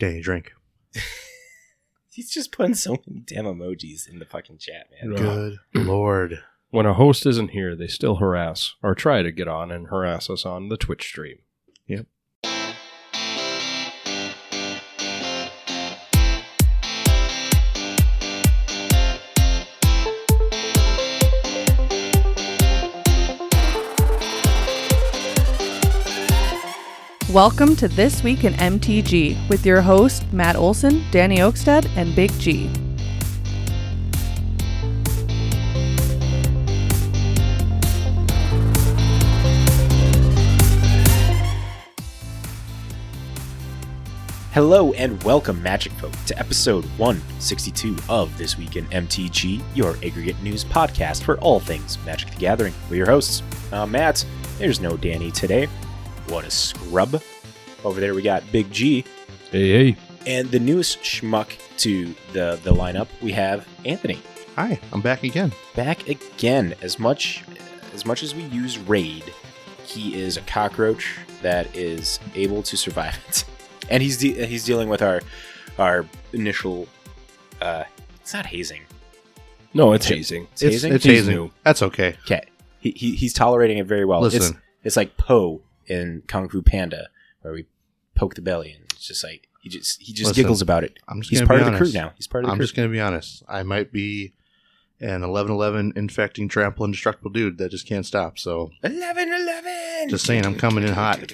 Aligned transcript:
Danny, 0.00 0.22
drink. 0.22 0.52
He's 2.10 2.30
just 2.30 2.52
putting 2.52 2.74
so 2.74 2.96
many 3.06 3.20
damn 3.20 3.44
emojis 3.44 4.08
in 4.08 4.18
the 4.18 4.24
fucking 4.24 4.56
chat, 4.56 4.88
man. 4.90 5.14
Good 5.14 5.58
lord. 5.86 6.42
When 6.70 6.86
a 6.86 6.94
host 6.94 7.26
isn't 7.26 7.50
here, 7.50 7.76
they 7.76 7.86
still 7.86 8.16
harass 8.16 8.74
or 8.82 8.94
try 8.94 9.22
to 9.22 9.30
get 9.30 9.46
on 9.46 9.70
and 9.70 9.88
harass 9.88 10.30
us 10.30 10.46
on 10.46 10.70
the 10.70 10.78
Twitch 10.78 11.04
stream. 11.04 11.40
Yep. 11.86 12.06
Welcome 27.32 27.76
to 27.76 27.86
This 27.86 28.24
Week 28.24 28.42
in 28.42 28.54
MTG 28.54 29.48
with 29.48 29.64
your 29.64 29.80
host, 29.80 30.24
Matt 30.32 30.56
Olson, 30.56 31.04
Danny 31.12 31.36
Oakstead, 31.36 31.88
and 31.96 32.16
Big 32.16 32.32
G. 32.40 32.68
Hello 44.50 44.92
and 44.94 45.22
welcome, 45.22 45.62
Magic 45.62 45.92
Folk, 45.92 46.10
to 46.26 46.36
episode 46.36 46.84
162 46.96 47.96
of 48.08 48.36
This 48.38 48.58
Week 48.58 48.74
in 48.74 48.86
MTG, 48.86 49.62
your 49.76 49.94
aggregate 50.04 50.42
news 50.42 50.64
podcast 50.64 51.22
for 51.22 51.38
all 51.38 51.60
things 51.60 51.96
Magic 52.04 52.30
the 52.30 52.40
Gathering. 52.40 52.74
We're 52.90 52.96
your 52.96 53.06
hosts. 53.06 53.44
I'm 53.70 53.92
Matt. 53.92 54.26
There's 54.58 54.80
no 54.80 54.96
Danny 54.96 55.30
today. 55.30 55.68
What 56.30 56.44
a 56.44 56.50
scrub. 56.50 57.20
Over 57.84 58.00
there 58.00 58.14
we 58.14 58.22
got 58.22 58.42
Big 58.52 58.70
G. 58.70 59.04
Hey, 59.50 59.90
hey. 59.92 59.96
And 60.26 60.50
the 60.50 60.60
newest 60.60 61.00
schmuck 61.00 61.50
to 61.78 62.14
the, 62.32 62.60
the 62.62 62.72
lineup, 62.72 63.08
we 63.20 63.32
have 63.32 63.66
Anthony. 63.84 64.20
Hi, 64.56 64.78
I'm 64.92 65.00
back 65.00 65.22
again. 65.24 65.52
Back 65.74 66.08
again. 66.08 66.74
As 66.82 66.98
much 66.98 67.42
as 67.94 68.04
much 68.06 68.22
as 68.22 68.34
we 68.34 68.42
use 68.44 68.78
Raid, 68.78 69.24
he 69.84 70.20
is 70.20 70.36
a 70.36 70.42
cockroach 70.42 71.16
that 71.42 71.74
is 71.74 72.20
able 72.34 72.62
to 72.64 72.76
survive 72.76 73.18
it. 73.28 73.44
And 73.90 74.02
he's 74.02 74.18
de- 74.18 74.46
he's 74.46 74.64
dealing 74.64 74.88
with 74.88 75.02
our 75.02 75.22
our 75.78 76.06
initial 76.32 76.86
uh 77.60 77.84
it's 78.20 78.34
not 78.34 78.46
hazing. 78.46 78.82
No, 79.72 79.92
it's 79.94 80.06
Shit. 80.06 80.16
hazing. 80.18 80.48
It's 80.52 80.60
hazing? 80.62 80.92
It's 80.92 81.04
He's 81.04 81.18
hazing. 81.20 81.34
new. 81.34 81.50
That's 81.64 81.82
okay. 81.82 82.16
Okay. 82.24 82.42
He, 82.80 82.90
he 82.92 83.14
he's 83.16 83.32
tolerating 83.32 83.78
it 83.78 83.86
very 83.86 84.04
well. 84.04 84.24
It's 84.24 84.34
Listen. 84.34 84.60
it's 84.84 84.96
like 84.96 85.16
Poe 85.16 85.60
in 85.90 86.22
Kung 86.26 86.48
Fu 86.48 86.62
Panda 86.62 87.08
where 87.42 87.52
we 87.52 87.66
poke 88.14 88.34
the 88.34 88.42
belly 88.42 88.72
and 88.72 88.84
it's 88.92 89.06
just 89.06 89.24
like 89.24 89.48
he 89.62 89.68
just 89.68 90.00
he 90.00 90.12
just 90.12 90.28
Listen, 90.28 90.42
giggles 90.42 90.62
about 90.62 90.84
it. 90.84 90.98
I'm 91.08 91.20
just 91.20 91.30
He's 91.30 91.42
part 91.42 91.60
be 91.60 91.66
of 91.66 91.72
the 91.72 91.78
crew 91.78 91.92
now. 91.92 92.12
He's 92.16 92.26
part 92.26 92.44
of 92.44 92.48
the 92.48 92.52
I'm 92.52 92.58
crew. 92.58 92.64
just 92.64 92.74
gonna 92.76 92.88
be 92.88 93.00
honest. 93.00 93.42
I 93.48 93.62
might 93.62 93.92
be 93.92 94.32
an 95.00 95.22
11-11 95.22 95.96
infecting, 95.96 96.46
trample, 96.48 96.84
indestructible 96.84 97.30
dude 97.30 97.56
that 97.58 97.70
just 97.70 97.86
can't 97.86 98.04
stop. 98.06 98.38
So 98.38 98.70
11 98.82 99.32
11. 99.32 100.08
Just 100.10 100.26
saying, 100.26 100.44
I'm 100.46 100.56
coming 100.56 100.84
in 100.84 100.92
hot. 100.94 101.32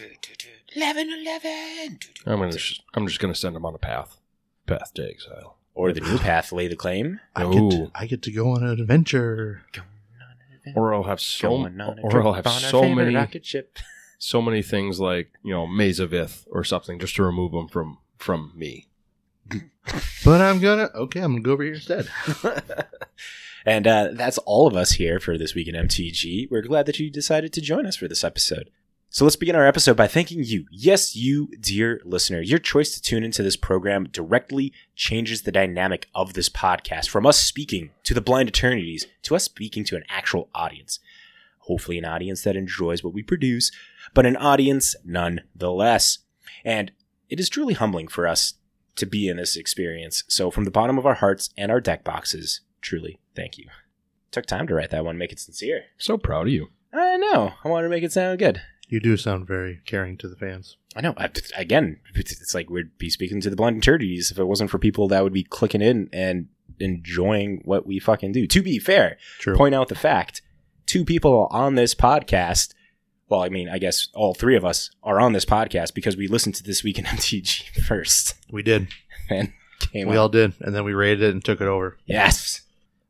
11 0.74 1.08
11. 1.24 1.98
I'm 2.26 2.38
gonna. 2.40 2.52
Just, 2.52 2.82
I'm 2.94 3.06
just 3.06 3.18
gonna 3.20 3.34
send 3.34 3.56
him 3.56 3.64
on 3.64 3.74
a 3.74 3.78
path. 3.78 4.18
Path 4.66 4.92
to 4.94 5.08
exile. 5.08 5.56
Or 5.74 5.92
the 5.92 6.00
new 6.00 6.18
path, 6.18 6.52
lay 6.52 6.68
the 6.68 6.76
claim. 6.76 7.20
I 7.34 7.42
get 7.44 7.70
to, 7.70 7.90
I 7.94 8.06
get 8.06 8.22
to 8.22 8.30
go 8.32 8.50
on 8.50 8.62
an 8.64 8.80
adventure. 8.80 9.62
Or 10.74 10.94
I'll 10.94 11.02
have 11.04 11.20
so. 11.20 11.48
Going 11.50 11.80
on 11.80 11.98
a 11.98 12.02
Or 12.02 12.10
trip 12.10 12.24
I'll 12.24 12.32
have 12.32 12.46
on 12.46 12.52
our 12.54 12.58
so 12.70 12.80
favorite 12.82 13.04
many. 13.04 13.14
rocket 13.14 13.44
ship. 13.46 13.78
So 14.18 14.40
many 14.40 14.62
things 14.62 15.00
like 15.00 15.32
you 15.42 15.52
know 15.52 15.66
Maze 15.66 16.00
of 16.00 16.12
Ith 16.12 16.46
or 16.50 16.64
something 16.64 16.98
just 16.98 17.16
to 17.16 17.22
remove 17.22 17.52
them 17.52 17.68
from 17.68 17.98
from 18.18 18.52
me. 18.54 18.88
But 20.24 20.40
I'm 20.40 20.58
gonna 20.58 20.90
okay. 20.92 21.20
I'm 21.20 21.34
gonna 21.34 21.42
go 21.42 21.52
over 21.52 21.62
here 21.62 21.74
instead. 21.74 22.08
and 23.66 23.86
uh, 23.86 24.08
that's 24.12 24.38
all 24.38 24.66
of 24.66 24.74
us 24.74 24.90
here 24.92 25.20
for 25.20 25.38
this 25.38 25.54
week 25.54 25.68
in 25.68 25.76
MTG. 25.76 26.50
We're 26.50 26.62
glad 26.62 26.86
that 26.86 26.98
you 26.98 27.08
decided 27.08 27.52
to 27.52 27.60
join 27.60 27.86
us 27.86 27.94
for 27.94 28.08
this 28.08 28.24
episode. 28.24 28.70
So 29.08 29.24
let's 29.24 29.36
begin 29.36 29.54
our 29.54 29.66
episode 29.66 29.96
by 29.96 30.08
thanking 30.08 30.42
you. 30.42 30.66
Yes, 30.70 31.14
you, 31.14 31.48
dear 31.60 32.00
listener. 32.04 32.40
Your 32.40 32.58
choice 32.58 32.92
to 32.94 33.00
tune 33.00 33.22
into 33.22 33.42
this 33.42 33.56
program 33.56 34.08
directly 34.08 34.72
changes 34.96 35.42
the 35.42 35.52
dynamic 35.52 36.08
of 36.14 36.34
this 36.34 36.48
podcast 36.48 37.08
from 37.08 37.24
us 37.24 37.38
speaking 37.38 37.90
to 38.02 38.12
the 38.12 38.20
blind 38.20 38.48
eternities 38.48 39.06
to 39.22 39.36
us 39.36 39.44
speaking 39.44 39.84
to 39.84 39.96
an 39.96 40.02
actual 40.08 40.50
audience. 40.54 40.98
Hopefully, 41.60 41.98
an 41.98 42.04
audience 42.04 42.42
that 42.42 42.56
enjoys 42.56 43.02
what 43.02 43.14
we 43.14 43.22
produce, 43.22 43.70
but 44.16 44.26
an 44.26 44.36
audience 44.38 44.96
nonetheless. 45.04 46.20
And 46.64 46.90
it 47.28 47.38
is 47.38 47.50
truly 47.50 47.74
humbling 47.74 48.08
for 48.08 48.26
us 48.26 48.54
to 48.96 49.04
be 49.04 49.28
in 49.28 49.36
this 49.36 49.56
experience. 49.56 50.24
So, 50.26 50.50
from 50.50 50.64
the 50.64 50.70
bottom 50.70 50.96
of 50.98 51.04
our 51.04 51.14
hearts 51.14 51.50
and 51.56 51.70
our 51.70 51.82
deck 51.82 52.02
boxes, 52.02 52.62
truly 52.80 53.20
thank 53.36 53.58
you. 53.58 53.66
Took 54.30 54.46
time 54.46 54.66
to 54.68 54.74
write 54.74 54.90
that 54.90 55.04
one, 55.04 55.18
make 55.18 55.32
it 55.32 55.38
sincere. 55.38 55.84
So 55.98 56.16
proud 56.16 56.46
of 56.46 56.52
you. 56.52 56.68
I 56.94 57.18
know. 57.18 57.52
I 57.62 57.68
wanted 57.68 57.84
to 57.84 57.90
make 57.90 58.02
it 58.02 58.12
sound 58.12 58.38
good. 58.38 58.62
You 58.88 59.00
do 59.00 59.18
sound 59.18 59.46
very 59.46 59.82
caring 59.84 60.16
to 60.18 60.28
the 60.28 60.36
fans. 60.36 60.78
I 60.96 61.02
know. 61.02 61.12
I, 61.18 61.28
again, 61.56 61.98
it's 62.14 62.54
like 62.54 62.70
we'd 62.70 62.96
be 62.96 63.10
speaking 63.10 63.42
to 63.42 63.50
the 63.50 63.56
blind 63.56 63.76
eternities 63.76 64.30
if 64.30 64.38
it 64.38 64.44
wasn't 64.44 64.70
for 64.70 64.78
people 64.78 65.08
that 65.08 65.24
would 65.24 65.32
be 65.34 65.44
clicking 65.44 65.82
in 65.82 66.08
and 66.12 66.48
enjoying 66.80 67.60
what 67.66 67.86
we 67.86 67.98
fucking 67.98 68.32
do. 68.32 68.46
To 68.46 68.62
be 68.62 68.78
fair, 68.78 69.18
True. 69.40 69.56
point 69.56 69.74
out 69.74 69.88
the 69.88 69.94
fact 69.94 70.40
two 70.86 71.04
people 71.04 71.48
on 71.50 71.74
this 71.74 71.94
podcast. 71.94 72.72
Well, 73.28 73.42
I 73.42 73.48
mean, 73.48 73.68
I 73.68 73.78
guess 73.78 74.08
all 74.14 74.34
three 74.34 74.56
of 74.56 74.64
us 74.64 74.90
are 75.02 75.20
on 75.20 75.32
this 75.32 75.44
podcast 75.44 75.94
because 75.94 76.16
we 76.16 76.28
listened 76.28 76.54
to 76.56 76.62
this 76.62 76.84
week 76.84 76.98
in 76.98 77.04
MTG 77.06 77.82
first 77.84 78.34
We 78.50 78.62
did. 78.62 78.88
and 79.28 79.52
came 79.80 80.08
We 80.08 80.16
up. 80.16 80.22
all 80.22 80.28
did, 80.28 80.54
and 80.60 80.74
then 80.74 80.84
we 80.84 80.94
rated 80.94 81.22
it 81.24 81.30
and 81.34 81.44
took 81.44 81.60
it 81.60 81.66
over 81.66 81.98
yes. 82.06 82.62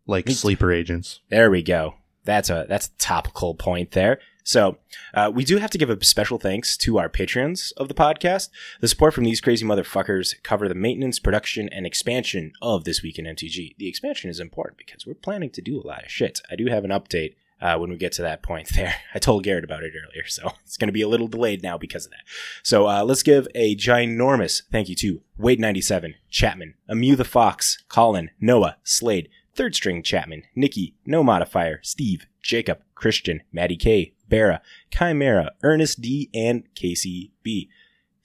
like 0.07 0.29
sleeper 0.31 0.73
agents. 0.73 1.21
There 1.29 1.51
we 1.51 1.63
go. 1.63 1.95
That's 2.25 2.51
a 2.51 2.67
that's 2.69 2.89
a 2.89 2.99
topical 2.99 3.55
point 3.55 3.93
there. 3.93 4.19
So 4.43 4.79
uh, 5.13 5.31
we 5.35 5.45
do 5.45 5.57
have 5.59 5.71
to 5.71 5.79
give 5.79 5.91
a 5.91 6.05
special 6.05 6.39
thanks 6.39 6.77
to 6.79 6.99
our 6.99 7.09
patrons 7.09 7.73
of 7.77 7.89
the 7.89 7.95
podcast. 7.95 8.49
The 8.81 8.87
support 8.89 9.13
from 9.13 9.25
these 9.25 9.41
crazy 9.41 9.67
motherfuckers 9.67 10.41
cover 10.45 10.69
the 10.69 10.75
maintenance, 10.77 11.19
production, 11.19 11.69
and 11.71 11.85
expansion 11.85 12.53
of 12.63 12.85
this 12.85 13.03
week 13.03 13.19
in 13.19 13.25
MTG. 13.25 13.75
The 13.77 13.89
expansion 13.89 14.31
is 14.31 14.39
important 14.41 14.79
because 14.79 15.05
we're 15.05 15.15
planning 15.15 15.51
to 15.51 15.61
do 15.63 15.81
a 15.81 15.87
lot 15.87 16.05
of 16.05 16.11
shit. 16.13 16.41
I 16.51 16.55
do 16.55 16.67
have 16.67 16.85
an 16.85 16.91
update 16.91 17.35
uh, 17.61 17.77
when 17.79 17.91
we 17.91 17.97
get 17.97 18.13
to 18.13 18.23
that 18.23 18.43
point 18.43 18.69
there. 18.75 18.95
I 19.15 19.19
told 19.19 19.45
Garrett 19.45 19.65
about 19.65 19.83
it 19.83 19.93
earlier, 19.93 20.27
so 20.27 20.53
it's 20.65 20.77
going 20.77 20.89
to 20.89 20.93
be 20.93 21.03
a 21.03 21.09
little 21.09 21.29
delayed 21.29 21.63
now 21.63 21.79
because 21.79 22.07
of 22.07 22.13
that. 22.13 22.25
So 22.63 22.89
uh, 22.89 23.05
let's 23.05 23.23
give 23.23 23.49
a 23.55 23.77
ginormous 23.77 24.63
thank 24.71 24.89
you 24.89 24.97
to 24.97 25.23
Wade97, 25.39 26.15
Chapman, 26.31 26.75
Amu 26.89 27.17
the 27.17 27.25
Fox, 27.25 27.83
Colin, 27.89 28.31
Noah, 28.41 28.77
Slade, 28.85 29.29
Third 29.55 29.75
String 29.75 30.03
Chapman, 30.03 30.43
Nikki, 30.55 30.95
No 31.07 31.25
Modifier, 31.25 31.81
Steve, 31.83 32.27
Jacob, 32.43 32.81
Christian, 32.95 33.43
Maddie 33.53 33.77
K, 33.77 34.15
Bera, 34.29 34.61
Chimera, 34.91 35.53
Ernest 35.63 36.01
D, 36.01 36.31
and 36.35 36.65
Casey 36.75 37.33
B. 37.43 37.71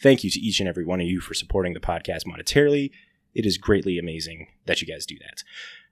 Thank 0.02 0.24
you 0.24 0.30
to 0.31 0.40
each 0.40 0.59
and 0.59 0.68
every 0.68 0.84
one 0.84 1.00
of 1.00 1.08
you 1.08 1.22
for 1.22 1.34
supporting 1.34 1.74
the 1.74 1.80
podcast 1.80 2.25
monetarily. 2.25 2.91
It 3.34 3.46
is 3.46 3.58
greatly 3.58 3.97
amazing 3.97 4.47
that 4.66 4.81
you 4.81 4.88
guys 4.88 5.06
do 5.06 5.18
that. 5.20 5.44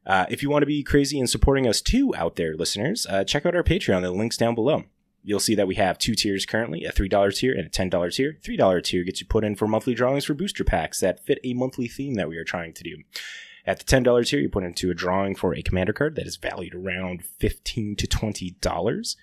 Uh, 0.09 0.25
if 0.27 0.41
you 0.41 0.49
want 0.49 0.63
to 0.63 0.65
be 0.65 0.81
crazy 0.81 1.19
and 1.19 1.29
supporting 1.29 1.67
us 1.67 1.81
too 1.81 2.15
out 2.15 2.35
there, 2.35 2.55
listeners, 2.55 3.05
uh, 3.11 3.23
check 3.23 3.45
out 3.45 3.55
our 3.55 3.61
Patreon. 3.61 4.01
The 4.01 4.09
link's 4.09 4.37
down 4.37 4.55
below. 4.55 4.85
You'll 5.23 5.39
see 5.39 5.53
that 5.53 5.67
we 5.67 5.75
have 5.75 5.99
two 5.99 6.15
tiers 6.15 6.47
currently 6.47 6.83
a 6.83 6.91
$3 6.91 7.35
tier 7.35 7.53
and 7.53 7.67
a 7.67 7.69
$10 7.69 8.15
tier. 8.15 8.39
$3 8.41 8.83
tier 8.83 9.03
gets 9.03 9.21
you 9.21 9.27
put 9.27 9.43
in 9.43 9.55
for 9.55 9.67
monthly 9.67 9.93
drawings 9.93 10.25
for 10.25 10.33
booster 10.33 10.63
packs 10.63 10.99
that 11.01 11.23
fit 11.23 11.37
a 11.43 11.53
monthly 11.53 11.87
theme 11.87 12.15
that 12.15 12.27
we 12.27 12.37
are 12.37 12.43
trying 12.43 12.73
to 12.73 12.83
do. 12.83 12.97
At 13.67 13.77
the 13.77 13.85
$10 13.85 14.27
tier, 14.27 14.39
you 14.39 14.49
put 14.49 14.63
into 14.63 14.89
a 14.89 14.95
drawing 14.95 15.35
for 15.35 15.53
a 15.53 15.61
commander 15.61 15.93
card 15.93 16.15
that 16.15 16.25
is 16.25 16.37
valued 16.37 16.73
around 16.73 17.23
15 17.23 17.95
to 17.97 18.07
$20. 18.07 19.15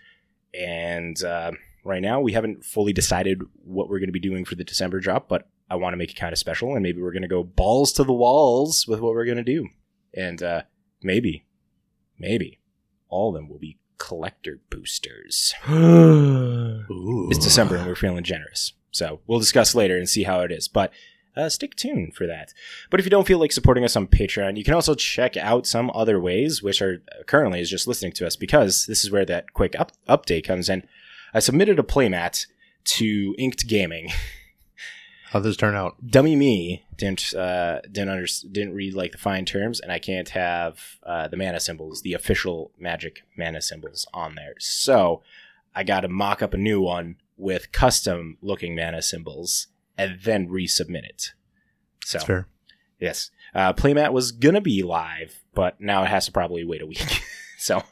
And 0.55 1.25
uh, 1.25 1.51
right 1.83 2.03
now, 2.03 2.21
we 2.21 2.35
haven't 2.35 2.65
fully 2.65 2.93
decided 2.93 3.43
what 3.65 3.89
we're 3.89 3.99
going 3.99 4.07
to 4.07 4.13
be 4.13 4.21
doing 4.21 4.45
for 4.45 4.55
the 4.55 4.63
December 4.63 5.01
drop, 5.01 5.29
but 5.29 5.49
I 5.69 5.75
want 5.75 5.95
to 5.95 5.99
make 5.99 6.13
it 6.13 6.17
kind 6.17 6.33
of 6.33 6.39
special, 6.39 6.75
and 6.75 6.85
maybe 6.85 7.03
we're 7.03 7.11
going 7.11 7.23
to 7.23 7.29
go 7.29 7.43
balls 7.43 7.93
to 7.95 8.05
the 8.05 8.13
walls 8.13 8.87
with 8.87 9.01
what 9.01 9.15
we're 9.15 9.25
going 9.25 9.39
to 9.39 9.43
do. 9.43 9.67
And 10.15 10.41
uh, 10.45 10.63
maybe, 11.07 11.47
maybe 12.19 12.59
all 13.09 13.31
of 13.31 13.35
them 13.35 13.49
will 13.49 13.59
be 13.59 13.79
collector 13.99 14.61
boosters. 14.71 15.55
Ooh. 15.71 17.29
It's 17.31 17.45
December 17.45 17.77
and 17.77 17.87
we're 17.87 17.95
feeling 17.95 18.25
generous. 18.25 18.73
So 18.91 19.21
we'll 19.27 19.39
discuss 19.39 19.75
later 19.75 19.97
and 19.97 20.09
see 20.09 20.25
how 20.25 20.41
it 20.41 20.53
is. 20.53 20.69
But 20.69 20.93
uh, 21.37 21.49
stick 21.49 21.75
tuned 21.75 22.15
for 22.15 22.27
that. 22.27 22.53
But 22.91 22.99
if 22.99 23.07
you 23.07 23.11
don't 23.11 23.27
feel 23.27 23.39
like 23.39 23.53
supporting 23.53 23.85
us 23.85 23.95
on 23.95 24.07
Patreon, 24.07 24.57
you 24.57 24.65
can 24.65 24.75
also 24.75 24.95
check 24.95 25.37
out 25.37 25.67
some 25.67 25.91
other 25.95 26.19
ways, 26.19 26.63
which 26.63 26.81
are 26.81 27.03
uh, 27.13 27.23
currently 27.25 27.61
is 27.61 27.71
just 27.71 27.87
listening 27.87 28.13
to 28.13 28.27
us 28.27 28.37
because 28.37 28.87
this 28.87 29.05
is 29.05 29.11
where 29.11 29.27
that 29.27 29.53
quick 29.53 29.79
up- 29.79 29.93
update 30.09 30.45
comes 30.45 30.69
in. 30.69 30.83
I 31.35 31.41
submitted 31.41 31.79
a 31.79 31.83
playmat 31.83 32.47
to 32.85 33.35
Inked 33.39 33.67
Gaming. 33.67 34.11
How'd 35.31 35.43
this 35.43 35.57
turn 35.57 35.75
out? 35.75 35.97
Dummy 36.07 36.37
me 36.37 36.85
didn't 36.97 37.35
uh, 37.35 37.81
didn't 37.91 38.11
under- 38.11 38.27
didn't 38.51 38.75
read 38.75 38.95
like 38.95 39.13
the 39.13 39.19
fine 39.19 39.45
terms, 39.45 39.81
and 39.81 39.91
I 39.91 39.99
can't 39.99 40.29
have 40.31 40.99
uh, 41.03 41.29
the 41.29 41.37
mana 41.37 41.59
symbols, 41.61 42.03
the 42.03 42.15
official 42.15 42.71
Magic 42.79 43.23
mana 43.37 43.61
symbols, 43.61 44.07
on 44.15 44.37
there. 44.37 44.55
So 44.59 45.23
I 45.75 45.83
got 45.83 46.01
to 46.01 46.09
mock 46.09 46.43
up 46.43 46.55
a 46.55 46.59
new 46.59 46.81
one 46.81 47.17
with 47.37 47.73
custom 47.73 48.39
looking 48.41 48.77
mana 48.77 49.03
symbols, 49.03 49.67
and 49.99 50.21
then 50.23 50.49
resubmit 50.49 51.05
it. 51.05 51.33
So 52.05 52.19
That's 52.19 52.27
fair. 52.27 52.47
yes, 53.01 53.31
uh, 53.53 53.73
Playmat 53.73 54.13
was 54.13 54.31
gonna 54.31 54.61
be 54.61 54.85
live, 54.85 55.43
but 55.55 55.81
now 55.81 56.05
it 56.05 56.09
has 56.09 56.27
to 56.27 56.33
probably 56.33 56.65
wait 56.65 56.83
a 56.83 56.87
week. 56.87 57.23
so 57.59 57.83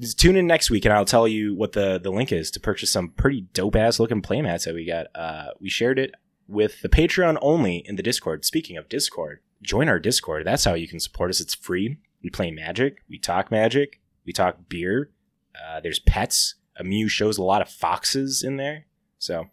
just 0.00 0.18
tune 0.18 0.34
in 0.34 0.48
next 0.48 0.70
week, 0.70 0.84
and 0.84 0.92
I'll 0.92 1.04
tell 1.04 1.28
you 1.28 1.54
what 1.54 1.70
the 1.72 2.00
the 2.02 2.10
link 2.10 2.32
is 2.32 2.50
to 2.50 2.60
purchase 2.60 2.90
some 2.90 3.10
pretty 3.10 3.42
dope 3.52 3.76
ass 3.76 4.00
looking 4.00 4.22
playmats 4.22 4.64
that 4.64 4.74
we 4.74 4.84
got. 4.84 5.06
Uh, 5.14 5.50
we 5.60 5.68
shared 5.68 6.00
it 6.00 6.14
with 6.48 6.82
the 6.82 6.88
Patreon 6.88 7.38
only 7.40 7.78
in 7.86 7.96
the 7.96 8.02
Discord. 8.02 8.44
Speaking 8.44 8.76
of 8.76 8.88
Discord, 8.88 9.40
join 9.62 9.88
our 9.88 9.98
Discord. 9.98 10.46
That's 10.46 10.64
how 10.64 10.74
you 10.74 10.88
can 10.88 11.00
support 11.00 11.30
us. 11.30 11.40
It's 11.40 11.54
free. 11.54 11.98
We 12.22 12.30
play 12.30 12.50
Magic. 12.50 12.98
We 13.08 13.18
talk 13.18 13.50
Magic. 13.50 14.00
We 14.26 14.32
talk 14.32 14.68
beer. 14.68 15.10
Uh, 15.54 15.80
there's 15.80 15.98
pets. 16.00 16.54
Amu 16.80 17.08
shows 17.08 17.38
a 17.38 17.42
lot 17.42 17.62
of 17.62 17.68
foxes 17.68 18.42
in 18.42 18.56
there. 18.56 18.86
So 19.18 19.44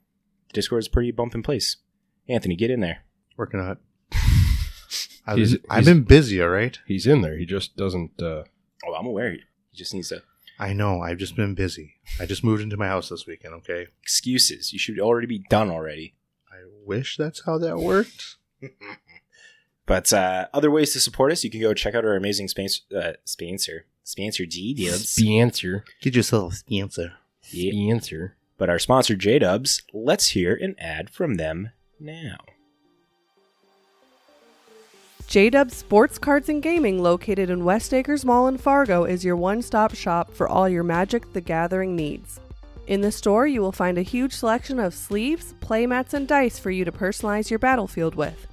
the 0.47 0.53
Discord 0.53 0.79
is 0.83 0.87
a 0.87 0.91
pretty 0.91 1.11
bumping 1.11 1.43
place. 1.43 1.77
Anthony, 2.29 2.55
get 2.55 2.71
in 2.71 2.79
there. 2.79 3.03
Working 3.37 3.59
on 3.59 3.71
it. 3.71 3.77
I've, 5.25 5.37
He's- 5.37 5.51
been, 5.51 5.61
I've 5.69 5.83
he's- 5.85 5.95
been 5.95 6.03
busy, 6.03 6.41
all 6.41 6.49
right? 6.49 6.77
He's 6.87 7.05
in 7.07 7.21
there. 7.21 7.37
He 7.37 7.45
just 7.45 7.75
doesn't. 7.77 8.21
Uh, 8.21 8.43
Oh, 8.83 8.95
I'm 8.95 9.05
aware. 9.05 9.33
He 9.33 9.39
just 9.75 9.93
needs 9.93 10.09
to 10.09 10.23
I 10.59 10.73
know. 10.73 11.01
I've 11.01 11.19
just 11.19 11.35
been 11.35 11.53
busy. 11.53 11.95
I 12.19 12.25
just 12.25 12.43
moved 12.43 12.63
into 12.63 12.77
my 12.77 12.87
house 12.87 13.09
this 13.09 13.27
weekend, 13.27 13.53
okay? 13.55 13.87
excuses. 14.01 14.73
You 14.73 14.79
should 14.79 14.99
already 14.99 15.27
be 15.27 15.39
done 15.49 15.69
already. 15.69 16.15
I 16.61 16.69
wish 16.85 17.17
that's 17.17 17.43
how 17.45 17.57
that 17.59 17.77
worked. 17.77 18.37
But 19.91 20.13
uh, 20.13 20.47
other 20.53 20.71
ways 20.71 20.93
to 20.93 21.01
support 21.01 21.33
us, 21.33 21.43
you 21.43 21.49
can 21.49 21.59
go 21.59 21.73
check 21.73 21.95
out 21.95 22.05
our 22.05 22.15
amazing 22.15 22.47
Spencer, 22.47 22.81
uh, 22.95 23.11
Spencer, 23.25 23.87
Spencer 24.05 24.45
G 24.45 24.73
deals. 24.73 25.09
Spencer. 25.09 25.83
Get 26.01 26.15
yourself 26.15 26.53
a 26.53 26.55
sponsor. 26.55 27.13
Yeah. 27.49 27.71
Spencer. 27.73 28.37
But 28.57 28.69
our 28.69 28.79
sponsor, 28.79 29.17
J 29.17 29.39
Dubs, 29.39 29.81
let's 29.91 30.29
hear 30.29 30.53
an 30.55 30.75
ad 30.79 31.09
from 31.09 31.35
them 31.35 31.71
now. 31.99 32.37
JDub 35.27 35.71
Sports 35.71 36.17
Cards 36.17 36.47
and 36.47 36.61
Gaming, 36.61 37.01
located 37.01 37.49
in 37.49 37.65
West 37.65 37.93
Acres 37.93 38.23
Mall 38.23 38.47
in 38.47 38.57
Fargo, 38.57 39.03
is 39.03 39.25
your 39.25 39.35
one 39.35 39.61
stop 39.61 39.93
shop 39.93 40.33
for 40.33 40.47
all 40.47 40.69
your 40.69 40.83
Magic 40.83 41.33
the 41.33 41.41
Gathering 41.41 41.95
needs. 41.95 42.39
In 42.91 42.99
the 42.99 43.09
store, 43.09 43.47
you 43.47 43.61
will 43.61 43.71
find 43.71 43.97
a 43.97 44.01
huge 44.01 44.33
selection 44.33 44.77
of 44.77 44.93
sleeves, 44.93 45.53
playmats, 45.61 46.13
and 46.13 46.27
dice 46.27 46.59
for 46.59 46.71
you 46.71 46.83
to 46.83 46.91
personalize 46.91 47.49
your 47.49 47.57
battlefield 47.57 48.15
with. 48.15 48.47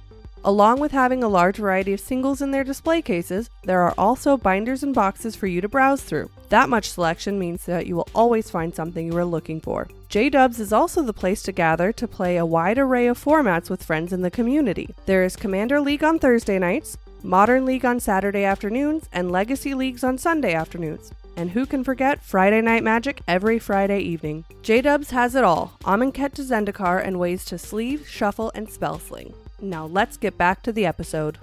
Along 0.45 0.79
with 0.79 0.93
having 0.93 1.21
a 1.21 1.27
large 1.27 1.57
variety 1.57 1.91
of 1.91 1.99
singles 1.99 2.41
in 2.41 2.51
their 2.51 2.63
display 2.63 3.01
cases, 3.01 3.49
there 3.65 3.81
are 3.81 3.93
also 3.97 4.37
binders 4.37 4.81
and 4.81 4.95
boxes 4.95 5.35
for 5.35 5.47
you 5.47 5.59
to 5.59 5.67
browse 5.67 6.01
through. 6.01 6.31
That 6.47 6.69
much 6.69 6.89
selection 6.89 7.37
means 7.37 7.65
that 7.65 7.85
you 7.85 7.97
will 7.97 8.07
always 8.15 8.49
find 8.49 8.73
something 8.73 9.07
you 9.07 9.17
are 9.17 9.25
looking 9.25 9.59
for. 9.59 9.89
J 10.07 10.29
Dubs 10.29 10.61
is 10.61 10.71
also 10.71 11.01
the 11.01 11.11
place 11.11 11.43
to 11.43 11.51
gather 11.51 11.91
to 11.91 12.07
play 12.07 12.37
a 12.37 12.45
wide 12.45 12.77
array 12.79 13.07
of 13.07 13.21
formats 13.21 13.69
with 13.69 13.83
friends 13.83 14.13
in 14.13 14.21
the 14.21 14.31
community. 14.31 14.95
There 15.05 15.25
is 15.25 15.35
Commander 15.35 15.81
League 15.81 16.05
on 16.05 16.17
Thursday 16.17 16.59
nights, 16.59 16.97
Modern 17.23 17.65
League 17.65 17.83
on 17.83 17.99
Saturday 17.99 18.45
afternoons, 18.45 19.09
and 19.11 19.33
Legacy 19.33 19.73
Leagues 19.73 20.05
on 20.05 20.17
Sunday 20.17 20.53
afternoons. 20.53 21.11
And 21.39 21.51
who 21.51 21.65
can 21.65 21.85
forget 21.85 22.21
Friday 22.21 22.59
Night 22.59 22.83
Magic 22.83 23.21
every 23.25 23.59
Friday 23.59 24.01
evening? 24.01 24.43
J 24.61 24.81
Dubs 24.81 25.11
has 25.11 25.35
it 25.35 25.45
all 25.45 25.77
Amonkhet 25.85 26.33
to 26.33 26.41
Zendikar 26.41 27.01
and 27.01 27.17
ways 27.17 27.45
to 27.45 27.57
sleeve, 27.57 28.05
shuffle, 28.09 28.51
and 28.53 28.69
spell 28.69 28.99
sling. 28.99 29.33
Now 29.61 29.85
let's 29.85 30.17
get 30.17 30.37
back 30.37 30.61
to 30.63 30.73
the 30.73 30.85
episode. 30.85 31.37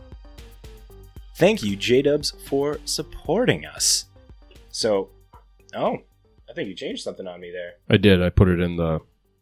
Thank 1.37 1.62
you, 1.62 1.76
J 1.76 2.02
Dubs, 2.02 2.34
for 2.46 2.78
supporting 2.84 3.64
us. 3.64 4.04
So, 4.69 5.08
oh, 5.75 5.96
I 6.46 6.52
think 6.52 6.69
you 6.69 6.75
changed 6.75 7.02
something 7.02 7.26
on 7.26 7.40
me 7.40 7.50
there. 7.50 7.76
I 7.88 7.96
did. 7.96 8.22
I 8.22 8.28
put 8.28 8.48
it 8.48 8.60
in 8.60 8.76
the 8.76 8.98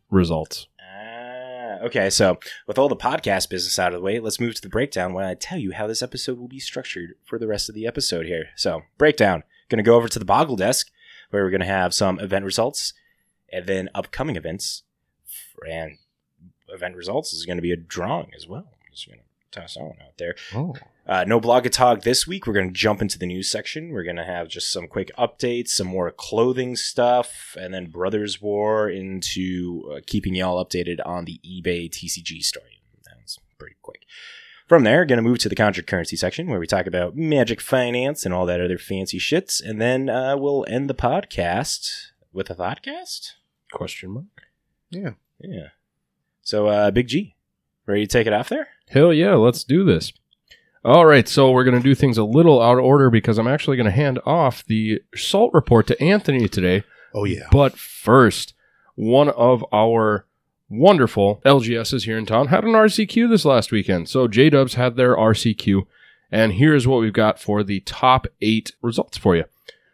results. 0.08 0.68
Ah, 0.80 1.84
okay. 1.84 2.08
So, 2.10 2.38
with 2.68 2.78
all 2.78 2.88
the 2.88 2.94
podcast 2.94 3.50
business 3.50 3.80
out 3.80 3.92
of 3.92 3.98
the 3.98 4.04
way, 4.04 4.20
let's 4.20 4.38
move 4.38 4.54
to 4.54 4.62
the 4.62 4.68
breakdown 4.68 5.14
when 5.14 5.24
I 5.24 5.34
tell 5.34 5.58
you 5.58 5.72
how 5.72 5.88
this 5.88 6.00
episode 6.00 6.38
will 6.38 6.46
be 6.46 6.60
structured 6.60 7.14
for 7.24 7.40
the 7.40 7.48
rest 7.48 7.68
of 7.68 7.74
the 7.74 7.88
episode 7.88 8.26
here. 8.26 8.50
So, 8.54 8.82
breakdown. 8.98 9.42
Going 9.68 9.78
to 9.78 9.82
go 9.82 9.96
over 9.96 10.08
to 10.08 10.18
the 10.18 10.24
Boggle 10.24 10.56
desk 10.56 10.90
where 11.30 11.42
we're 11.42 11.50
going 11.50 11.60
to 11.60 11.66
have 11.66 11.94
some 11.94 12.18
event 12.20 12.44
results 12.44 12.92
and 13.52 13.66
then 13.66 13.88
upcoming 13.94 14.36
events. 14.36 14.82
And 15.68 15.98
event 16.68 16.96
results 16.96 17.32
is 17.32 17.46
going 17.46 17.56
to 17.58 17.62
be 17.62 17.72
a 17.72 17.76
drawing 17.76 18.32
as 18.36 18.46
well. 18.46 18.68
I'm 18.70 18.92
just 18.92 19.08
going 19.08 19.20
to 19.20 19.60
toss 19.60 19.74
that 19.74 19.82
one 19.82 19.98
out 20.02 20.18
there. 20.18 20.34
Oh. 20.54 20.74
Uh, 21.06 21.24
no 21.26 21.38
blog 21.38 21.66
a 21.66 21.70
talk 21.70 22.02
this 22.02 22.26
week. 22.26 22.46
We're 22.46 22.54
going 22.54 22.68
to 22.68 22.72
jump 22.72 23.02
into 23.02 23.18
the 23.18 23.26
news 23.26 23.50
section. 23.50 23.90
We're 23.90 24.04
going 24.04 24.16
to 24.16 24.24
have 24.24 24.48
just 24.48 24.72
some 24.72 24.88
quick 24.88 25.10
updates, 25.18 25.68
some 25.68 25.86
more 25.86 26.10
clothing 26.10 26.76
stuff, 26.76 27.56
and 27.58 27.74
then 27.74 27.90
Brothers 27.90 28.40
War 28.40 28.88
into 28.88 29.92
uh, 29.94 30.00
keeping 30.06 30.34
y'all 30.34 30.64
updated 30.64 30.98
on 31.04 31.26
the 31.26 31.40
eBay 31.44 31.90
TCG 31.90 32.42
story. 32.42 32.80
That 33.04 33.16
was 33.22 33.38
pretty 33.58 33.76
quick. 33.82 34.00
From 34.66 34.84
there, 34.84 35.04
going 35.04 35.18
to 35.18 35.22
move 35.22 35.38
to 35.40 35.50
the 35.50 35.54
contra 35.54 35.82
currency 35.82 36.16
section 36.16 36.48
where 36.48 36.58
we 36.58 36.66
talk 36.66 36.86
about 36.86 37.16
magic 37.16 37.60
finance 37.60 38.24
and 38.24 38.32
all 38.32 38.46
that 38.46 38.62
other 38.62 38.78
fancy 38.78 39.18
shits, 39.18 39.62
and 39.62 39.78
then 39.78 40.08
uh, 40.08 40.36
we'll 40.38 40.64
end 40.68 40.88
the 40.88 40.94
podcast 40.94 42.12
with 42.32 42.48
a 42.48 42.54
thoughtcast. 42.54 43.32
Question 43.72 44.10
mark. 44.12 44.48
Yeah. 44.88 45.10
Yeah. 45.38 45.68
So, 46.40 46.68
uh, 46.68 46.90
Big 46.90 47.08
G, 47.08 47.36
ready 47.84 48.06
to 48.06 48.12
take 48.12 48.26
it 48.26 48.32
off 48.32 48.48
there? 48.48 48.68
Hell 48.88 49.12
yeah, 49.12 49.34
let's 49.34 49.64
do 49.64 49.84
this. 49.84 50.12
All 50.82 51.04
right, 51.04 51.28
so 51.28 51.50
we're 51.50 51.64
going 51.64 51.76
to 51.76 51.82
do 51.82 51.94
things 51.94 52.16
a 52.16 52.24
little 52.24 52.60
out 52.60 52.78
of 52.78 52.84
order 52.84 53.10
because 53.10 53.38
I'm 53.38 53.46
actually 53.46 53.76
going 53.76 53.86
to 53.86 53.90
hand 53.90 54.18
off 54.24 54.64
the 54.64 55.00
salt 55.14 55.52
report 55.52 55.86
to 55.88 56.02
Anthony 56.02 56.48
today. 56.48 56.84
Oh, 57.14 57.24
yeah. 57.24 57.48
But 57.50 57.78
first, 57.78 58.54
one 58.94 59.28
of 59.28 59.64
our 59.72 60.26
wonderful 60.78 61.40
LGSs 61.44 62.04
here 62.04 62.18
in 62.18 62.26
town 62.26 62.48
had 62.48 62.64
an 62.64 62.72
RCQ 62.72 63.28
this 63.28 63.44
last 63.44 63.72
weekend. 63.72 64.08
So 64.08 64.28
J 64.28 64.50
Dubs 64.50 64.74
had 64.74 64.96
their 64.96 65.16
RCQ, 65.16 65.86
and 66.30 66.52
here's 66.54 66.86
what 66.86 67.00
we've 67.00 67.12
got 67.12 67.38
for 67.38 67.62
the 67.62 67.80
top 67.80 68.26
eight 68.40 68.72
results 68.82 69.16
for 69.16 69.36
you. 69.36 69.44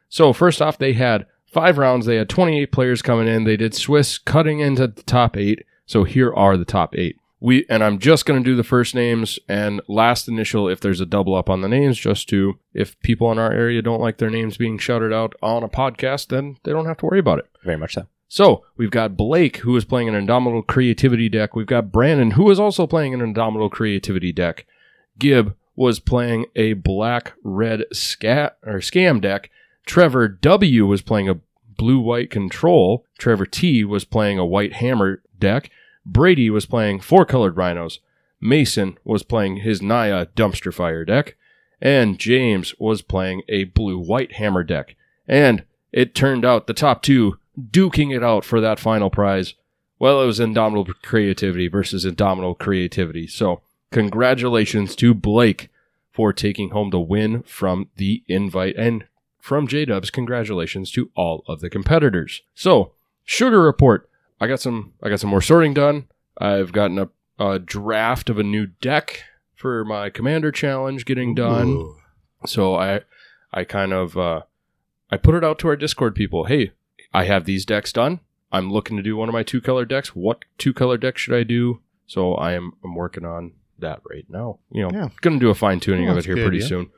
So 0.08 0.32
first 0.32 0.60
off, 0.60 0.78
they 0.78 0.94
had 0.94 1.26
five 1.46 1.78
rounds. 1.78 2.06
They 2.06 2.16
had 2.16 2.28
28 2.28 2.72
players 2.72 3.02
coming 3.02 3.28
in. 3.28 3.44
They 3.44 3.56
did 3.56 3.74
Swiss 3.74 4.18
cutting 4.18 4.60
into 4.60 4.86
the 4.88 5.02
top 5.02 5.36
eight. 5.36 5.64
So 5.86 6.04
here 6.04 6.32
are 6.32 6.56
the 6.56 6.64
top 6.64 6.94
eight. 6.96 7.16
We 7.42 7.64
and 7.70 7.82
I'm 7.82 7.98
just 7.98 8.26
going 8.26 8.42
to 8.42 8.48
do 8.48 8.54
the 8.54 8.62
first 8.62 8.94
names 8.94 9.38
and 9.48 9.80
last 9.88 10.28
initial 10.28 10.68
if 10.68 10.80
there's 10.80 11.00
a 11.00 11.06
double 11.06 11.34
up 11.34 11.48
on 11.48 11.62
the 11.62 11.68
names, 11.68 11.98
just 11.98 12.28
to 12.28 12.58
if 12.74 13.00
people 13.00 13.32
in 13.32 13.38
our 13.38 13.50
area 13.50 13.80
don't 13.80 14.00
like 14.00 14.18
their 14.18 14.28
names 14.28 14.58
being 14.58 14.76
shouted 14.76 15.12
out 15.12 15.34
on 15.42 15.62
a 15.62 15.68
podcast, 15.68 16.28
then 16.28 16.58
they 16.64 16.72
don't 16.72 16.84
have 16.84 16.98
to 16.98 17.06
worry 17.06 17.18
about 17.18 17.38
it. 17.38 17.46
Very 17.64 17.78
much 17.78 17.94
so. 17.94 18.06
So 18.32 18.64
we've 18.76 18.92
got 18.92 19.16
Blake, 19.16 19.56
who 19.58 19.76
is 19.76 19.84
playing 19.84 20.08
an 20.08 20.14
Indomitable 20.14 20.62
Creativity 20.62 21.28
deck. 21.28 21.56
We've 21.56 21.66
got 21.66 21.90
Brandon, 21.90 22.30
who 22.30 22.48
is 22.48 22.60
also 22.60 22.86
playing 22.86 23.12
an 23.12 23.20
Indomitable 23.20 23.70
Creativity 23.70 24.30
deck. 24.30 24.66
Gib 25.18 25.56
was 25.74 25.98
playing 25.98 26.46
a 26.54 26.74
black 26.74 27.32
red 27.42 27.86
scat 27.92 28.56
or 28.64 28.74
scam 28.74 29.20
deck. 29.20 29.50
Trevor 29.84 30.28
W 30.28 30.86
was 30.86 31.02
playing 31.02 31.28
a 31.28 31.40
blue 31.76 31.98
white 31.98 32.30
control. 32.30 33.04
Trevor 33.18 33.46
T 33.46 33.82
was 33.82 34.04
playing 34.04 34.38
a 34.38 34.46
white 34.46 34.74
hammer 34.74 35.24
deck. 35.36 35.68
Brady 36.06 36.50
was 36.50 36.66
playing 36.66 37.00
four 37.00 37.24
colored 37.24 37.56
rhinos. 37.56 37.98
Mason 38.40 38.96
was 39.02 39.24
playing 39.24 39.56
his 39.56 39.82
Naya 39.82 40.26
dumpster 40.36 40.72
fire 40.72 41.04
deck. 41.04 41.34
And 41.82 42.16
James 42.16 42.78
was 42.78 43.02
playing 43.02 43.42
a 43.48 43.64
blue 43.64 43.98
white 43.98 44.34
hammer 44.34 44.62
deck. 44.62 44.94
And 45.26 45.64
it 45.90 46.14
turned 46.14 46.44
out 46.44 46.68
the 46.68 46.74
top 46.74 47.02
two 47.02 47.38
duking 47.60 48.14
it 48.14 48.22
out 48.22 48.44
for 48.44 48.60
that 48.60 48.78
final 48.78 49.10
prize. 49.10 49.54
Well, 49.98 50.22
it 50.22 50.26
was 50.26 50.40
Indomitable 50.40 50.94
Creativity 51.02 51.68
versus 51.68 52.04
Indomitable 52.04 52.54
Creativity. 52.54 53.26
So, 53.26 53.60
congratulations 53.90 54.96
to 54.96 55.12
Blake 55.12 55.68
for 56.10 56.32
taking 56.32 56.70
home 56.70 56.90
the 56.90 57.00
win 57.00 57.42
from 57.42 57.88
the 57.96 58.22
invite. 58.26 58.76
And 58.76 59.04
from 59.38 59.66
J 59.66 59.84
Dubs, 59.84 60.10
congratulations 60.10 60.90
to 60.92 61.10
all 61.14 61.44
of 61.46 61.60
the 61.60 61.70
competitors. 61.70 62.42
So, 62.54 62.92
sugar 63.24 63.60
report. 63.60 64.08
I 64.40 64.46
got 64.46 64.60
some 64.60 64.94
I 65.02 65.10
got 65.10 65.20
some 65.20 65.30
more 65.30 65.42
sorting 65.42 65.74
done. 65.74 66.06
I've 66.38 66.72
gotten 66.72 66.98
a, 66.98 67.08
a 67.38 67.58
draft 67.58 68.30
of 68.30 68.38
a 68.38 68.42
new 68.42 68.66
deck 68.66 69.24
for 69.54 69.84
my 69.84 70.08
commander 70.08 70.50
challenge 70.50 71.04
getting 71.04 71.34
done. 71.34 71.68
Ooh. 71.68 71.96
So 72.46 72.74
I 72.74 73.02
I 73.52 73.64
kind 73.64 73.92
of 73.92 74.16
uh, 74.16 74.42
I 75.10 75.16
put 75.18 75.34
it 75.34 75.44
out 75.44 75.58
to 75.60 75.68
our 75.68 75.76
Discord 75.76 76.14
people. 76.14 76.44
Hey, 76.44 76.72
I 77.12 77.24
have 77.24 77.44
these 77.44 77.64
decks 77.66 77.92
done. 77.92 78.20
I'm 78.52 78.70
looking 78.72 78.96
to 78.96 79.02
do 79.02 79.16
one 79.16 79.28
of 79.28 79.32
my 79.32 79.42
two 79.42 79.60
color 79.60 79.84
decks. 79.84 80.14
What 80.14 80.44
two 80.58 80.72
color 80.72 80.96
deck 80.96 81.18
should 81.18 81.34
I 81.34 81.42
do? 81.44 81.80
So 82.06 82.34
I 82.34 82.52
am 82.52 82.72
I'm 82.84 82.94
working 82.94 83.24
on 83.24 83.52
that 83.78 84.00
right 84.10 84.26
now. 84.28 84.58
You 84.72 84.82
know, 84.82 84.90
Yeah. 84.92 85.08
gonna 85.20 85.38
do 85.38 85.50
a 85.50 85.54
fine 85.54 85.80
tuning 85.80 86.08
Oh, 86.08 86.12
of 86.12 86.18
it 86.18 86.24
here 86.26 86.34
good, 86.34 86.44
pretty 86.46 86.58
yeah. 86.58 86.66
soon. 86.66 86.90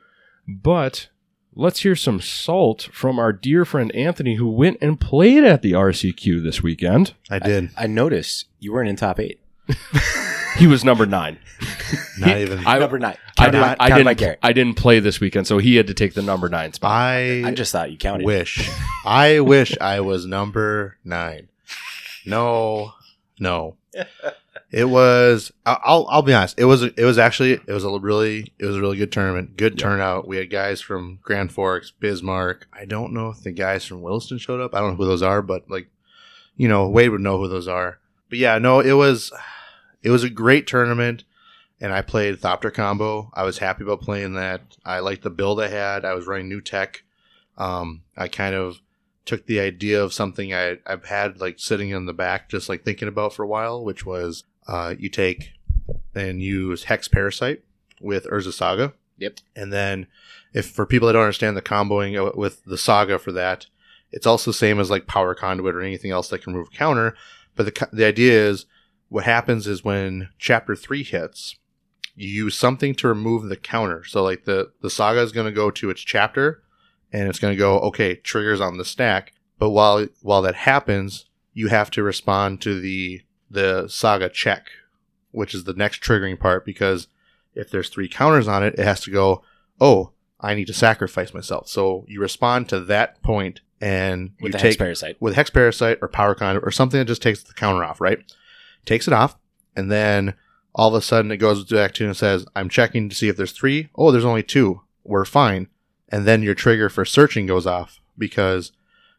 But 0.47 1.09
let's 1.55 1.81
hear 1.83 1.95
some 1.95 2.19
salt 2.19 2.89
from 2.91 3.19
our 3.19 3.31
dear 3.31 3.63
friend 3.65 3.91
Anthony, 3.95 4.35
who 4.35 4.49
went 4.49 4.77
and 4.81 4.99
played 4.99 5.43
at 5.43 5.61
the 5.61 5.73
RCQ 5.73 6.41
this 6.43 6.61
weekend. 6.63 7.13
I 7.29 7.39
did. 7.39 7.69
I 7.77 7.87
noticed 7.87 8.47
you 8.59 8.73
weren't 8.73 8.89
in 8.89 8.95
top 8.95 9.19
eight. 9.19 9.39
He 10.57 10.67
was 10.67 10.83
number 10.83 11.05
nine. 11.05 11.39
Not 12.19 12.37
even. 12.37 12.65
I- 12.65 12.79
Number 12.79 12.99
nine. 12.99 13.17
I, 13.37 13.45
Counted 13.45 13.51
did, 13.51 13.61
by- 13.61 13.75
I 13.79 13.89
counted 13.89 14.03
by 14.03 14.09
didn't. 14.11 14.19
Garrett. 14.19 14.39
I 14.43 14.53
didn't 14.53 14.75
play 14.75 14.99
this 14.99 15.19
weekend, 15.19 15.47
so 15.47 15.57
he 15.57 15.75
had 15.75 15.87
to 15.87 15.93
take 15.93 16.13
the 16.13 16.21
number 16.21 16.47
nine 16.49 16.71
spot. 16.73 16.91
I, 16.91 17.43
I 17.47 17.51
just 17.51 17.71
thought 17.71 17.91
you 17.91 17.97
counted. 17.97 18.25
wish. 18.25 18.69
I 19.05 19.39
wish 19.39 19.75
I 19.81 19.99
was 20.01 20.25
number 20.25 20.97
nine. 21.03 21.49
No, 22.25 22.93
no. 23.39 23.75
It 24.71 24.85
was. 24.85 25.51
I- 25.65 25.79
I'll 25.83 26.05
I'll 26.09 26.21
be 26.21 26.33
honest. 26.33 26.59
It 26.59 26.65
was 26.65 26.83
it 26.83 26.97
was 27.03 27.17
actually 27.17 27.53
it 27.53 27.67
was 27.71 27.83
a 27.83 27.89
really 27.99 28.53
it 28.59 28.65
was 28.65 28.77
a 28.77 28.81
really 28.81 28.97
good 28.97 29.11
tournament. 29.11 29.57
Good 29.57 29.77
turnout. 29.77 30.27
We 30.27 30.37
had 30.37 30.49
guys 30.49 30.79
from 30.81 31.19
Grand 31.21 31.51
Forks, 31.51 31.91
Bismarck. 31.91 32.67
I 32.73 32.85
don't 32.85 33.13
know 33.13 33.29
if 33.29 33.41
the 33.41 33.51
guys 33.51 33.85
from 33.85 34.01
Williston 34.01 34.37
showed 34.37 34.61
up. 34.61 34.73
I 34.75 34.79
don't 34.79 34.91
know 34.91 34.95
who 34.97 35.05
those 35.05 35.21
are, 35.23 35.41
but 35.41 35.69
like, 35.69 35.87
you 36.57 36.67
know, 36.67 36.87
Wade 36.89 37.09
would 37.09 37.21
know 37.21 37.37
who 37.37 37.47
those 37.47 37.67
are. 37.67 37.99
But 38.29 38.39
yeah, 38.39 38.57
no, 38.59 38.79
it 38.79 38.93
was 38.93 39.31
it 40.03 40.09
was 40.09 40.23
a 40.23 40.29
great 40.29 40.67
tournament, 40.67 41.23
and 41.79 41.93
I 41.93 42.01
played 42.01 42.39
Thopter 42.39 42.73
combo. 42.73 43.31
I 43.33 43.43
was 43.43 43.57
happy 43.57 43.83
about 43.83 44.01
playing 44.01 44.33
that. 44.33 44.61
I 44.85 44.99
liked 44.99 45.23
the 45.23 45.29
build 45.29 45.61
I 45.61 45.69
had. 45.69 46.05
I 46.05 46.13
was 46.13 46.27
running 46.27 46.49
new 46.49 46.61
tech. 46.61 47.03
Um, 47.57 48.03
I 48.17 48.27
kind 48.27 48.53
of 48.55 48.81
took 49.25 49.45
the 49.45 49.59
idea 49.59 50.03
of 50.03 50.13
something 50.13 50.53
I, 50.53 50.77
I've 50.85 51.05
had 51.05 51.39
like 51.39 51.59
sitting 51.59 51.89
in 51.89 52.05
the 52.05 52.13
back, 52.13 52.49
just 52.49 52.67
like 52.69 52.83
thinking 52.83 53.07
about 53.07 53.33
for 53.33 53.43
a 53.43 53.47
while, 53.47 53.83
which 53.83 54.05
was 54.05 54.43
uh, 54.67 54.95
you 54.97 55.09
take 55.09 55.51
and 56.13 56.41
use 56.41 56.85
Hex 56.85 57.07
Parasite 57.07 57.63
with 58.01 58.25
Urza 58.25 58.53
Saga. 58.53 58.93
Yep. 59.17 59.39
And 59.55 59.71
then, 59.71 60.07
if 60.53 60.69
for 60.69 60.85
people 60.85 61.07
that 61.07 61.13
don't 61.13 61.23
understand 61.23 61.55
the 61.55 61.61
comboing 61.61 62.19
uh, 62.19 62.31
with 62.35 62.63
the 62.65 62.77
Saga 62.77 63.19
for 63.19 63.31
that, 63.31 63.67
it's 64.11 64.27
also 64.27 64.51
the 64.51 64.57
same 64.57 64.79
as 64.79 64.89
like 64.89 65.07
Power 65.07 65.33
Conduit 65.33 65.75
or 65.75 65.81
anything 65.81 66.11
else 66.11 66.29
that 66.29 66.43
can 66.43 66.53
remove 66.53 66.71
counter. 66.71 67.15
But 67.55 67.65
the 67.65 67.87
the 67.93 68.05
idea 68.05 68.47
is 68.49 68.65
what 69.13 69.25
happens 69.25 69.67
is 69.67 69.83
when 69.83 70.29
Chapter 70.39 70.75
Three 70.75 71.03
hits, 71.03 71.55
you 72.15 72.27
use 72.27 72.55
something 72.55 72.95
to 72.95 73.07
remove 73.07 73.43
the 73.43 73.55
counter. 73.55 74.03
So 74.03 74.23
like 74.23 74.45
the 74.45 74.71
the 74.81 74.89
Saga 74.89 75.21
is 75.21 75.31
going 75.31 75.45
to 75.45 75.51
go 75.51 75.69
to 75.69 75.91
its 75.91 76.01
chapter, 76.01 76.63
and 77.11 77.29
it's 77.29 77.37
going 77.37 77.53
to 77.53 77.57
go 77.57 77.77
okay 77.81 78.15
triggers 78.15 78.59
on 78.59 78.77
the 78.77 78.83
stack. 78.83 79.33
But 79.59 79.69
while 79.69 80.07
while 80.23 80.41
that 80.41 80.55
happens, 80.55 81.25
you 81.53 81.67
have 81.67 81.91
to 81.91 82.01
respond 82.01 82.59
to 82.61 82.81
the 82.81 83.21
the 83.51 83.87
saga 83.87 84.29
check, 84.29 84.69
which 85.29 85.53
is 85.53 85.65
the 85.65 85.73
next 85.73 86.01
triggering 86.01 86.39
part 86.39 86.65
because 86.65 87.07
if 87.53 87.69
there's 87.69 87.89
three 87.89 88.09
counters 88.09 88.47
on 88.47 88.63
it, 88.63 88.79
it 88.79 88.83
has 88.83 89.01
to 89.01 89.11
go, 89.11 89.43
oh, 89.79 90.09
I 90.41 90.55
need 90.55 90.65
to 90.65 90.73
sacrifice 90.73 91.35
myself. 91.35 91.69
So 91.69 92.03
you 92.07 92.19
respond 92.19 92.67
to 92.69 92.79
that 92.79 93.21
point 93.21 93.61
and 93.79 94.31
with 94.41 94.53
you 94.53 94.59
take 94.59 94.63
Hex 94.63 94.77
Parasite. 94.77 95.17
with 95.19 95.35
Hex 95.35 95.51
Parasite 95.51 95.99
or 96.01 96.07
Power 96.07 96.33
Conduit 96.33 96.65
or 96.65 96.71
something 96.71 96.97
that 96.97 97.05
just 97.05 97.21
takes 97.21 97.43
the 97.43 97.53
counter 97.53 97.83
off, 97.83 98.01
right? 98.01 98.23
Takes 98.85 99.07
it 99.07 99.13
off, 99.13 99.37
and 99.75 99.91
then 99.91 100.33
all 100.75 100.89
of 100.89 100.95
a 100.95 101.01
sudden 101.01 101.31
it 101.31 101.37
goes 101.37 101.63
back 101.65 101.93
to 101.93 102.05
and 102.05 102.17
says, 102.17 102.45
I'm 102.55 102.67
checking 102.69 103.07
to 103.09 103.15
see 103.15 103.27
if 103.29 103.37
there's 103.37 103.51
three. 103.51 103.89
Oh, 103.95 104.11
there's 104.11 104.25
only 104.25 104.43
two. 104.43 104.81
We're 105.03 105.25
fine. 105.25 105.67
And 106.09 106.25
then 106.25 106.41
your 106.43 106.55
trigger 106.55 106.89
for 106.89 107.05
searching 107.05 107.45
goes 107.45 107.67
off 107.67 107.99
because 108.17 108.71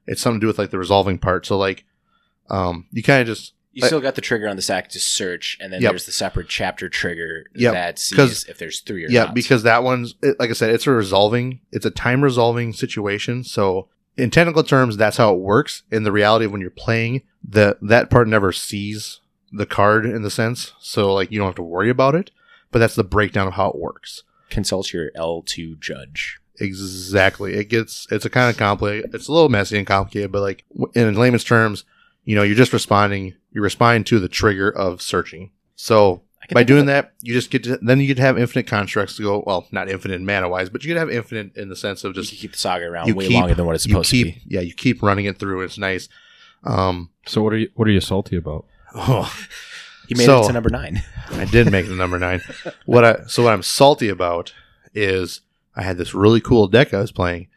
it's 0.06 0.21
something 0.21 0.40
to 0.40 0.44
do 0.44 0.49
with 0.49 0.59
like 0.59 0.71
the 0.71 0.78
resolving 0.78 1.18
part. 1.18 1.47
So 1.47 1.56
like 1.56 1.85
um 2.50 2.87
you 2.90 3.02
kind 3.02 3.21
of 3.23 3.26
just 3.26 3.54
You 3.73 3.87
still 3.87 4.00
got 4.00 4.14
the 4.16 4.21
trigger 4.21 4.49
on 4.49 4.56
the 4.56 4.62
sack 4.62 4.88
to 4.90 4.99
search, 5.00 5.56
and 5.61 5.73
then 5.73 5.80
Yep. 5.80 5.92
there's 5.92 6.06
the 6.06 6.12
separate 6.12 6.49
chapter 6.49 6.88
trigger 6.88 7.44
Yep, 7.54 7.73
that 7.73 7.99
sees 7.99 8.44
if 8.44 8.59
there's 8.59 8.80
three 8.80 9.04
or 9.04 9.09
not. 9.09 9.12
yeah 9.14 9.25
not. 9.25 9.35
because 9.35 9.62
that 9.62 9.83
one's 9.83 10.14
it, 10.23 10.38
like 10.38 10.50
i 10.50 10.52
said 10.52 10.71
it's 10.71 10.87
a 10.87 10.90
resolving 10.90 11.61
it's 11.73 11.87
a 11.87 11.90
time 11.90 12.23
resolving 12.23 12.73
situation 12.73 13.42
so 13.44 13.88
in 14.16 14.30
technical 14.30 14.62
terms 14.62 14.97
that's 14.97 15.16
how 15.16 15.33
it 15.35 15.40
works 15.40 15.83
in 15.90 16.02
the 16.02 16.12
reality 16.12 16.44
of 16.44 16.52
when 16.52 16.61
you're 16.61 16.71
playing 16.71 17.23
the 17.42 17.76
that 17.83 18.11
part 18.11 18.28
never 18.28 18.52
sees 18.52 19.21
the 19.56 19.66
card 19.66 20.04
in 20.06 20.23
the 20.23 20.30
sense 20.30 20.73
so 20.80 21.12
like 21.14 21.30
you 21.30 21.38
don't 21.38 21.49
have 21.49 21.54
to 21.54 21.62
worry 21.62 21.90
about 21.90 22.14
it 22.14 22.30
but 22.70 22.78
that's 22.78 22.94
the 22.96 23.04
breakdown 23.04 23.46
of 23.46 23.54
how 23.54 23.68
it 23.70 23.76
works 23.78 24.23
consult 24.50 24.92
your 24.92 25.11
L2 25.16 25.78
judge. 25.80 26.38
exactly 26.61 27.54
it 27.54 27.68
gets 27.68 28.06
it's 28.11 28.25
a 28.25 28.30
kind 28.30 28.50
of 28.50 28.56
complicated 28.56 29.14
it's 29.14 29.28
a 29.28 29.32
little 29.32 29.49
messy 29.49 29.78
and 29.78 29.87
complicated 29.87 30.30
but 30.32 30.40
like 30.42 30.64
in 30.94 31.14
layman's 31.14 31.44
terms 31.44 31.84
you 32.25 32.34
know 32.34 32.42
you're 32.42 32.56
just 32.56 32.73
responding 32.73 33.34
you're 33.52 33.64
responding 33.64 34.04
to 34.04 34.18
the 34.18 34.28
trigger 34.28 34.68
of 34.70 35.00
searching 35.00 35.50
so 35.76 36.23
by 36.52 36.62
doing 36.62 36.84
that, 36.87 37.14
you 37.23 37.32
just 37.32 37.50
get 37.50 37.64
to 37.64 37.78
then 37.80 38.00
you 38.00 38.06
get 38.06 38.16
to 38.16 38.23
have 38.23 38.38
infinite 38.38 38.66
constructs 38.66 39.16
to 39.16 39.23
go. 39.23 39.42
Well, 39.46 39.66
not 39.73 39.88
infinite 39.88 40.20
mana 40.20 40.46
wise, 40.46 40.68
but 40.68 40.84
you 40.84 40.90
can 40.90 40.99
have 40.99 41.08
infinite 41.08 41.56
in 41.56 41.70
the 41.70 41.75
sense 41.75 42.04
of 42.04 42.11
it. 42.11 42.16
you 42.18 42.23
just 42.23 42.34
keep 42.38 42.52
the 42.52 42.58
saga 42.58 42.84
around 42.84 43.08
you 43.08 43.14
way 43.14 43.28
keep- 43.28 43.40
longer 43.40 43.54
than 43.54 43.64
what 43.64 43.75
it's 43.75 43.84
supposed 43.84 44.11
keep 44.11 44.26
to 44.26 44.40
be. 44.46 44.54
yeah 44.54 44.61
you 44.61 44.75
keep 44.75 45.02
running 45.02 45.25
it 45.25 45.38
through. 45.38 45.62
It's 45.62 45.78
nice. 45.78 46.11
Um, 46.64 47.08
So 47.25 47.42
what 47.42 47.54
are 47.54 47.56
you 47.56 47.70
what 47.76 47.88
are 47.88 47.92
you 47.92 48.00
salty 48.02 48.37
about? 48.37 48.66
Oh, 48.94 49.32
He 50.08 50.14
made 50.14 50.24
So- 50.24 50.42
it 50.44 50.46
to 50.48 50.52
number 50.52 50.70
nine. 50.70 51.02
I 51.30 51.44
did 51.46 51.70
make 51.70 51.86
the 51.88 51.94
number 51.94 52.18
nine. 52.18 52.42
What 52.86 53.04
I 53.04 53.24
so 53.26 53.42
what 53.42 53.52
I'm 53.52 53.62
salty 53.62 54.08
about 54.08 54.52
is 54.94 55.40
I 55.74 55.82
had 55.82 55.96
this 55.98 56.14
really 56.14 56.40
cool 56.40 56.68
deck 56.68 56.92
I 56.94 57.00
was 57.00 57.10
playing, 57.12 57.48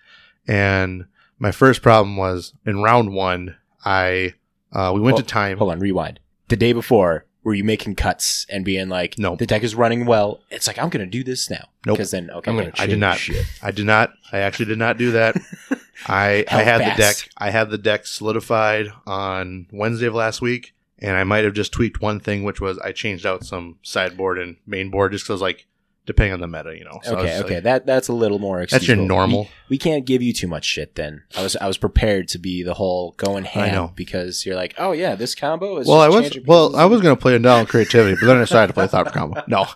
and 0.48 1.06
my 1.39 1.51
first 1.51 1.82
problem 1.82 2.17
was 2.17 2.53
in 2.65 2.82
round 2.82 3.13
one. 3.13 3.56
I 3.86 4.34
uh, 4.74 4.91
we 4.94 5.01
went 5.01 5.15
Well, 5.15 5.24
to 5.24 5.27
time. 5.27 5.58
Hold 5.58 5.72
on, 5.72 5.79
rewind. 5.79 6.20
The 6.48 6.56
day 6.56 6.74
before, 6.74 7.25
were 7.44 7.53
you 7.53 7.63
making 7.63 7.96
cuts 7.96 8.46
and 8.50 8.63
being 8.65 8.89
like, 8.89 9.17
No. 9.20 9.36
the 9.36 9.46
deck 9.46 9.63
is 9.63 9.75
running 9.75 10.06
well? 10.06 10.41
It's 10.50 10.65
like 10.67 10.77
I'm 10.79 10.89
going 10.89 11.06
to 11.06 11.10
do 11.12 11.24
this 11.24 11.50
now. 11.50 11.67
Nope. 11.86 11.98
Because 11.98 12.12
then, 12.12 12.29
okay, 12.32 12.51
I'm 12.51 12.58
gonna 12.58 12.72
I 12.77 12.86
did 12.88 13.00
not. 13.00 13.17
Shit. 13.17 13.46
I 13.62 13.72
did 13.72 13.86
not. 13.86 14.12
I 14.32 14.39
actually 14.39 14.65
did 14.65 14.77
not 14.79 14.98
do 14.98 15.12
that. 15.12 15.36
I 16.08 16.46
I 16.50 16.63
had 16.63 16.82
fast. 16.82 16.98
the 16.98 17.01
deck. 17.03 17.29
I 17.38 17.50
had 17.50 17.70
the 17.70 17.77
deck 17.77 18.06
solidified 18.08 18.88
on 19.06 19.67
Wednesday 19.72 20.08
of 20.08 20.13
last 20.15 20.41
week, 20.41 20.74
and 21.00 21.16
I 21.16 21.24
might 21.24 21.44
have 21.44 21.54
just 21.54 21.72
tweaked 21.72 22.01
one 22.01 22.20
thing, 22.20 22.44
which 22.44 22.60
was 22.62 22.77
I 22.80 22.92
changed 22.92 23.25
out 23.25 23.44
some 23.46 23.77
sideboard 23.84 24.39
and 24.39 24.58
mainboard 24.68 25.12
just 25.12 25.25
because, 25.25 25.42
like, 25.42 25.68
depending 26.08 26.34
on 26.34 26.39
the 26.39 26.48
meta, 26.48 26.75
you 26.75 26.86
know. 26.86 27.00
So 27.04 27.18
okay, 27.18 27.39
okay, 27.42 27.54
like, 27.56 27.63
that 27.63 27.86
that's 27.86 28.08
a 28.08 28.13
little 28.13 28.39
more. 28.39 28.66
that's 28.66 28.88
your 28.88 28.98
normal. 28.98 29.44
We, 29.44 29.50
we 29.72 29.77
can't 29.77 30.06
give 30.06 30.24
you 30.24 30.34
too 30.34 30.48
much 30.48 30.66
shit. 30.66 30.96
Then 30.96 31.24
I 31.38 31.44
was 31.44 31.56
I 31.58 31.68
was 31.68 31.77
prepared 31.77 32.30
to 32.30 32.39
be 32.39 32.63
the 32.63 32.74
whole 32.74 33.12
going 33.18 33.44
ham 33.44 33.92
because 33.96 34.46
you're 34.46 34.56
like, 34.56 34.74
oh 34.77 34.94
yeah, 34.94 35.13
this 35.16 35.36
combo 35.36 35.77
is. 35.77 35.88
well, 35.88 36.00
I 36.00 36.08
was 36.08 36.36
well. 36.46 36.75
I 36.75 36.86
was 36.86 37.01
gonna 37.01 37.16
play 37.16 37.36
a 37.36 37.39
down 37.39 37.66
creativity, 37.68 38.16
but 38.20 38.25
then 38.25 38.38
I 38.38 38.42
decided 38.42 38.68
to 38.68 38.74
play 38.74 38.88
Thopter 38.88 39.13
combo. 39.13 39.44
No, 39.48 39.68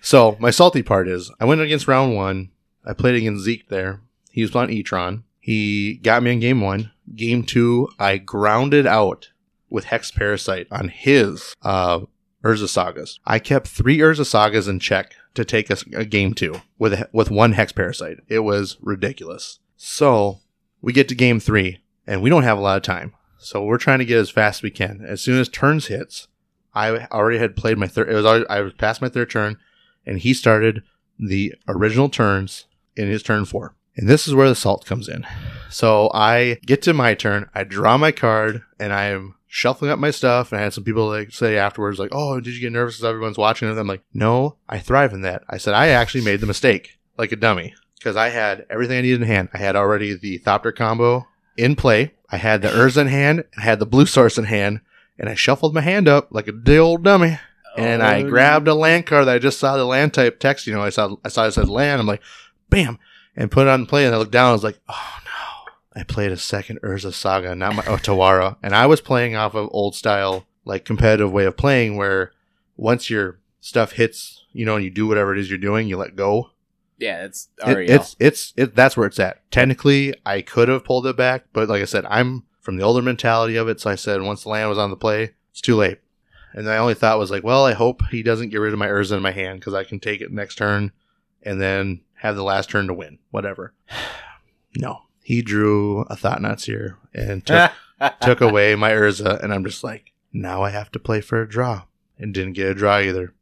so 0.00 0.36
my 0.38 0.50
salty 0.50 0.82
part 0.82 1.08
is 1.08 1.30
I 1.40 1.44
went 1.44 1.60
against 1.60 1.88
round 1.88 2.14
one. 2.14 2.50
I 2.84 2.92
played 2.92 3.16
against 3.16 3.44
Zeke 3.44 3.68
there. 3.68 4.00
He 4.30 4.42
was 4.42 4.50
playing 4.50 4.70
E-Tron. 4.70 5.24
He 5.40 5.94
got 5.94 6.22
me 6.22 6.32
in 6.32 6.40
game 6.40 6.60
one. 6.60 6.92
Game 7.14 7.42
two, 7.42 7.88
I 7.98 8.18
grounded 8.18 8.86
out 8.86 9.30
with 9.70 9.84
Hex 9.84 10.10
Parasite 10.10 10.66
on 10.70 10.88
his 10.88 11.54
uh, 11.62 12.00
Urza 12.44 12.68
Sagas. 12.68 13.20
I 13.26 13.38
kept 13.38 13.66
three 13.66 13.98
Urza 13.98 14.26
Sagas 14.26 14.68
in 14.68 14.78
check 14.78 15.14
to 15.34 15.44
take 15.44 15.70
us 15.70 15.84
a 15.94 16.04
game 16.04 16.34
two 16.34 16.60
with 16.78 17.02
with 17.12 17.30
one 17.30 17.52
Hex 17.52 17.72
Parasite. 17.72 18.18
It 18.28 18.40
was 18.40 18.76
ridiculous. 18.80 19.58
So 19.76 20.40
we 20.80 20.92
get 20.92 21.08
to 21.08 21.14
game 21.14 21.40
three, 21.40 21.78
and 22.06 22.22
we 22.22 22.30
don't 22.30 22.42
have 22.44 22.58
a 22.58 22.62
lot 22.62 22.76
of 22.76 22.82
time. 22.82 23.14
So 23.38 23.64
we're 23.64 23.78
trying 23.78 24.00
to 24.00 24.04
get 24.04 24.18
as 24.18 24.30
fast 24.30 24.60
as 24.60 24.62
we 24.62 24.70
can. 24.70 25.04
As 25.06 25.20
soon 25.20 25.38
as 25.38 25.48
turns 25.48 25.86
hits, 25.86 26.26
I 26.74 27.06
already 27.06 27.38
had 27.38 27.56
played 27.56 27.78
my 27.78 27.86
third. 27.86 28.10
It 28.10 28.14
was 28.14 28.26
already, 28.26 28.48
I 28.48 28.60
was 28.60 28.72
past 28.72 29.00
my 29.00 29.08
third 29.08 29.30
turn, 29.30 29.56
and 30.04 30.18
he 30.18 30.34
started 30.34 30.82
the 31.18 31.54
original 31.66 32.08
turns 32.08 32.66
in 32.96 33.08
his 33.08 33.22
turn 33.22 33.44
four. 33.44 33.74
And 33.96 34.08
this 34.08 34.28
is 34.28 34.34
where 34.34 34.48
the 34.48 34.54
salt 34.54 34.86
comes 34.86 35.08
in. 35.08 35.26
So 35.70 36.10
I 36.14 36.58
get 36.64 36.82
to 36.82 36.94
my 36.94 37.14
turn, 37.14 37.50
I 37.54 37.64
draw 37.64 37.96
my 37.96 38.12
card, 38.12 38.62
and 38.78 38.92
I 38.92 39.06
am 39.06 39.34
shuffling 39.48 39.90
up 39.90 39.98
my 39.98 40.10
stuff. 40.10 40.52
And 40.52 40.60
I 40.60 40.64
had 40.64 40.74
some 40.74 40.84
people 40.84 41.08
like 41.08 41.32
say 41.32 41.56
afterwards, 41.56 41.98
like, 41.98 42.10
"Oh, 42.12 42.38
did 42.40 42.54
you 42.54 42.60
get 42.60 42.72
nervous 42.72 42.96
because 42.96 43.08
everyone's 43.08 43.38
watching?" 43.38 43.68
And 43.68 43.78
I'm 43.78 43.86
like, 43.86 44.02
"No, 44.14 44.56
I 44.68 44.78
thrive 44.78 45.12
in 45.12 45.22
that." 45.22 45.42
I 45.48 45.56
said 45.58 45.74
I 45.74 45.88
actually 45.88 46.24
made 46.24 46.40
the 46.40 46.46
mistake, 46.46 46.98
like 47.16 47.32
a 47.32 47.36
dummy, 47.36 47.74
because 47.98 48.16
I 48.16 48.28
had 48.28 48.66
everything 48.70 48.98
I 48.98 49.02
needed 49.02 49.22
in 49.22 49.26
hand. 49.26 49.48
I 49.52 49.58
had 49.58 49.74
already 49.74 50.14
the 50.14 50.38
Thopter 50.38 50.74
combo 50.74 51.26
in 51.56 51.74
play. 51.74 52.12
I 52.30 52.36
had 52.36 52.62
the 52.62 52.68
Urza 52.68 52.98
in 53.02 53.06
hand. 53.08 53.44
I 53.56 53.62
had 53.62 53.78
the 53.78 53.86
blue 53.86 54.06
source 54.06 54.36
in 54.38 54.44
hand, 54.44 54.80
and 55.18 55.28
I 55.28 55.34
shuffled 55.34 55.74
my 55.74 55.80
hand 55.80 56.06
up 56.08 56.28
like 56.30 56.46
a 56.48 56.78
old 56.78 57.02
dummy. 57.02 57.38
And 57.76 58.02
I 58.02 58.22
Oh, 58.22 58.28
grabbed 58.28 58.66
a 58.66 58.74
land 58.74 59.06
card 59.06 59.26
that 59.28 59.36
I 59.36 59.38
just 59.38 59.60
saw 59.60 59.76
the 59.76 59.84
land 59.84 60.12
type 60.12 60.40
text. 60.40 60.66
You 60.66 60.74
know, 60.74 60.82
I 60.82 60.90
saw 60.90 61.16
I 61.24 61.28
saw 61.28 61.46
it 61.46 61.52
said 61.52 61.68
land. 61.68 62.00
I'm 62.00 62.06
like, 62.06 62.22
bam, 62.70 62.98
and 63.36 63.50
put 63.50 63.66
it 63.66 63.70
on 63.70 63.86
play. 63.86 64.04
And 64.04 64.14
I 64.14 64.18
looked 64.18 64.32
down. 64.32 64.50
I 64.50 64.52
was 64.52 64.64
like, 64.64 64.80
oh 64.88 65.18
no, 65.24 65.27
I 65.98 66.04
played 66.04 66.30
a 66.32 66.36
second 66.36 66.80
Urza 66.82 67.12
Saga, 67.12 67.54
not 67.54 67.74
my 67.74 67.82
Otawara, 67.82 68.56
And 68.62 68.74
I 68.74 68.86
was 68.86 69.00
playing 69.00 69.34
off 69.36 69.54
of 69.54 69.68
old 69.72 69.94
style, 69.94 70.46
like 70.64 70.84
competitive 70.84 71.32
way 71.32 71.44
of 71.44 71.56
playing, 71.56 71.96
where 71.96 72.32
once 72.76 73.10
your 73.10 73.40
stuff 73.60 73.92
hits, 73.92 74.44
you 74.52 74.64
know, 74.64 74.76
and 74.76 74.84
you 74.84 74.90
do 74.90 75.06
whatever 75.06 75.32
it 75.32 75.38
is 75.40 75.48
you're 75.50 75.58
doing, 75.58 75.88
you 75.88 75.96
let 75.96 76.14
go. 76.16 76.50
Yeah, 76.98 77.24
it's 77.24 77.48
It- 77.84 77.90
it's 77.96 78.16
it's 78.20 78.52
it, 78.56 78.74
that's 78.74 78.96
where 78.96 79.06
it's 79.06 79.18
at. 79.20 79.48
Technically, 79.50 80.14
I 80.26 80.40
could 80.42 80.68
have 80.68 80.84
pulled 80.84 81.06
it 81.06 81.16
back, 81.16 81.46
but 81.52 81.68
like 81.68 81.82
I 81.82 81.84
said, 81.86 82.04
I'm 82.06 82.44
from 82.60 82.76
the 82.76 82.82
older 82.84 83.02
mentality 83.02 83.56
of 83.56 83.68
it. 83.68 83.80
So 83.80 83.90
I 83.90 83.94
said 83.94 84.20
once 84.22 84.42
the 84.42 84.48
land 84.50 84.68
was 84.68 84.78
on 84.78 84.90
the 84.90 84.96
play, 84.96 85.34
it's 85.50 85.60
too 85.60 85.76
late. 85.76 85.98
And 86.54 86.66
my 86.66 86.76
only 86.78 86.94
thought 86.94 87.18
was 87.18 87.30
like, 87.30 87.44
well, 87.44 87.64
I 87.66 87.72
hope 87.74 88.02
he 88.10 88.22
doesn't 88.22 88.48
get 88.48 88.56
rid 88.60 88.72
of 88.72 88.78
my 88.78 88.88
Urza 88.88 89.16
in 89.16 89.22
my 89.22 89.30
hand 89.32 89.60
because 89.60 89.74
I 89.74 89.84
can 89.84 90.00
take 90.00 90.20
it 90.20 90.32
next 90.32 90.56
turn 90.56 90.92
and 91.42 91.60
then 91.60 92.00
have 92.14 92.36
the 92.36 92.42
last 92.42 92.68
turn 92.70 92.86
to 92.88 92.94
win. 92.94 93.18
Whatever. 93.30 93.74
No, 94.76 95.02
he 95.28 95.42
drew 95.42 96.06
a 96.08 96.16
Thought-Knot 96.16 96.58
Seer 96.58 96.96
and 97.12 97.44
took 97.44 97.70
took 98.22 98.40
away 98.40 98.74
my 98.76 98.92
Urza, 98.92 99.38
and 99.44 99.52
I'm 99.52 99.62
just 99.62 99.84
like, 99.84 100.14
now 100.32 100.62
I 100.62 100.70
have 100.70 100.90
to 100.92 100.98
play 100.98 101.20
for 101.20 101.42
a 101.42 101.46
draw, 101.46 101.82
and 102.18 102.32
didn't 102.32 102.54
get 102.54 102.70
a 102.70 102.74
draw 102.74 102.98
either. 102.98 103.34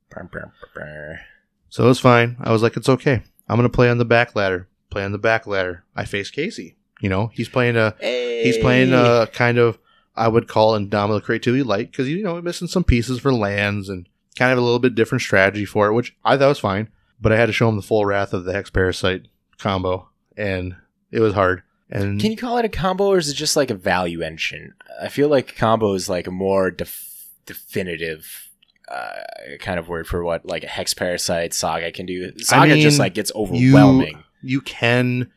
So 1.68 1.84
it 1.84 1.86
was 1.86 2.00
fine. 2.00 2.38
I 2.40 2.50
was 2.50 2.60
like, 2.60 2.76
it's 2.76 2.88
okay. 2.88 3.22
I'm 3.48 3.56
gonna 3.56 3.68
play 3.68 3.88
on 3.88 3.98
the 3.98 4.04
back 4.04 4.34
ladder. 4.34 4.66
Play 4.90 5.04
on 5.04 5.12
the 5.12 5.18
back 5.18 5.46
ladder. 5.46 5.84
I 5.94 6.06
face 6.06 6.28
Casey. 6.28 6.74
You 7.00 7.08
know, 7.08 7.30
he's 7.32 7.48
playing 7.48 7.76
a 7.76 7.94
he's 8.00 8.58
playing 8.58 8.92
a 8.92 9.28
kind 9.32 9.56
of 9.56 9.78
I 10.16 10.26
would 10.26 10.48
call 10.48 10.74
Indomitable 10.74 11.20
Creativity 11.20 11.62
light 11.62 11.92
because 11.92 12.08
you 12.08 12.24
know 12.24 12.42
missing 12.42 12.66
some 12.66 12.82
pieces 12.82 13.20
for 13.20 13.32
lands 13.32 13.88
and 13.88 14.08
kind 14.34 14.50
of 14.50 14.58
a 14.58 14.62
little 14.62 14.80
bit 14.80 14.96
different 14.96 15.22
strategy 15.22 15.64
for 15.64 15.86
it, 15.86 15.92
which 15.92 16.16
I 16.24 16.36
thought 16.36 16.48
was 16.48 16.58
fine. 16.58 16.88
But 17.20 17.30
I 17.30 17.36
had 17.36 17.46
to 17.46 17.52
show 17.52 17.68
him 17.68 17.76
the 17.76 17.82
full 17.82 18.04
wrath 18.04 18.32
of 18.32 18.42
the 18.44 18.52
Hex 18.52 18.70
Parasite 18.70 19.28
combo, 19.56 20.08
and 20.36 20.74
it 21.12 21.20
was 21.20 21.34
hard. 21.34 21.62
And 21.90 22.20
Can 22.20 22.30
you 22.32 22.36
call 22.36 22.58
it 22.58 22.64
a 22.64 22.68
combo 22.68 23.06
or 23.06 23.18
is 23.18 23.28
it 23.28 23.34
just 23.34 23.56
like 23.56 23.70
a 23.70 23.74
value 23.74 24.22
engine? 24.22 24.74
I 25.00 25.08
feel 25.08 25.28
like 25.28 25.56
combo 25.56 25.92
is 25.94 26.08
like 26.08 26.26
a 26.26 26.30
more 26.32 26.70
def- 26.70 27.28
definitive 27.46 28.48
uh, 28.88 29.22
kind 29.60 29.78
of 29.78 29.88
word 29.88 30.06
for 30.06 30.22
what 30.24 30.46
like 30.46 30.64
a 30.64 30.68
hex 30.68 30.94
parasite 30.94 31.52
saga 31.54 31.90
can 31.92 32.06
do. 32.06 32.36
Saga 32.38 32.74
mean, 32.74 32.82
just 32.82 32.98
like 32.98 33.14
gets 33.14 33.32
overwhelming. 33.34 34.22
you 34.42 34.60
can 34.60 35.30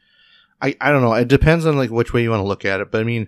I, 0.62 0.76
I 0.82 0.92
don't 0.92 1.02
know 1.02 1.14
it 1.14 1.28
depends 1.28 1.66
on 1.66 1.76
like 1.78 1.90
which 1.90 2.14
way 2.14 2.22
you 2.22 2.30
want 2.30 2.42
to 2.42 2.48
look 2.48 2.66
at 2.66 2.80
it 2.82 2.92
but 2.92 3.00
i 3.02 3.04
mean 3.04 3.28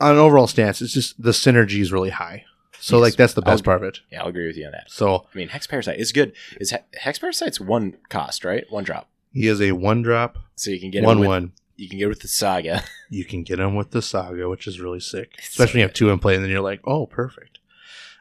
on 0.00 0.12
an 0.12 0.18
overall 0.18 0.46
stance 0.46 0.80
it's 0.82 0.92
just 0.92 1.20
the 1.22 1.30
synergy 1.30 1.80
is 1.80 1.92
really 1.92 2.10
high 2.10 2.44
so 2.80 2.96
Yes. 2.96 3.02
like 3.02 3.14
that's 3.16 3.34
the 3.34 3.42
best 3.42 3.60
I'll- 3.60 3.64
part 3.64 3.82
of 3.82 3.88
it 3.88 4.00
yeah, 4.10 4.22
I'll 4.22 4.28
agree 4.28 4.46
with 4.46 4.56
you 4.56 4.66
on 4.66 4.72
that. 4.72 4.90
so 4.90 5.26
I 5.32 5.36
mean, 5.36 5.48
hex 5.48 5.66
parasite 5.66 5.98
is 6.00 6.12
good. 6.12 6.32
Is 6.60 6.70
he- 6.70 6.76
hex 6.98 7.18
parasite's 7.18 7.60
one 7.60 7.96
cost, 8.08 8.44
right? 8.44 8.64
One 8.70 8.84
drop. 8.84 9.08
he 9.32 9.46
is 9.46 9.60
a 9.60 9.72
one 9.72 10.02
drop 10.02 10.38
So 10.56 10.70
you 10.70 10.80
can 10.80 10.90
get 10.90 11.04
one 11.04 11.16
him 11.16 11.20
with, 11.20 11.28
one 11.28 11.52
You 11.76 11.88
can 11.88 11.98
get 11.98 12.08
with 12.08 12.20
the 12.20 12.28
saga. 12.28 12.82
you 13.10 13.24
can 13.24 13.42
get 13.42 13.60
him 13.60 13.74
with 13.74 13.90
the 13.90 14.02
saga 14.02 14.48
which 14.48 14.66
is 14.66 14.80
really 14.80 15.00
sick 15.00 15.34
especially 15.38 15.78
when 15.78 15.80
you 15.80 15.86
have 15.86 15.94
two 15.94 16.10
in 16.10 16.18
play 16.18 16.34
and 16.34 16.42
then 16.42 16.50
you're 16.50 16.60
like 16.60 16.80
oh 16.84 17.06
perfect 17.06 17.58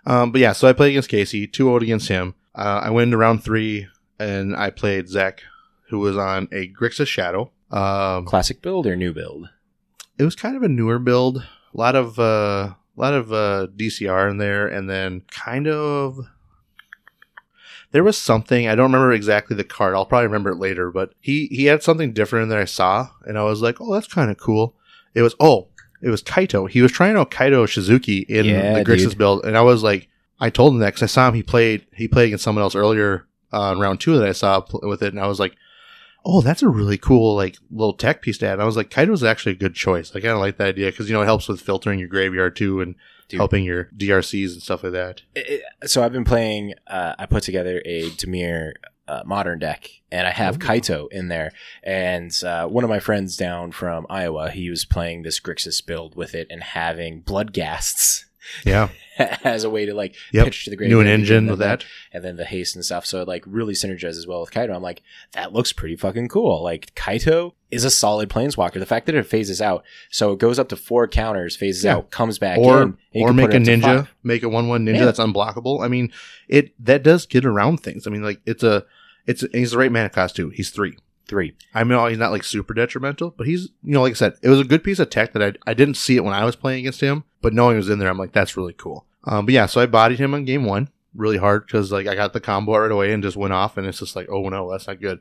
um, 0.06 0.32
but 0.32 0.40
yeah 0.40 0.52
so 0.54 0.68
i 0.68 0.74
played 0.74 0.92
against 0.92 1.10
casey 1.10 1.48
2-0 1.48 1.82
against 1.82 2.08
him 2.08 2.36
uh, 2.54 2.82
i 2.84 2.90
went 2.90 3.10
to 3.10 3.18
round 3.18 3.44
three 3.44 3.88
and 4.20 4.56
i 4.56 4.70
played 4.70 5.10
zach 5.10 5.42
who 5.90 6.00
was 6.00 6.18
on 6.18 6.48
a 6.52 6.72
grixis 6.72 7.08
shadow 7.08 7.52
um, 7.72 8.26
Classic 8.26 8.62
build 8.62 8.86
or 8.86 8.96
new 8.96 9.12
build? 9.12 9.50
it 10.18 10.24
was 10.24 10.36
kind 10.36 10.56
of 10.56 10.64
a 10.64 10.68
newer 10.68 11.00
build. 11.00 11.38
A 11.38 11.78
lot 11.78 11.96
of 11.96 12.20
uh, 12.20 12.74
a 12.74 12.78
lot 12.96 13.14
of 13.14 13.34
uh, 13.34 13.68
DCR 13.76 14.30
in 14.30 14.38
there, 14.38 14.68
and 14.68 14.90
then 14.90 15.22
kind 15.30 15.68
of 15.68 16.20
there 17.96 18.04
was 18.04 18.18
something 18.18 18.68
I 18.68 18.76
don't 18.76 18.92
remember 18.92 19.14
exactly 19.14 19.56
the 19.56 19.64
card. 19.64 19.94
I'll 19.96 20.06
probably 20.06 20.26
remember 20.28 20.50
it 20.50 20.58
later, 20.58 20.92
but 20.92 21.14
he 21.22 21.48
he 21.48 21.64
had 21.66 21.82
something 21.82 22.12
different 22.12 22.50
there 22.50 22.60
I 22.60 22.66
saw, 22.66 23.10
and 23.26 23.38
I 23.40 23.44
was 23.44 23.62
like, 23.62 23.80
oh, 23.80 23.94
that's 23.94 24.14
kind 24.14 24.30
of 24.30 24.36
cool. 24.36 24.76
It 25.14 25.22
was 25.22 25.34
oh, 25.40 25.70
it 26.02 26.10
was 26.10 26.22
Kaito. 26.22 26.70
He 26.70 26.82
was 26.82 26.92
trying 26.92 27.16
out 27.16 27.32
Kaito 27.32 27.64
Shizuki 27.66 28.26
in 28.26 28.48
Yeah, 28.48 28.74
the 28.74 28.84
Grixis 28.84 29.10
dude. 29.12 29.18
build, 29.18 29.46
and 29.46 29.58
I 29.58 29.62
was 29.62 29.82
like, 29.82 30.10
I 30.42 30.50
told 30.50 30.74
him 30.74 30.80
that 30.80 30.88
because 30.88 31.04
I 31.04 31.06
saw 31.06 31.30
him. 31.30 31.36
He 31.36 31.44
played 31.44 31.86
he 31.96 32.10
played 32.10 32.26
against 32.26 32.44
someone 32.44 32.64
else 32.64 32.76
earlier 32.76 33.26
uh, 33.54 33.72
in 33.74 33.80
round 33.80 34.02
two 34.02 34.18
that 34.20 34.28
I 34.28 34.34
saw 34.34 34.60
pl- 34.60 34.82
with 34.84 35.02
it, 35.02 35.14
and 35.14 35.20
I 35.24 35.28
was 35.28 35.40
like 35.40 35.56
oh, 36.28 36.42
that's 36.42 36.64
a 36.64 36.68
really 36.68 36.98
cool 36.98 37.36
like 37.36 37.56
little 37.70 37.94
tech 37.94 38.22
piece 38.24 38.40
to 38.40 38.48
add. 38.48 38.54
And 38.54 38.62
I 38.64 38.66
was 38.66 38.76
like, 38.76 38.90
Kaito's 38.90 39.24
actually 39.24 39.52
a 39.52 39.56
good 39.60 39.76
choice. 39.76 40.10
I 40.10 40.20
kind 40.20 40.34
of 40.34 40.40
like 40.40 40.58
that 40.58 40.70
idea 40.70 40.90
because 40.90 41.08
you 41.08 41.14
know 41.16 41.22
it 41.22 41.26
helps 41.26 41.48
with 41.48 41.62
filtering 41.62 42.00
your 42.00 42.08
graveyard 42.08 42.56
too 42.56 42.82
and 42.82 42.96
Dude. 43.28 43.40
helping 43.40 43.64
your 43.64 43.90
DRCs 43.98 44.54
and 44.54 44.62
stuff 44.62 44.84
like 44.84 44.94
that. 44.94 45.22
It- 45.36 45.64
it- 45.82 45.90
so 45.90 46.04
I've 46.04 46.14
been 46.14 46.24
playing. 46.26 46.74
Uh, 46.88 47.16
I 47.18 47.26
put 47.26 47.44
together 47.44 47.82
a 47.86 48.10
Dimir 48.12 48.74
uh, 49.08 49.22
modern 49.26 49.60
deck, 49.60 49.90
and 50.12 50.26
I 50.28 50.32
have 50.32 50.56
Ooh. 50.56 50.60
Kaito 50.60 51.08
in 51.12 51.28
there. 51.28 51.52
And 51.84 52.32
uh, 52.44 52.68
one 52.68 52.84
of 52.84 52.90
my 52.90 53.00
friends 53.00 53.38
down 53.38 53.72
from 53.72 54.06
Iowa, 54.10 54.50
he 54.50 54.70
was 54.70 54.84
playing 54.86 55.22
this 55.24 55.40
Grixis 55.40 55.86
build 55.86 56.16
with 56.16 56.34
it 56.34 56.48
and 56.50 56.64
having 56.64 57.22
Bloodghasts 57.22 58.26
Yeah, 58.66 58.90
as 59.44 59.64
a 59.64 59.70
way 59.70 59.86
to 59.86 59.94
like 59.94 60.16
Yep. 60.34 60.46
pitch 60.46 60.64
to 60.66 60.70
the 60.70 60.76
graveyard. 60.76 61.06
new 61.06 61.10
an 61.12 61.20
engine 61.20 61.48
with 61.48 61.60
that. 61.60 61.86
and 62.14 62.24
then 62.24 62.36
the 62.38 62.46
haste 62.46 62.76
and 62.76 62.84
stuff. 62.86 63.06
So 63.06 63.22
it 63.22 63.28
like 63.28 63.44
really 63.48 63.74
synergizes 63.74 64.28
well 64.28 64.42
with 64.42 64.52
Kaito. 64.52 64.76
I'm 64.76 64.82
like, 64.82 65.02
that 65.34 65.54
looks 65.54 65.72
pretty 65.74 65.96
fucking 65.96 66.28
cool. 66.30 66.64
Like 66.64 66.94
Kaito 66.96 67.54
is 67.72 67.84
a 67.84 67.92
solid 67.92 68.30
planeswalker. 68.30 68.74
The 68.80 68.86
fact 68.86 69.06
that 69.08 69.16
it 69.16 69.24
phases 69.26 69.62
out, 69.62 69.84
so 70.10 70.32
it 70.34 70.40
goes 70.40 70.60
up 70.60 70.70
to 70.70 70.76
four 70.76 71.08
counters, 71.08 71.56
phases 71.56 71.84
Yeah. 71.84 71.96
out, 71.98 72.12
comes 72.12 72.40
back 72.40 72.58
Or 72.58 72.78
in, 72.82 72.84
and 72.90 72.98
you 73.14 73.24
or 73.26 73.34
make 73.34 73.54
a 73.54 73.56
it 73.56 73.60
up 73.62 73.64
to 73.66 73.72
ninja, 73.78 74.08
make 74.24 74.44
a 74.44 74.50
one 74.50 74.68
one 74.68 74.86
ninja 74.86 74.98
Yeah. 74.98 75.06
that's 75.06 75.20
unblockable. 75.20 75.84
I 75.84 75.88
mean, 75.88 76.12
it 76.48 76.74
that 76.86 77.04
does 77.04 77.26
get 77.26 77.46
around 77.46 77.78
things. 77.82 78.08
I 78.08 78.10
mean, 78.10 78.22
like 78.24 78.42
it's 78.46 78.64
a 78.64 78.86
it's 79.26 79.44
he's 79.54 79.72
the 79.72 79.78
right 79.78 79.92
mana 79.92 80.10
cost 80.10 80.36
too. 80.36 80.50
He's 80.50 80.70
three. 80.70 80.98
three. 81.28 81.56
I 81.74 81.84
mean, 81.84 81.98
he's 82.10 82.20
not 82.20 82.32
like 82.32 82.44
super 82.44 82.76
detrimental, 82.76 83.32
but 83.36 83.48
he's 83.48 83.70
you 83.84 83.94
know, 83.94 84.04
like 84.04 84.12
I 84.12 84.16
said, 84.16 84.34
it 84.44 84.50
was 84.50 84.60
a 84.60 84.64
good 84.64 84.84
piece 84.84 85.00
of 85.00 85.10
tech 85.10 85.34
that 85.34 85.42
I 85.42 85.72
I 85.72 85.74
didn't 85.74 85.96
see 85.98 86.16
it 86.18 86.24
when 86.24 86.34
I 86.36 86.46
was 86.46 86.56
playing 86.56 86.82
against 86.82 87.02
him, 87.02 87.24
but 87.46 87.54
knowing 87.54 87.76
it 87.76 87.78
was 87.78 87.90
in 87.90 88.00
there, 88.00 88.10
I'm 88.10 88.18
like, 88.18 88.32
that's 88.32 88.58
really 88.58 88.74
cool. 88.74 89.06
Um, 89.24 89.46
but 89.46 89.54
yeah, 89.54 89.68
so 89.68 89.80
I 89.80 89.86
bodied 89.86 90.18
him 90.18 90.34
on 90.34 90.46
game 90.46 90.66
one 90.66 90.90
really 91.14 91.38
hard 91.38 91.68
because 91.68 91.92
like 91.92 92.08
I 92.08 92.16
got 92.16 92.34
the 92.34 92.40
combo 92.40 92.76
right 92.76 92.92
away 92.92 93.14
and 93.14 93.22
just 93.22 93.38
went 93.38 93.54
off, 93.54 93.78
and 93.78 93.86
it's 93.86 94.00
just 94.00 94.16
like, 94.16 94.28
oh 94.32 94.50
no, 94.50 94.72
that's 94.72 94.88
not 94.88 95.00
good. 95.00 95.20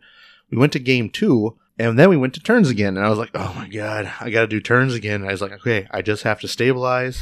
We 0.51 0.57
went 0.57 0.73
to 0.73 0.79
game 0.79 1.11
two, 1.11 1.59
and 1.79 1.99
then 1.99 2.09
we 2.09 2.17
went 2.17 2.33
to 2.33 2.41
turns 2.41 2.71
again, 2.71 2.97
and 2.97 3.05
I 3.05 3.11
was 3.11 3.19
like, 3.19 3.33
oh 3.35 3.53
my 3.55 3.69
god, 3.69 4.11
I 4.23 4.31
got 4.31 4.41
to 4.41 4.47
do 4.47 4.59
turns 4.59 4.95
again. 4.95 5.21
And 5.21 5.29
I 5.29 5.33
was 5.33 5.43
like, 5.43 5.53
okay, 5.53 5.87
I 5.91 6.01
just 6.01 6.23
have 6.23 6.41
to 6.41 6.49
stabilize 6.49 7.21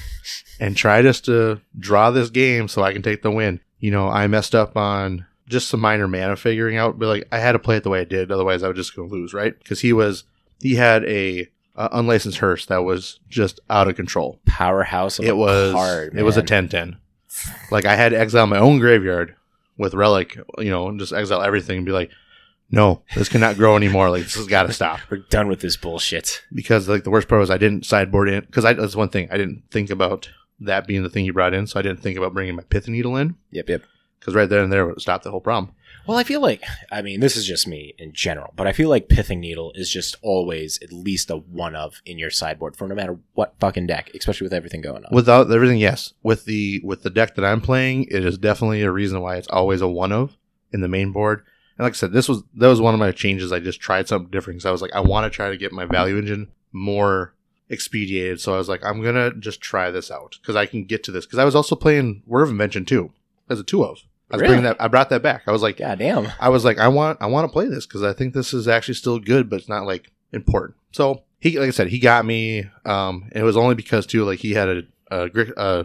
and 0.61 0.77
try 0.77 1.03
just 1.03 1.25
to 1.25 1.61
draw 1.77 2.13
this 2.13 2.31
game 2.31 2.69
so 2.69 2.85
I 2.85 2.93
can 2.93 3.03
take 3.03 3.23
the 3.23 3.31
win. 3.33 3.59
You 3.81 3.91
know, 3.91 4.09
I 4.09 4.29
messed 4.29 4.55
up 4.55 4.77
on 4.77 5.27
just 5.49 5.67
some 5.67 5.81
minor 5.81 6.07
mana 6.07 6.37
figuring 6.37 6.77
out, 6.77 7.01
but 7.01 7.09
like 7.09 7.29
I 7.33 7.41
had 7.41 7.53
to 7.53 7.59
play 7.59 7.77
it 7.77 7.83
the 7.83 7.91
way 7.91 8.03
I 8.03 8.05
did, 8.05 8.31
otherwise 8.31 8.63
I 8.63 8.69
was 8.69 8.77
just 8.77 8.95
to 8.95 9.03
lose, 9.03 9.35
right? 9.35 9.59
Because 9.59 9.81
he 9.81 9.93
was 9.93 10.23
he 10.61 10.77
had 10.77 11.05
a 11.07 11.49
uh, 11.83 11.89
unlicensed 11.93 12.39
hearse 12.39 12.67
that 12.67 12.85
was 12.85 13.21
just 13.29 13.61
out 13.69 13.89
of 13.89 13.97
control. 13.97 14.39
Powerhouse 14.47 15.19
of 15.19 15.25
It 15.25 15.37
was 15.37 15.73
card, 15.73 16.15
it 16.17 16.23
was 16.23 16.37
a 16.37 16.43
man. 16.45 16.69
10-10. 16.69 16.97
Like 17.71 17.85
I 17.87 17.97
had 17.97 18.11
to 18.11 18.19
exile 18.19 18.47
my 18.47 18.59
own 18.59 18.79
graveyard 18.79 19.35
with 19.79 19.95
relic, 19.95 20.39
you 20.59 20.71
know, 20.71 20.89
and 20.89 20.99
just 21.01 21.13
exile 21.13 21.43
everything 21.43 21.79
and 21.79 21.87
be 21.87 21.93
like, 21.93 22.11
no, 22.71 23.03
this 23.15 23.29
cannot 23.29 23.57
grow 23.57 23.77
anymore. 23.77 24.11
Like 24.11 24.23
this 24.23 24.35
has 24.35 24.47
got 24.47 24.65
to 24.65 24.73
stop 24.73 25.01
We're 25.11 25.19
done 25.19 25.49
with 25.49 25.61
this 25.61 25.77
bullshit. 25.77 26.43
because 26.53 26.89
like 26.89 27.05
the 27.05 27.11
worst 27.11 27.29
part 27.29 27.41
was 27.41 27.51
I 27.51 27.59
didn't 27.59 27.85
sideboard 27.87 28.29
in 28.29 28.41
because 28.41 28.65
that's 28.65 28.97
one 28.97 29.09
thing 29.09 29.29
I 29.31 29.37
didn't 29.37 29.65
think 29.71 29.91
about 29.91 30.31
that 30.61 30.87
being 30.87 31.03
the 31.03 31.11
thing 31.11 31.25
you 31.25 31.33
brought 31.33 31.55
in, 31.55 31.67
so 31.67 31.79
I 31.79 31.83
didn't 31.83 32.01
think 32.01 32.17
about 32.17 32.35
bringing 32.35 32.55
my 32.55 32.63
pith 32.63 32.87
needle 32.89 33.17
in 33.17 33.35
Yep, 33.51 33.69
yep. 33.69 33.83
because 34.21 34.35
right 34.35 34.49
there 34.49 34.63
and 34.63 34.73
there 34.73 34.87
would 34.87 35.01
stop 35.01 35.23
the 35.23 35.31
whole 35.31 35.41
problem. 35.41 35.75
Well, 36.07 36.19
I 36.19 36.25
feel 36.25 36.41
like, 36.41 36.63
I 36.91 37.03
mean, 37.03 37.21
this 37.21 37.37
is 37.37 37.47
just 37.47 37.69
me 37.69 37.95
in 37.99 38.13
general, 38.13 38.53
but 38.57 38.67
I 38.67 38.73
feel 38.73 38.89
like 38.89 39.09
Pithing 39.09 39.41
Needle 39.41 39.73
is 39.75 39.91
just 39.91 40.17
always 40.23 40.81
at 40.83 40.93
least 40.93 41.31
a 41.31 41.37
one 41.37 41.77
of 41.77 42.03
in 42.05 42.19
your 42.19 42.31
sideboard 42.31 42.77
for 42.77 42.89
no 42.89 42.95
matter 42.95 43.19
what 43.35 43.55
fucking 43.61 43.87
deck, 43.87 44.11
especially 44.15 44.47
with 44.47 44.53
everything 44.53 44.81
going 44.81 45.05
on. 45.05 45.15
Without 45.15 45.51
everything, 45.51 45.79
yes. 45.79 46.15
With 46.23 46.45
the 46.45 46.81
with 46.85 47.03
the 47.03 47.11
deck 47.11 47.37
that 47.37 47.45
I'm 47.45 47.61
playing, 47.61 48.05
it 48.11 48.25
is 48.25 48.39
definitely 48.39 48.83
a 48.83 48.91
reason 48.91 49.21
why 49.21 49.37
it's 49.37 49.49
always 49.49 49.81
a 49.81 49.89
one 49.89 50.13
of 50.13 50.37
in 50.73 50.81
the 50.81 50.89
main 50.89 51.13
board. 51.13 51.45
And 51.79 51.85
like 51.85 51.93
I 51.93 51.97
said, 51.97 52.13
this 52.13 52.29
was 52.29 52.43
that 52.55 52.69
was 52.69 52.81
one 52.81 52.95
of 52.95 53.01
my 53.01 53.13
changes. 53.13 53.53
I 53.53 53.61
just 53.61 53.81
tried 53.81 54.09
something 54.09 54.31
different 54.31 54.59
because 54.59 54.67
I 54.67 54.73
was 54.73 54.83
like, 54.83 54.95
I 54.95 55.01
want 55.01 55.25
to 55.25 55.35
try 55.35 55.51
to 55.51 55.57
get 55.57 55.73
my 55.73 55.85
value 55.85 56.19
engine 56.19 56.49
more 56.73 57.35
expedited. 57.71 58.41
So 58.41 58.55
I 58.55 58.59
was 58.59 58.69
like, 58.69 58.85
I'm 58.85 59.03
gonna 59.03 59.33
just 59.35 59.61
try 59.61 59.91
this 59.91 60.11
out 60.11 60.37
because 60.41 60.57
I 60.57 60.67
can 60.67 60.85
get 60.85 61.05
to 61.05 61.13
this. 61.13 61.27
Because 61.27 61.39
I 61.39 61.45
was 61.45 61.55
also 61.55 61.77
playing 61.77 62.23
Whir 62.27 62.43
of 62.43 62.51
Invention 62.51 62.85
too 62.85 63.13
as 63.49 63.61
a 63.61 63.65
two 63.65 63.85
of. 63.85 64.03
I 64.33 64.37
was 64.37 64.41
Really? 64.43 64.55
bringing 64.55 64.65
that. 64.65 64.77
I 64.81 64.89
brought 64.89 65.11
that 65.11 65.23
back. 65.23 65.43
I 65.47 65.53
was 65.53 65.63
like, 65.63 65.77
God 65.77 65.99
damn. 65.99 66.29
I 66.41 66.49
was 66.49 66.65
like, 66.65 66.79
I 66.79 66.89
want, 66.89 67.19
I 67.21 67.27
want 67.27 67.47
to 67.49 67.53
play 67.53 67.67
this 67.69 67.87
because 67.87 68.03
I 68.03 68.13
think 68.13 68.33
this 68.35 68.53
is 68.55 68.67
actually 68.67 68.95
still 68.95 69.19
good, 69.19 69.51
but 69.51 69.61
it's 69.61 69.69
not 69.69 69.85
like 69.87 70.11
important. 70.33 70.77
So 70.93 71.23
he, 71.39 71.59
like 71.59 71.69
I 71.69 71.73
said, 71.73 71.89
he 71.89 71.99
got 71.99 72.25
me. 72.25 72.65
Um, 72.85 73.25
and 73.33 73.43
it 73.43 73.45
was 73.45 73.57
only 73.57 73.75
because 73.75 74.07
too, 74.07 74.25
like 74.25 74.39
he 74.39 74.53
had 74.55 74.69
a, 74.69 74.83
a, 75.11 75.31
a 75.57 75.85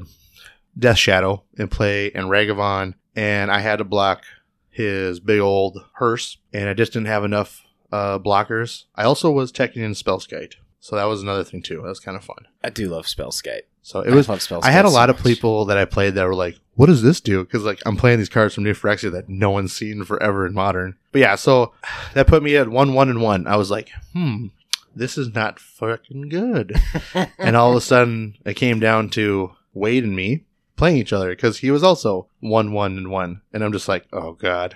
Death 0.79 0.97
Shadow 0.97 1.43
in 1.57 1.67
play 1.67 2.11
and 2.11 2.27
Ragavan, 2.27 2.93
and 3.15 3.51
I 3.51 3.59
had 3.59 3.77
to 3.77 3.83
block 3.83 4.23
his 4.69 5.19
big 5.19 5.39
old 5.39 5.83
hearse, 5.95 6.37
and 6.53 6.69
I 6.69 6.73
just 6.73 6.93
didn't 6.93 7.07
have 7.07 7.23
enough 7.23 7.63
uh, 7.91 8.19
blockers. 8.19 8.83
I 8.95 9.03
also 9.05 9.31
was 9.31 9.51
teching 9.51 9.77
in 9.77 9.91
Spellskite, 9.93 10.53
so 10.79 10.95
that 10.95 11.05
was 11.05 11.23
another 11.23 11.43
thing 11.43 11.63
too. 11.63 11.77
That 11.77 11.87
was 11.89 11.99
kind 11.99 12.15
of 12.15 12.23
fun. 12.23 12.47
I 12.63 12.69
do 12.69 12.87
love 12.89 13.07
Spellskite. 13.07 13.61
So 13.87 14.01
it 14.01 14.13
was 14.13 14.27
I 14.27 14.35
Spellskite 14.35 14.65
I 14.65 14.71
had 14.71 14.83
a 14.83 14.89
lot 14.89 15.09
of 15.09 15.15
much. 15.15 15.23
people 15.23 15.63
that 15.63 15.77
I 15.77 15.85
played 15.85 16.15
that 16.15 16.27
were 16.27 16.35
like, 16.35 16.59
"What 16.75 16.87
does 16.87 17.03
this 17.03 17.21
do?" 17.21 17.45
Because 17.45 17.63
like 17.63 17.81
I'm 17.85 17.95
playing 17.95 18.17
these 18.17 18.27
cards 18.27 18.53
from 18.53 18.65
New 18.65 18.73
Phyrexia 18.73 19.09
that 19.13 19.29
no 19.29 19.49
one's 19.49 19.71
seen 19.71 20.03
forever 20.03 20.45
in 20.45 20.53
Modern. 20.53 20.97
But 21.13 21.21
yeah, 21.21 21.35
so 21.35 21.71
that 22.13 22.27
put 22.27 22.43
me 22.43 22.57
at 22.57 22.67
one, 22.67 22.93
one, 22.93 23.07
and 23.07 23.21
one. 23.21 23.47
I 23.47 23.55
was 23.55 23.71
like, 23.71 23.89
"Hmm, 24.11 24.47
this 24.93 25.17
is 25.17 25.33
not 25.33 25.57
fucking 25.57 26.27
good." 26.27 26.75
and 27.37 27.55
all 27.55 27.69
of 27.69 27.77
a 27.77 27.81
sudden, 27.81 28.35
it 28.43 28.55
came 28.55 28.81
down 28.81 29.09
to 29.11 29.51
Wade 29.73 30.03
and 30.03 30.17
me 30.17 30.43
playing 30.75 30.97
each 30.97 31.13
other 31.13 31.29
because 31.29 31.59
he 31.59 31.71
was 31.71 31.81
also 31.81 32.27
one, 32.41 32.73
one, 32.73 32.97
and 32.97 33.09
one, 33.09 33.39
and 33.53 33.63
I'm 33.63 33.71
just 33.71 33.87
like, 33.87 34.05
"Oh 34.11 34.33
god." 34.33 34.75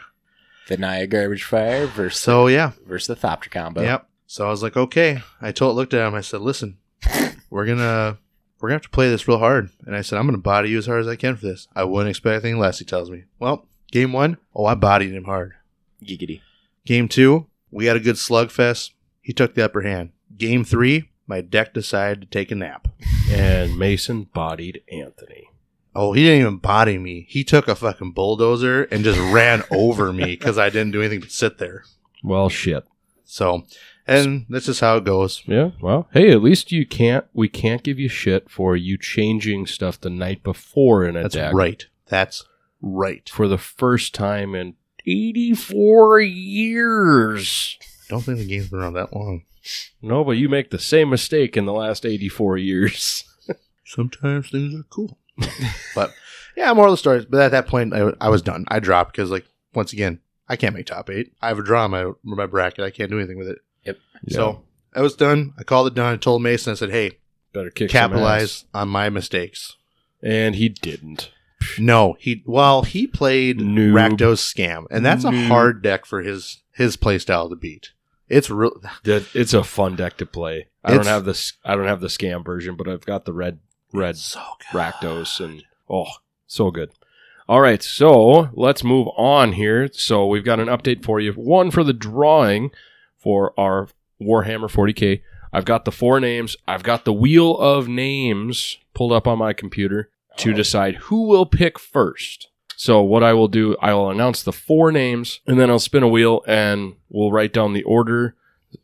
The 0.69 0.78
Naya 0.78 1.06
Garbage 1.06 1.43
Fire 1.43 1.86
versus, 1.86 2.21
So 2.21 2.47
yeah, 2.47 2.71
versus 2.88 3.08
the 3.08 3.28
Thopter 3.28 3.52
combo. 3.52 3.82
Yep. 3.82 4.08
So 4.26 4.47
I 4.47 4.52
was 4.52 4.63
like, 4.63 4.78
okay. 4.78 5.21
I 5.41 5.52
told, 5.52 5.76
looked 5.76 5.93
at 5.93 6.08
him. 6.08 6.15
I 6.15 6.21
said, 6.21 6.39
listen, 6.39 6.78
we're 7.50 7.65
gonna 7.65 8.17
we're 8.62 8.69
gonna 8.69 8.76
have 8.76 8.84
to 8.84 8.89
play 8.89 9.10
this 9.10 9.28
real 9.28 9.39
hard. 9.39 9.69
And 9.86 9.95
I 9.95 10.02
said, 10.02 10.19
I'm 10.19 10.28
gonna 10.28 10.38
body 10.38 10.69
you 10.69 10.78
as 10.78 10.86
hard 10.86 11.02
as 11.02 11.08
I 11.08 11.15
can 11.15 11.36
for 11.36 11.45
this. 11.45 11.67
I 11.76 11.84
wouldn't 11.84 12.10
expect 12.10 12.43
anything 12.43 12.60
less. 12.60 12.80
He 12.80 12.86
tells 12.86 13.10
me. 13.10 13.24
Well, 13.39 13.67
game 13.91 14.13
one, 14.13 14.38
oh, 14.56 14.65
I 14.65 14.76
bodied 14.76 15.13
him 15.13 15.26
hard. 15.26 15.54
Giggity. 16.04 16.41
Game 16.86 17.08
two, 17.08 17.47
we 17.71 17.86
had 17.86 17.97
a 17.97 18.02
good 18.02 18.15
slugfest. 18.15 18.91
He 19.21 19.34
took 19.34 19.56
the 19.56 19.65
upper 19.65 19.82
hand. 19.82 20.12
Game 20.38 20.63
three, 20.63 21.10
my 21.28 21.41
deck 21.41 21.74
decided 21.74 22.21
to 22.21 22.28
take 22.28 22.52
a 22.52 22.56
nap. 22.56 22.88
And 23.30 23.78
Mason 23.78 24.24
bodied 24.24 24.82
Anthony. 24.91 25.47
Oh, 25.93 26.13
he 26.13 26.24
didn't 26.24 26.41
even 26.41 26.58
body 26.58 26.97
me. 26.97 27.26
He 27.30 27.43
took 27.43 27.67
a 27.67 27.76
fucking 27.76 28.12
bulldozer 28.12 28.84
and 28.84 29.04
just 29.04 29.19
ran 29.34 29.63
over 29.71 30.13
me 30.13 30.26
because 30.26 30.58
I 30.58 30.69
didn't 30.69 30.91
do 30.91 31.02
anything 31.02 31.19
but 31.19 31.32
sit 31.32 31.58
there. 31.58 31.84
Well, 32.24 32.50
shit. 32.50 32.86
So, 33.26 33.63
and 34.07 34.45
this 34.49 34.67
is 34.67 34.79
how 34.79 34.97
it 34.97 35.03
goes. 35.03 35.43
Yeah. 35.45 35.71
Well, 35.81 36.07
hey, 36.13 36.31
at 36.31 36.41
least 36.43 36.71
you 36.71 36.85
can't. 36.85 37.25
We 37.33 37.47
can't 37.47 37.83
give 37.83 37.99
you 37.99 38.09
shit 38.09 38.49
for 38.49 38.75
you 38.75 38.97
changing 38.97 39.67
stuff 39.67 39.99
the 39.99 40.09
night 40.09 40.43
before 40.43 41.05
in 41.05 41.15
a 41.15 41.23
That's 41.23 41.35
deck. 41.35 41.53
right. 41.53 41.85
That's 42.07 42.43
right. 42.81 43.27
for 43.29 43.47
the 43.47 43.57
first 43.57 44.13
time 44.13 44.55
in 44.55 44.75
84 45.05 46.19
years. 46.21 47.77
Don't 48.09 48.21
think 48.21 48.37
the 48.39 48.45
game's 48.47 48.69
been 48.69 48.79
around 48.79 48.93
that 48.93 49.13
long. 49.13 49.43
No, 50.01 50.23
but 50.23 50.31
you 50.31 50.49
make 50.49 50.71
the 50.71 50.79
same 50.79 51.09
mistake 51.09 51.55
in 51.55 51.65
the 51.65 51.73
last 51.73 52.05
84 52.05 52.57
years. 52.57 53.23
Sometimes 53.85 54.49
things 54.49 54.73
are 54.73 54.83
cool. 54.89 55.17
but 55.95 56.13
yeah, 56.57 56.73
moral 56.73 56.91
of 56.91 56.97
the 56.97 56.97
story. 56.97 57.25
But 57.29 57.41
at 57.41 57.51
that 57.51 57.67
point, 57.67 57.93
I, 57.93 58.11
I 58.19 58.29
was 58.29 58.41
done. 58.41 58.65
I 58.67 58.79
dropped 58.79 59.11
because, 59.13 59.31
like, 59.31 59.45
once 59.73 59.93
again, 59.93 60.19
I 60.49 60.55
can't 60.55 60.75
make 60.75 60.87
top 60.87 61.09
eight. 61.09 61.33
I 61.41 61.47
have 61.47 61.59
a 61.59 61.63
draw 61.63 61.85
in 61.85 61.91
my, 61.91 62.11
my 62.23 62.45
bracket. 62.45 62.83
I 62.83 62.89
can't 62.89 63.09
do 63.09 63.17
anything 63.17 63.37
with 63.37 63.47
it. 63.47 63.59
So 64.29 64.63
I 64.93 65.01
was 65.01 65.15
done. 65.15 65.53
I 65.57 65.63
called 65.63 65.87
it 65.87 65.95
done. 65.95 66.13
I 66.13 66.17
told 66.17 66.43
Mason, 66.43 66.71
I 66.71 66.75
said, 66.75 66.91
hey, 66.91 67.17
better 67.53 67.71
kick 67.71 67.89
some 67.89 67.97
ass. 67.97 68.01
capitalize 68.01 68.65
on 68.73 68.87
my 68.89 69.09
mistakes. 69.09 69.77
And 70.21 70.55
he 70.55 70.69
didn't. 70.69 71.31
No, 71.79 72.15
he 72.19 72.43
well 72.45 72.83
he 72.83 73.07
played 73.07 73.59
Noob. 73.59 73.93
Rakdos 73.93 74.39
scam, 74.39 74.85
and 74.91 75.05
that's 75.05 75.23
a 75.23 75.31
hard 75.31 75.81
deck 75.81 76.05
for 76.05 76.21
his 76.21 76.61
his 76.73 76.97
play 76.97 77.17
style 77.19 77.49
to 77.49 77.55
beat. 77.55 77.91
It's 78.29 78.49
real. 78.49 78.81
It's 79.03 79.53
a 79.53 79.63
fun 79.63 79.95
deck 79.95 80.17
to 80.17 80.25
play. 80.25 80.67
I 80.83 80.91
It's- 80.93 81.05
don't 81.05 81.11
have 81.13 81.25
this. 81.25 81.53
I 81.65 81.75
don't 81.75 81.87
have 81.87 82.01
the 82.01 82.07
scam 82.07 82.43
version, 82.45 82.75
but 82.75 82.87
I've 82.87 83.05
got 83.05 83.25
the 83.25 83.33
red 83.33 83.59
red 83.93 84.17
so 84.17 84.41
good. 84.71 84.79
Rakdos 84.79 85.43
and 85.43 85.63
oh, 85.89 86.05
so 86.47 86.71
good. 86.71 86.91
All 87.47 87.61
right, 87.61 87.83
so 87.83 88.49
let's 88.53 88.83
move 88.83 89.07
on 89.17 89.53
here. 89.53 89.89
So 89.93 90.25
we've 90.25 90.45
got 90.45 90.59
an 90.59 90.67
update 90.67 91.03
for 91.03 91.19
you. 91.19 91.33
One 91.33 91.69
for 91.69 91.83
the 91.83 91.93
drawing 91.93 92.71
for 93.21 93.53
our 93.60 93.88
Warhammer 94.21 94.69
40k. 94.69 95.21
I've 95.53 95.65
got 95.65 95.86
the 95.86 95.91
four 95.91 96.19
names. 96.19 96.55
I've 96.67 96.84
got 96.84 97.05
the 97.05 97.13
wheel 97.13 97.57
of 97.57 97.88
names 97.88 98.77
pulled 98.93 99.12
up 99.12 99.27
on 99.27 99.38
my 99.38 99.53
computer 99.53 100.10
to 100.38 100.53
decide 100.53 100.95
who 100.95 101.27
will 101.27 101.45
pick 101.45 101.77
first. 101.77 102.47
So 102.77 103.01
what 103.01 103.21
I 103.23 103.34
will 103.34 103.47
do, 103.49 103.75
I 103.81 103.93
will 103.93 104.10
announce 104.10 104.41
the 104.41 104.53
four 104.53 104.91
names, 104.91 105.41
and 105.45 105.60
then 105.60 105.69
I'll 105.69 105.77
spin 105.77 106.03
a 106.03 106.07
wheel, 106.07 106.41
and 106.47 106.95
we'll 107.10 107.31
write 107.31 107.53
down 107.53 107.73
the 107.73 107.84
order 107.84 108.36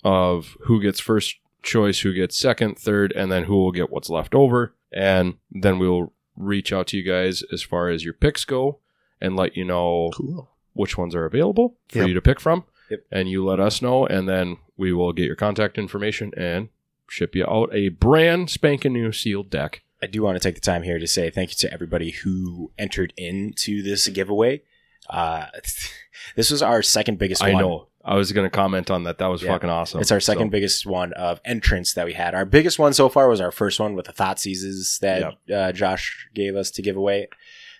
of 0.03 0.55
who 0.65 0.81
gets 0.81 0.99
first 0.99 1.37
choice, 1.63 2.01
who 2.01 2.13
gets 2.13 2.37
second, 2.37 2.77
third, 2.77 3.11
and 3.15 3.31
then 3.31 3.45
who 3.45 3.55
will 3.55 3.71
get 3.71 3.89
what's 3.89 4.09
left 4.09 4.35
over. 4.35 4.75
And 4.91 5.35
then 5.51 5.79
we'll 5.79 6.13
reach 6.35 6.71
out 6.71 6.87
to 6.87 6.97
you 6.97 7.03
guys 7.03 7.43
as 7.51 7.63
far 7.63 7.89
as 7.89 8.03
your 8.05 8.13
picks 8.13 8.45
go 8.45 8.79
and 9.19 9.35
let 9.35 9.57
you 9.57 9.65
know 9.65 10.11
Cool. 10.13 10.49
which 10.73 10.97
ones 10.97 11.15
are 11.15 11.25
available 11.25 11.75
for 11.89 11.99
Yep. 11.99 12.07
you 12.09 12.13
to 12.13 12.21
pick 12.21 12.39
from. 12.39 12.65
Yep. 12.89 12.99
And 13.11 13.29
you 13.29 13.45
let 13.45 13.59
us 13.59 13.81
know, 13.81 14.05
and 14.05 14.27
then 14.29 14.57
we 14.77 14.93
will 14.93 15.13
get 15.13 15.25
your 15.25 15.35
contact 15.35 15.77
information 15.77 16.31
and 16.37 16.69
ship 17.09 17.35
you 17.35 17.45
out 17.45 17.69
a 17.73 17.89
brand 17.89 18.49
spanking 18.49 18.93
new 18.93 19.11
sealed 19.11 19.49
deck. 19.49 19.83
I 20.01 20.07
do 20.07 20.21
want 20.21 20.35
to 20.35 20.39
take 20.39 20.55
the 20.55 20.61
time 20.61 20.83
here 20.83 20.99
to 20.99 21.07
say 21.07 21.29
thank 21.29 21.49
you 21.51 21.55
to 21.67 21.73
everybody 21.73 22.11
who 22.11 22.71
entered 22.77 23.13
into 23.17 23.81
this 23.81 24.07
giveaway. 24.09 24.61
Uh, 25.09 25.45
this 26.35 26.51
was 26.51 26.61
our 26.61 26.81
second 26.81 27.17
biggest 27.17 27.43
I 27.43 27.53
one. 27.53 27.61
know. 27.61 27.87
I 28.05 28.15
was 28.15 28.31
going 28.31 28.45
to 28.45 28.55
comment 28.55 28.89
on 28.89 29.03
that. 29.03 29.17
That 29.17 29.27
was 29.27 29.43
Yeah. 29.43 29.51
fucking 29.51 29.69
awesome. 29.69 29.99
It's 29.99 30.11
our 30.11 30.19
second 30.21 30.47
So, 30.47 30.51
biggest 30.51 30.85
one 30.85 31.11
of 31.13 31.41
entrance 31.43 31.93
that 31.93 32.05
we 32.05 32.13
had. 32.13 32.33
Our 32.35 32.45
biggest 32.45 32.79
one 32.79 32.93
so 32.93 33.09
far 33.09 33.27
was 33.27 33.41
our 33.41 33.51
first 33.51 33.79
one 33.81 33.95
with 33.95 34.05
the 34.05 34.13
Thoughtseizes 34.13 34.99
that 34.99 35.37
uh, 35.53 35.71
Josh 35.73 36.29
gave 36.33 36.55
us 36.55 36.71
to 36.71 36.81
give 36.81 36.95
away. 36.95 37.27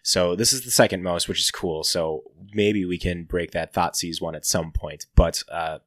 So 0.04 0.36
this 0.36 0.52
is 0.54 0.64
the 0.64 0.72
second 0.72 1.04
most, 1.04 1.28
which 1.30 1.40
is 1.40 1.52
cool. 1.52 1.84
So 1.84 2.24
maybe 2.58 2.84
we 2.84 2.98
can 2.98 3.24
break 3.24 3.52
that 3.52 3.74
Thoughtseize 3.74 4.20
one 4.20 4.36
at 4.36 4.46
some 4.46 4.72
point. 4.72 5.06
But 5.16 5.44
uh, 5.50 5.78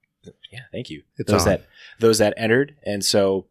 yeah, 0.51 0.61
thank 0.73 0.89
you. 0.89 1.03
It's 1.19 1.31
those 1.31 1.43
on. 1.43 1.49
that 1.49 1.67
those 1.99 2.19
that 2.19 2.33
entered, 2.39 2.77
and 2.87 3.05
so 3.05 3.47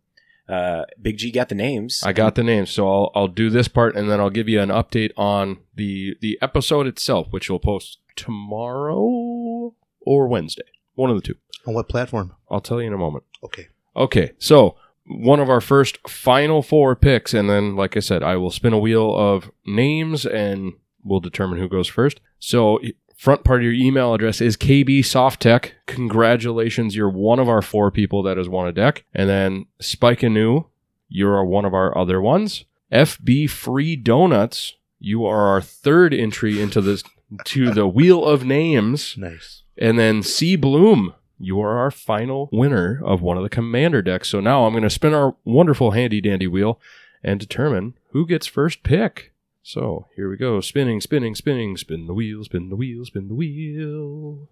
uh, 0.47 0.85
Big 0.99 1.17
G 1.17 1.29
got 1.31 1.49
the 1.49 1.55
names. 1.55 2.01
I 2.03 2.13
got 2.13 2.33
the 2.33 2.43
names, 2.43 2.71
so 2.71 2.87
I'll 2.87 3.11
I'll 3.13 3.27
do 3.27 3.51
this 3.51 3.67
part, 3.67 3.95
and 3.95 4.09
then 4.09 4.19
I'll 4.19 4.31
give 4.31 4.49
you 4.49 4.61
an 4.61 4.69
update 4.69 5.11
on 5.17 5.59
the 5.75 6.15
the 6.21 6.39
episode 6.41 6.87
itself, 6.87 7.27
which 7.29 7.49
we'll 7.49 7.59
post 7.59 7.99
tomorrow 8.15 9.75
or 10.01 10.27
Wednesday, 10.27 10.63
one 10.95 11.11
of 11.11 11.15
the 11.17 11.21
two. 11.21 11.35
On 11.67 11.73
what 11.73 11.89
platform? 11.89 12.35
I'll 12.49 12.61
tell 12.61 12.81
you 12.81 12.87
in 12.87 12.93
a 12.93 12.97
moment. 12.97 13.25
Okay. 13.43 13.67
Okay, 13.95 14.31
so 14.39 14.75
one 15.05 15.39
of 15.39 15.49
our 15.49 15.59
first 15.59 16.07
final 16.07 16.61
four 16.61 16.95
picks, 16.95 17.33
and 17.33 17.49
then, 17.49 17.75
like 17.75 17.97
I 17.97 17.99
said, 17.99 18.23
I 18.23 18.37
will 18.37 18.51
spin 18.51 18.73
a 18.73 18.79
wheel 18.79 19.13
of 19.15 19.51
names 19.65 20.25
and 20.25 20.73
we'll 21.03 21.19
determine 21.19 21.59
who 21.59 21.67
goes 21.67 21.87
first. 21.87 22.21
So, 22.39 22.79
front 23.19 23.43
part 23.43 23.59
of 23.59 23.65
your 23.65 23.73
email 23.73 24.13
address 24.13 24.39
is 24.39 24.55
KB 24.55 24.99
Softtech. 24.99 25.71
Congratulations, 25.87 26.95
you're 26.95 27.09
one 27.09 27.37
of 27.37 27.49
our 27.49 27.61
four 27.61 27.91
people 27.91 28.23
that 28.23 28.37
has 28.37 28.47
won 28.47 28.65
a 28.65 28.71
deck. 28.71 29.03
And 29.13 29.29
then 29.29 29.65
Spike 29.81 30.23
Anew, 30.23 30.67
you're 31.09 31.43
one 31.43 31.65
of 31.65 31.73
our 31.73 31.95
other 31.97 32.21
ones. 32.21 32.63
FB 32.93 33.49
Free 33.49 33.97
Donuts, 33.97 34.77
you 34.99 35.25
are 35.25 35.47
our 35.47 35.61
third 35.61 36.13
entry 36.13 36.61
into 36.61 36.79
this 36.79 37.03
to 37.43 37.71
the 37.71 37.87
wheel 37.87 38.23
of 38.23 38.45
names. 38.45 39.15
Nice. 39.17 39.63
And 39.77 39.99
then 39.99 40.23
C 40.23 40.55
Bloom, 40.55 41.13
you 41.37 41.59
are 41.59 41.77
our 41.77 41.91
final 41.91 42.47
winner 42.53 43.01
of 43.03 43.21
one 43.21 43.35
of 43.35 43.43
the 43.43 43.49
commander 43.49 44.01
decks. 44.01 44.29
So 44.29 44.39
now 44.39 44.65
I'm 44.65 44.71
going 44.71 44.83
to 44.83 44.89
spin 44.89 45.13
our 45.13 45.35
wonderful 45.43 45.91
handy 45.91 46.21
dandy 46.21 46.47
wheel 46.47 46.79
and 47.21 47.37
determine 47.37 47.95
who 48.11 48.25
gets 48.25 48.47
first 48.47 48.81
pick. 48.81 49.33
So 49.69 50.07
here 50.15 50.27
we 50.27 50.35
go. 50.35 50.61
Spinning, 50.61 50.99
spinning, 50.99 51.35
spinning. 51.35 51.77
Spin 51.77 52.07
the 52.07 52.13
wheel, 52.15 52.43
spin 52.43 52.69
the 52.69 52.75
wheel, 52.75 53.05
spin 53.05 53.27
the 53.27 53.35
wheel. 53.35 54.49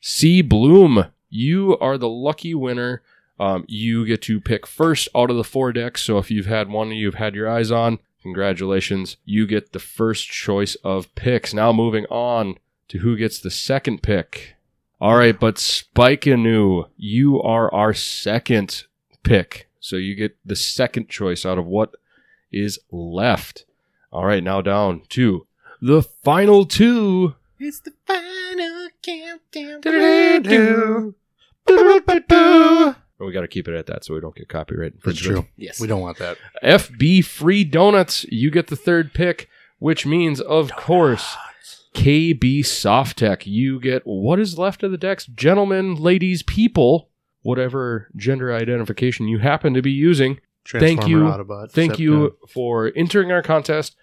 C 0.00 0.42
Bloom, 0.42 1.04
you 1.30 1.78
are 1.78 1.96
the 1.96 2.08
lucky 2.08 2.52
winner. 2.52 3.00
Um, 3.38 3.64
you 3.68 4.04
get 4.04 4.22
to 4.22 4.40
pick 4.40 4.66
first 4.66 5.08
out 5.14 5.30
of 5.30 5.36
the 5.36 5.44
four 5.44 5.72
decks. 5.72 6.02
So 6.02 6.18
if 6.18 6.32
you've 6.32 6.46
had 6.46 6.68
one 6.68 6.90
you've 6.90 7.14
had 7.14 7.36
your 7.36 7.48
eyes 7.48 7.70
on, 7.70 8.00
congratulations. 8.22 9.18
You 9.24 9.46
get 9.46 9.70
the 9.72 9.78
first 9.78 10.28
choice 10.28 10.74
of 10.82 11.14
picks. 11.14 11.54
Now 11.54 11.72
moving 11.72 12.06
on 12.06 12.56
to 12.88 12.98
who 12.98 13.16
gets 13.16 13.38
the 13.38 13.52
second 13.52 14.02
pick. 14.02 14.56
All 15.00 15.14
right, 15.14 15.38
but 15.38 15.58
Spike 15.58 16.26
Anew, 16.26 16.86
you 16.96 17.40
are 17.40 17.72
our 17.72 17.94
second 17.94 18.86
pick. 19.22 19.68
So 19.78 19.94
you 19.94 20.16
get 20.16 20.36
the 20.44 20.56
second 20.56 21.08
choice 21.08 21.46
out 21.46 21.56
of 21.56 21.66
what 21.66 21.94
is 22.50 22.80
left. 22.90 23.65
All 24.16 24.24
right, 24.24 24.42
now 24.42 24.62
down 24.62 25.02
to 25.10 25.46
the 25.82 26.00
final 26.00 26.64
two. 26.64 27.34
It's 27.58 27.80
the 27.80 27.92
final 28.06 28.88
countdown. 29.02 29.82
We 33.18 33.32
got 33.34 33.42
to 33.42 33.46
keep 33.46 33.68
it 33.68 33.74
at 33.74 33.84
that 33.84 34.06
so 34.06 34.14
we 34.14 34.20
don't 34.22 34.34
get 34.34 34.48
copyright 34.48 34.94
That's 34.94 35.18
infringement. 35.18 35.44
true. 35.44 35.52
Yes. 35.58 35.78
We 35.78 35.86
don't 35.86 36.00
want 36.00 36.16
that. 36.16 36.38
FB 36.64 37.26
Free 37.26 37.62
Donuts, 37.62 38.24
you 38.30 38.50
get 38.50 38.68
the 38.68 38.76
third 38.76 39.12
pick, 39.12 39.50
which 39.80 40.06
means, 40.06 40.40
of 40.40 40.72
course, 40.72 41.36
KB 41.92 42.60
Softtech, 42.60 43.44
you 43.44 43.78
get 43.78 44.00
what 44.06 44.40
is 44.40 44.58
left 44.58 44.82
of 44.82 44.92
the 44.92 44.96
decks. 44.96 45.26
Gentlemen, 45.26 45.94
ladies, 45.94 46.42
people, 46.42 47.10
whatever 47.42 48.08
gender 48.16 48.54
identification 48.54 49.28
you 49.28 49.40
happen 49.40 49.74
to 49.74 49.82
be 49.82 49.92
using, 49.92 50.40
Thank 50.68 51.06
you. 51.06 51.20
Autobot, 51.20 51.70
thank 51.70 51.98
you 51.98 52.36
for 52.48 52.92
entering 52.96 53.30
our 53.30 53.42
contest. 53.42 53.96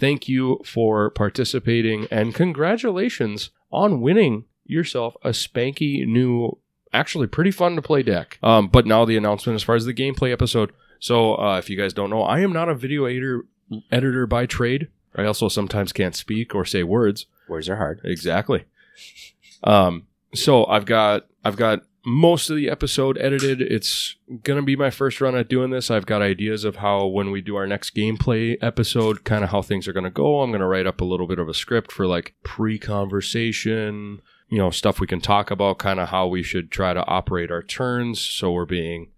Thank 0.00 0.28
you 0.28 0.60
for 0.64 1.10
participating, 1.10 2.08
and 2.10 2.34
congratulations 2.34 3.50
on 3.70 4.00
winning 4.00 4.46
yourself 4.64 5.14
a 5.22 5.30
spanky 5.30 6.06
new, 6.06 6.58
actually 6.92 7.26
pretty 7.26 7.50
fun 7.50 7.76
to 7.76 7.82
play 7.82 8.02
deck. 8.02 8.38
Um, 8.42 8.68
but 8.68 8.86
now 8.86 9.04
the 9.04 9.16
announcement 9.16 9.56
as 9.56 9.62
far 9.62 9.74
as 9.74 9.84
the 9.84 9.94
gameplay 9.94 10.32
episode. 10.32 10.72
So 10.98 11.34
uh, 11.36 11.58
if 11.58 11.68
you 11.70 11.76
guys 11.76 11.92
don't 11.92 12.10
know, 12.10 12.22
I 12.22 12.40
am 12.40 12.52
not 12.52 12.68
a 12.68 12.74
video 12.74 13.04
editor 13.04 13.44
editor 13.92 14.26
by 14.26 14.46
trade. 14.46 14.88
I 15.14 15.24
also 15.24 15.48
sometimes 15.48 15.92
can't 15.92 16.16
speak 16.16 16.54
or 16.54 16.64
say 16.64 16.82
words. 16.82 17.26
Words 17.48 17.68
are 17.68 17.76
hard. 17.76 18.00
Exactly. 18.04 18.64
Um, 19.62 20.06
so 20.34 20.64
I've 20.66 20.86
got 20.86 21.26
I've 21.44 21.56
got 21.56 21.82
most 22.04 22.48
of 22.50 22.56
the 22.56 22.70
episode 22.70 23.18
edited. 23.18 23.60
It's 23.60 24.16
gonna 24.42 24.62
be 24.62 24.76
my 24.76 24.90
first 24.90 25.20
run 25.20 25.34
at 25.36 25.48
doing 25.48 25.70
this. 25.70 25.90
I've 25.90 26.06
got 26.06 26.22
ideas 26.22 26.64
of 26.64 26.76
how 26.76 27.06
when 27.06 27.30
we 27.30 27.40
do 27.40 27.56
our 27.56 27.66
next 27.66 27.94
gameplay 27.94 28.56
episode, 28.62 29.24
kind 29.24 29.44
of 29.44 29.50
how 29.50 29.62
things 29.62 29.86
are 29.86 29.92
gonna 29.92 30.10
go. 30.10 30.40
I'm 30.40 30.50
gonna 30.52 30.66
write 30.66 30.86
up 30.86 31.00
a 31.00 31.04
little 31.04 31.26
bit 31.26 31.38
of 31.38 31.48
a 31.48 31.54
script 31.54 31.92
for 31.92 32.06
like 32.06 32.34
pre-conversation, 32.42 34.20
you 34.48 34.58
know, 34.58 34.70
stuff 34.70 35.00
we 35.00 35.06
can 35.06 35.20
talk 35.20 35.50
about, 35.50 35.78
kind 35.78 36.00
of 36.00 36.08
how 36.08 36.26
we 36.26 36.42
should 36.42 36.70
try 36.70 36.94
to 36.94 37.06
operate 37.06 37.50
our 37.50 37.62
turns, 37.62 38.20
so 38.20 38.52
we're 38.52 38.66
being 38.66 39.10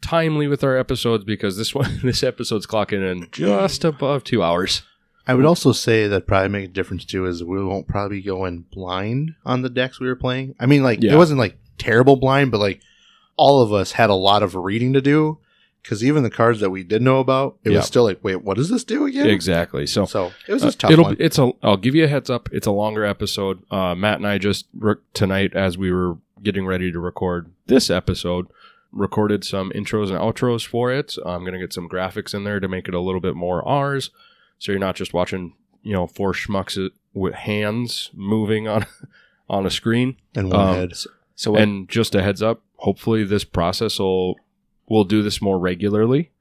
timely 0.00 0.48
with 0.48 0.64
our 0.64 0.76
episodes 0.78 1.24
because 1.24 1.56
this 1.58 1.74
one 1.74 2.00
this 2.02 2.22
episode's 2.22 2.66
clocking 2.66 3.02
in 3.10 3.28
just 3.32 3.84
above 3.84 4.24
two 4.24 4.42
hours. 4.42 4.82
I 5.26 5.34
would 5.34 5.44
also 5.44 5.72
say 5.72 6.08
that 6.08 6.26
probably 6.26 6.48
make 6.48 6.64
a 6.64 6.72
difference 6.72 7.04
too 7.04 7.26
is 7.26 7.44
we 7.44 7.62
won't 7.62 7.86
probably 7.86 8.20
go 8.22 8.46
in 8.46 8.62
blind 8.72 9.34
on 9.44 9.62
the 9.62 9.68
decks 9.70 10.00
we 10.00 10.08
were 10.08 10.16
playing. 10.16 10.54
I 10.58 10.66
mean, 10.66 10.82
like 10.82 11.02
Yeah. 11.02 11.12
it 11.12 11.16
wasn't 11.16 11.38
like 11.38 11.58
terrible 11.80 12.16
blind, 12.16 12.50
but 12.50 12.58
like 12.60 12.80
all 13.36 13.62
of 13.62 13.72
us 13.72 13.92
had 13.92 14.10
a 14.10 14.14
lot 14.14 14.42
of 14.42 14.54
reading 14.54 14.92
to 14.92 15.00
do 15.00 15.38
because 15.82 16.04
even 16.04 16.22
the 16.22 16.30
cards 16.30 16.60
that 16.60 16.68
we 16.70 16.82
did 16.84 17.00
know 17.00 17.20
about, 17.20 17.56
it 17.64 17.70
Yeah. 17.70 17.78
was 17.78 17.86
still 17.86 18.04
like, 18.04 18.22
wait, 18.22 18.44
what 18.44 18.56
does 18.58 18.68
this 18.68 18.84
do 18.84 19.06
again? 19.06 19.26
Exactly. 19.28 19.86
So 19.86 20.04
So 20.04 20.32
it 20.46 20.52
was 20.52 20.62
Uh, 20.62 20.66
just 20.66 20.80
tough. 20.80 20.90
it'll 20.90 21.04
one. 21.06 21.16
It's 21.18 21.38
a. 21.38 21.52
I'll 21.62 21.76
give 21.78 21.94
you 21.94 22.04
a 22.04 22.08
heads 22.08 22.28
up. 22.30 22.48
It's 22.52 22.66
a 22.66 22.70
longer 22.72 23.04
episode. 23.04 23.62
Uh, 23.70 23.94
Matt 23.94 24.18
and 24.18 24.26
I 24.26 24.36
just 24.38 24.66
re- 24.78 24.96
tonight 25.14 25.54
as 25.56 25.78
we 25.78 25.90
were 25.90 26.18
getting 26.42 26.66
ready 26.66 26.92
to 26.92 27.00
record 27.00 27.50
this 27.66 27.88
episode, 27.90 28.46
recorded 28.92 29.44
some 29.44 29.70
intros 29.74 30.08
and 30.10 30.18
outros 30.18 30.66
for 30.66 30.92
it. 30.92 31.16
I'm 31.24 31.44
gonna 31.44 31.58
get 31.58 31.72
some 31.72 31.88
graphics 31.88 32.34
in 32.34 32.44
there 32.44 32.60
to 32.60 32.68
make 32.68 32.86
it 32.88 32.94
a 32.94 33.00
little 33.00 33.20
bit 33.20 33.34
more 33.34 33.66
ours, 33.66 34.10
so 34.58 34.72
you're 34.72 34.78
not 34.78 34.96
just 34.96 35.14
watching 35.14 35.54
you 35.82 35.92
know 35.94 36.06
four 36.06 36.32
schmucks 36.34 36.90
with 37.14 37.34
hands 37.34 38.10
moving 38.14 38.68
on 38.68 38.84
on 39.48 39.64
a 39.64 39.70
screen. 39.70 40.16
And 40.34 40.50
one 40.50 40.60
Um, 40.68 40.74
head. 40.74 40.92
So 41.40 41.52
what, 41.52 41.62
And 41.62 41.88
just 41.88 42.14
a 42.14 42.22
heads 42.22 42.42
up, 42.42 42.60
hopefully 42.76 43.24
this 43.24 43.44
process 43.44 43.98
will 43.98 44.36
we'll 44.86 45.04
do 45.04 45.22
this 45.22 45.40
more 45.40 45.58
regularly. 45.58 46.32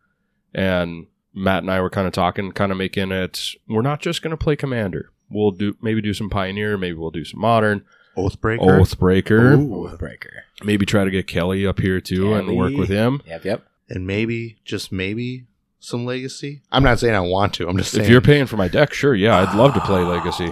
And 0.53 1.07
Matt 1.33 1.63
and 1.63 1.71
I 1.71 1.79
were 1.79 1.89
kind 1.89 2.05
of 2.05 2.12
talking, 2.12 2.51
kind 2.51 2.69
of 2.69 2.77
making 2.77 3.13
it. 3.13 3.55
We're 3.65 3.81
not 3.81 4.01
just 4.01 4.21
going 4.21 4.31
to 4.31 4.38
play 4.38 4.57
Commander. 4.57 5.13
We'll 5.29 5.51
do 5.51 5.77
maybe 5.81 6.01
do 6.01 6.13
some 6.13 6.29
Pioneer, 6.29 6.77
maybe 6.77 6.95
we'll 6.97 7.12
do 7.12 7.23
some 7.23 7.39
Modern, 7.39 7.85
Oathbreaker. 8.17 8.59
Oathbreaker. 8.59 9.57
Ooh. 9.57 9.95
breaker. 9.95 10.43
Maybe 10.65 10.85
try 10.85 11.05
to 11.05 11.12
get 11.12 11.27
Kelly 11.27 11.65
up 11.65 11.79
here 11.79 12.01
too 12.01 12.33
and 12.33 12.57
work 12.57 12.73
with 12.73 12.89
him. 12.89 13.21
Yep, 13.25 13.45
yep. 13.45 13.67
And 13.88 14.05
maybe, 14.05 14.57
just 14.65 14.91
maybe, 14.91 15.45
some 15.79 16.05
legacy. 16.05 16.62
I'm 16.73 16.83
not 16.83 16.99
saying 16.99 17.15
I 17.15 17.21
want 17.21 17.53
to. 17.53 17.69
I'm 17.69 17.77
just 17.77 17.91
saying. 17.91 18.03
If 18.03 18.09
you're 18.09 18.19
paying 18.19 18.47
for 18.47 18.57
my 18.57 18.67
deck, 18.67 18.91
sure, 18.91 19.15
yeah, 19.15 19.38
I'd 19.38 19.55
love 19.55 19.73
to 19.75 19.79
play 19.79 20.01
Legacy. 20.01 20.51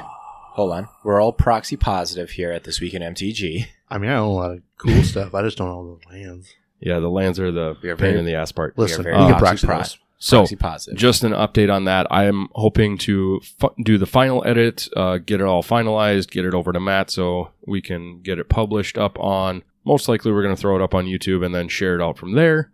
Hold 0.58 0.72
on. 0.74 0.88
We're 1.04 1.22
all 1.22 1.32
proxy 1.32 1.78
positive 1.78 2.32
here 2.32 2.52
at 2.52 2.64
this 2.66 2.82
week 2.82 2.94
in 2.96 3.02
MTG. 3.04 3.68
I 3.90 3.98
mean, 4.00 4.10
I 4.10 4.16
own 4.16 4.28
a 4.28 4.34
lot 4.34 4.52
of 4.52 4.62
cool 4.80 5.04
stuff. 5.04 5.34
I 5.36 5.44
just 5.44 5.58
don't 5.58 5.70
own 5.70 6.00
the 6.04 6.10
lands. 6.18 6.54
Yeah, 6.80 7.00
the 7.00 7.10
lands 7.10 7.40
are 7.40 7.52
the 7.52 7.78
We 7.82 7.90
are 7.90 7.96
pain 7.96 8.10
very- 8.10 8.20
in 8.20 8.26
the 8.26 8.34
ass 8.36 8.52
part. 8.52 8.78
Listen, 8.78 9.04
very 9.04 9.16
we 9.18 9.28
can 9.30 9.38
proxy 9.38 9.66
proxy 9.66 9.68
pro- 9.68 9.78
those. 9.78 9.98
So, 10.20 10.38
proxy 10.40 10.56
positive. 10.56 10.98
just 11.00 11.24
an 11.24 11.32
update 11.32 11.72
on 11.72 11.84
that. 11.86 12.08
I 12.10 12.24
am 12.26 12.48
hoping 12.54 12.98
to 13.00 13.40
fu- 13.60 13.74
do 13.84 14.00
the 14.00 14.08
final 14.08 14.44
edit, 14.48 14.90
uh, 14.98 15.20
get 15.20 15.42
it 15.42 15.46
all 15.46 15.62
finalized, 15.62 16.32
get 16.32 16.44
it 16.44 16.56
over 16.56 16.74
to 16.74 16.80
Matt 16.80 17.12
so 17.12 17.52
we 17.68 17.82
can 17.84 18.22
get 18.22 18.40
it 18.40 18.50
published 18.50 18.98
up 18.98 19.20
on. 19.20 19.62
Most 19.86 20.10
likely, 20.10 20.32
we're 20.32 20.42
going 20.42 20.56
to 20.56 20.60
throw 20.60 20.76
it 20.76 20.82
up 20.82 20.96
on 20.96 21.06
YouTube 21.06 21.46
and 21.46 21.54
then 21.54 21.68
share 21.68 21.94
it 21.96 22.02
out 22.04 22.18
from 22.18 22.32
there. 22.34 22.72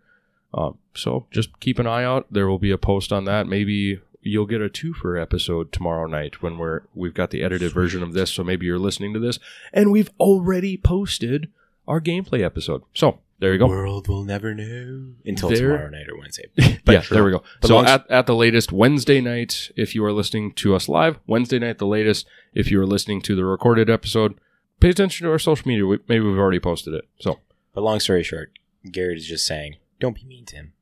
Um, 0.54 0.78
so 0.94 1.26
just 1.30 1.60
keep 1.60 1.78
an 1.78 1.86
eye 1.86 2.02
out. 2.04 2.26
There 2.30 2.48
will 2.48 2.58
be 2.58 2.70
a 2.70 2.78
post 2.78 3.12
on 3.12 3.24
that. 3.26 3.46
Maybe 3.46 4.00
you'll 4.24 4.46
get 4.46 4.60
a 4.62 4.68
twofer 4.68 5.20
episode 5.20 5.70
tomorrow 5.72 6.06
night 6.06 6.42
when 6.42 6.58
we're 6.58 6.82
we've 6.94 7.14
got 7.14 7.30
the 7.30 7.42
edited 7.42 7.72
version 7.72 8.02
of 8.02 8.12
this. 8.12 8.30
So 8.32 8.42
maybe 8.44 8.66
you're 8.66 8.78
listening 8.78 9.12
to 9.14 9.20
this 9.20 9.38
and 9.72 9.92
we've 9.92 10.10
already 10.18 10.76
posted 10.76 11.50
our 11.86 12.00
gameplay 12.00 12.42
episode. 12.42 12.82
So 12.94 13.18
there 13.40 13.52
you 13.52 13.58
go. 13.58 13.66
world 13.66 14.08
will 14.08 14.24
never 14.24 14.54
know 14.54 15.12
until 15.26 15.50
There- 15.50 15.68
tomorrow 15.72 15.90
night 15.90 16.08
or 16.08 16.16
Wednesday. 16.18 16.44
But 16.84 16.92
yeah, 16.92 17.00
sure. 17.00 17.14
there 17.16 17.24
we 17.24 17.30
go. 17.30 17.42
But 17.60 17.68
so 17.68 17.84
at, 17.84 18.10
at 18.10 18.26
the 18.26 18.34
latest 18.34 18.70
Wednesday 18.72 19.20
night, 19.20 19.70
if 19.76 19.94
you 19.94 20.04
are 20.04 20.12
listening 20.12 20.52
to 20.54 20.74
us 20.74 20.88
live, 20.88 21.18
Wednesday 21.26 21.58
night 21.58 21.78
the 21.78 21.86
latest. 21.86 22.26
If 22.54 22.70
you 22.70 22.80
are 22.80 22.86
listening 22.86 23.22
to 23.22 23.34
the 23.34 23.44
recorded 23.44 23.88
episode, 23.90 24.34
pay 24.80 24.90
attention 24.90 25.24
to 25.26 25.30
our 25.32 25.38
social 25.38 25.66
media. 25.66 25.86
We, 25.86 25.98
maybe 26.08 26.24
we've 26.26 26.38
already 26.38 26.60
posted 26.60 26.92
it. 26.94 27.04
So 27.20 27.40
But 27.72 27.82
long 27.82 28.00
story 28.00 28.22
short, 28.22 28.52
Garrett 28.90 29.16
is 29.18 29.26
just 29.26 29.46
saying, 29.46 29.76
"Don't 29.98 30.14
be 30.14 30.24
mean 30.24 30.44
to 30.46 30.56
him." 30.56 30.72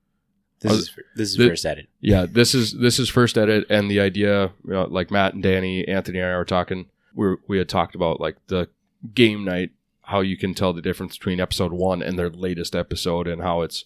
This 0.62 0.72
Oh, 0.72 0.76
is 0.76 0.90
this 1.16 1.30
is 1.30 1.36
the- 1.36 1.48
first 1.48 1.66
edit. 1.66 1.88
yeah, 2.00 2.26
this 2.30 2.54
is 2.54 2.72
this 2.74 2.98
is 2.98 3.08
first 3.08 3.36
edit, 3.36 3.66
and 3.68 3.90
the 3.90 4.00
idea, 4.00 4.52
you 4.64 4.72
know, 4.72 4.84
like 4.84 5.10
Matt 5.10 5.34
and 5.34 5.42
Danny, 5.42 5.86
Anthony 5.88 6.18
and 6.20 6.28
I 6.32 6.36
were 6.36 6.44
talking. 6.44 6.86
We 7.14 7.34
we 7.48 7.58
had 7.58 7.68
talked 7.68 7.94
about 7.94 8.20
like 8.20 8.36
the 8.46 8.68
game 9.14 9.44
night, 9.44 9.70
how 10.02 10.20
you 10.20 10.36
can 10.36 10.54
tell 10.54 10.72
the 10.72 10.80
difference 10.82 11.18
between 11.18 11.40
episode 11.40 11.72
one 11.72 12.02
and 12.02 12.18
their 12.18 12.30
latest 12.30 12.74
episode, 12.76 13.26
and 13.26 13.42
how 13.42 13.62
it's 13.62 13.84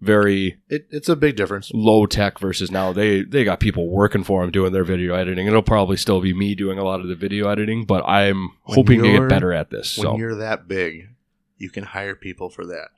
very 0.00 0.58
It, 0.68 0.86
it's 0.90 1.08
a 1.08 1.16
big 1.16 1.36
difference. 1.36 1.70
low 1.72 2.04
tech 2.06 2.38
versus 2.38 2.70
now 2.70 2.92
they 2.92 3.22
they 3.22 3.44
got 3.44 3.60
people 3.60 3.88
working 3.88 4.24
for 4.24 4.42
them 4.42 4.50
doing 4.50 4.72
their 4.72 4.84
video 4.84 5.14
editing. 5.14 5.46
It'll 5.46 5.62
probably 5.62 5.96
still 5.96 6.20
be 6.20 6.34
me 6.34 6.54
doing 6.54 6.78
a 6.78 6.84
lot 6.84 7.00
of 7.00 7.08
the 7.08 7.14
video 7.14 7.48
editing, 7.48 7.84
but 7.86 8.04
I'm 8.06 8.50
When 8.64 8.74
hoping 8.76 9.02
to 9.02 9.12
get 9.12 9.28
better 9.28 9.52
at 9.52 9.70
this. 9.70 9.96
When 9.96 10.04
So 10.04 10.16
you're 10.18 10.34
that 10.36 10.68
big, 10.68 11.08
you 11.56 11.70
can 11.70 11.84
hire 11.84 12.14
people 12.14 12.50
for 12.50 12.66
that. 12.66 12.88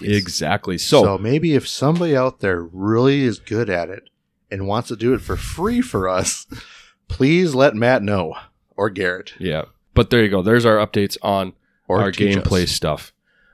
Exactly. 0.00 0.78
So, 0.78 1.02
So, 1.02 1.18
maybe 1.18 1.54
if 1.54 1.68
somebody 1.68 2.16
out 2.16 2.40
there 2.40 2.62
really 2.62 3.22
is 3.22 3.38
good 3.38 3.68
at 3.68 3.90
it 3.90 4.10
and 4.50 4.66
wants 4.66 4.88
to 4.88 4.96
do 4.96 5.14
it 5.14 5.20
for 5.20 5.36
free 5.36 5.80
for 5.80 6.08
us, 6.08 6.46
please 7.08 7.54
let 7.54 7.74
Matt 7.74 8.02
know 8.02 8.34
or 8.76 8.90
Garrett 8.90 9.34
yeah. 9.38 9.64
But 9.94 10.10
there 10.10 10.22
you 10.22 10.30
go. 10.30 10.42
There's 10.42 10.64
our 10.64 10.76
updates 10.76 11.18
on 11.22 11.52
or 11.86 12.00
our 12.00 12.10
gameplay 12.10 12.64
us. 12.64 12.70
stuff. 12.70 13.12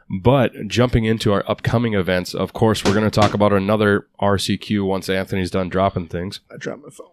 But 0.08 0.52
jumping 0.68 1.04
into 1.04 1.32
our 1.32 1.44
upcoming 1.50 1.94
events, 1.94 2.34
of 2.34 2.52
course, 2.52 2.84
we're 2.84 2.94
going 2.94 3.04
to 3.04 3.10
talk 3.10 3.34
about 3.34 3.52
another 3.52 4.08
RCQ 4.20 4.86
once 4.86 5.08
Anthony's 5.08 5.50
done 5.50 5.68
dropping 5.68 6.06
things. 6.06 6.40
I 6.50 6.56
dropped 6.56 6.82
my 6.82 6.90
phone. 6.90 7.10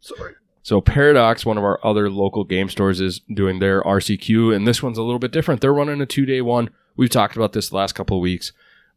Sorry. 0.00 0.34
So 0.64 0.80
Paradox, 0.80 1.44
one 1.44 1.58
of 1.58 1.62
our 1.62 1.78
other 1.84 2.08
local 2.08 2.42
game 2.42 2.70
stores, 2.70 2.98
is 2.98 3.20
doing 3.32 3.58
their 3.58 3.82
RCQ, 3.82 4.56
and 4.56 4.66
this 4.66 4.82
one's 4.82 4.96
a 4.96 5.02
little 5.02 5.18
bit 5.18 5.30
different. 5.30 5.60
They're 5.60 5.74
running 5.74 6.00
a 6.00 6.06
two-day 6.06 6.40
one. 6.40 6.70
We've 6.96 7.10
talked 7.10 7.36
about 7.36 7.52
this 7.52 7.68
the 7.68 7.76
last 7.76 7.92
couple 7.92 8.16
of 8.16 8.22
weeks. 8.22 8.52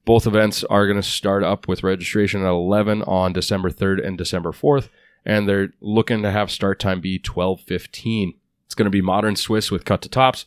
Both 0.06 0.26
events 0.26 0.64
are 0.64 0.88
going 0.88 0.96
to 0.96 1.04
start 1.04 1.44
up 1.44 1.68
with 1.68 1.84
registration 1.84 2.42
at 2.44 2.48
11 2.48 3.04
on 3.04 3.34
December 3.34 3.70
3rd 3.70 4.08
and 4.08 4.18
December 4.18 4.54
4th, 4.54 4.88
and 5.26 5.48
they're 5.48 5.74
looking 5.82 6.22
to 6.22 6.32
have 6.32 6.50
start 6.50 6.80
time 6.80 7.02
be 7.02 7.20
12:15. 7.20 8.36
It's 8.66 8.76
going 8.76 8.86
to 8.86 8.90
be 8.90 9.02
modern 9.02 9.36
Swiss 9.36 9.70
with 9.70 9.84
cut 9.84 10.02
to 10.04 10.10
tops, 10.10 10.46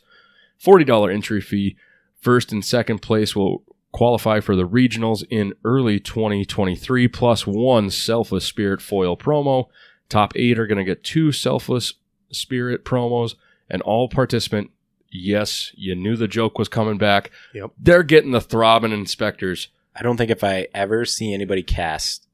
$40 0.59 1.13
entry 1.13 1.39
fee. 1.39 1.77
First 2.19 2.51
and 2.51 2.65
second 2.65 3.03
place 3.03 3.35
will 3.35 3.63
qualify 3.91 4.39
for 4.39 4.55
the 4.55 4.67
regionals 4.67 5.23
in 5.29 5.53
early 5.63 5.99
2023 5.99 7.07
plus 7.09 7.45
one 7.45 7.91
selfless 7.91 8.45
spirit 8.45 8.81
foil 8.81 9.15
promo. 9.15 9.67
Top 10.11 10.33
eight 10.35 10.59
are 10.59 10.67
going 10.67 10.77
to 10.77 10.83
get 10.83 11.03
two 11.03 11.31
selfless 11.31 11.93
spirit 12.31 12.85
promos, 12.85 13.35
and 13.69 13.81
all 13.81 14.09
participant. 14.09 14.71
Yes, 15.09 15.71
you 15.75 15.95
knew 15.95 16.15
the 16.15 16.27
joke 16.27 16.59
was 16.59 16.69
coming 16.69 16.97
back. 16.97 17.31
Yep. 17.53 17.71
They're 17.77 18.03
getting 18.03 18.31
the 18.31 18.41
throbbing 18.41 18.91
inspectors. 18.91 19.69
I 19.95 20.03
don't 20.03 20.17
think 20.17 20.31
if 20.31 20.43
I 20.43 20.67
ever 20.73 21.05
see 21.05 21.33
anybody 21.33 21.63
cast 21.63 22.27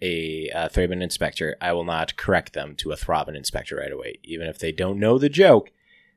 a 0.00 0.50
uh, 0.50 0.68
Thraben 0.68 1.02
Inspector, 1.02 1.56
I 1.60 1.72
will 1.72 1.84
not 1.84 2.16
correct 2.16 2.54
them 2.54 2.76
to 2.76 2.92
a 2.92 2.96
Thraben 2.96 3.36
Inspector 3.36 3.74
right 3.76 3.92
away. 3.92 4.18
Even 4.22 4.46
if 4.48 4.58
they 4.58 4.72
don't 4.72 4.98
know 4.98 5.18
the 5.18 5.28
joke, 5.28 5.70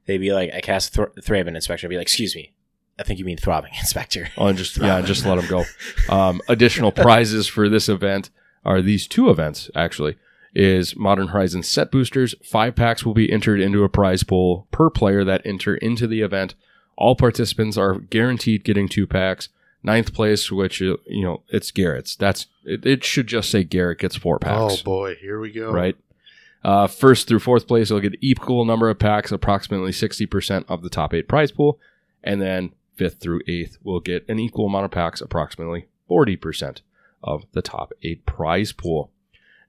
they'd 0.06 0.18
be 0.18 0.34
like, 0.34 0.54
I 0.54 0.62
cast 0.62 0.94
Thr- 0.94 1.14
Thraben 1.22 1.56
Inspector. 1.56 1.86
I'd 1.86 1.90
be 1.90 1.98
like, 1.98 2.04
excuse 2.08 2.36
me, 2.36 2.54
I 2.98 3.04
think 3.04 3.20
you 3.20 3.26
mean 3.26 3.38
Throbbing 3.38 3.74
Inspector. 3.80 4.30
Oh, 4.38 4.48
and 4.48 4.58
just 4.58 4.78
yeah, 4.78 5.02
just 5.02 5.26
let 5.26 5.36
them 5.36 5.48
go. 5.48 5.66
Um, 6.10 6.42
additional 6.48 6.92
prizes 6.92 7.48
for 7.48 7.68
this 7.68 7.90
event 7.90 8.30
are 8.64 8.82
these 8.82 9.08
two 9.08 9.30
events 9.30 9.70
actually. 9.76 10.18
Is 10.60 10.96
Modern 10.96 11.28
Horizon 11.28 11.62
set 11.62 11.92
boosters. 11.92 12.34
Five 12.44 12.76
packs 12.76 13.06
will 13.06 13.14
be 13.14 13.32
entered 13.32 13.62
into 13.62 13.84
a 13.84 13.90
prize 13.90 14.24
pool 14.24 14.68
per 14.72 14.90
player 14.90 15.24
that 15.24 15.46
enter 15.46 15.76
into 15.76 16.08
the 16.08 16.22
event. 16.22 16.56
All 16.98 17.16
participants 17.16 17.78
are 17.78 18.00
guaranteed 18.00 18.64
getting 18.64 18.90
two 18.90 19.06
packs. 19.06 19.50
Ninth 19.84 20.16
place, 20.16 20.52
which 20.52 20.82
uh, 20.82 20.98
you 21.06 21.24
know, 21.24 21.44
it's 21.50 21.70
Garrett's. 21.70 22.16
That's 22.16 22.48
it, 22.66 22.84
it. 22.88 23.04
Should 23.04 23.28
just 23.28 23.52
say 23.52 23.64
Garrett 23.64 24.00
gets 24.00 24.16
four 24.16 24.40
packs. 24.40 24.80
Oh 24.80 24.84
boy, 24.84 25.14
here 25.22 25.40
we 25.40 25.52
go. 25.52 25.72
right? 25.72 25.96
Uh, 26.64 26.88
first 26.88 27.28
through 27.28 27.40
fourth 27.40 27.68
place, 27.68 27.92
will 27.92 28.00
get 28.00 28.18
equal 28.20 28.66
number 28.66 28.90
of 28.90 28.98
packs, 28.98 29.32
approximately 29.32 29.92
60% 29.92 30.66
of 30.68 30.82
the 30.82 30.90
top 30.90 31.14
eight 31.14 31.28
prize 31.28 31.52
pool. 31.52 31.80
And 32.24 32.42
then 32.42 32.74
fifth 32.96 33.20
through 33.20 33.42
eighth 33.48 33.78
will 33.84 34.00
get 34.00 34.28
an 34.28 34.40
equal 34.40 34.66
amount 34.66 34.86
of 34.86 34.92
packs, 34.92 35.22
approximately 35.22 35.86
40% 36.10 36.82
of 37.24 37.46
the 37.52 37.62
top 37.62 37.94
eight 38.02 38.26
prize 38.26 38.72
pool. 38.72 39.12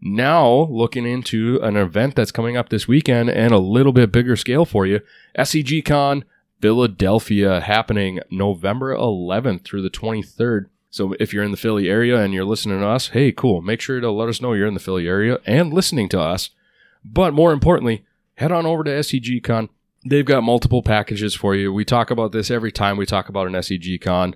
Now, 0.01 0.69
looking 0.71 1.07
into 1.07 1.59
an 1.63 1.77
event 1.77 2.15
that's 2.15 2.31
coming 2.31 2.57
up 2.57 2.69
this 2.69 2.87
weekend 2.87 3.31
and 3.31 3.53
a 3.53 3.59
little 3.59 3.93
bit 3.93 4.13
bigger 4.13 4.37
scale 4.37 4.65
for 4.65 4.87
you 4.87 5.01
SCG 5.37 5.85
Con 5.85 6.25
Philadelphia 6.61 7.61
happening 7.61 8.21
November 8.31 8.95
11th 8.95 9.65
through 9.65 9.83
the 9.83 9.91
23rd. 9.91 10.67
So 10.91 11.15
if 11.21 11.33
you're 11.33 11.45
in 11.45 11.51
the 11.51 11.57
Philly 11.57 11.89
area 11.89 12.21
and 12.21 12.33
you're 12.33 12.45
listening 12.45 12.81
to 12.81 12.87
us, 12.87 13.09
hey, 13.09 13.33
cool. 13.33 13.61
Make 13.61 13.81
sure 13.81 14.01
to 14.01 14.11
let 14.11 14.29
us 14.29 14.41
know 14.41 14.53
you're 14.53 14.67
in 14.67 14.75
the 14.75 14.81
Philly 14.81 15.07
area 15.07 15.39
and 15.47 15.73
listening 15.73 16.09
to 16.11 16.21
us. 16.21 16.51
But 17.05 17.35
more 17.35 17.53
importantly, 17.53 18.05
head 18.35 18.53
on 18.53 18.67
over 18.67 18.85
to 18.85 18.91
SCG 18.91 19.43
Con. 19.43 19.69
They've 20.05 20.25
got 20.25 20.43
multiple 20.43 20.83
packages 20.83 21.35
for 21.35 21.55
you. 21.55 21.73
We 21.73 21.85
talk 21.85 22.11
about 22.11 22.33
this 22.33 22.51
every 22.51 22.73
time 22.73 22.97
we 22.97 23.07
talk 23.07 23.29
about 23.29 23.47
an 23.47 23.53
SCG 23.53 24.01
Con. 24.01 24.35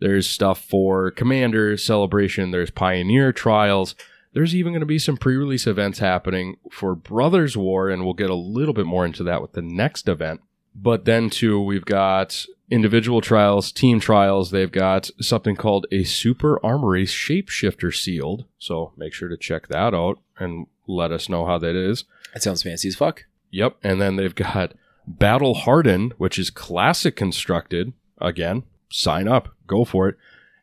There's 0.00 0.28
stuff 0.28 0.62
for 0.64 1.10
Commander 1.10 1.76
Celebration, 1.76 2.50
there's 2.52 2.70
Pioneer 2.70 3.32
Trials. 3.32 3.94
There's 4.38 4.54
even 4.54 4.72
going 4.72 4.82
to 4.82 4.86
be 4.86 5.00
some 5.00 5.16
pre 5.16 5.34
release 5.34 5.66
events 5.66 5.98
happening 5.98 6.58
for 6.70 6.94
Brothers 6.94 7.56
War, 7.56 7.88
and 7.88 8.04
we'll 8.04 8.14
get 8.14 8.30
a 8.30 8.36
little 8.36 8.72
bit 8.72 8.86
more 8.86 9.04
into 9.04 9.24
that 9.24 9.42
with 9.42 9.54
the 9.54 9.62
next 9.62 10.08
event. 10.08 10.42
But 10.76 11.06
then, 11.06 11.28
too, 11.28 11.60
we've 11.60 11.84
got 11.84 12.46
individual 12.70 13.20
trials, 13.20 13.72
team 13.72 13.98
trials. 13.98 14.52
They've 14.52 14.70
got 14.70 15.10
something 15.20 15.56
called 15.56 15.88
a 15.90 16.04
Super 16.04 16.64
Armory 16.64 17.04
Shapeshifter 17.04 17.92
sealed. 17.92 18.44
So 18.60 18.92
make 18.96 19.12
sure 19.12 19.28
to 19.28 19.36
check 19.36 19.66
that 19.70 19.92
out 19.92 20.20
and 20.38 20.68
let 20.86 21.10
us 21.10 21.28
know 21.28 21.44
how 21.44 21.58
that 21.58 21.74
is. 21.74 22.04
That 22.32 22.44
sounds 22.44 22.62
fancy 22.62 22.86
as 22.86 22.94
fuck. 22.94 23.24
Yep. 23.50 23.78
And 23.82 24.00
then 24.00 24.14
they've 24.14 24.32
got 24.32 24.72
Battle 25.04 25.54
Hardened, 25.54 26.14
which 26.16 26.38
is 26.38 26.50
classic 26.50 27.16
constructed. 27.16 27.92
Again, 28.20 28.62
sign 28.88 29.26
up, 29.26 29.48
go 29.66 29.84
for 29.84 30.08
it. 30.08 30.16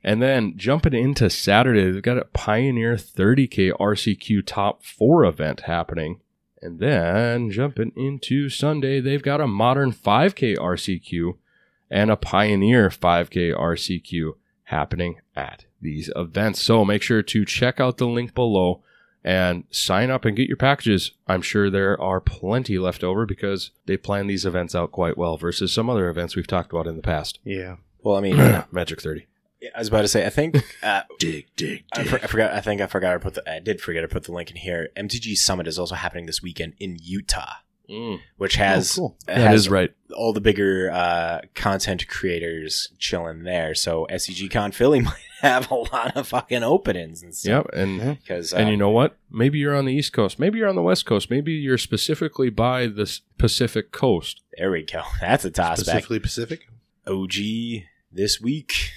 And 0.06 0.22
then 0.22 0.54
jumping 0.56 0.94
into 0.94 1.32
Saturday, 1.32 1.90
they've 1.90 2.02
got 2.02 2.20
a 2.20 2.26
Pioneer 2.26 2.96
30K 2.96 3.72
RCQ 3.72 4.44
Top 4.46 4.84
4 4.84 5.26
event 5.26 5.62
happening. 5.62 6.22
And 6.62 6.80
then 6.80 7.50
jumping 7.50 7.92
into 7.96 8.48
Sunday, 8.48 9.02
they've 9.02 9.24
got 9.24 9.42
a 9.42 9.48
Modern 9.48 9.92
5K 9.92 10.58
RCQ 10.58 11.38
and 11.90 12.12
a 12.12 12.16
Pioneer 12.16 12.90
5K 12.90 13.58
RCQ 13.58 14.36
happening 14.66 15.22
at 15.36 15.66
these 15.82 16.12
events. 16.16 16.62
So 16.62 16.86
make 16.86 17.02
sure 17.02 17.24
to 17.24 17.44
check 17.44 17.80
out 17.80 17.98
the 17.98 18.06
link 18.06 18.36
below 18.36 18.84
and 19.24 19.64
sign 19.72 20.12
up 20.12 20.24
and 20.24 20.38
get 20.38 20.48
your 20.48 20.58
packages. 20.58 21.14
I'm 21.26 21.42
sure 21.42 21.72
there 21.72 22.00
are 22.00 22.22
plenty 22.22 22.78
left 22.78 23.04
over 23.04 23.26
because 23.26 23.72
they 23.88 23.98
plan 23.98 24.28
these 24.28 24.46
events 24.46 24.76
out 24.76 24.92
quite 24.92 25.18
well 25.18 25.36
versus 25.36 25.74
some 25.74 25.90
other 25.90 26.10
events 26.10 26.36
we've 26.36 26.46
talked 26.46 26.72
about 26.72 26.86
in 26.86 26.96
the 26.96 27.02
past. 27.02 27.40
Yeah. 27.44 27.78
Well, 28.04 28.18
I 28.18 28.22
mean, 28.22 28.38
Magic 28.72 29.02
30. 29.02 29.26
Was 29.78 29.88
about 29.88 30.02
to 30.02 30.08
say, 30.08 30.26
I 30.26 30.30
think 30.30 30.58
uh, 30.84 31.02
Dig, 31.20 31.48
dig, 31.56 31.84
I, 31.94 32.04
for, 32.04 32.16
I 32.16 32.28
forgot. 32.28 32.54
I 32.54 32.62
think 32.62 32.82
I 32.82 32.88
forgot 32.88 33.14
to 33.14 33.20
put 33.20 33.34
the. 33.36 33.50
I 33.50 33.60
did 33.60 33.82
forget 33.82 34.02
to 34.02 34.08
put 34.08 34.24
the 34.24 34.32
link 34.32 34.50
in 34.52 34.58
here. 34.58 34.90
MTG 34.98 35.38
Summit 35.38 35.68
is 35.68 35.78
also 35.80 35.96
happening 35.96 36.26
this 36.26 36.42
weekend 36.42 36.74
in 36.80 36.98
Utah, 37.02 37.54
which 38.38 38.56
has 38.56 38.98
Oh, 38.98 39.02
cool. 39.02 39.18
That 39.28 39.38
has 39.38 39.62
is 39.62 39.70
right. 39.70 39.94
all 40.16 40.34
the 40.34 40.42
bigger 40.42 40.90
uh, 40.92 41.42
content 41.54 42.08
creators 42.08 42.90
chilling 42.98 43.44
there. 43.44 43.76
So 43.76 44.08
SCG 44.12 44.50
Con 44.52 44.72
Philly 44.72 45.02
might 45.02 45.14
have 45.42 45.70
a 45.72 45.76
lot 45.76 46.16
of 46.18 46.28
fucking 46.28 46.64
openings 46.64 47.22
and 47.22 47.36
stuff. 47.36 47.68
Yep. 47.72 47.80
And 47.80 48.20
Because 48.20 48.54
uh, 48.54 48.58
and 48.58 48.70
you 48.70 48.78
know 48.78 48.90
what? 48.90 49.18
Maybe 49.32 49.60
you're 49.60 49.76
on 49.76 49.86
the 49.86 49.94
East 49.94 50.14
Coast. 50.14 50.40
Maybe 50.40 50.58
you're 50.60 50.70
on 50.70 50.76
the 50.76 50.82
West 50.82 51.06
Coast. 51.06 51.30
Maybe 51.30 51.54
you're 51.54 51.78
specifically 51.78 52.50
by 52.50 52.88
the 52.88 53.20
Pacific 53.38 53.92
Coast. 53.92 54.42
there 54.58 54.72
we 54.72 54.84
go. 54.84 55.04
That's 55.22 55.46
a 55.46 55.52
toss 55.52 55.80
back. 55.80 55.86
Specifically 55.86 56.20
Pacific. 56.20 56.68
OG 57.08 57.34
this 58.12 58.42
week. 58.42 58.90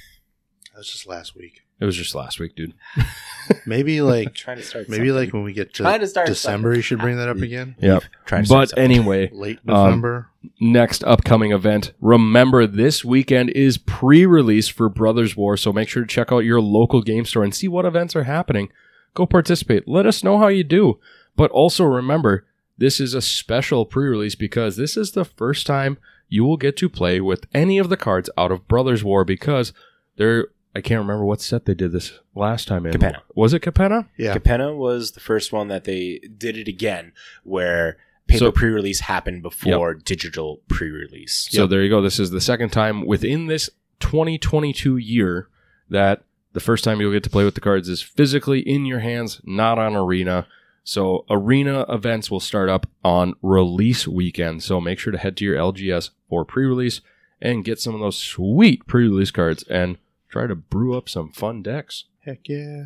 That 0.79 0.83
was 0.83 0.93
just 0.93 1.09
last 1.09 1.35
week. 1.35 1.65
It 1.81 1.85
was 1.87 1.97
just 1.97 2.15
last 2.15 2.39
week, 2.39 2.55
dude. 2.55 2.73
Maybe 3.67 4.01
like 4.15 4.33
trying 4.33 4.59
to 4.59 4.63
start. 4.63 4.89
maybe 4.89 5.11
like 5.11 5.33
when 5.33 5.43
we 5.43 5.53
get 5.53 5.75
Trying 5.75 5.95
to 5.99 6.07
to 6.07 6.07
start 6.07 6.29
December, 6.29 6.73
you 6.73 6.83
should 6.83 7.01
bring 7.01 7.17
that 7.17 7.29
up 7.29 7.39
again. 7.39 7.75
Yep. 7.81 8.05
Trying 8.27 8.43
to 8.43 8.47
start 8.47 8.61
But 8.61 8.69
something. 8.69 8.85
anyway, 8.85 9.29
Late 9.33 9.59
Um, 9.67 9.75
November. 9.75 10.29
next 10.61 11.03
upcoming 11.03 11.51
event. 11.51 11.95
Remember, 12.01 12.65
this 12.65 13.05
weekend 13.05 13.51
is 13.51 13.77
pre 13.77 14.25
release 14.25 14.69
for 14.69 14.89
Brothers 14.89 15.37
War, 15.37 15.57
so 15.57 15.73
make 15.73 15.89
sure 15.89 16.05
to 16.05 16.07
check 16.09 16.31
out 16.31 16.45
your 16.45 16.61
local 16.61 17.03
game 17.03 17.25
store 17.25 17.43
and 17.43 17.53
see 17.53 17.67
what 17.67 17.85
events 17.85 18.15
are 18.15 18.23
happening. 18.23 18.69
Go 19.15 19.27
participate. 19.27 19.89
Let 19.89 20.07
us 20.07 20.23
know 20.23 20.39
how 20.39 20.47
you 20.47 20.63
do. 20.63 21.01
But 21.35 21.51
also 21.51 21.83
remember, 21.83 22.47
this 22.77 23.01
is 23.01 23.15
a 23.15 23.21
special 23.21 23.85
pre 23.85 24.07
release 24.07 24.37
because 24.37 24.77
this 24.77 24.97
is 24.97 25.11
the 25.11 25.25
first 25.25 25.67
time 25.67 25.99
you 26.29 26.45
will 26.45 26.57
get 26.57 26.77
to 26.77 26.89
play 26.89 27.21
with 27.21 27.47
any 27.53 27.79
of 27.79 27.89
the 27.89 27.97
cards 27.97 28.31
out 28.39 28.53
of 28.53 28.69
Brothers 28.69 29.03
War 29.03 29.25
because 29.25 29.73
they're. 30.17 30.47
I 30.79 30.81
can't 30.81 31.01
remember 31.01 31.25
what 31.25 31.41
set 31.41 31.65
they 31.65 31.75
did 31.75 31.91
this 31.91 32.13
last 32.37 32.69
time 32.69 32.87
in. 32.87 32.93
Capenna. 32.93 33.21
Was 33.35 33.53
it 33.53 33.63
Capenna? 33.63 34.07
yeah. 34.17 34.37
Capenna 34.37 34.77
was 34.77 35.11
the 35.13 35.21
first 35.21 35.53
one 35.53 35.67
that 35.69 35.83
they 35.85 36.21
did 36.39 36.57
it 36.57 36.69
again, 36.69 37.13
where 37.43 37.97
paper 38.29 38.39
So- 38.47 38.53
pre-release 38.53 39.01
happened 39.01 39.43
before 39.43 39.95
digital 39.95 40.61
pre-release. 40.69 41.49
So 41.51 41.67
there 41.67 41.83
you 41.83 41.89
go. 41.91 42.01
This 42.01 42.21
is 42.21 42.31
the 42.31 42.41
second 42.41 42.71
time 42.71 43.05
within 43.07 43.47
this 43.47 43.69
2022 43.99 44.97
year 44.99 45.49
that 45.91 46.23
the 46.53 46.61
first 46.61 46.85
time 46.85 47.01
you'll 47.01 47.13
get 47.13 47.25
to 47.25 47.31
play 47.31 47.45
with 47.45 47.57
the 47.57 47.61
cards 47.61 47.89
is 47.89 48.01
physically 48.01 48.61
in 48.61 48.87
your 48.87 49.01
hands, 49.01 49.41
not 49.45 49.79
on 49.81 49.97
arena. 49.97 50.47
So 50.85 51.25
arena 51.29 51.87
events 51.89 52.31
will 52.31 52.41
start 52.41 52.69
up 52.69 52.87
on 53.05 53.35
release 53.43 54.07
weekend. 54.07 54.63
So 54.63 54.81
make 54.81 54.99
sure 55.01 55.11
to 55.13 55.19
head 55.19 55.37
to 55.39 55.45
your 55.45 55.57
LGS 55.57 56.11
for 56.29 56.45
pre-release 56.45 57.01
and 57.43 57.65
get 57.65 57.81
some 57.81 57.95
of 57.95 58.01
those 58.01 58.17
sweet 58.17 58.87
pre-release 58.87 59.31
cards 59.33 59.65
and 59.65 59.99
try 60.29 60.47
to 60.47 60.55
brew 60.55 60.97
up 60.97 61.09
some 61.09 61.33
fun 61.33 61.63
decks. 61.63 62.05
Heck 62.21 62.49
yeah. 62.49 62.85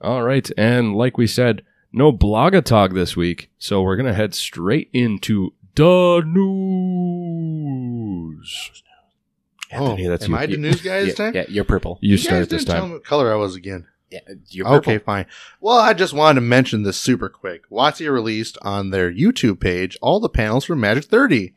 All 0.00 0.22
right, 0.22 0.48
and 0.56 0.94
like 0.94 1.16
we 1.16 1.26
said, 1.26 1.62
no 1.92 2.12
blogatog 2.12 2.94
this 2.94 3.16
week, 3.16 3.50
so 3.58 3.82
we're 3.82 3.96
gonna 3.96 4.14
head 4.14 4.34
straight 4.34 4.90
into 4.92 5.54
the 5.74 6.22
news. 6.26 7.62
Anthony, 9.70 10.06
oh, 10.06 10.10
that's 10.10 10.26
am 10.26 10.32
you. 10.32 10.36
I 10.36 10.46
the 10.46 10.56
news 10.56 10.80
guy 10.80 11.04
this 11.04 11.14
time? 11.14 11.34
yeah, 11.34 11.44
you're 11.48 11.64
purple. 11.64 11.98
You, 12.00 12.16
guys 12.16 12.24
start 12.24 12.50
this 12.50 12.64
didn't 12.64 12.74
tell 12.74 12.82
time. 12.82 12.90
me 12.90 12.94
what 12.96 13.04
color 13.04 13.32
I 13.32 13.36
was 13.36 13.56
again. 13.56 13.86
Yeah, 14.10 14.20
you're 14.48 14.66
purple. 14.66 14.92
Okay, 14.92 14.98
fine. 14.98 15.26
Well, 15.60 15.78
I 15.78 15.92
just 15.92 16.12
wanted 16.12 16.36
to 16.36 16.46
mention 16.46 16.84
this 16.84 16.96
super 16.96 17.28
quick. 17.28 17.68
WotC 17.70 18.10
released 18.10 18.56
on 18.62 18.90
their 18.90 19.12
YouTube 19.12 19.58
page 19.58 19.98
all 20.00 20.20
the 20.20 20.28
panels 20.28 20.66
for 20.66 20.76
Magic 20.76 21.04
30. 21.04 21.54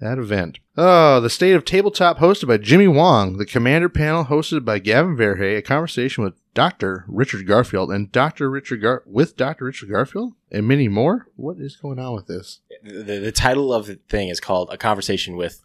That 0.00 0.18
event. 0.18 0.60
Oh, 0.78 1.20
the 1.20 1.28
State 1.28 1.54
of 1.54 1.66
Tabletop 1.66 2.18
hosted 2.18 2.48
by 2.48 2.56
Jimmy 2.56 2.88
Wong. 2.88 3.36
The 3.36 3.44
Commander 3.44 3.90
panel 3.90 4.24
hosted 4.24 4.64
by 4.64 4.78
Gavin 4.78 5.14
Verhey. 5.14 5.58
A 5.58 5.62
conversation 5.62 6.24
with 6.24 6.34
Dr. 6.54 7.04
Richard 7.06 7.46
Garfield 7.46 7.92
and 7.92 8.10
Dr. 8.10 8.50
Richard 8.50 8.80
Gar- 8.80 9.02
with 9.04 9.36
Dr. 9.36 9.66
Richard 9.66 9.90
Garfield 9.90 10.32
and 10.50 10.66
many 10.66 10.88
more. 10.88 11.28
What 11.36 11.58
is 11.58 11.76
going 11.76 11.98
on 11.98 12.14
with 12.14 12.28
this? 12.28 12.60
The, 12.82 13.18
the 13.18 13.30
title 13.32 13.74
of 13.74 13.86
the 13.86 13.96
thing 14.08 14.28
is 14.30 14.40
called 14.40 14.70
"A 14.72 14.78
Conversation 14.78 15.36
with 15.36 15.60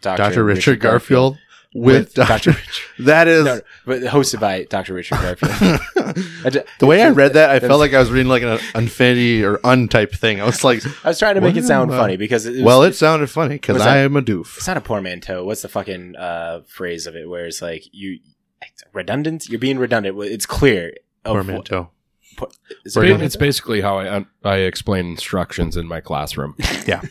Dr. 0.00 0.16
Dr. 0.18 0.44
Richard, 0.44 0.78
Garfield, 0.80 1.38
with, 1.74 2.14
Dr. 2.14 2.50
Richard. 2.50 2.64
That 3.06 3.28
is 3.28 3.44
No, 3.44 3.54
no, 3.56 3.60
but 3.86 4.02
hosted 4.02 4.40
by 4.40 4.64
Dr. 4.64 4.92
Richard 4.94 5.18
Garfield. 5.20 5.52
I 6.44 6.64
the 6.78 6.86
way 6.86 7.02
I 7.02 7.10
read 7.10 7.34
that. 7.34 7.50
I 7.50 7.60
felt 7.60 7.78
like 7.78 7.94
I 7.94 7.98
was 8.00 8.10
reading 8.10 8.28
like 8.28 8.42
an 8.42 8.58
unfinity 8.74 9.44
or 9.44 9.60
untype 9.62 10.12
thing. 10.12 10.40
I 10.40 10.44
was 10.46 10.64
like, 10.64 10.82
I 11.04 11.08
was 11.08 11.18
trying 11.18 11.36
to 11.36 11.40
make 11.40 11.56
it 11.56 11.64
sound 11.64 11.90
Well, 11.90 12.00
funny 12.00 12.16
because 12.16 12.46
it 12.46 12.54
was, 12.54 12.62
well, 12.62 12.82
it 12.82 12.94
sounded 12.94 13.28
funny 13.30 13.54
because 13.54 13.80
I 13.82 13.98
am 13.98 14.16
a 14.16 14.22
doof. 14.22 14.56
it's 14.56 14.66
not 14.66 14.76
a 14.76 14.80
portmanteau. 14.80 15.44
What's 15.44 15.62
the 15.62 15.68
fucking 15.68 16.16
uh, 16.16 16.62
phrase 16.66 17.06
of 17.06 17.14
it 17.14 17.28
where 17.28 17.46
it's 17.46 17.62
like 17.62 17.84
you 17.92 18.18
redundant? 18.92 19.48
You're 19.48 19.60
being 19.60 19.78
redundant. 19.78 20.18
It's 20.22 20.46
clear. 20.46 20.94
of 21.24 21.48
what- 21.48 21.70
Portmanteau. 22.40 22.58
por- 22.94 23.04
is 23.04 23.20
it 23.20 23.22
It's 23.22 23.36
basically 23.36 23.80
how 23.80 23.98
I 23.98 24.24
I 24.44 24.56
explain 24.58 25.06
instructions 25.06 25.76
in 25.76 25.86
my 25.86 26.00
classroom. 26.00 26.56
Yeah. 26.86 27.02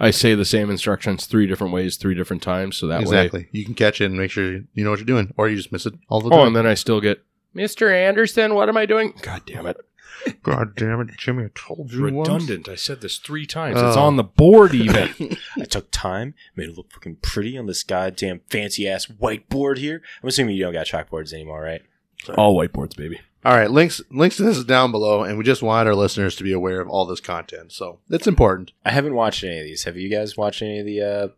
I 0.00 0.10
say 0.10 0.34
the 0.34 0.44
same 0.44 0.70
instructions 0.70 1.26
three 1.26 1.46
different 1.46 1.72
ways, 1.72 1.96
three 1.96 2.14
different 2.14 2.42
times, 2.42 2.76
so 2.76 2.86
that 2.88 2.98
way. 2.98 3.02
exactly. 3.02 3.48
You 3.52 3.64
can 3.64 3.74
catch 3.74 4.00
it 4.00 4.06
and 4.06 4.16
make 4.18 4.30
sure 4.30 4.52
you 4.52 4.84
know 4.84 4.90
what 4.90 4.98
you're 4.98 5.06
doing, 5.06 5.32
or 5.36 5.48
you 5.48 5.56
just 5.56 5.72
miss 5.72 5.86
it 5.86 5.94
all 6.08 6.20
the 6.20 6.28
Oh, 6.28 6.38
time. 6.38 6.46
and 6.48 6.56
then 6.56 6.66
I 6.66 6.74
still 6.74 7.00
get 7.00 7.22
Mr. 7.56 7.90
Anderson. 7.92 8.54
What 8.54 8.68
am 8.68 8.76
I 8.76 8.86
doing? 8.86 9.14
God 9.22 9.42
damn 9.46 9.66
it! 9.66 9.76
God 10.42 10.76
damn 10.76 11.00
it, 11.00 11.08
Jimmy! 11.16 11.44
I 11.44 11.48
told 11.54 11.92
you 11.92 12.02
once. 12.12 12.28
Redundant. 12.28 12.68
I 12.68 12.74
said 12.74 13.00
this 13.00 13.16
three 13.18 13.46
times. 13.46 13.76
Oh. 13.78 13.88
It's 13.88 13.96
on 13.96 14.16
the 14.16 14.24
board 14.24 14.74
even. 14.74 15.36
I 15.58 15.64
took 15.64 15.90
time, 15.90 16.34
made 16.56 16.68
it 16.68 16.76
look 16.76 16.92
fucking 16.92 17.16
pretty 17.22 17.56
on 17.56 17.66
this 17.66 17.82
goddamn 17.82 18.40
fancy 18.48 18.86
ass 18.88 19.06
whiteboard 19.06 19.78
here. 19.78 20.02
I'm 20.22 20.28
assuming 20.28 20.56
you 20.56 20.64
don't 20.64 20.72
got 20.74 20.86
chalkboards 20.86 21.32
anymore, 21.32 21.62
right? 21.62 21.82
All 22.36 22.54
whiteboards, 22.56 22.96
baby. 22.96 23.20
All 23.44 23.56
right, 23.56 23.70
links 23.70 24.02
links 24.10 24.36
to 24.36 24.42
this 24.42 24.58
is 24.58 24.64
down 24.64 24.90
below, 24.90 25.22
and 25.22 25.38
we 25.38 25.44
just 25.44 25.62
wanted 25.62 25.88
our 25.88 25.94
listeners 25.94 26.36
to 26.36 26.44
be 26.44 26.52
aware 26.52 26.80
of 26.80 26.88
all 26.88 27.06
this 27.06 27.20
content, 27.20 27.72
so 27.72 27.98
it's 28.10 28.26
important. 28.26 28.72
I 28.84 28.90
haven't 28.90 29.14
watched 29.14 29.42
any 29.44 29.58
of 29.58 29.64
these. 29.64 29.84
Have 29.84 29.96
you 29.96 30.10
guys 30.10 30.36
watched 30.36 30.60
any 30.60 30.80
of 30.80 30.86
the? 30.86 31.00
uh 31.00 31.28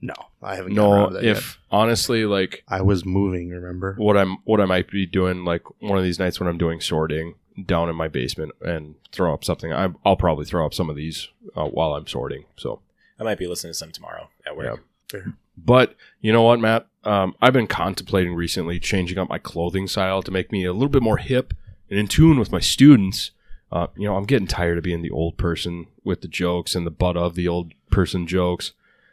No, 0.00 0.14
I 0.42 0.54
haven't. 0.56 0.72
No, 0.72 0.92
around 0.92 1.12
to 1.12 1.22
yet. 1.22 1.36
if 1.36 1.58
honestly, 1.70 2.24
like 2.24 2.64
I 2.66 2.80
was 2.80 3.04
moving, 3.04 3.50
remember? 3.50 3.94
what 3.96 4.16
I'm, 4.16 4.38
what 4.44 4.60
I 4.60 4.64
might 4.64 4.90
be 4.90 5.04
doing, 5.04 5.44
like 5.44 5.62
one 5.82 5.98
of 5.98 6.04
these 6.04 6.18
nights 6.18 6.40
when 6.40 6.48
I'm 6.48 6.58
doing 6.58 6.80
sorting 6.80 7.34
down 7.66 7.90
in 7.90 7.96
my 7.96 8.08
basement 8.08 8.52
and 8.62 8.94
throw 9.12 9.34
up 9.34 9.44
something, 9.44 9.70
I, 9.70 9.90
I'll 10.02 10.16
probably 10.16 10.46
throw 10.46 10.64
up 10.64 10.72
some 10.72 10.88
of 10.88 10.96
these 10.96 11.28
uh, 11.54 11.66
while 11.66 11.92
I'm 11.92 12.06
sorting. 12.06 12.46
So, 12.56 12.80
I 13.18 13.22
might 13.24 13.38
be 13.38 13.46
listening 13.46 13.72
to 13.72 13.78
some 13.78 13.92
tomorrow 13.92 14.30
at 14.46 14.56
work. 14.56 14.82
but 15.58 15.94
you 16.22 16.32
know 16.32 16.42
what, 16.42 16.58
Matt? 16.58 16.86
Um, 17.04 17.34
I've 17.40 17.52
been 17.52 17.66
contemplating 17.66 18.34
recently 18.34 18.78
changing 18.78 19.18
up 19.18 19.28
my 19.28 19.38
clothing 19.38 19.86
style 19.86 20.22
to 20.22 20.30
make 20.30 20.52
me 20.52 20.64
a 20.64 20.72
little 20.72 20.88
bit 20.88 21.02
more 21.02 21.16
hip 21.16 21.54
and 21.88 21.98
in 21.98 22.06
tune 22.06 22.38
with 22.38 22.52
my 22.52 22.60
students. 22.60 23.30
Uh, 23.72 23.86
you 23.96 24.06
know, 24.06 24.16
I'm 24.16 24.24
getting 24.24 24.46
tired 24.46 24.78
of 24.78 24.84
being 24.84 25.02
the 25.02 25.10
old 25.10 25.36
person 25.36 25.86
with 26.04 26.20
the 26.20 26.28
jokes 26.28 26.74
and 26.74 26.86
the 26.86 26.90
butt 26.90 27.16
of 27.16 27.34
the 27.34 27.48
old 27.48 27.72
person 27.90 28.26
jokes. 28.26 28.72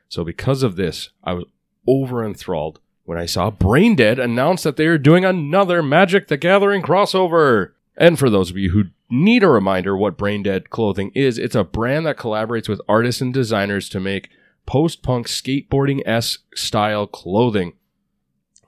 So 0.09 0.23
because 0.23 0.63
of 0.63 0.75
this, 0.75 1.09
I 1.23 1.33
was 1.33 1.45
over 1.87 2.25
enthralled 2.25 2.79
when 3.05 3.17
I 3.17 3.25
saw 3.25 3.49
Brain 3.49 3.95
Dead 3.95 4.19
announce 4.19 4.63
that 4.63 4.75
they 4.75 4.85
are 4.85 4.97
doing 4.97 5.23
another 5.23 5.81
Magic 5.81 6.27
the 6.27 6.35
Gathering 6.35 6.81
crossover. 6.81 7.71
And 7.95 8.19
for 8.19 8.29
those 8.29 8.49
of 8.49 8.57
you 8.57 8.71
who 8.71 8.85
need 9.09 9.43
a 9.43 9.47
reminder 9.47 9.95
what 9.95 10.17
Brain 10.17 10.43
Dead 10.43 10.69
clothing 10.69 11.11
is, 11.15 11.37
it's 11.37 11.55
a 11.55 11.63
brand 11.63 12.05
that 12.05 12.17
collaborates 12.17 12.67
with 12.67 12.81
artists 12.89 13.21
and 13.21 13.33
designers 13.33 13.87
to 13.89 14.01
make 14.01 14.29
post 14.67 15.01
punk 15.01 15.25
skateboarding 15.27 16.03
esque 16.05 16.55
style 16.55 17.07
clothing. 17.07 17.73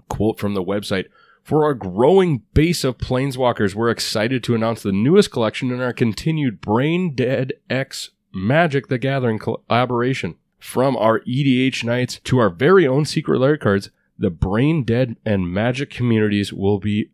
Quote 0.08 0.40
from 0.40 0.56
the 0.56 0.64
website 0.64 1.06
For 1.44 1.64
our 1.64 1.76
growing 1.76 2.42
base 2.56 2.84
of 2.84 2.98
planeswalkers, 2.98 3.76
we're 3.76 3.92
excited 3.92 4.44
to 4.46 4.56
announce 4.56 4.82
the 4.82 4.92
newest 4.92 5.30
collection 5.30 5.72
in 5.72 5.80
our 5.80 5.94
continued 5.94 6.60
Brain 6.60 7.14
Dead 7.14 7.54
X 7.70 8.10
Magic 8.34 8.88
the 8.88 8.98
Gathering 8.98 9.38
collaboration. 9.38 10.36
From 10.58 10.98
our 10.98 11.22
EDH 11.22 11.84
nights 11.84 12.20
to 12.26 12.40
our 12.40 12.50
very 12.50 12.88
own 12.88 13.06
secret 13.06 13.40
lair 13.40 13.58
cards, 13.58 13.92
the 14.18 14.30
Brain 14.30 14.84
Dead 14.84 15.16
and 15.24 15.54
Magic 15.54 15.90
communities 15.90 16.52
will 16.52 16.80
be 16.80 17.12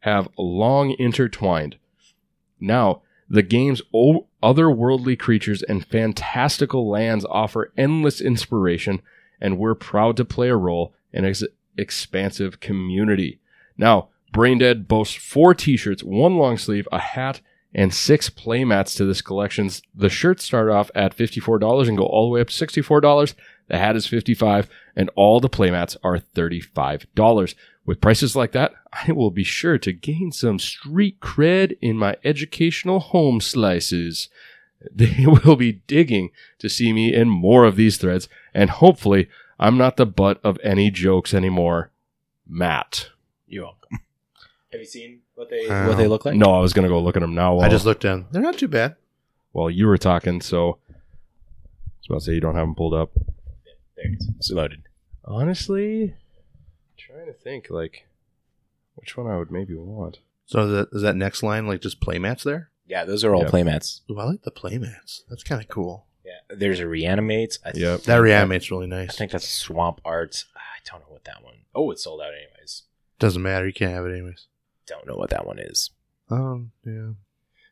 have 0.00 0.28
long 0.36 0.94
intertwined. 0.98 1.76
Now, 2.60 3.02
the 3.30 3.42
game's 3.42 3.80
o- 3.94 4.26
otherworldly 4.42 5.18
creatures 5.18 5.62
and 5.62 5.86
fantastical 5.86 6.88
lands 6.88 7.24
offer 7.28 7.72
endless 7.76 8.20
inspiration, 8.20 9.00
and 9.40 9.58
we're 9.58 9.74
proud 9.74 10.16
to 10.16 10.24
play 10.24 10.48
a 10.48 10.56
role 10.56 10.94
in 11.12 11.24
its 11.24 11.42
expansive 11.76 12.60
community. 12.60 13.40
Now, 13.76 14.08
Braindead 14.32 14.88
boasts 14.88 15.14
four 15.14 15.54
t-shirts, 15.54 16.02
one 16.02 16.36
long 16.36 16.56
sleeve, 16.56 16.88
a 16.90 16.98
hat, 16.98 17.40
and 17.74 17.92
six 17.92 18.28
playmats 18.30 18.96
to 18.96 19.04
this 19.04 19.22
collection. 19.22 19.70
The 19.94 20.08
shirts 20.08 20.44
start 20.44 20.70
off 20.70 20.90
at 20.94 21.16
$54 21.16 21.88
and 21.88 21.96
go 21.96 22.04
all 22.04 22.28
the 22.28 22.34
way 22.34 22.40
up 22.40 22.48
to 22.48 22.66
$64. 22.66 23.34
The 23.68 23.78
hat 23.78 23.96
is 23.96 24.06
55 24.06 24.68
and 24.94 25.10
all 25.16 25.40
the 25.40 25.48
playmats 25.48 25.96
are 26.02 26.18
$35. 26.18 27.54
With 27.84 28.00
prices 28.00 28.36
like 28.36 28.52
that, 28.52 28.72
I 28.92 29.10
will 29.12 29.30
be 29.30 29.42
sure 29.44 29.76
to 29.78 29.92
gain 29.92 30.30
some 30.32 30.58
street 30.58 31.18
cred 31.20 31.76
in 31.80 31.96
my 31.96 32.16
educational 32.24 33.00
home 33.00 33.40
slices. 33.40 34.28
They 34.94 35.26
will 35.44 35.56
be 35.56 35.82
digging 35.86 36.30
to 36.58 36.68
see 36.68 36.92
me 36.92 37.12
in 37.14 37.28
more 37.28 37.64
of 37.64 37.76
these 37.76 37.96
threads, 37.96 38.28
and 38.54 38.70
hopefully, 38.70 39.28
I'm 39.58 39.76
not 39.78 39.96
the 39.96 40.06
butt 40.06 40.40
of 40.44 40.58
any 40.62 40.90
jokes 40.90 41.34
anymore. 41.34 41.90
Matt. 42.46 43.10
You're 43.46 43.64
welcome. 43.64 43.98
Have 44.72 44.80
you 44.80 44.86
seen 44.86 45.20
what 45.34 45.50
they 45.50 45.66
Uh, 45.68 45.88
what 45.88 45.96
they 45.96 46.08
look 46.08 46.24
like? 46.24 46.34
No, 46.34 46.54
I 46.54 46.60
was 46.60 46.72
going 46.72 46.84
to 46.84 46.88
go 46.88 47.00
look 47.00 47.16
at 47.16 47.20
them 47.20 47.34
now. 47.34 47.58
I 47.60 47.68
just 47.68 47.84
looked 47.84 48.04
in. 48.04 48.26
They're 48.30 48.42
not 48.42 48.58
too 48.58 48.68
bad. 48.68 48.96
while 49.52 49.70
you 49.70 49.86
were 49.86 49.98
talking, 49.98 50.40
so 50.40 50.78
I 50.88 50.94
was 51.98 52.06
about 52.08 52.18
to 52.20 52.24
say 52.26 52.32
you 52.34 52.40
don't 52.40 52.54
have 52.54 52.66
them 52.66 52.74
pulled 52.74 52.94
up. 52.94 53.10
There 53.96 54.06
it 54.06 54.16
is. 54.18 54.30
It's 54.38 54.50
loaded. 54.50 54.82
Honestly, 55.24 56.04
I'm 56.04 56.14
trying 57.12 57.26
to 57.26 57.32
think 57.32 57.68
like 57.70 58.06
which 58.94 59.16
one 59.16 59.26
I 59.26 59.38
would 59.38 59.50
maybe 59.50 59.74
want. 59.74 60.18
So 60.46 60.60
is 60.66 60.70
that, 60.72 60.88
is 60.96 61.02
that 61.02 61.16
next 61.16 61.42
line 61.42 61.66
like 61.66 61.80
just 61.80 62.00
playmats 62.00 62.42
there? 62.42 62.70
Yeah, 62.86 63.04
those 63.04 63.24
are 63.24 63.34
all 63.34 63.42
Yep. 63.42 63.50
playmats. 63.52 64.00
Ooh, 64.10 64.18
I 64.18 64.24
like 64.24 64.42
the 64.42 64.50
playmats. 64.50 65.20
That's 65.28 65.42
kind 65.44 65.62
of 65.62 65.68
cool. 65.68 66.06
Yeah, 66.24 66.56
there's 66.56 66.80
a 66.80 66.86
reanimate. 66.88 67.58
I 67.64 67.68
Yep. 67.74 67.74
think 68.00 68.02
That 68.04 68.20
reanimate's 68.20 68.70
really 68.70 68.86
nice. 68.86 69.10
I 69.10 69.12
think 69.12 69.32
that's 69.32 69.48
Swamp 69.48 70.00
Art. 70.04 70.44
I 70.56 70.60
don't 70.90 71.00
know 71.00 71.12
what 71.12 71.24
that 71.24 71.42
one. 71.42 71.54
Oh, 71.74 71.90
it's 71.90 72.04
sold 72.04 72.20
out 72.20 72.32
anyways. 72.34 72.82
Doesn't 73.18 73.42
matter. 73.42 73.66
You 73.66 73.72
can't 73.72 73.92
have 73.92 74.04
it 74.06 74.12
anyways. 74.12 74.46
Don't 74.86 75.06
know 75.06 75.16
what 75.16 75.30
that 75.30 75.46
one 75.46 75.58
is. 75.58 75.90
Um, 76.28 76.72
yeah. 76.84 77.12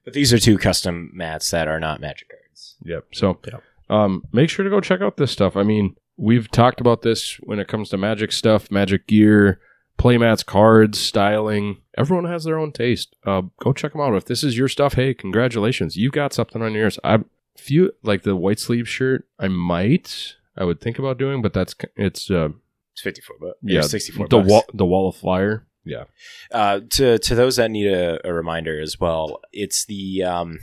But 0.05 0.15
these 0.15 0.33
are 0.33 0.39
two 0.39 0.57
custom 0.59 1.11
mats 1.13 1.51
that 1.51 1.69
are 1.69 1.81
not 1.81 2.01
magic 2.01 2.29
cards. 2.31 2.77
Yep. 2.85 3.07
So, 3.13 3.39
Yep. 3.47 3.63
um, 3.91 4.25
make 4.33 4.49
sure 4.49 4.65
to 4.65 4.71
go 4.71 4.81
check 4.81 5.01
out 5.01 5.17
this 5.17 5.33
stuff. 5.33 5.57
I 5.57 5.63
mean, 5.65 5.97
we've 6.21 6.51
talked 6.51 6.81
about 6.81 7.03
this 7.03 7.37
when 7.43 7.59
it 7.59 7.67
comes 7.69 7.89
to 7.89 7.97
magic 7.97 8.31
stuff, 8.31 8.71
magic 8.71 9.07
gear, 9.07 9.59
playmats, 9.99 10.45
cards, 10.45 11.01
styling. 11.01 11.79
Everyone 11.97 12.27
has 12.27 12.45
their 12.45 12.59
own 12.59 12.73
taste. 12.73 13.17
Uh, 13.27 13.43
go 13.61 13.73
check 13.73 13.93
them 13.93 14.01
out. 14.03 14.15
If 14.15 14.27
this 14.27 14.45
is 14.45 14.57
your 14.57 14.69
stuff, 14.69 14.95
hey, 14.95 15.15
congratulations, 15.15 15.97
you've 15.97 16.13
got 16.13 16.33
something 16.33 16.63
on 16.63 16.75
yours. 16.75 16.99
I 17.03 17.19
few 17.57 17.93
like 18.03 18.23
the 18.23 18.37
white 18.37 18.59
sleeve 18.59 18.89
shirt. 18.89 19.27
I 19.39 19.49
might. 19.49 20.37
I 20.57 20.65
would 20.65 20.81
think 20.81 20.99
about 20.99 21.19
doing, 21.19 21.43
but 21.43 21.53
that's 21.53 21.75
it's 21.97 22.31
uh 22.31 22.51
It's 22.93 23.03
54 23.03 23.37
bucks. 23.41 23.59
yeah 23.63 23.81
64 23.81 24.29
the 24.29 24.39
bucks. 24.39 24.49
wall 24.51 24.65
the 24.75 24.87
wall 24.87 25.09
of 25.09 25.17
fire. 25.17 25.67
Yeah. 25.85 26.05
Uh, 26.53 26.81
to 26.91 27.19
to 27.19 27.35
those 27.35 27.57
that 27.57 27.71
need 27.71 27.87
a, 27.89 28.27
a 28.29 28.33
reminder 28.35 28.81
as 28.81 29.01
well, 29.01 29.41
it's 29.53 29.87
the 29.87 30.23
um, 30.23 30.59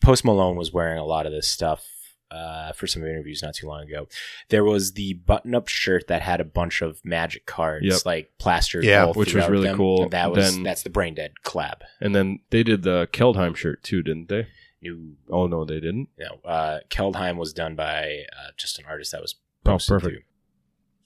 Post 0.00 0.24
Malone 0.24 0.56
was 0.56 0.72
wearing 0.72 0.98
a 0.98 1.04
lot 1.04 1.26
of 1.26 1.32
this 1.32 1.48
stuff 1.48 1.84
uh, 2.30 2.72
for 2.72 2.86
some 2.86 3.02
interviews 3.04 3.42
not 3.42 3.54
too 3.54 3.66
long 3.68 3.82
ago. 3.82 4.08
There 4.48 4.64
was 4.64 4.92
the 4.94 5.14
button 5.14 5.54
up 5.54 5.68
shirt 5.68 6.08
that 6.08 6.22
had 6.22 6.40
a 6.40 6.44
bunch 6.44 6.82
of 6.82 7.00
magic 7.04 7.46
cards, 7.46 7.86
Yep. 7.86 7.98
like 8.06 8.32
plastered, 8.38 8.84
Yeah, 8.84 9.06
all 9.06 9.12
which 9.14 9.34
was 9.34 9.48
really 9.48 9.68
them. 9.68 9.76
cool. 9.76 10.02
And 10.04 10.10
that 10.12 10.30
was 10.32 10.54
Then- 10.54 10.62
that's 10.64 10.82
the 10.82 10.90
Brain 10.90 11.14
Dead 11.14 11.32
collab. 11.44 11.82
And 12.00 12.14
then 12.14 12.40
they 12.50 12.62
did 12.62 12.82
the 12.82 13.08
Kaldheim 13.12 13.54
shirt 13.56 13.82
too, 13.82 14.02
didn't 14.02 14.28
they? 14.28 14.48
New, 14.82 15.16
Oh 15.30 15.46
no, 15.46 15.64
they 15.64 15.80
didn't. 15.80 16.08
you 16.18 16.24
know, 16.26 16.40
uh, 16.48 16.80
Kaldheim 16.90 17.36
was 17.36 17.52
done 17.52 17.74
by 17.76 18.24
uh, 18.32 18.50
just 18.56 18.78
an 18.78 18.84
artist 18.86 19.12
that 19.12 19.22
was 19.22 19.36
Oh, 19.64 19.78
perfect. 19.86 20.14
too. 20.16 20.22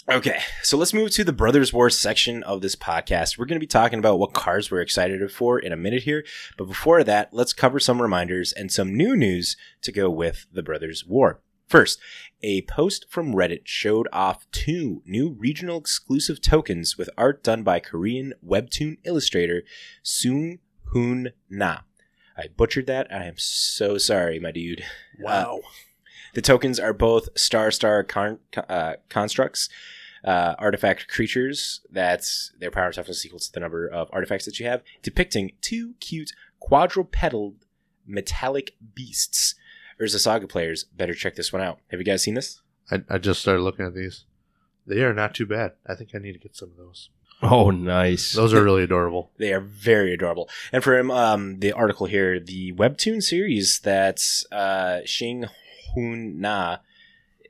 Okay, 0.09 0.41
so 0.63 0.79
let's 0.79 0.95
move 0.95 1.11
to 1.11 1.25
the 1.25 1.33
Brothers 1.33 1.75
War 1.75 1.91
section 1.91 2.43
of 2.43 2.63
this 2.63 2.75
podcast. 2.75 3.37
We're 3.37 3.45
going 3.45 3.57
to 3.57 3.65
be 3.65 3.67
talking 3.67 3.99
about 3.99 4.19
what 4.19 4.33
cars 4.33 4.71
we're 4.71 4.81
excited 4.81 5.31
for 5.31 5.59
in 5.59 5.73
a 5.73 5.77
minute 5.77 6.05
here. 6.05 6.25
But 6.57 6.69
before 6.69 7.05
that, 7.05 7.29
let's 7.33 7.53
cover 7.53 7.79
some 7.79 8.01
reminders 8.01 8.53
and 8.53 8.73
some 8.73 8.97
new 8.97 9.15
news 9.15 9.57
to 9.83 9.93
go 9.93 10.09
with 10.09 10.47
the 10.51 10.63
Brothers 10.63 11.05
War. 11.07 11.43
First, 11.69 12.01
a 12.43 12.63
post 12.63 13.07
from 13.11 13.35
Reddit 13.35 13.63
showed 13.65 14.09
off 14.13 14.51
two 14.51 15.03
new 15.05 15.37
regional 15.39 15.79
exclusive 15.79 16.41
tokens 16.41 16.97
with 16.97 17.11
art 17.19 17.45
done 17.45 17.63
by 17.63 17.79
Korean 17.79 18.33
webtoon 18.45 18.97
illustrator 19.05 19.63
Soon 20.03 20.61
Hoon 20.87 21.33
Na. 21.49 21.81
I 22.37 22.49
butchered 22.49 22.87
that. 22.87 23.13
I 23.13 23.27
am 23.27 23.35
so 23.37 23.99
sorry, 23.99 24.41
my 24.41 24.51
dude. 24.51 24.81
Uh, 24.81 25.23
wow. 25.23 25.61
The 26.35 26.43
tokens 26.43 26.79
are 26.79 26.93
both 26.93 27.29
star 27.39 27.71
star 27.71 28.05
con- 28.05 28.39
uh, 28.57 28.95
constructs, 29.09 29.69
uh, 30.25 30.55
artifact 30.59 31.09
creatures. 31.09 31.81
That's 31.91 32.53
their 32.59 32.71
power 32.71 32.93
toughness 32.93 33.25
equals 33.25 33.47
to 33.47 33.53
the 33.53 33.61
number 33.61 33.87
of 33.87 34.09
artifacts 34.13 34.45
that 34.45 34.61
you 34.61 34.67
have, 34.67 34.83
depicting 35.03 35.53
two 35.61 35.95
cute 36.01 36.33
quadrupedal 36.61 37.55
metallic 38.07 38.75
beasts. 38.95 39.55
Urza 40.01 40.19
Saga 40.19 40.47
players 40.47 40.85
better 40.85 41.15
check 41.15 41.37
this 41.37 41.53
one 41.53 41.63
out. 41.63 41.79
Have 41.91 42.01
you 42.01 42.07
guys 42.07 42.23
seen 42.23 42.35
this? 42.35 42.63
I, 42.91 43.03
I 43.09 43.19
just 43.19 43.41
started 43.41 43.63
looking 43.63 43.87
at 43.87 43.95
these. 43.95 44.25
They 44.87 45.03
are 45.03 45.15
not 45.15 45.35
too 45.35 45.47
bad. 45.47 45.73
I 45.87 45.95
think 45.95 46.15
I 46.15 46.19
need 46.19 46.33
to 46.33 46.39
get 46.39 46.57
some 46.57 46.71
of 46.71 46.77
those. 46.77 47.11
Oh, 47.43 47.71
nice. 47.71 48.33
Those 48.33 48.53
are 48.53 48.63
really 48.63 48.83
adorable. 48.83 49.31
They 49.39 49.53
are 49.53 49.61
very 49.61 50.13
adorable. 50.13 50.49
And 50.73 50.85
for 50.85 50.99
um, 51.11 51.61
the 51.61 51.73
article 51.73 52.07
here, 52.07 52.39
the 52.39 52.73
webtoon 52.73 53.23
series 53.23 53.81
that 53.81 54.23
uh, 54.53 55.01
Xing 55.05 55.49
Hun 55.95 56.79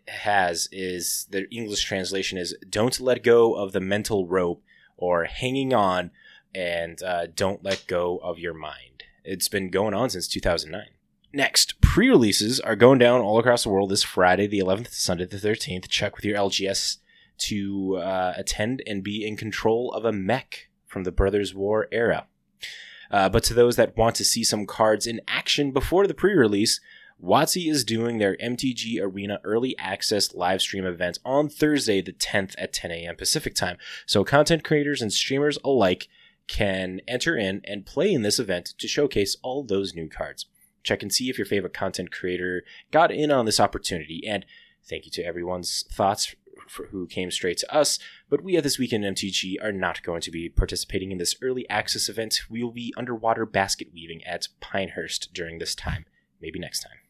has 0.08 0.68
is 0.72 1.26
the 1.30 1.48
English 1.50 1.84
translation 1.84 2.38
is 2.38 2.56
"Don't 2.68 3.00
let 3.00 3.22
go 3.22 3.54
of 3.54 3.72
the 3.72 3.80
mental 3.80 4.26
rope" 4.26 4.62
or 4.96 5.24
"Hanging 5.24 5.72
on" 5.72 6.10
and 6.54 7.02
uh, 7.02 7.26
"Don't 7.26 7.64
let 7.64 7.86
go 7.86 8.18
of 8.18 8.38
your 8.38 8.54
mind." 8.54 9.04
It's 9.24 9.48
been 9.48 9.70
going 9.70 9.94
on 9.94 10.10
since 10.10 10.26
2009. 10.26 10.88
Next, 11.32 11.80
pre-releases 11.80 12.58
are 12.58 12.74
going 12.74 12.98
down 12.98 13.20
all 13.20 13.38
across 13.38 13.62
the 13.62 13.68
world 13.68 13.90
this 13.90 14.02
Friday, 14.02 14.48
the 14.48 14.58
11th 14.58 14.88
to 14.88 14.94
Sunday, 14.94 15.26
the 15.26 15.36
13th. 15.36 15.88
Check 15.88 16.16
with 16.16 16.24
your 16.24 16.36
LGS 16.36 16.96
to 17.38 17.98
uh, 17.98 18.34
attend 18.36 18.82
and 18.86 19.04
be 19.04 19.24
in 19.24 19.36
control 19.36 19.92
of 19.92 20.04
a 20.04 20.12
mech 20.12 20.68
from 20.86 21.04
the 21.04 21.12
Brothers 21.12 21.54
War 21.54 21.86
era. 21.92 22.26
Uh, 23.12 23.28
but 23.28 23.44
to 23.44 23.54
those 23.54 23.76
that 23.76 23.96
want 23.96 24.16
to 24.16 24.24
see 24.24 24.42
some 24.42 24.66
cards 24.66 25.06
in 25.06 25.20
action 25.28 25.70
before 25.70 26.06
the 26.06 26.14
pre-release, 26.14 26.80
WotC 27.22 27.70
is 27.70 27.84
doing 27.84 28.16
their 28.16 28.36
MTG 28.38 28.98
Arena 29.00 29.40
Early 29.44 29.76
Access 29.78 30.34
live 30.34 30.62
stream 30.62 30.86
event 30.86 31.18
on 31.22 31.50
Thursday, 31.50 32.00
the 32.00 32.14
10th 32.14 32.54
at 32.56 32.72
10 32.72 32.90
a.m. 32.90 33.16
Pacific 33.16 33.54
time. 33.54 33.76
So 34.06 34.24
content 34.24 34.64
creators 34.64 35.02
and 35.02 35.12
streamers 35.12 35.58
alike 35.62 36.08
can 36.48 37.00
enter 37.06 37.36
in 37.36 37.60
and 37.64 37.84
play 37.84 38.12
in 38.12 38.22
this 38.22 38.38
event 38.38 38.72
to 38.78 38.88
showcase 38.88 39.36
all 39.42 39.62
those 39.62 39.94
new 39.94 40.08
cards. 40.08 40.46
Check 40.82 41.02
and 41.02 41.12
see 41.12 41.28
if 41.28 41.36
your 41.36 41.44
favorite 41.44 41.74
content 41.74 42.10
creator 42.10 42.64
got 42.90 43.12
in 43.12 43.30
on 43.30 43.44
this 43.44 43.60
opportunity. 43.60 44.26
And 44.26 44.46
thank 44.88 45.04
you 45.04 45.10
to 45.12 45.22
everyone's 45.22 45.84
thoughts 45.92 46.34
who 46.90 47.06
came 47.06 47.30
straight 47.30 47.58
to 47.58 47.74
us. 47.74 47.98
But 48.30 48.42
we 48.42 48.56
at 48.56 48.62
This 48.62 48.78
Week 48.78 48.94
in 48.94 49.02
MTG 49.02 49.62
are 49.62 49.72
not 49.72 50.02
going 50.02 50.22
to 50.22 50.30
be 50.30 50.48
participating 50.48 51.12
in 51.12 51.18
this 51.18 51.34
early 51.42 51.68
access 51.68 52.08
event. 52.08 52.40
We 52.48 52.62
will 52.62 52.72
be 52.72 52.94
underwater 52.96 53.44
basket 53.44 53.88
weaving 53.92 54.24
at 54.24 54.48
Pinehurst 54.60 55.34
during 55.34 55.58
this 55.58 55.74
time. 55.74 56.06
Maybe 56.40 56.58
next 56.58 56.80
time. 56.80 57.09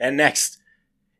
And 0.00 0.16
next, 0.16 0.58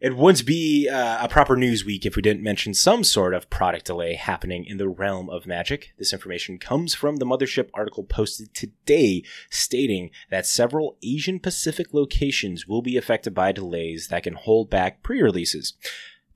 it 0.05 0.17
wouldn't 0.17 0.45
be 0.45 0.87
uh, 0.87 1.25
a 1.25 1.29
proper 1.29 1.57
news 1.57 1.85
week 1.85 2.05
if 2.05 2.15
we 2.15 2.21
didn't 2.21 2.43
mention 2.43 2.75
some 2.75 3.05
sort 3.05 3.33
of 3.33 3.49
product 3.49 3.87
delay 3.87 4.17
happening 4.17 4.67
in 4.67 4.77
the 4.77 4.87
realm 4.87 5.31
of 5.31 5.47
magic. 5.47 5.95
This 5.99 6.13
information 6.13 6.59
comes 6.59 6.95
from 6.95 7.17
the 7.17 7.25
Mothership 7.25 7.71
article 7.73 8.05
posted 8.05 8.53
today 8.53 9.23
stating 9.49 10.11
that 10.31 10.47
several 10.47 10.99
Asian 11.03 11.41
Pacific 11.41 11.95
locations 11.95 12.67
will 12.67 12.83
be 12.83 12.99
affected 12.99 13.35
by 13.35 13.53
delays 13.53 14.09
that 14.09 14.25
can 14.25 14.35
hold 14.35 14.69
back 14.69 15.03
pre 15.03 15.23
releases. 15.23 15.73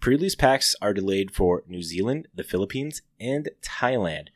Pre 0.01 0.15
release 0.15 0.35
packs 0.35 0.75
are 0.81 0.95
delayed 0.95 1.31
for 1.31 1.65
New 1.67 1.83
Zealand, 1.83 2.29
the 2.35 2.45
Philippines, 2.45 3.03
and 3.21 3.51
Thailand. 3.61 4.29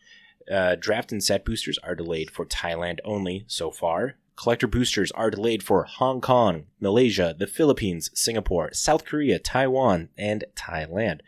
Uh, 0.52 0.74
draft 0.78 1.12
and 1.12 1.24
set 1.24 1.44
boosters 1.44 1.78
are 1.78 1.94
delayed 1.94 2.30
for 2.30 2.44
Thailand 2.44 2.98
only 3.02 3.44
so 3.46 3.70
far. 3.70 4.16
Collector 4.36 4.66
boosters 4.66 5.12
are 5.12 5.30
delayed 5.30 5.62
for 5.62 5.84
Hong 5.84 6.20
Kong, 6.20 6.66
Malaysia, 6.80 7.34
the 7.38 7.46
Philippines, 7.46 8.10
Singapore, 8.14 8.72
South 8.72 9.04
Korea, 9.04 9.38
Taiwan, 9.38 10.08
and 10.16 10.44
Thailand. 10.56 11.20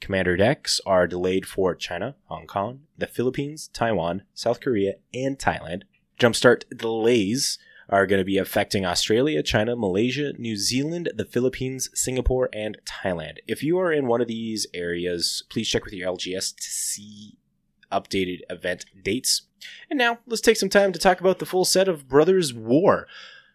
Commander 0.00 0.36
decks 0.36 0.80
are 0.86 1.06
delayed 1.06 1.46
for 1.46 1.74
China, 1.74 2.16
Hong 2.26 2.46
Kong, 2.46 2.80
the 2.96 3.06
Philippines, 3.06 3.68
Taiwan, 3.72 4.22
South 4.34 4.60
Korea, 4.60 4.94
and 5.12 5.38
Thailand. 5.38 5.82
Jumpstart 6.18 6.64
delays 6.76 7.58
are 7.88 8.06
going 8.06 8.20
to 8.20 8.24
be 8.24 8.38
affecting 8.38 8.86
Australia, 8.86 9.42
China, 9.42 9.76
Malaysia, 9.76 10.32
New 10.38 10.56
Zealand, 10.56 11.10
the 11.14 11.24
Philippines, 11.24 11.90
Singapore, 11.94 12.48
and 12.52 12.78
Thailand. 12.84 13.38
If 13.46 13.62
you 13.62 13.78
are 13.78 13.92
in 13.92 14.06
one 14.06 14.20
of 14.20 14.28
these 14.28 14.66
areas, 14.72 15.44
please 15.50 15.68
check 15.68 15.84
with 15.84 15.92
your 15.92 16.10
LGS 16.10 16.56
to 16.56 16.70
see 16.70 17.36
updated 17.92 18.40
event 18.48 18.86
dates. 19.04 19.42
And 19.90 19.98
now 19.98 20.18
let's 20.26 20.40
take 20.42 20.56
some 20.56 20.68
time 20.68 20.92
to 20.92 20.98
talk 20.98 21.20
about 21.20 21.38
the 21.38 21.46
full 21.46 21.64
set 21.64 21.88
of 21.88 22.08
Brothers 22.08 22.52
War. 22.54 23.06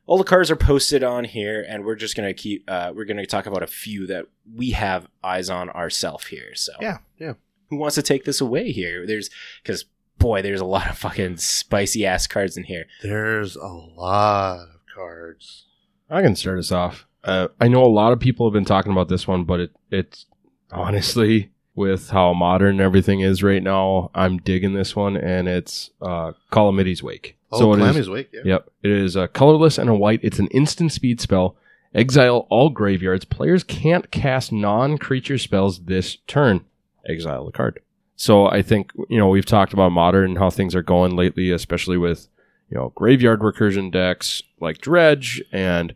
All 0.06 0.18
the 0.18 0.24
cards 0.24 0.50
are 0.50 0.56
posted 0.56 1.04
on 1.04 1.26
here, 1.26 1.66
and 1.68 1.84
we're 1.84 1.96
just 1.96 2.16
gonna 2.16 2.34
keep. 2.34 2.64
Uh, 2.68 2.94
we're 2.96 3.06
gonna 3.06 3.26
talk 3.26 3.46
about 3.46 3.64
a 3.64 3.68
few 3.68 4.08
that 4.08 4.26
we 4.56 4.72
have 4.72 5.08
eyes 5.24 5.50
on 5.50 5.70
ourselves 5.72 6.28
here. 6.28 6.56
So 6.56 6.72
Yeah, 6.80 7.00
yeah. 7.20 7.34
who 7.70 7.78
wants 7.78 7.96
to 7.96 8.02
take 8.02 8.24
this 8.24 8.40
away 8.40 8.72
here? 8.72 9.06
There's 9.06 9.30
because 9.62 9.86
boy, 10.18 10.42
there's 10.42 10.62
a 10.62 10.66
lot 10.66 10.90
of 10.90 10.98
fucking 10.98 11.38
spicy 11.38 12.06
ass 12.06 12.26
cards 12.28 12.56
in 12.58 12.64
here. 12.64 12.86
There's 13.04 13.56
a 13.56 13.68
lot 13.68 14.60
of 14.62 14.80
cards. 14.96 15.66
I 16.10 16.22
can 16.22 16.36
start 16.36 16.60
us 16.60 16.72
off. 16.72 17.06
Uh, 17.24 17.50
I 17.60 17.68
know 17.68 17.84
a 17.84 17.88
lot 17.92 18.14
of 18.14 18.20
people 18.22 18.48
have 18.48 18.54
been 18.54 18.64
talking 18.66 18.94
about 18.94 19.10
this 19.10 19.28
one, 19.28 19.44
but 19.44 19.60
it 19.60 19.72
it's 19.92 20.26
honestly 20.72 21.52
with 21.78 22.10
how 22.10 22.34
modern 22.34 22.82
everything 22.82 23.22
is 23.22 23.44
right 23.44 23.62
now. 23.62 24.10
I'm 24.16 24.40
digging 24.40 24.74
this 24.74 24.96
one, 24.96 25.16
and 25.16 25.48
it's 25.48 25.92
uh, 26.02 26.32
Calamity's 26.52 27.04
Wake. 27.04 27.38
Oh, 27.52 27.74
is- 27.74 27.80
Calamy's 27.80 28.10
Wake. 28.10 28.30
Yeah. 28.34 28.42
Yep. 28.44 28.70
It 28.84 28.92
is 28.92 29.16
a 29.16 29.28
colorless 29.28 29.78
and 29.78 29.90
a 29.90 29.94
white. 29.94 30.20
It's 30.24 30.40
an 30.40 30.48
instant 30.48 30.92
speed 30.92 31.22
spell. 31.22 31.56
Exile 31.94 32.48
all 32.50 32.70
graveyards. 32.70 33.26
Players 33.26 33.64
can't 33.64 34.12
cast 34.12 34.52
non 34.52 34.98
creature 34.98 35.38
spells 35.38 35.80
this 35.86 36.18
turn. 36.28 36.66
Exile 37.08 37.46
the 37.46 37.52
card. 37.52 37.80
So 38.16 38.48
I 38.48 38.64
think, 38.64 38.92
you 39.10 39.18
know, 39.20 39.30
we've 39.30 39.46
talked 39.46 39.72
about 39.72 39.92
modern 39.92 40.32
and 40.32 40.38
how 40.40 40.50
things 40.50 40.74
are 40.76 40.82
going 40.82 41.16
lately, 41.16 41.52
especially 41.52 41.98
with, 41.98 42.28
you 42.70 42.78
know, 42.78 42.92
graveyard 42.96 43.42
recursion 43.42 43.92
decks 43.92 44.42
like 44.60 44.80
Dredge 44.80 45.42
and 45.52 45.94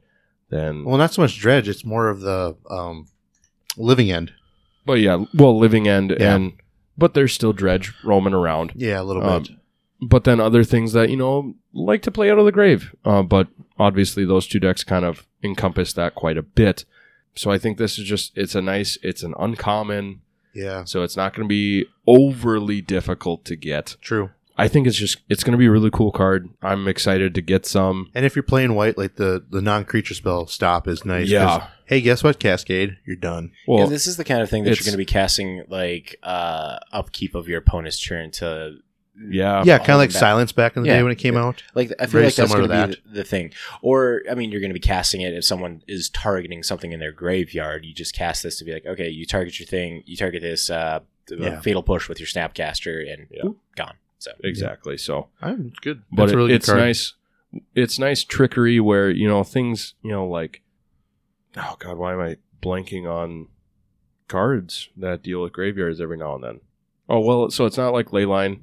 then, 0.49 0.85
Well, 0.85 0.97
not 0.97 1.11
so 1.13 1.23
much 1.23 1.39
dredge. 1.39 1.67
It's 1.67 1.83
more 1.83 2.07
of 2.07 2.21
the 2.21 2.55
um, 2.69 3.07
living 3.75 4.11
end. 4.11 4.33
But 4.85 4.99
yeah, 4.99 5.25
well, 5.33 5.57
Living 5.57 5.87
End 5.87 6.15
Yeah. 6.19 6.35
and, 6.35 6.53
but 6.97 7.13
there's 7.13 7.33
still 7.33 7.53
Dredge 7.53 7.93
roaming 8.03 8.33
around. 8.33 8.73
Yeah, 8.75 9.01
a 9.01 9.03
little 9.03 9.23
Um, 9.23 9.43
bit. 9.43 9.51
but 10.01 10.23
then 10.23 10.39
other 10.39 10.63
things 10.63 10.93
that 10.93 11.09
you 11.09 11.17
know 11.17 11.55
like 11.73 12.01
to 12.03 12.11
play 12.11 12.29
out 12.29 12.37
of 12.39 12.45
the 12.45 12.51
grave. 12.51 12.93
Uh, 13.05 13.23
but 13.23 13.47
obviously, 13.79 14.25
those 14.25 14.47
two 14.47 14.59
decks 14.59 14.83
kind 14.83 15.05
of 15.05 15.25
encompass 15.43 15.93
that 15.93 16.15
quite 16.15 16.37
a 16.37 16.41
bit. 16.43 16.85
So 17.33 17.49
I 17.49 17.57
think 17.57 17.77
this 17.77 17.97
is 17.97 18.05
just 18.05 18.37
it's 18.37 18.55
a 18.55 18.61
nice, 18.61 18.97
it's 19.01 19.23
an 19.23 19.33
uncommon, 19.39 20.21
Yeah, 20.53 20.83
so 20.83 21.01
it's 21.03 21.15
not 21.15 21.33
going 21.33 21.47
to 21.47 21.49
be 21.49 21.85
overly 22.05 22.81
difficult 22.81 23.45
to 23.45 23.55
get. 23.55 23.95
true. 24.01 24.31
I 24.57 24.67
think 24.67 24.85
it's 24.87 24.97
just 24.97 25.17
it's 25.29 25.43
going 25.43 25.53
to 25.53 25.57
be 25.57 25.65
a 25.65 25.71
really 25.71 25.89
cool 25.91 26.11
card. 26.11 26.49
I'm 26.61 26.87
excited 26.87 27.33
to 27.35 27.41
get 27.41 27.65
some. 27.65 28.09
And 28.13 28.25
if 28.25 28.35
you're 28.35 28.43
playing 28.43 28.75
white, 28.75 28.97
like 28.97 29.15
the 29.15 29.43
the 29.49 29.61
non 29.61 29.85
creature 29.85 30.13
spell 30.13 30.45
stop 30.47 30.87
is 30.87 31.05
nice. 31.05 31.27
Yeah. 31.29 31.67
Hey, 31.85 31.99
guess 32.01 32.23
what? 32.23 32.39
Cascade, 32.39 32.97
you're 33.05 33.15
done. 33.15 33.51
Well, 33.67 33.79
yeah, 33.79 33.85
this 33.87 34.07
is 34.07 34.17
the 34.17 34.23
kind 34.23 34.41
of 34.41 34.49
thing 34.49 34.63
that 34.63 34.69
you're 34.79 34.85
going 34.85 34.93
to 34.93 34.97
be 34.97 35.05
casting 35.05 35.63
like 35.67 36.15
uh 36.23 36.79
upkeep 36.91 37.35
of 37.35 37.47
your 37.47 37.59
opponent's 37.59 37.99
turn 37.99 38.31
to 38.31 38.77
yeah, 39.29 39.63
yeah, 39.65 39.77
kind 39.77 39.91
of 39.91 39.97
like 39.97 40.09
back. 40.11 40.19
silence 40.19 40.51
back 40.51 40.75
in 40.77 40.83
the 40.83 40.87
Yeah. 40.89 40.97
day 40.97 41.03
when 41.03 41.11
it 41.11 41.17
came 41.17 41.37
out. 41.37 41.61
like 41.75 41.91
I 41.99 42.05
feel 42.05 42.11
Very 42.13 42.25
like 42.25 42.35
that's 42.35 42.53
going 42.53 42.67
to 42.69 42.75
to 42.75 42.87
be 42.87 42.95
the, 43.09 43.15
the 43.17 43.23
thing. 43.23 43.51
Or 43.81 44.21
I 44.31 44.35
mean, 44.35 44.51
you're 44.51 44.61
going 44.61 44.69
to 44.71 44.73
be 44.73 44.79
casting 44.79 45.21
it 45.21 45.33
if 45.33 45.43
someone 45.43 45.83
is 45.87 46.09
targeting 46.09 46.63
something 46.63 46.91
in 46.91 46.99
their 46.99 47.11
graveyard. 47.11 47.85
You 47.85 47.93
just 47.93 48.15
cast 48.15 48.41
this 48.41 48.57
to 48.59 48.65
be 48.65 48.71
like, 48.73 48.85
okay, 48.85 49.09
you 49.09 49.25
target 49.25 49.59
your 49.59 49.67
thing, 49.67 50.01
you 50.05 50.15
target 50.17 50.41
this 50.41 50.69
uh, 50.69 51.01
Yeah. 51.29 51.59
fatal 51.59 51.83
push 51.83 52.07
with 52.09 52.19
your 52.19 52.27
snapcaster, 52.27 53.11
and 53.13 53.27
Yeah. 53.29 53.43
boop, 53.43 53.57
gone. 53.75 53.95
So 54.21 54.31
exactly. 54.43 54.97
So 54.97 55.29
I'm 55.41 55.67
it's 55.71 55.79
good. 55.79 56.03
but 56.11 56.23
That's 56.23 56.31
a 56.31 56.33
it- 56.33 56.37
really 56.37 56.49
good 56.49 56.55
it's 56.55 56.65
card. 56.67 56.79
nice 56.79 57.13
it's 57.75 57.99
nice 57.99 58.23
trickery 58.23 58.79
where 58.79 59.09
you 59.09 59.27
know 59.27 59.43
things 59.43 59.93
you 60.03 60.11
know 60.11 60.25
like 60.25 60.61
oh 61.57 61.75
god 61.79 61.97
why 61.97 62.13
am 62.13 62.21
i 62.21 62.37
blanking 62.61 63.05
on 63.11 63.47
cards 64.27 64.87
that 64.95 65.21
deal 65.21 65.41
with 65.41 65.51
graveyards 65.51 65.99
every 65.99 66.15
now 66.17 66.35
and 66.35 66.43
then 66.43 66.59
oh 67.09 67.19
well 67.19 67.49
so 67.49 67.65
it's 67.65 67.77
not 67.77 67.91
like 67.93 68.07
leyline 68.11 68.61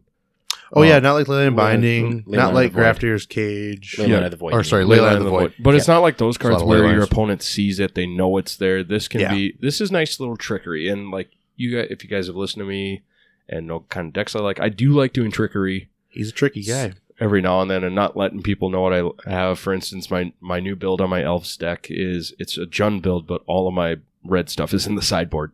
Oh 0.74 0.82
Uh, 0.82 0.84
yeah, 0.84 0.98
not 0.98 1.14
like 1.14 1.26
Leyline 1.28 1.52
Leyline- 1.52 1.56
Binding, 1.56 2.22
Leyline 2.24 2.36
not 2.36 2.52
like. 2.52 2.72
Grafdigger's 2.74 3.24
Cage. 3.24 3.96
Leyline 3.98 4.08
Yeah. 4.08 4.24
of 4.26 4.30
the 4.32 4.36
Void. 4.36 4.52
Or 4.52 4.62
sorry, 4.62 4.84
mean. 4.84 4.98
Leyline 4.98 5.16
of 5.16 5.24
the 5.24 5.30
Void. 5.30 5.54
but 5.60 5.74
it's 5.74 5.88
not 5.88 6.00
like 6.00 6.18
those 6.18 6.36
There's 6.36 6.50
a 6.50 6.52
lot 6.58 6.58
cards 6.66 6.68
where 6.82 6.92
your 6.92 7.04
opponent 7.04 7.40
sees 7.42 7.80
it 7.80 7.94
they 7.94 8.04
know 8.06 8.36
it's 8.36 8.54
there 8.56 8.84
this 8.84 9.08
can 9.08 9.20
Yeah. 9.22 9.32
be 9.32 9.56
this 9.60 9.80
is 9.80 9.90
nice 9.90 10.20
little 10.20 10.36
trickery 10.36 10.88
and 10.90 11.10
like 11.10 11.30
you 11.56 11.74
guys 11.74 11.86
if 11.90 12.04
you 12.04 12.10
guys 12.10 12.26
have 12.26 12.36
listened 12.36 12.60
to 12.60 12.66
me 12.66 13.02
and 13.48 13.66
know 13.66 13.80
kind 13.88 14.08
of 14.08 14.12
decks 14.12 14.36
i 14.36 14.38
like 14.40 14.60
i 14.60 14.68
do 14.68 14.92
like 14.92 15.12
doing 15.12 15.30
trickery 15.30 15.88
He's 16.08 16.30
a 16.30 16.32
tricky 16.32 16.62
guy. 16.64 16.94
every 17.20 17.40
now 17.40 17.60
and 17.60 17.70
then 17.70 17.84
and 17.84 17.94
not 17.94 18.16
letting 18.16 18.42
people 18.42 18.70
know 18.70 18.80
what 18.80 18.92
I 18.92 19.30
have. 19.30 19.58
For 19.58 19.72
instance, 19.72 20.10
my 20.10 20.32
my 20.40 20.58
new 20.58 20.74
build 20.74 21.00
on 21.00 21.10
my 21.10 21.22
elves 21.22 21.56
deck 21.56 21.86
is 21.90 22.34
it's 22.38 22.56
a 22.58 22.66
Jund 22.66 23.02
build, 23.02 23.26
but 23.26 23.42
all 23.46 23.68
of 23.68 23.74
my 23.74 23.96
red 24.24 24.48
stuff 24.48 24.72
is 24.74 24.86
in 24.86 24.94
the 24.94 25.02
sideboard, 25.02 25.52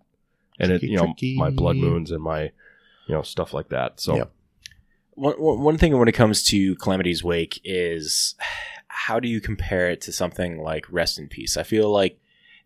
and 0.58 0.70
it 0.70 0.78
Tricky, 0.78 0.92
you 0.92 0.96
know 0.96 1.06
tricky. 1.06 1.36
my 1.36 1.50
blood 1.50 1.76
moons 1.76 2.10
and 2.10 2.22
my 2.22 2.44
you 3.06 3.14
know 3.14 3.22
stuff 3.22 3.52
like 3.52 3.68
that. 3.68 4.00
So 4.00 4.16
Yep. 4.16 4.32
One, 5.16 5.34
one 5.34 5.60
one 5.60 5.78
thing 5.78 5.98
when 5.98 6.08
it 6.08 6.12
comes 6.12 6.42
to 6.44 6.76
Calamity's 6.76 7.22
Wake 7.22 7.60
is 7.64 8.36
how 8.86 9.20
do 9.20 9.28
you 9.28 9.40
compare 9.40 9.90
it 9.90 10.00
to 10.02 10.12
something 10.12 10.62
like 10.62 10.86
Rest 10.88 11.18
in 11.18 11.28
Peace? 11.28 11.56
I 11.56 11.62
feel 11.64 11.90
like 11.90 12.18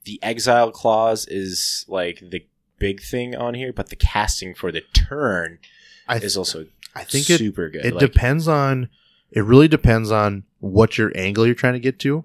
the 0.05 0.23
exile 0.23 0.71
clause 0.71 1.27
is 1.27 1.85
like 1.89 2.21
the 2.21 2.47
big 2.79 3.03
thing 3.03 3.35
on 3.35 3.55
here, 3.55 3.73
but 3.73 3.89
the 3.89 3.97
casting 3.97 4.55
for 4.55 4.73
the 4.73 4.83
turn 4.93 5.59
I 6.07 6.17
is 6.17 6.37
also 6.37 6.67
I 6.95 7.05
think 7.05 7.29
it 7.31 7.39
super 7.39 7.69
good. 7.69 7.85
it 7.85 7.95
Like, 7.95 8.01
depends 8.01 8.49
on 8.49 8.89
it 9.31 9.45
really 9.45 9.69
depends 9.69 10.11
on 10.11 10.45
what 10.61 10.99
your 10.99 11.13
angle 11.15 11.47
you're 11.47 11.55
trying 11.55 11.75
to 11.75 11.81
get 11.81 11.99
to. 12.01 12.25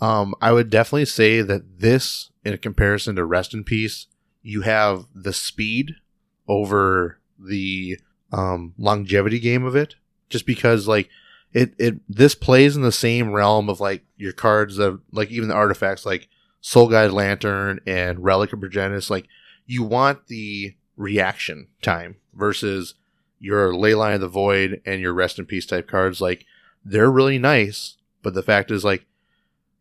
Um, 0.00 0.34
I 0.40 0.52
would 0.52 0.70
definitely 0.70 1.06
say 1.06 1.40
that 1.40 1.80
this, 1.80 2.30
in 2.44 2.56
comparison 2.58 3.16
to 3.16 3.24
Rest 3.24 3.54
in 3.54 3.64
Peace, 3.64 4.06
you 4.42 4.62
have 4.62 5.06
the 5.14 5.32
speed 5.32 5.94
over 6.48 7.18
the 7.38 7.98
um, 8.32 8.74
longevity 8.76 9.38
game 9.38 9.64
of 9.64 9.74
it. 9.74 9.94
Just 10.28 10.44
because, 10.44 10.88
like, 10.88 11.08
it 11.52 11.74
it 11.78 12.00
this 12.08 12.34
plays 12.34 12.76
in 12.76 12.82
the 12.82 12.92
same 12.92 13.32
realm 13.32 13.68
of 13.68 13.80
like 13.80 14.04
your 14.16 14.32
cards 14.32 14.78
of 14.78 15.00
like 15.12 15.30
even 15.30 15.48
the 15.48 15.54
artifacts 15.54 16.04
like 16.04 16.28
Soul 16.60 16.88
Guide 16.88 17.12
Lantern 17.12 17.80
and 17.86 18.22
Relic 18.22 18.52
of 18.52 18.58
Progenitus. 18.58 19.08
Like, 19.08 19.26
you 19.66 19.82
want 19.82 20.26
the 20.28 20.74
reaction 20.96 21.68
time 21.82 22.16
versus 22.34 22.94
your 23.38 23.72
Leyline 23.72 24.14
of 24.14 24.20
the 24.20 24.28
Void 24.28 24.80
and 24.86 25.00
your 25.00 25.12
Rest 25.12 25.38
in 25.38 25.44
Peace 25.46 25.66
type 25.66 25.88
cards, 25.88 26.20
like 26.20 26.46
they're 26.84 27.10
really 27.10 27.38
nice, 27.38 27.96
but 28.22 28.34
the 28.34 28.42
fact 28.42 28.70
is 28.70 28.84
like 28.84 29.04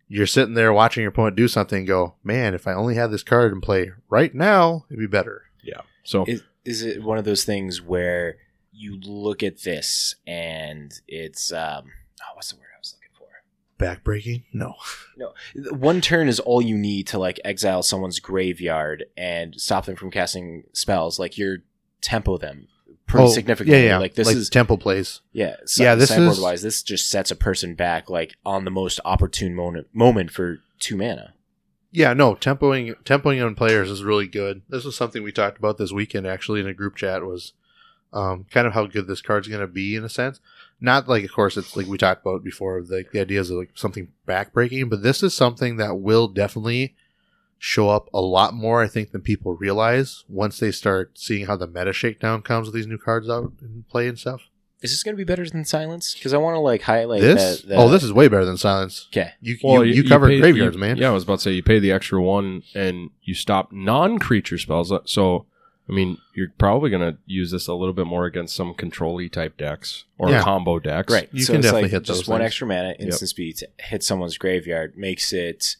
you're 0.07 0.27
sitting 0.27 0.53
there 0.53 0.73
watching 0.73 1.01
your 1.01 1.09
opponent 1.09 1.36
do 1.36 1.47
something 1.47 1.79
and 1.79 1.88
go, 1.88 2.15
Man, 2.23 2.53
if 2.53 2.67
I 2.67 2.73
only 2.73 2.95
had 2.95 3.11
this 3.11 3.23
card 3.23 3.53
in 3.53 3.61
play 3.61 3.91
right 4.09 4.33
now, 4.36 4.86
it'd 4.89 4.99
be 4.99 5.07
better. 5.07 5.43
yeah. 5.63 5.81
So 6.03 6.25
is, 6.25 6.43
is 6.63 6.83
it 6.83 7.03
one 7.03 7.17
of 7.17 7.25
those 7.25 7.43
things 7.43 7.81
where 7.81 8.38
you 8.71 8.99
look 8.99 9.41
at 9.41 9.61
this 9.63 10.15
and 10.27 10.93
it's 11.07 11.51
um 11.51 11.86
oh, 12.21 12.36
what's 12.36 12.51
the 12.51 12.57
word 12.57 12.67
I 12.75 12.79
was 12.79 12.93
looking 12.95 13.15
for? 13.17 13.27
Backbreaking? 13.80 14.43
No. 14.53 14.76
No. 15.17 15.34
One 15.71 15.99
turn 16.01 16.28
is 16.30 16.39
all 16.39 16.61
you 16.61 16.78
need 16.78 17.07
to 17.07 17.17
like 17.17 17.39
exile 17.43 17.84
someone's 17.84 18.19
graveyard 18.19 19.05
and 19.17 19.59
stop 19.59 19.86
them 19.86 19.95
from 19.95 20.11
casting 20.11 20.63
spells. 20.73 21.19
Like 21.19 21.38
you're 21.38 21.57
tempo 22.01 22.38
them 22.38 22.67
pretty 23.05 23.26
Oh, 23.28 23.30
significantly. 23.32 23.82
Yeah, 23.84 23.89
yeah. 23.89 23.97
Like 23.97 24.15
this 24.15 24.30
is 24.30 24.49
tempo 24.49 24.78
plays. 24.78 25.21
yeah, 25.34 25.55
Yeah, 25.78 25.95
this 25.95 26.11
is- 26.11 26.39
wise. 26.39 26.61
This 26.61 26.82
just 26.84 27.09
sets 27.09 27.32
a 27.32 27.36
person 27.36 27.76
back 27.76 28.09
like 28.09 28.36
on 28.45 28.63
the 28.65 28.71
most 28.71 28.99
opportune 29.03 29.53
moment 29.53 29.88
moment 29.93 30.32
for 30.32 30.59
two 30.80 30.95
mana. 30.95 31.34
Yeah, 31.91 32.13
no, 32.13 32.36
tempoing 32.36 32.95
tempoing 33.03 33.45
on 33.45 33.55
players 33.55 33.89
is 33.89 34.03
really 34.03 34.28
good. 34.28 34.61
This 34.69 34.84
was 34.86 34.95
something 34.97 35.23
we 35.23 35.32
talked 35.32 35.57
about 35.57 35.78
this 35.78 35.91
weekend 35.91 36.28
actually 36.28 36.59
in 36.59 36.67
a 36.67 36.73
group 36.73 36.95
chat 36.95 37.23
was 37.23 37.53
um, 38.13 38.45
kind 38.51 38.67
of 38.67 38.73
how 38.73 38.86
good 38.86 39.07
this 39.07 39.21
card's 39.21 39.47
going 39.47 39.61
to 39.61 39.67
be 39.67 39.95
in 39.95 40.03
a 40.03 40.09
sense. 40.09 40.39
Not 40.82 41.07
like, 41.07 41.23
of 41.23 41.32
course, 41.32 41.57
it's 41.57 41.76
like 41.76 41.88
we 41.88 41.97
talked 41.97 42.26
about 42.26 42.43
before, 42.43 42.82
the, 42.82 43.05
the 43.11 43.21
ideas 43.21 43.49
of 43.49 43.57
like 43.57 43.71
something 43.76 44.09
backbreaking, 44.28 44.89
but 44.89 45.01
this 45.03 45.23
is 45.23 45.34
something 45.34 45.78
that 45.78 45.99
will 45.99 46.28
definitely 46.28 46.95
show 47.57 47.89
up 47.89 48.09
a 48.13 48.19
lot 48.21 48.53
more, 48.53 48.84
I 48.84 48.88
think, 48.88 49.11
than 49.11 49.21
people 49.21 49.55
realize 49.55 50.26
once 50.28 50.59
they 50.59 50.71
start 50.71 51.17
seeing 51.17 51.45
how 51.47 51.55
the 51.55 51.67
meta 51.67 51.93
shakedown 51.93 52.41
comes 52.41 52.67
with 52.67 52.76
these 52.76 52.88
new 52.88 52.97
cards 52.97 53.30
out 53.30 53.53
in 53.61 53.86
play 53.89 54.07
and 54.07 54.19
stuff. 54.19 54.49
Is 54.82 54.91
this 54.91 55.01
going 55.01 55.15
to 55.15 55.17
be 55.17 55.23
better 55.23 55.49
than 55.49 55.65
Silence? 55.65 56.13
Because 56.13 56.34
I 56.34 56.38
want 56.38 56.55
to 56.55 56.59
like 56.59 56.82
highlight 56.84 57.21
this, 57.21 57.61
that. 57.61 57.69
that 57.69 57.78
oh, 57.78 57.89
this 57.89 58.03
is 58.03 58.11
way 58.13 58.28
better 58.28 58.45
than 58.45 58.57
Silence. 58.57 59.07
okay. 59.11 59.32
You 59.41 59.57
Well, 59.63 59.86
you, 59.86 59.93
you, 59.93 60.03
covered 60.07 60.28
pay- 60.28 60.41
graveyards, 60.41 60.76
you- 60.76 60.82
man. 60.82 60.97
Yeah, 60.97 61.07
I 61.09 61.13
was 61.13 61.23
about 61.23 61.36
to 61.39 61.43
say 61.43 61.51
you 61.53 61.63
pay 61.63 61.80
the 61.80 61.91
extra 61.93 62.21
one 62.21 62.61
and 62.76 63.09
you 63.23 63.34
stop 63.34 63.71
non-creature 63.71 64.57
spells. 64.57 64.91
Uh, 64.91 64.99
so, 65.05 65.47
I 65.88 65.91
mean, 65.93 66.17
you're 66.33 66.51
probably 66.57 66.89
going 66.89 67.13
to 67.13 67.17
use 67.27 67.51
this 67.51 67.67
a 67.67 67.73
little 67.73 67.93
bit 67.93 68.07
more 68.07 68.25
against 68.25 68.55
some 68.55 68.73
control-y 68.73 69.27
type 69.27 69.55
decks 69.57 70.05
or 70.17 70.29
Yeah. 70.31 70.41
combo 70.41 70.79
decks. 70.79 71.13
Right. 71.13 71.29
You 71.31 71.43
so 71.43 71.53
can 71.53 71.59
it's 71.59 71.65
definitely 71.67 71.81
like 71.83 71.91
hit 71.91 72.03
just 72.03 72.19
those 72.21 72.27
one 72.27 72.39
things. 72.39 72.47
extra 72.47 72.67
mana, 72.67 72.95
instant 72.99 73.29
speed 73.29 73.57
to 73.57 73.69
hit 73.77 74.01
someone's 74.03 74.38
graveyard 74.38 74.97
makes 74.97 75.31
it 75.31 75.75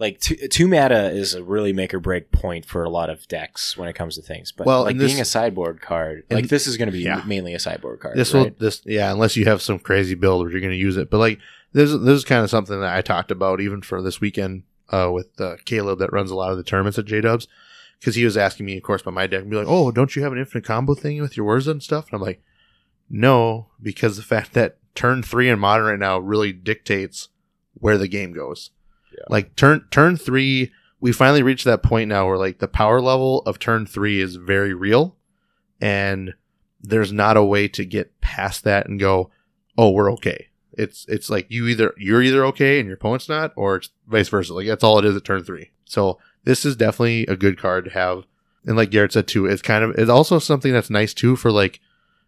like 0.00 0.18
two, 0.18 0.34
two 0.48 0.66
mana 0.66 1.04
is 1.10 1.34
a 1.34 1.42
really 1.44 1.72
make 1.72 1.92
or 1.94 2.00
break 2.00 2.32
point 2.32 2.64
for 2.64 2.82
a 2.84 2.88
lot 2.88 3.10
of 3.10 3.28
decks 3.28 3.76
when 3.76 3.88
it 3.88 3.92
comes 3.94 4.16
to 4.16 4.22
things. 4.22 4.50
But 4.50 4.66
Well, 4.66 4.82
like 4.84 4.92
and 4.92 5.00
this- 5.00 5.12
being 5.12 5.20
a 5.20 5.24
sideboard 5.26 5.80
card, 5.82 6.24
and- 6.30 6.40
like 6.40 6.48
this 6.48 6.66
is 6.66 6.76
going 6.78 6.88
to 6.88 6.92
be 6.92 7.00
Yeah. 7.02 7.22
mainly 7.26 7.52
a 7.54 7.58
sideboard 7.58 8.00
card. 8.00 8.16
This 8.16 8.32
right? 8.32 8.44
will 8.50 8.56
this 8.58 8.80
yeah, 8.86 9.12
unless 9.12 9.36
you 9.36 9.44
have 9.44 9.60
some 9.62 9.78
crazy 9.78 10.14
build 10.14 10.40
where 10.42 10.50
you're 10.50 10.60
going 10.60 10.72
to 10.72 10.76
use 10.78 10.96
it. 10.96 11.10
But 11.10 11.18
like 11.18 11.38
this 11.74 11.90
this 11.90 12.16
is 12.16 12.24
kind 12.24 12.42
of 12.42 12.48
something 12.50 12.80
that 12.80 12.94
I 12.96 13.02
talked 13.02 13.30
about 13.30 13.60
even 13.60 13.82
for 13.82 14.00
this 14.02 14.20
weekend 14.22 14.62
uh, 14.90 15.10
with 15.12 15.28
uh, 15.40 15.56
Caleb 15.64 15.98
that 15.98 16.12
runs 16.12 16.30
a 16.30 16.34
lot 16.34 16.50
of 16.50 16.56
the 16.56 16.64
tournaments 16.64 16.98
at 16.98 17.04
J 17.04 17.20
Dubs 17.20 17.46
because 18.04 18.16
he 18.16 18.24
was 18.26 18.36
asking 18.36 18.66
me, 18.66 18.76
of 18.76 18.82
course, 18.82 19.00
about 19.00 19.14
my 19.14 19.26
deck 19.26 19.40
and 19.40 19.50
be 19.50 19.56
like, 19.56 19.66
"Oh, 19.66 19.90
don't 19.90 20.14
you 20.14 20.22
have 20.22 20.32
an 20.32 20.38
infinite 20.38 20.66
combo 20.66 20.94
thing 20.94 21.22
with 21.22 21.38
your 21.38 21.46
Wurza 21.46 21.70
and 21.70 21.82
stuff?" 21.82 22.04
And 22.06 22.14
I'm 22.14 22.20
like, 22.20 22.42
"No," 23.08 23.68
because 23.80 24.18
the 24.18 24.22
fact 24.22 24.52
that 24.52 24.76
turn 24.94 25.22
three 25.22 25.48
in 25.48 25.58
modern 25.58 25.86
right 25.86 25.98
now 25.98 26.18
really 26.18 26.52
dictates 26.52 27.30
where 27.72 27.96
the 27.96 28.06
game 28.06 28.34
goes. 28.34 28.72
Yeah. 29.10 29.24
Like 29.30 29.56
turn 29.56 29.86
turn 29.90 30.18
three, 30.18 30.70
we 31.00 31.12
finally 31.12 31.42
reached 31.42 31.64
that 31.64 31.82
point 31.82 32.10
now 32.10 32.26
where 32.26 32.36
like 32.36 32.58
the 32.58 32.68
power 32.68 33.00
level 33.00 33.40
of 33.46 33.58
turn 33.58 33.86
three 33.86 34.20
is 34.20 34.36
very 34.36 34.74
real, 34.74 35.16
and 35.80 36.34
there's 36.82 37.12
not 37.12 37.38
a 37.38 37.42
way 37.44 37.68
to 37.68 37.86
get 37.86 38.20
past 38.20 38.64
that 38.64 38.86
and 38.86 39.00
go, 39.00 39.30
oh, 39.78 39.90
we're 39.90 40.12
okay. 40.12 40.48
It's 40.74 41.06
it's 41.08 41.30
like 41.30 41.46
you 41.48 41.68
either 41.68 41.94
you're 41.96 42.22
either 42.22 42.44
okay 42.46 42.80
and 42.80 42.86
your 42.86 42.96
opponent's 42.96 43.30
not, 43.30 43.54
or 43.56 43.76
it's 43.76 43.88
vice 44.06 44.28
versa. 44.28 44.52
Like 44.52 44.66
that's 44.66 44.84
all 44.84 44.98
it 44.98 45.06
is 45.06 45.16
at 45.16 45.24
turn 45.24 45.42
three. 45.42 45.70
So 45.86 46.18
this 46.44 46.64
is 46.64 46.76
definitely 46.76 47.26
a 47.26 47.36
good 47.36 47.58
card 47.58 47.84
to 47.86 47.90
have 47.90 48.24
and 48.66 48.76
like 48.76 48.90
Garrett 48.90 49.12
said 49.12 49.28
too, 49.28 49.44
it's 49.46 49.60
kind 49.62 49.84
of 49.84 49.90
it's 49.98 50.10
also 50.10 50.38
something 50.38 50.72
that's 50.72 50.88
nice 50.90 51.12
too 51.12 51.36
for 51.36 51.50
like 51.52 51.80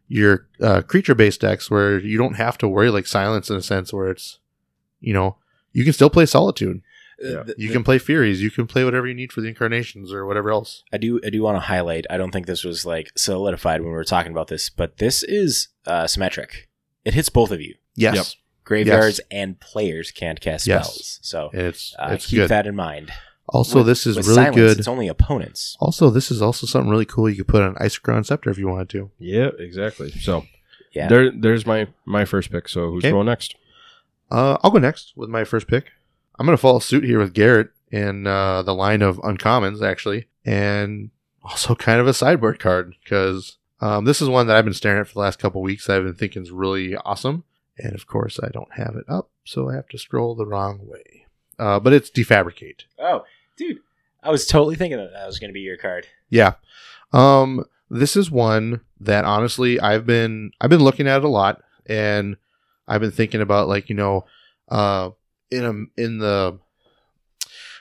your 0.09 0.47
uh, 0.61 0.83
creature 0.83 1.15
based 1.15 1.41
decks 1.41 1.71
where 1.71 1.99
you 1.99 2.19
don't 2.19 2.35
have 2.37 2.59
to 2.59 2.69
worry 2.69 2.91
like 2.91 3.07
silence 3.07 3.49
in 3.51 3.57
a 3.57 3.63
sense 3.63 3.93
where 3.93 4.09
it's 4.11 4.39
you 5.01 5.13
know 5.15 5.37
you 5.73 5.83
can 5.85 5.93
still 5.93 6.11
play 6.11 6.27
solitude. 6.27 6.81
Uh, 7.23 7.43
the- 7.45 7.55
You 7.57 7.71
can 7.71 7.83
play 7.83 7.99
Furies. 7.99 8.43
You 8.43 8.51
can 8.51 8.67
play 8.67 8.85
whatever 8.85 9.07
you 9.07 9.15
need 9.15 9.33
for 9.33 9.41
the 9.41 9.49
incarnations 9.49 10.13
or 10.13 10.27
whatever 10.27 10.51
else. 10.51 10.83
I 10.93 10.99
do 10.99 11.19
I 11.25 11.31
do 11.31 11.43
want 11.43 11.57
to 11.57 11.61
highlight. 11.61 12.05
I 12.11 12.19
don't 12.19 12.31
think 12.31 12.47
this 12.47 12.63
was 12.65 12.85
like 12.85 13.11
solidified 13.17 13.81
when 13.81 13.89
we 13.91 13.97
were 13.97 14.05
talking 14.05 14.33
about 14.33 14.49
this, 14.49 14.69
but 14.69 14.99
this 14.99 15.23
is 15.23 15.69
uh, 15.87 16.07
symmetric. 16.07 16.69
It 17.07 17.15
hits 17.15 17.31
both 17.31 17.51
of 17.51 17.61
you. 17.63 17.75
Yes, 17.95 18.15
Yep. 18.17 18.27
Graveyards 18.65 19.21
and 19.31 19.59
players 19.61 20.11
can't 20.11 20.41
cast 20.41 20.67
Yes. 20.67 20.87
spells. 20.87 21.19
So 21.23 21.51
it's 21.55 21.95
uh, 21.99 22.11
it's 22.13 22.27
keep 22.27 22.41
good. 22.41 22.49
that 22.51 22.67
in 22.67 22.77
mind. 22.77 23.11
Also, 23.49 23.79
With- 23.79 23.87
this 23.87 24.07
is 24.07 24.17
really 24.17 24.35
silence, 24.35 24.57
good. 24.57 24.79
It's 24.79 24.89
only 24.89 25.09
opponents. 25.09 25.77
Also, 25.81 26.11
this 26.11 26.31
is 26.31 26.43
also 26.43 26.67
something 26.67 26.91
really 26.91 27.05
cool. 27.05 27.29
You 27.31 27.37
could 27.37 27.49
put 27.49 27.63
on 27.63 27.75
Isochron 27.77 28.27
Scepter 28.27 28.51
if 28.51 28.59
you 28.59 28.69
wanted 28.69 28.89
to. 28.91 29.11
Yeah, 29.19 29.51
exactly. 29.59 30.11
So 30.11 30.45
Yeah. 30.93 31.09
there, 31.09 31.31
there's 31.31 31.65
my 31.67 31.89
my 32.05 32.25
first 32.25 32.51
pick. 32.51 32.69
So 32.69 32.91
who's 32.91 33.05
Okay. 33.05 33.13
going 33.13 33.27
next? 33.27 33.55
Uh, 34.31 34.57
I'll 34.63 34.71
go 34.73 34.79
next 34.79 35.13
with 35.17 35.29
my 35.31 35.45
first 35.45 35.69
pick. 35.69 35.87
I'm 36.39 36.47
going 36.47 36.57
to 36.57 36.61
follow 36.61 36.81
suit 36.81 37.05
here 37.05 37.19
with 37.21 37.33
Garrett 37.35 37.71
in 37.91 38.27
uh, 38.27 38.63
the 38.63 38.75
line 38.75 39.01
of 39.03 39.19
uncommons, 39.19 39.81
actually, 39.83 40.27
and 40.45 41.11
also 41.45 41.75
kind 41.77 42.01
of 42.01 42.07
a 42.09 42.13
sideboard 42.15 42.59
card 42.59 42.95
because 43.05 43.59
um, 43.81 44.05
this 44.05 44.21
is 44.21 44.29
one 44.29 44.47
that 44.49 44.57
I've 44.57 44.65
been 44.65 44.75
staring 44.75 45.01
at 45.01 45.07
for 45.07 45.15
the 45.15 45.21
last 45.21 45.39
couple 45.39 45.63
weeks. 45.63 45.89
I've 45.89 46.03
been 46.03 46.15
thinking 46.15 46.43
is 46.43 46.51
really 46.51 46.97
awesome, 46.97 47.45
and 47.79 47.95
of 47.95 48.07
course, 48.09 48.41
I 48.43 48.49
don't 48.49 48.73
have 48.75 48.97
it 48.97 49.05
up, 49.09 49.31
so 49.45 49.71
I 49.71 49.75
have 49.77 49.89
to 49.91 49.99
scroll 49.99 50.35
the 50.35 50.47
wrong 50.47 50.81
way. 50.83 51.27
Uh, 51.59 51.79
but 51.81 51.93
it's 51.93 52.11
defabricate. 52.11 52.81
Oh, 52.99 53.25
dude. 53.57 53.79
I 54.23 54.31
was 54.31 54.47
totally 54.47 54.75
thinking 54.77 54.99
that 54.99 55.13
that 55.13 55.27
was 55.27 55.39
going 55.39 55.51
to 55.51 55.55
be 55.55 55.61
your 55.61 55.77
card. 55.77 56.07
Yeah. 56.31 56.55
Um 57.13 57.65
this 57.89 58.17
is 58.17 58.31
one 58.31 58.81
that 59.01 59.25
honestly 59.25 59.79
I've 59.79 60.05
been 60.07 60.51
I've 60.61 60.71
been 60.71 60.83
looking 60.83 61.07
at 61.07 61.19
it 61.19 61.25
a 61.25 61.29
lot 61.29 61.63
and 61.87 62.37
I've 62.89 63.01
been 63.01 63.13
thinking 63.13 63.41
about 63.41 63.69
like, 63.69 63.89
you 63.89 63.95
know, 63.95 64.25
uh 64.69 65.11
in 65.51 65.65
a 65.65 66.01
in 66.01 66.19
the 66.19 66.59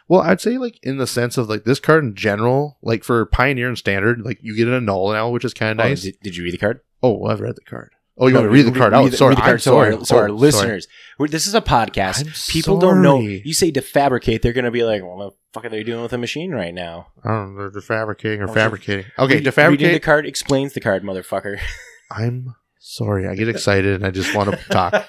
well, 0.07 0.21
I'd 0.21 0.39
say 0.41 0.59
like 0.59 0.77
in 0.83 0.97
the 0.97 1.07
sense 1.07 1.35
of 1.37 1.49
like 1.49 1.63
this 1.63 1.79
card 1.79 2.03
in 2.03 2.13
general, 2.13 2.77
like 2.83 3.03
for 3.03 3.25
Pioneer 3.25 3.67
and 3.67 3.77
Standard, 3.77 4.21
like 4.21 4.37
you 4.43 4.55
get 4.55 4.67
a 4.67 4.79
null 4.79 5.11
now, 5.11 5.29
which 5.29 5.43
is 5.43 5.53
kind 5.55 5.79
of 5.79 5.83
Oh, 5.83 5.89
nice. 5.89 6.03
did, 6.03 6.19
did 6.21 6.35
you 6.37 6.43
read 6.43 6.53
the 6.53 6.59
card? 6.59 6.81
oh, 7.01 7.13
well, 7.17 7.31
I've 7.31 7.39
read 7.39 7.55
the 7.55 7.61
card. 7.61 7.94
Oh, 8.17 8.27
you 8.27 8.33
No, 8.33 8.39
want 8.41 8.49
to 8.49 8.53
read 8.53 8.61
the 8.73 8.77
card 8.79 8.93
out? 8.93 9.11
the- 9.11 9.17
sorry, 9.17 9.31
read 9.31 9.37
the 9.37 9.41
card 9.41 9.53
I'm 9.55 9.59
so 9.59 9.71
sorry. 9.71 9.93
our, 9.93 10.05
so 10.05 10.15
our 10.17 10.23
Oh, 10.23 10.27
sorry. 10.27 10.31
listeners. 10.31 10.87
We're, 11.19 11.27
this 11.27 11.47
is 11.47 11.53
a 11.55 11.61
podcast. 11.61 12.25
I'm 12.25 12.33
People 12.51 12.77
don't 12.79 13.01
know. 13.01 13.19
sorry. 13.19 13.41
You 13.43 13.53
say 13.53 13.71
defabricate, 13.71 14.41
they're 14.41 14.53
going 14.53 14.65
to 14.65 14.71
be 14.71 14.83
like, 14.83 15.01
"Well, 15.01 15.17
what 15.17 15.31
the 15.33 15.37
fuck 15.53 15.65
are 15.65 15.69
they 15.69 15.83
doing 15.83 16.01
with 16.01 16.13
a 16.13 16.17
machine 16.17 16.51
right 16.51 16.73
now?" 16.73 17.07
I 17.23 17.29
don't 17.29 17.55
know, 17.57 17.69
they're 17.69 17.81
defabricating 17.81 18.39
or 18.39 18.49
Oh, 18.49 18.53
fabricating. 18.53 19.05
Okay, 19.19 19.41
Read- 19.41 19.57
Reading 19.69 19.91
the 19.93 19.99
card 19.99 20.25
explains 20.25 20.73
the 20.73 20.79
card, 20.81 21.03
motherfucker. 21.03 21.59
I'm 22.11 22.55
sorry. 22.79 23.27
I 23.27 23.35
get 23.35 23.49
excited 23.49 23.95
and 23.95 24.05
I 24.05 24.11
just 24.11 24.33
want 24.35 24.51
to 24.51 24.57
talk. 24.69 25.05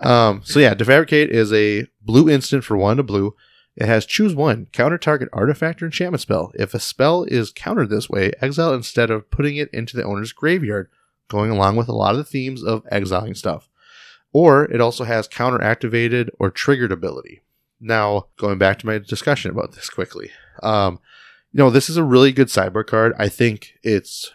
Um, 0.00 0.42
so 0.44 0.60
yeah, 0.60 0.74
Defabricate 0.74 1.28
is 1.28 1.52
a 1.52 1.86
blue 2.02 2.30
instant 2.30 2.64
for 2.64 2.76
one 2.76 2.96
to 2.98 3.02
blue. 3.02 3.34
It 3.76 3.86
has 3.86 4.06
choose 4.06 4.34
one, 4.34 4.66
counter 4.72 4.98
target 4.98 5.28
artifact 5.32 5.82
or 5.82 5.86
enchantment 5.86 6.20
spell. 6.20 6.50
If 6.54 6.74
a 6.74 6.80
spell 6.80 7.24
is 7.24 7.52
countered 7.52 7.90
this 7.90 8.08
way, 8.08 8.32
exile 8.40 8.72
instead 8.74 9.10
of 9.10 9.30
putting 9.30 9.56
it 9.56 9.68
into 9.72 9.96
the 9.96 10.04
owner's 10.04 10.32
graveyard, 10.32 10.88
going 11.28 11.50
along 11.50 11.76
with 11.76 11.88
a 11.88 11.94
lot 11.94 12.12
of 12.12 12.18
the 12.18 12.24
themes 12.24 12.62
of 12.62 12.86
exiling 12.90 13.34
stuff. 13.34 13.68
Or 14.32 14.64
it 14.64 14.80
also 14.80 15.04
has 15.04 15.28
counter 15.28 15.62
activated 15.62 16.30
or 16.38 16.50
triggered 16.50 16.92
ability. 16.92 17.42
Now, 17.80 18.26
going 18.36 18.58
back 18.58 18.78
to 18.80 18.86
my 18.86 18.98
discussion 18.98 19.50
about 19.50 19.72
this 19.72 19.88
quickly. 19.88 20.30
Um, 20.62 21.00
you 21.52 21.58
know, 21.58 21.70
this 21.70 21.88
is 21.88 21.96
a 21.96 22.04
really 22.04 22.32
good 22.32 22.50
sideboard 22.50 22.88
card. 22.88 23.14
I 23.18 23.28
think 23.28 23.74
it's 23.82 24.32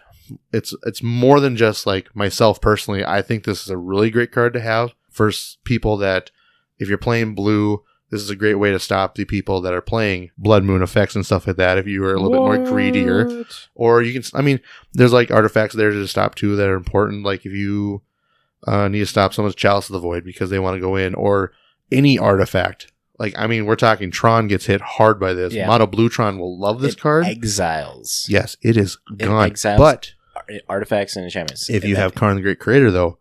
it's 0.51 0.73
it's 0.83 1.03
more 1.03 1.39
than 1.39 1.55
just 1.57 1.85
like 1.85 2.15
myself 2.15 2.61
personally. 2.61 3.05
I 3.05 3.21
think 3.21 3.43
this 3.43 3.63
is 3.63 3.69
a 3.69 3.77
really 3.77 4.09
great 4.09 4.31
card 4.31 4.53
to 4.53 4.61
have 4.61 4.93
for 5.09 5.31
people 5.63 5.97
that 5.97 6.31
if 6.79 6.89
you're 6.89 6.97
playing 6.97 7.35
blue, 7.35 7.83
this 8.14 8.22
is 8.22 8.30
a 8.30 8.36
great 8.36 8.55
way 8.55 8.70
to 8.72 8.78
stop 8.80 9.16
the 9.16 9.26
people 9.26 9.59
that 9.61 9.74
are 9.74 9.82
playing 9.82 10.30
blood 10.38 10.64
moon 10.64 10.84
effects 10.84 11.16
and 11.16 11.26
stuff 11.26 11.47
like 11.47 11.55
that. 11.55 11.80
If 11.80 11.88
you 11.88 12.05
are 12.05 12.14
a 12.14 12.20
little 12.20 12.30
bit 12.30 12.38
more 12.38 12.72
greedier, 12.72 13.43
or 13.74 14.03
you 14.03 14.14
can, 14.14 14.24
I 14.38 14.43
mean, 14.43 14.59
there's 14.93 15.11
like 15.14 15.32
artifacts 15.32 15.74
there 15.76 15.89
to 15.89 16.07
stop 16.07 16.36
too 16.36 16.55
that 16.55 16.70
are 16.70 16.76
important. 16.76 17.26
Like 17.26 17.43
if 17.45 17.51
you 17.53 18.03
uh, 18.68 18.88
need 18.88 18.99
to 18.99 19.05
stop 19.07 19.34
someone's 19.34 19.55
chalice 19.55 19.89
of 19.89 19.93
the 19.93 19.99
void 19.99 20.24
because 20.24 20.51
they 20.51 20.59
want 20.59 20.76
to 20.76 20.80
go 20.80 20.95
in, 20.95 21.16
or 21.16 21.53
any 21.91 22.20
artifact. 22.20 22.91
Like 23.18 23.34
I 23.38 23.47
mean, 23.47 23.66
we're 23.66 23.76
talking 23.76 24.11
Tron 24.11 24.47
gets 24.47 24.66
hit 24.68 24.82
hard 24.82 25.20
by 25.20 25.34
this. 25.34 25.51
Yeah. 25.53 25.68
Mono 25.68 25.88
Blue 25.88 26.07
Tron 26.09 26.38
will 26.38 26.57
love 26.59 26.82
this 26.82 26.93
It 26.93 26.99
card. 26.99 27.26
exiles 27.26 28.28
yes, 28.30 28.57
it 28.61 28.78
is 28.78 28.97
gone. 29.18 29.45
exiles 29.47 29.80
But 29.80 30.14
artifacts 30.70 31.16
and 31.16 31.26
enchantments. 31.26 31.70
if 31.70 31.84
you 31.84 31.95
have 31.95 32.16
Karn 32.16 32.36
the 32.36 32.41
Great 32.41 32.59
Creator, 32.59 32.91
though, 32.91 33.18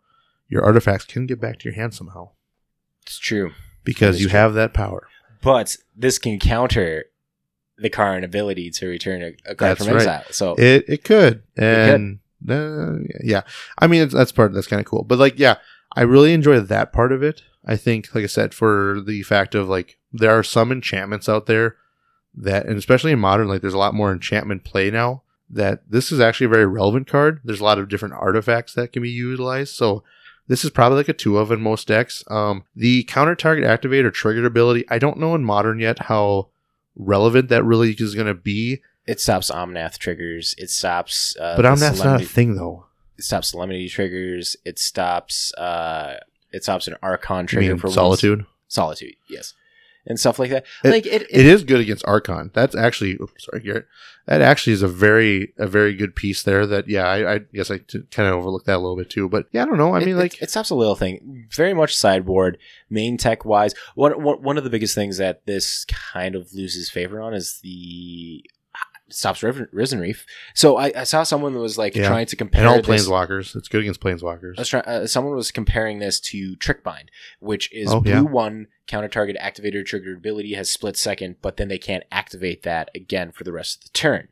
your 0.48 0.62
artifacts 0.62 1.04
can 1.06 1.26
get 1.26 1.40
back 1.40 1.58
to 1.60 1.68
your 1.68 1.74
hand 1.76 1.94
somehow 1.94 2.30
it's 3.02 3.18
true, 3.18 3.52
because 3.84 4.20
you 4.20 4.28
true. 4.28 4.38
have 4.38 4.54
that 4.54 4.72
power. 4.74 5.08
but 5.42 5.76
this 5.96 6.18
can 6.18 6.38
counter 6.38 7.04
the 7.78 7.90
current 7.90 8.24
ability 8.24 8.70
to 8.70 8.86
return 8.86 9.22
a, 9.22 9.28
a 9.50 9.54
card 9.54 9.76
That's 9.76 9.84
from 9.84 9.94
right. 9.96 10.06
exile. 10.06 10.24
So 10.30 10.54
It 10.56 10.84
it 10.88 11.04
could, 11.04 11.42
could. 11.56 11.64
and 11.64 12.18
uh, 12.48 12.98
yeah, 13.22 13.42
I 13.78 13.86
mean 13.86 14.02
it's, 14.02 14.14
that's 14.14 14.32
part 14.32 14.52
that's 14.52 14.66
kind 14.66 14.80
of 14.80 14.86
cool. 14.86 15.04
But 15.04 15.18
like, 15.18 15.38
yeah, 15.38 15.56
I 15.96 16.02
really 16.02 16.32
enjoy 16.32 16.60
that 16.60 16.92
part 16.92 17.12
of 17.12 17.22
it. 17.22 17.42
I 17.64 17.76
think, 17.76 18.14
like 18.14 18.24
I 18.24 18.28
said, 18.28 18.54
for 18.54 19.00
the 19.04 19.22
fact 19.22 19.54
of 19.54 19.68
like 19.68 19.98
there 20.12 20.36
are 20.36 20.42
some 20.42 20.72
enchantments 20.72 21.28
out 21.28 21.46
there 21.46 21.76
that, 22.34 22.66
and 22.66 22.76
especially 22.76 23.12
in 23.12 23.18
modern, 23.20 23.48
like 23.48 23.60
there's 23.60 23.74
a 23.74 23.78
lot 23.78 23.94
more 23.94 24.12
enchantment 24.12 24.64
play 24.64 24.90
now. 24.90 25.22
That 25.48 25.82
this 25.90 26.10
is 26.10 26.18
actually 26.18 26.46
a 26.46 26.50
very 26.56 26.66
relevant 26.66 27.06
card. 27.06 27.40
There's 27.44 27.60
a 27.60 27.64
lot 27.64 27.78
of 27.78 27.88
different 27.88 28.14
artifacts 28.14 28.74
that 28.74 28.92
can 28.92 29.02
be 29.02 29.10
utilized. 29.10 29.74
So 29.74 30.02
this 30.48 30.64
is 30.64 30.70
probably 30.70 30.96
like 30.98 31.08
a 31.08 31.12
two 31.12 31.38
of 31.38 31.50
in 31.52 31.60
most 31.60 31.88
decks. 31.88 32.24
Um, 32.28 32.64
the 32.74 33.04
counter 33.04 33.34
target 33.34 33.64
activate 33.64 34.04
or 34.04 34.10
triggered 34.10 34.44
ability. 34.44 34.84
I 34.88 34.98
don't 34.98 35.18
know 35.18 35.34
in 35.34 35.44
modern 35.44 35.78
yet 35.78 35.98
how 36.00 36.48
relevant 36.96 37.48
that 37.48 37.64
really 37.64 37.92
is 37.92 38.14
going 38.14 38.26
to 38.26 38.34
be. 38.34 38.80
it 39.06 39.20
stops 39.20 39.50
Omnath 39.50 39.98
triggers. 39.98 40.54
It 40.58 40.70
stops. 40.70 41.36
Uh, 41.40 41.56
But 41.56 41.62
the 41.62 41.68
I'm 41.68 41.80
not 41.80 41.92
a 41.94 41.96
Solemnity- 41.96 42.24
thing 42.26 42.54
though. 42.56 42.86
It 43.18 43.24
stops 43.24 43.48
Solemnity 43.48 43.88
triggers. 43.88 44.56
It 44.64 44.78
stops. 44.78 45.52
Uh, 45.54 46.16
it 46.52 46.62
stops 46.64 46.86
an 46.88 46.96
Archon 47.02 47.46
trigger 47.46 47.76
for 47.78 47.88
solitude. 47.90 48.46
Solitude, 48.68 49.14
yes, 49.28 49.54
and 50.06 50.18
stuff 50.18 50.38
like 50.38 50.50
that. 50.50 50.64
It- 50.84 50.90
like 50.90 51.06
it, 51.06 51.22
It 51.30 51.46
is 51.46 51.64
good 51.64 51.80
against 51.80 52.04
Archon. 52.06 52.50
That's 52.54 52.74
actually, 52.74 53.14
oops, 53.14 53.44
sorry, 53.44 53.62
Garrett. 53.62 53.86
That 54.26 54.40
actually 54.40 54.72
is 54.74 54.82
a 54.82 54.88
very, 54.88 55.52
a 55.58 55.66
very 55.66 55.94
good 55.94 56.14
piece 56.14 56.42
there. 56.44 56.64
That 56.66 56.88
yeah, 56.88 57.06
I, 57.08 57.34
I 57.34 57.38
guess 57.52 57.70
I 57.70 57.78
t- 57.78 58.02
kind 58.10 58.28
of 58.28 58.34
overlooked 58.36 58.66
that 58.66 58.76
a 58.76 58.78
little 58.78 58.96
bit 58.96 59.10
too. 59.10 59.28
But 59.28 59.46
yeah, 59.52 59.62
I 59.62 59.66
don't 59.66 59.78
know. 59.78 59.94
I 59.94 60.00
It- 60.00 60.06
mean, 60.06 60.16
like, 60.16 60.40
it, 60.40 60.50
stops 60.50 60.70
a 60.70 60.74
little 60.76 60.94
thing. 60.94 61.46
Very 61.50 61.74
much 61.74 61.96
sideboard, 61.96 62.58
main 62.88 63.16
tech 63.16 63.44
wise. 63.44 63.74
One, 63.96 64.12
one 64.22 64.42
one 64.42 64.58
of 64.58 64.64
the 64.64 64.70
biggest 64.70 64.94
things 64.94 65.18
that 65.18 65.44
this 65.46 65.84
kind 65.86 66.34
of 66.36 66.52
loses 66.54 66.88
favor 66.90 67.20
on 67.20 67.34
is 67.34 67.58
the 67.62 68.44
it 68.44 68.50
stops 69.14 69.42
Riven- 69.42 69.68
Risen 69.72 70.00
Reef. 70.00 70.26
So 70.54 70.76
I, 70.76 70.92
I 70.96 71.04
saw 71.04 71.22
someone 71.22 71.52
that 71.54 71.60
was 71.60 71.78
like 71.78 71.94
Yeah. 71.94 72.08
trying 72.08 72.26
to 72.26 72.36
compare 72.36 72.62
and 72.62 72.68
all 72.70 72.82
this. 72.82 73.06
planeswalkers. 73.08 73.54
It's 73.56 73.68
good 73.68 73.80
against 73.82 74.00
planeswalkers. 74.00 74.54
I 74.58 74.60
was 74.60 74.74
uh, 74.74 75.06
someone 75.06 75.34
was 75.34 75.50
comparing 75.50 75.98
this 75.98 76.20
to 76.20 76.56
Trickbind, 76.56 77.08
which 77.40 77.72
is 77.72 77.90
Oh, 77.92 78.00
blue 78.00 78.12
yeah. 78.12 78.20
one 78.20 78.68
counter 78.86 79.08
target 79.08 79.36
activator 79.40 79.84
triggered 79.84 80.16
ability 80.18 80.54
has 80.54 80.70
split 80.70 80.96
second, 80.96 81.36
but 81.42 81.56
then 81.56 81.68
they 81.68 81.78
can't 81.78 82.04
activate 82.12 82.62
that 82.64 82.90
again 82.94 83.32
for 83.32 83.44
the 83.44 83.52
rest 83.52 83.78
of 83.78 83.84
the 83.84 83.90
turn. 83.90 84.28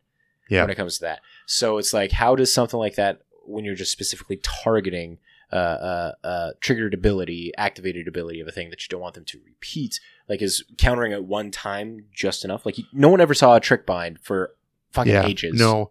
Yeah. 0.49 0.63
When 0.63 0.71
it 0.71 0.75
comes 0.75 0.97
to 0.99 1.03
that, 1.05 1.21
so 1.47 1.79
it's 1.79 1.93
like, 1.95 2.11
how 2.13 2.35
does 2.35 2.53
something 2.53 2.79
like 2.81 2.97
that, 2.97 3.21
when 3.47 3.65
you're 3.65 3.77
just 3.77 3.93
specifically 3.93 4.41
targeting 4.43 5.19
uh, 5.53 5.57
uh, 5.57 6.13
uh, 6.25 6.51
triggered 6.61 6.95
ability, 6.95 7.53
activated 7.57 8.07
ability 8.09 8.41
of 8.41 8.47
a 8.49 8.53
thing 8.53 8.71
that 8.71 8.83
you 8.83 8.89
don't 8.89 9.01
want 9.01 9.15
them 9.15 9.25
to 9.25 9.41
repeat, 9.45 9.99
like 10.29 10.41
is 10.43 10.63
countering 10.79 11.11
it 11.13 11.25
one 11.25 11.51
time 11.51 12.05
just 12.13 12.45
enough? 12.45 12.65
Like 12.67 12.77
no 12.93 13.09
one 13.09 13.21
ever 13.21 13.35
saw 13.35 13.57
a 13.57 13.61
Trickbind 13.61 14.21
for 14.21 14.55
fucking 14.91 15.13
yeah, 15.13 15.27
ages. 15.27 15.59
no. 15.59 15.91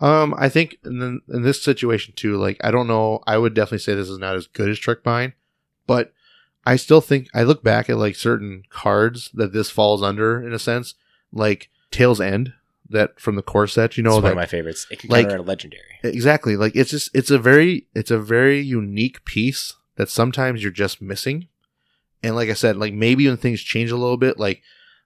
Um, 0.00 0.32
I 0.38 0.48
think 0.48 0.78
in, 0.84 0.98
the, 1.00 1.20
in 1.34 1.42
this 1.42 1.60
situation 1.62 2.14
too, 2.16 2.36
like 2.36 2.56
I 2.62 2.70
don't 2.70 2.86
know. 2.86 3.20
I 3.26 3.36
would 3.38 3.54
definitely 3.54 3.78
say 3.78 3.94
this 3.94 4.08
is 4.08 4.18
not 4.18 4.36
as 4.36 4.46
good 4.46 4.68
as 4.68 4.78
Trickbind, 4.78 5.32
but 5.86 6.12
I 6.64 6.76
still 6.76 7.00
think 7.00 7.28
I 7.34 7.42
look 7.42 7.64
back 7.64 7.90
at 7.90 7.98
like 7.98 8.14
certain 8.14 8.62
cards 8.70 9.30
that 9.34 9.52
this 9.52 9.70
falls 9.70 10.02
under 10.02 10.40
in 10.46 10.52
a 10.52 10.58
sense, 10.58 10.94
like 11.32 11.68
Tale's 11.90 12.20
End 12.20 12.52
that 12.90 13.18
from 13.18 13.34
the 13.36 13.42
core 13.42 13.66
set. 13.66 13.96
You 13.96 14.02
it's 14.02 14.08
know 14.08 14.20
one 14.20 14.30
of 14.30 14.36
my 14.36 14.46
favorites. 14.46 14.86
It 14.90 15.00
can 15.00 15.10
like- 15.10 15.26
counter 15.28 15.42
a 15.42 15.42
legendary. 15.42 15.82
exactly 16.04 16.56
like 16.56 16.76
it's 16.76 16.90
just 16.90 17.10
it's 17.12 17.30
a 17.30 17.38
very 17.38 17.86
it's 17.94 18.12
a 18.12 18.18
very 18.20 18.60
unique 18.60 19.24
piece 19.24 19.74
that 19.96 20.08
sometimes 20.08 20.62
you're 20.62 20.70
just 20.70 21.02
missing 21.02 21.48
and 22.22 22.36
like 22.36 22.48
i 22.48 22.52
said 22.52 22.76
like 22.76 22.94
maybe 22.94 23.26
when 23.26 23.36
things 23.36 23.60
change 23.62 23.90
a 23.90 23.96
little 23.96 24.16
bit 24.16 24.38
like 24.38 24.62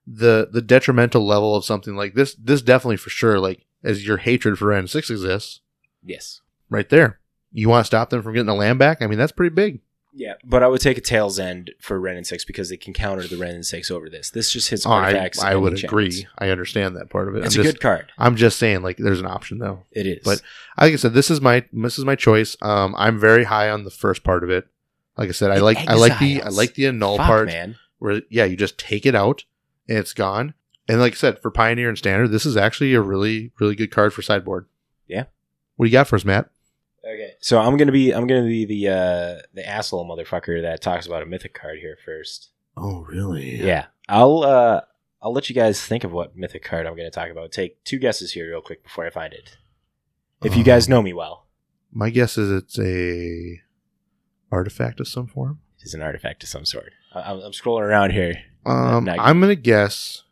the 0.07 0.49
the 0.51 0.63
detrimental 0.63 1.25
level 1.25 1.55
of 1.55 1.65
something 1.65 1.95
like 1.95 2.15
this 2.15 2.35
this 2.35 2.61
definitely 2.63 2.97
for 2.97 3.11
sure 3.11 3.39
like 3.39 3.65
as 3.85 4.07
your 4.07 4.17
hatred 4.19 4.59
for 4.59 4.67
n6 4.69 5.11
exists 5.11 5.61
Yes. 6.05 6.41
right 6.69 6.89
there 6.89 7.21
you 7.53 7.69
want 7.69 7.85
to 7.85 7.87
stop 7.87 8.11
them 8.11 8.23
from 8.23 8.33
getting 8.33 8.47
the 8.47 8.55
land 8.55 8.79
back 8.79 9.01
i 9.01 9.07
mean 9.07 9.19
that's 9.19 9.31
pretty 9.33 9.55
big 9.55 9.81
Yeah, 10.15 10.35
but 10.45 10.63
I 10.63 10.69
would 10.69 10.83
take 10.83 10.99
a 10.99 11.01
Tale's 11.01 11.39
End 11.39 11.71
for 11.81 11.99
Wrenn 11.99 12.19
and 12.19 12.27
Six 12.27 12.45
because 12.45 12.69
they 12.69 12.77
can 12.77 12.93
counter 12.93 13.27
the 13.27 13.37
Wrenn 13.39 13.55
and 13.55 13.65
Six 13.65 13.91
over 13.91 14.11
this. 14.11 14.29
This 14.29 14.51
just 14.53 14.69
hits 14.69 14.85
Oh, 14.85 14.91
I, 14.91 15.05
artifacts. 15.05 15.43
I 15.43 15.53
and 15.53 15.63
would 15.63 15.83
agree. 15.83 16.27
I 16.37 16.51
understand 16.51 16.97
that 16.97 17.09
part 17.09 17.29
of 17.29 17.35
it. 17.35 17.45
It's 17.47 17.55
I'm 17.57 17.61
a 17.63 17.65
just, 17.65 17.77
good 17.77 17.81
card. 17.81 18.13
I'm 18.19 18.37
just 18.37 18.59
saying, 18.59 18.83
like, 18.83 18.99
there's 18.99 19.21
an 19.21 19.27
option 19.27 19.57
though. 19.59 19.85
It 19.91 20.07
is. 20.07 20.21
But 20.23 20.43
like 20.79 20.93
I 20.93 20.97
said, 20.97 21.15
this 21.15 21.31
is 21.31 21.41
my 21.41 21.65
this 21.73 21.99
is 21.99 22.05
my 22.05 22.15
choice. 22.15 22.59
Um, 22.61 22.95
I'm 22.99 23.19
very 23.19 23.45
high 23.45 23.71
on 23.71 23.85
the 23.85 23.91
first 23.91 24.23
part 24.23 24.45
of 24.45 24.51
it. 24.51 24.67
Like 25.17 25.31
I 25.31 25.33
said, 25.33 25.51
I 25.51 25.59
The 25.61 25.65
like 25.65 25.79
I 25.89 25.95
like 25.95 26.19
the 26.19 26.43
I 26.43 26.49
like 26.49 26.75
the 26.75 26.89
annul 26.89 27.17
Fuck, 27.17 27.27
part 27.27 27.47
man. 27.47 27.77
where 27.99 28.21
yeah, 28.29 28.45
you 28.45 28.55
just 28.57 28.77
take 28.77 29.07
it 29.07 29.15
out 29.15 29.45
and 29.89 29.99
it's 29.99 30.13
gone. 30.13 30.55
And 30.89 31.01
like 31.01 31.13
I 31.13 31.17
said, 31.17 31.41
for 31.41 31.51
Pioneer 31.51 31.89
and 31.89 31.97
Standard, 31.99 32.29
this 32.29 32.45
is 32.47 32.57
actually 32.57 32.95
a 32.95 33.01
really 33.01 33.53
really 33.61 33.75
good 33.77 33.91
card 33.91 34.13
for 34.13 34.23
sideboard. 34.23 34.67
Yeah. 35.09 35.25
What 35.77 35.87
do 35.87 35.91
you 35.91 35.93
got 35.93 36.09
for 36.09 36.17
us, 36.17 36.25
Matt? 36.25 36.51
Okay, 37.05 37.33
so 37.41 37.59
I'm 37.61 37.77
gonna 37.77 37.93
be 37.93 38.13
I'm 38.13 38.27
gonna 38.27 38.47
be 38.47 38.65
the 38.65 38.89
uh 38.89 39.43
the 39.55 39.67
asshole 39.69 40.09
motherfucker 40.09 40.63
that 40.63 40.81
talks 40.81 41.07
about 41.07 41.23
a 41.23 41.27
mythic 41.27 41.55
card 41.55 41.79
here 41.81 41.97
first. 42.05 42.51
Oh, 42.77 43.01
really? 43.09 43.57
Yeah, 43.57 43.87
I'll 44.09 44.43
uh 44.45 44.83
I'll 45.21 45.33
let 45.33 45.49
you 45.49 45.55
guys 45.55 45.85
think 45.85 46.05
of 46.05 46.13
what 46.13 46.37
mythic 46.37 46.63
card 46.65 46.87
I'm 46.87 46.97
gonna 46.97 47.11
talk 47.11 47.31
about. 47.31 47.51
Take 47.53 47.83
two 47.85 47.99
guesses 47.99 48.33
here 48.33 48.49
real 48.49 48.61
quick 48.61 48.83
before 48.85 49.05
I 49.07 49.11
find 49.11 49.33
it. 49.33 49.57
If 50.45 50.55
you 50.55 50.61
Um, 50.61 50.67
guys 50.67 50.89
know 50.89 51.03
me 51.03 51.13
well, 51.13 51.47
My 51.93 52.11
guess 52.11 52.39
is 52.39 52.51
it's 52.51 52.79
a 52.79 53.61
artifact 54.51 55.01
of 55.01 55.09
some 55.09 55.27
form. 55.27 55.61
it 55.81 55.85
is 55.87 55.95
an 55.95 56.03
artifact 56.03 56.43
of 56.43 56.49
some 56.49 56.65
sort. 56.65 56.93
I- 57.15 57.21
I'm, 57.33 57.41
I'm 57.41 57.53
scrolling 57.53 57.83
around 57.83 58.13
here. 58.13 58.35
Um, 58.65 59.05
Not- 59.05 59.19
I'm 59.19 59.41
gonna 59.41 59.55
guess. 59.55 60.23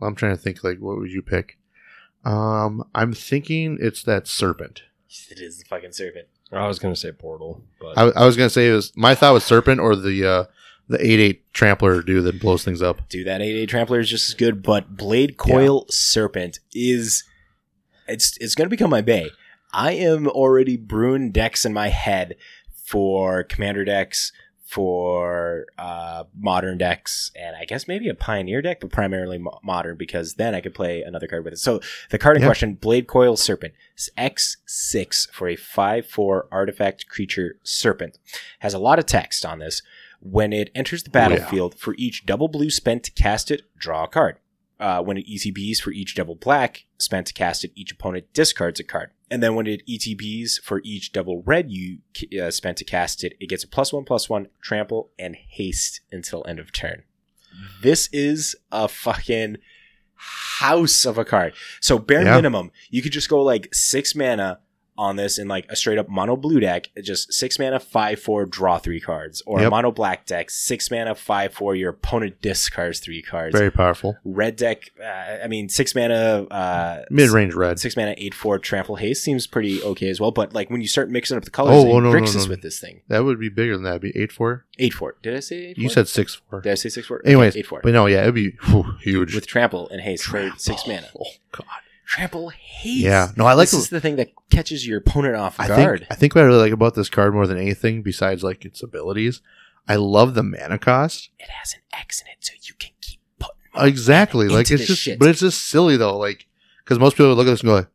I'm 0.00 0.14
trying 0.14 0.36
to 0.36 0.40
think. 0.40 0.62
Like, 0.64 0.78
what 0.78 0.98
would 0.98 1.10
you 1.10 1.22
pick? 1.22 1.58
Um, 2.24 2.84
I'm 2.94 3.12
thinking 3.12 3.78
it's 3.80 4.02
that 4.04 4.26
serpent. 4.26 4.82
It 5.30 5.40
is 5.40 5.58
the 5.58 5.64
fucking 5.64 5.92
serpent. 5.92 6.28
I 6.52 6.66
was 6.66 6.78
going 6.78 6.94
to 6.94 6.98
say 7.00 7.12
Portal, 7.12 7.62
but 7.80 7.98
I, 7.98 8.04
I 8.22 8.26
was 8.26 8.36
gonna 8.36 8.48
say 8.50 8.68
it 8.68 8.72
was 8.72 8.92
my 8.96 9.14
thought 9.14 9.34
was 9.34 9.44
serpent 9.44 9.80
or 9.80 9.94
the 9.96 10.24
uh 10.26 10.44
the 10.88 10.98
eight 11.04 11.20
eight 11.20 11.52
trampler 11.52 12.00
dude 12.02 12.24
that 12.24 12.40
blows 12.40 12.64
things 12.64 12.80
up. 12.80 13.06
Dude, 13.10 13.26
that 13.26 13.42
8 13.42 13.66
Trampler 13.66 14.00
is 14.00 14.08
just 14.08 14.30
as 14.30 14.34
good, 14.34 14.62
but 14.62 14.96
Blade 14.96 15.36
Coil 15.36 15.84
Serpent 15.90 16.60
is 16.74 17.24
it's 18.06 18.38
it's 18.38 18.54
gonna 18.54 18.70
become 18.70 18.88
my 18.90 19.02
bay. 19.02 19.30
I 19.72 19.92
am 19.92 20.26
already 20.26 20.78
brewing 20.78 21.30
decks 21.30 21.66
in 21.66 21.74
my 21.74 21.88
head 21.88 22.36
for 22.72 23.42
commander 23.42 23.84
decks, 23.84 24.32
for 24.68 25.64
uh, 25.78 26.24
modern 26.38 26.76
decks, 26.76 27.30
and 27.34 27.56
I 27.56 27.64
guess 27.64 27.88
maybe 27.88 28.08
a 28.10 28.14
pioneer 28.14 28.60
deck, 28.60 28.80
but 28.80 28.90
primarily 28.92 29.38
mo- 29.38 29.58
modern 29.64 29.96
because 29.96 30.34
then 30.34 30.54
I 30.54 30.60
could 30.60 30.74
play 30.74 31.00
another 31.02 31.26
card 31.26 31.42
with 31.44 31.54
it. 31.54 31.58
So 31.58 31.80
the 32.10 32.18
card 32.18 32.36
in 32.36 32.42
Yeah. 32.42 32.48
question, 32.48 32.74
Blade 32.74 33.06
Coil 33.06 33.36
Serpent, 33.38 33.72
X6 34.18 35.30
for 35.32 35.48
a 35.48 35.56
5-4 35.56 36.42
artifact 36.52 37.08
creature 37.08 37.56
serpent. 37.62 38.18
Has 38.60 38.74
a 38.74 38.78
lot 38.78 38.98
of 38.98 39.06
text 39.06 39.44
on 39.46 39.58
this. 39.58 39.82
When 40.20 40.52
it 40.52 40.70
enters 40.74 41.02
the 41.04 41.10
Oh, 41.10 41.18
yeah. 41.18 41.28
battlefield, 41.28 41.74
for 41.78 41.94
each 41.96 42.26
double 42.26 42.48
blue 42.48 42.70
spent 42.70 43.04
to 43.04 43.10
cast 43.12 43.50
it, 43.50 43.62
draw 43.78 44.04
a 44.04 44.08
card. 44.08 44.36
Uh, 44.80 45.02
when 45.02 45.16
it 45.16 45.26
ETBs 45.26 45.78
for 45.80 45.90
each 45.92 46.14
double 46.14 46.34
black 46.34 46.84
spent 46.98 47.26
to 47.28 47.32
cast 47.32 47.64
it, 47.64 47.72
each 47.74 47.92
opponent 47.92 48.26
discards 48.32 48.78
a 48.80 48.84
card. 48.84 49.10
And 49.30 49.42
then 49.42 49.54
when 49.54 49.66
it 49.66 49.86
ETBs 49.86 50.60
for 50.62 50.80
each 50.84 51.12
double 51.12 51.42
red 51.42 51.70
you 51.70 51.98
uh, 52.42 52.50
spent 52.50 52.78
to 52.78 52.84
cast 52.84 53.22
it, 53.24 53.34
it 53.40 53.48
gets 53.48 53.62
a 53.64 53.68
plus 53.68 53.92
one, 53.92 54.04
plus 54.04 54.28
one, 54.30 54.48
trample, 54.62 55.10
and 55.18 55.36
haste 55.36 56.00
until 56.10 56.44
end 56.48 56.58
of 56.58 56.72
turn. 56.72 57.02
This 57.82 58.08
is 58.12 58.56
a 58.72 58.88
fucking 58.88 59.56
house 60.14 61.04
of 61.04 61.18
a 61.18 61.24
card. 61.24 61.54
So 61.80 61.98
bare 61.98 62.24
Yeah. 62.24 62.36
minimum, 62.36 62.70
you 62.90 63.02
could 63.02 63.12
just 63.12 63.28
go 63.28 63.42
like 63.42 63.72
six 63.74 64.14
mana 64.14 64.60
on 64.98 65.16
this 65.16 65.38
in 65.38 65.46
like 65.48 65.64
a 65.70 65.76
straight 65.76 65.96
up 65.96 66.08
mono 66.08 66.36
blue 66.36 66.60
deck, 66.60 66.88
just 67.02 67.32
six 67.32 67.58
mana, 67.58 67.78
five 67.80 68.18
four, 68.20 68.44
draw 68.44 68.76
three 68.78 69.00
cards, 69.00 69.42
or 69.46 69.60
a 69.62 69.70
mono 69.70 69.92
black 69.92 70.26
deck, 70.26 70.50
six 70.50 70.90
mana, 70.90 71.14
five 71.14 71.54
four, 71.54 71.74
your 71.76 71.90
opponent 71.90 72.42
discards 72.42 72.98
three 73.00 73.22
cards. 73.22 73.56
Very 73.56 73.70
powerful. 73.70 74.16
Red 74.24 74.56
deck, 74.56 74.90
uh, 75.00 75.04
I 75.44 75.46
mean 75.46 75.68
six 75.68 75.94
mana, 75.94 76.42
uh, 76.50 77.04
Mid 77.10 77.30
range 77.30 77.54
red. 77.54 77.78
six 77.78 77.96
mana, 77.96 78.14
eight 78.18 78.34
four, 78.34 78.58
trample 78.58 78.96
haste 78.96 79.22
seems 79.22 79.46
pretty 79.46 79.80
okay 79.82 80.10
as 80.10 80.20
well. 80.20 80.32
But 80.32 80.52
like 80.52 80.68
when 80.68 80.80
you 80.80 80.88
start 80.88 81.08
mixing 81.10 81.36
up 81.36 81.44
the 81.44 81.50
colors, 81.50 81.76
Oh, 81.76 81.92
oh, 81.92 82.00
no, 82.00 82.10
no, 82.10 82.18
Grixis 82.18 82.44
no. 82.44 82.50
with 82.50 82.62
this 82.62 82.80
thing, 82.80 83.02
That 83.08 83.24
would 83.24 83.38
be 83.38 83.48
bigger 83.48 83.74
than 83.74 83.84
that. 83.84 83.90
It'd 84.02 84.02
be 84.14 84.20
eight 84.20 84.32
four. 84.32 84.66
eight 84.78 84.92
four. 84.94 85.14
Did 85.22 85.36
I 85.36 85.40
say 85.40 85.56
eight? 85.68 85.78
You 85.78 85.88
said 85.88 86.08
six 86.08 86.34
four. 86.34 86.60
Did 86.60 86.72
I 86.72 86.74
say 86.74 86.88
six 86.88 87.06
four? 87.06 87.22
Anyways, 87.24 87.56
eight 87.56 87.66
four 87.66 87.80
but 87.84 87.92
no, 87.92 88.06
yeah, 88.06 88.22
it'd 88.22 88.34
be 88.34 88.56
whew, 88.66 88.96
huge. 89.00 89.34
with 89.34 89.46
trample 89.46 89.88
and 89.90 90.00
haste 90.00 90.24
for 90.24 90.50
six 90.56 90.86
mana. 90.88 91.08
Oh 91.18 91.24
god. 91.52 91.66
Trample 92.08 92.48
haste. 92.48 93.04
Yeah. 93.04 93.32
No, 93.36 93.44
I 93.44 93.52
like. 93.52 93.68
this 93.68 93.74
is 93.78 93.90
the 93.90 94.00
thing 94.00 94.16
that 94.16 94.30
catches 94.50 94.86
your 94.86 94.98
opponent 94.98 95.36
off 95.36 95.60
I 95.60 95.68
guard. 95.68 96.00
think 96.00 96.10
I 96.12 96.14
think 96.14 96.34
what 96.34 96.42
I 96.42 96.46
really 96.46 96.58
like 96.60 96.72
about 96.72 96.94
this 96.94 97.10
card 97.10 97.34
more 97.34 97.46
than 97.46 97.58
anything, 97.58 98.00
besides 98.02 98.42
like 98.42 98.64
its 98.64 98.82
abilities, 98.82 99.42
I 99.86 99.96
love 99.96 100.34
the 100.34 100.42
mana 100.42 100.78
cost. 100.78 101.28
it 101.38 101.50
has 101.50 101.74
an 101.74 101.80
X 101.92 102.22
in 102.22 102.28
it, 102.28 102.38
so 102.40 102.54
you 102.62 102.72
can 102.78 102.92
keep 103.02 103.20
putting. 103.38 103.86
Exactly. 103.86 104.48
Like 104.48 104.70
it's 104.70 104.86
just, 104.86 105.02
shit. 105.02 105.18
but 105.18 105.28
it's 105.28 105.40
just 105.40 105.66
silly 105.66 105.98
though. 105.98 106.16
Like 106.16 106.46
because 106.82 106.98
most 106.98 107.14
people 107.14 107.28
would 107.28 107.34
look 107.36 107.46
at 107.46 107.50
this 107.50 107.60
and 107.60 107.68
go, 107.68 107.74
like, 107.74 107.88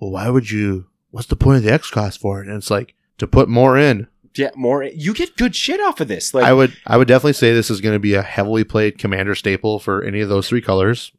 "Well, 0.00 0.10
why 0.10 0.28
would 0.28 0.50
you? 0.50 0.88
What's 1.12 1.28
the 1.28 1.36
point 1.36 1.58
of 1.58 1.62
the 1.62 1.72
X 1.72 1.88
cost 1.88 2.20
for 2.20 2.42
it?" 2.42 2.48
And 2.48 2.56
it's 2.56 2.70
like 2.70 2.94
to 3.18 3.28
put 3.28 3.48
more 3.48 3.78
in. 3.78 4.08
yeah, 4.34 4.50
more. 4.56 4.82
You 4.82 5.14
get 5.14 5.36
good 5.36 5.54
shit 5.54 5.80
off 5.80 6.00
of 6.00 6.08
this. 6.08 6.34
Like 6.34 6.44
I 6.46 6.52
would 6.52 6.76
I 6.84 6.96
would 6.96 7.06
definitely 7.06 7.34
say 7.34 7.52
this 7.52 7.70
is 7.70 7.80
going 7.80 7.94
to 7.94 8.00
be 8.00 8.14
a 8.14 8.22
heavily 8.22 8.64
played 8.64 8.98
commander 8.98 9.36
staple 9.36 9.78
for 9.78 10.02
any 10.02 10.20
of 10.20 10.28
those 10.28 10.48
three 10.48 10.62
colors. 10.62 11.12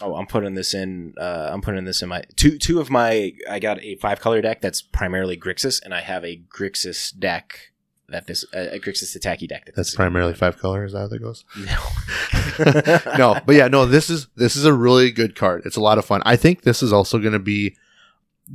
Oh, 0.00 0.14
I'm 0.14 0.26
putting 0.26 0.54
this 0.54 0.74
in. 0.74 1.14
Uh, 1.18 1.50
I'm 1.52 1.60
putting 1.60 1.84
this 1.84 2.02
in 2.02 2.08
my 2.08 2.22
two. 2.36 2.58
Two 2.58 2.80
of 2.80 2.90
my. 2.90 3.32
I 3.50 3.58
got 3.58 3.82
a 3.82 3.96
five 3.96 4.20
color 4.20 4.40
deck 4.40 4.60
that's 4.60 4.80
primarily 4.80 5.36
Grixis, 5.36 5.82
and 5.82 5.92
I 5.92 6.00
have 6.02 6.24
a 6.24 6.40
Grixis 6.56 7.18
deck 7.18 7.72
that 8.08 8.26
this 8.26 8.44
uh, 8.54 8.68
a 8.70 8.78
Grixis 8.78 9.16
attacky 9.18 9.48
deck. 9.48 9.66
That 9.66 9.74
That's 9.74 9.94
primarily 9.94 10.34
five 10.34 10.58
colors. 10.58 10.90
Is 10.90 10.92
that 10.94 11.00
how 11.00 11.08
that 11.08 11.18
goes? 11.20 11.44
No. 11.56 13.12
no, 13.18 13.40
but 13.44 13.54
yeah, 13.56 13.68
no. 13.68 13.86
This 13.86 14.08
is 14.08 14.28
this 14.36 14.54
is 14.56 14.64
a 14.64 14.72
really 14.72 15.10
good 15.10 15.34
card. 15.34 15.62
It's 15.64 15.76
a 15.76 15.80
lot 15.80 15.98
of 15.98 16.04
fun. 16.04 16.22
I 16.24 16.36
think 16.36 16.62
this 16.62 16.82
is 16.82 16.92
also 16.92 17.18
going 17.18 17.32
to 17.32 17.38
be 17.38 17.76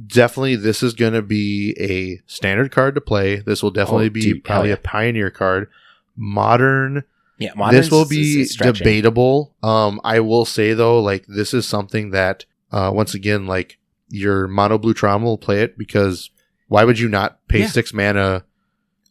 definitely. 0.08 0.56
This 0.56 0.82
is 0.82 0.94
going 0.94 1.14
to 1.14 1.22
be 1.22 1.76
a 1.80 2.22
standard 2.26 2.72
card 2.72 2.96
to 2.96 3.02
play. 3.02 3.38
This 3.38 3.62
will 3.62 3.72
definitely 3.72 4.08
Oh, 4.08 4.12
be 4.12 4.22
dude, 4.22 4.44
probably 4.44 4.70
hell 4.70 4.78
a 4.78 4.82
pioneer 4.82 5.30
card. 5.30 5.70
Modern. 6.16 7.04
Yeah, 7.40 7.54
this 7.72 7.90
will 7.92 8.06
be 8.08 8.42
is 8.42 8.54
stretching. 8.54 8.74
debatable. 8.84 9.56
Um, 9.64 10.00
I 10.04 10.20
will 10.20 10.46
say 10.46 10.74
though, 10.74 11.00
like 11.02 11.26
this 11.28 11.54
is 11.54 11.66
something 11.66 12.12
that 12.12 12.46
uh, 12.72 12.92
once 12.94 13.14
again, 13.14 13.48
like 13.48 13.78
your 14.10 14.48
mono 14.48 14.78
blue 14.78 14.94
Tron 14.94 15.24
will 15.24 15.38
play 15.38 15.62
it 15.62 15.78
because 15.78 16.30
why 16.68 16.84
would 16.84 17.00
you 17.00 17.10
not 17.10 17.46
pay 17.48 17.62
Yeah. 17.62 17.68
six 17.68 17.94
mana? 17.94 18.46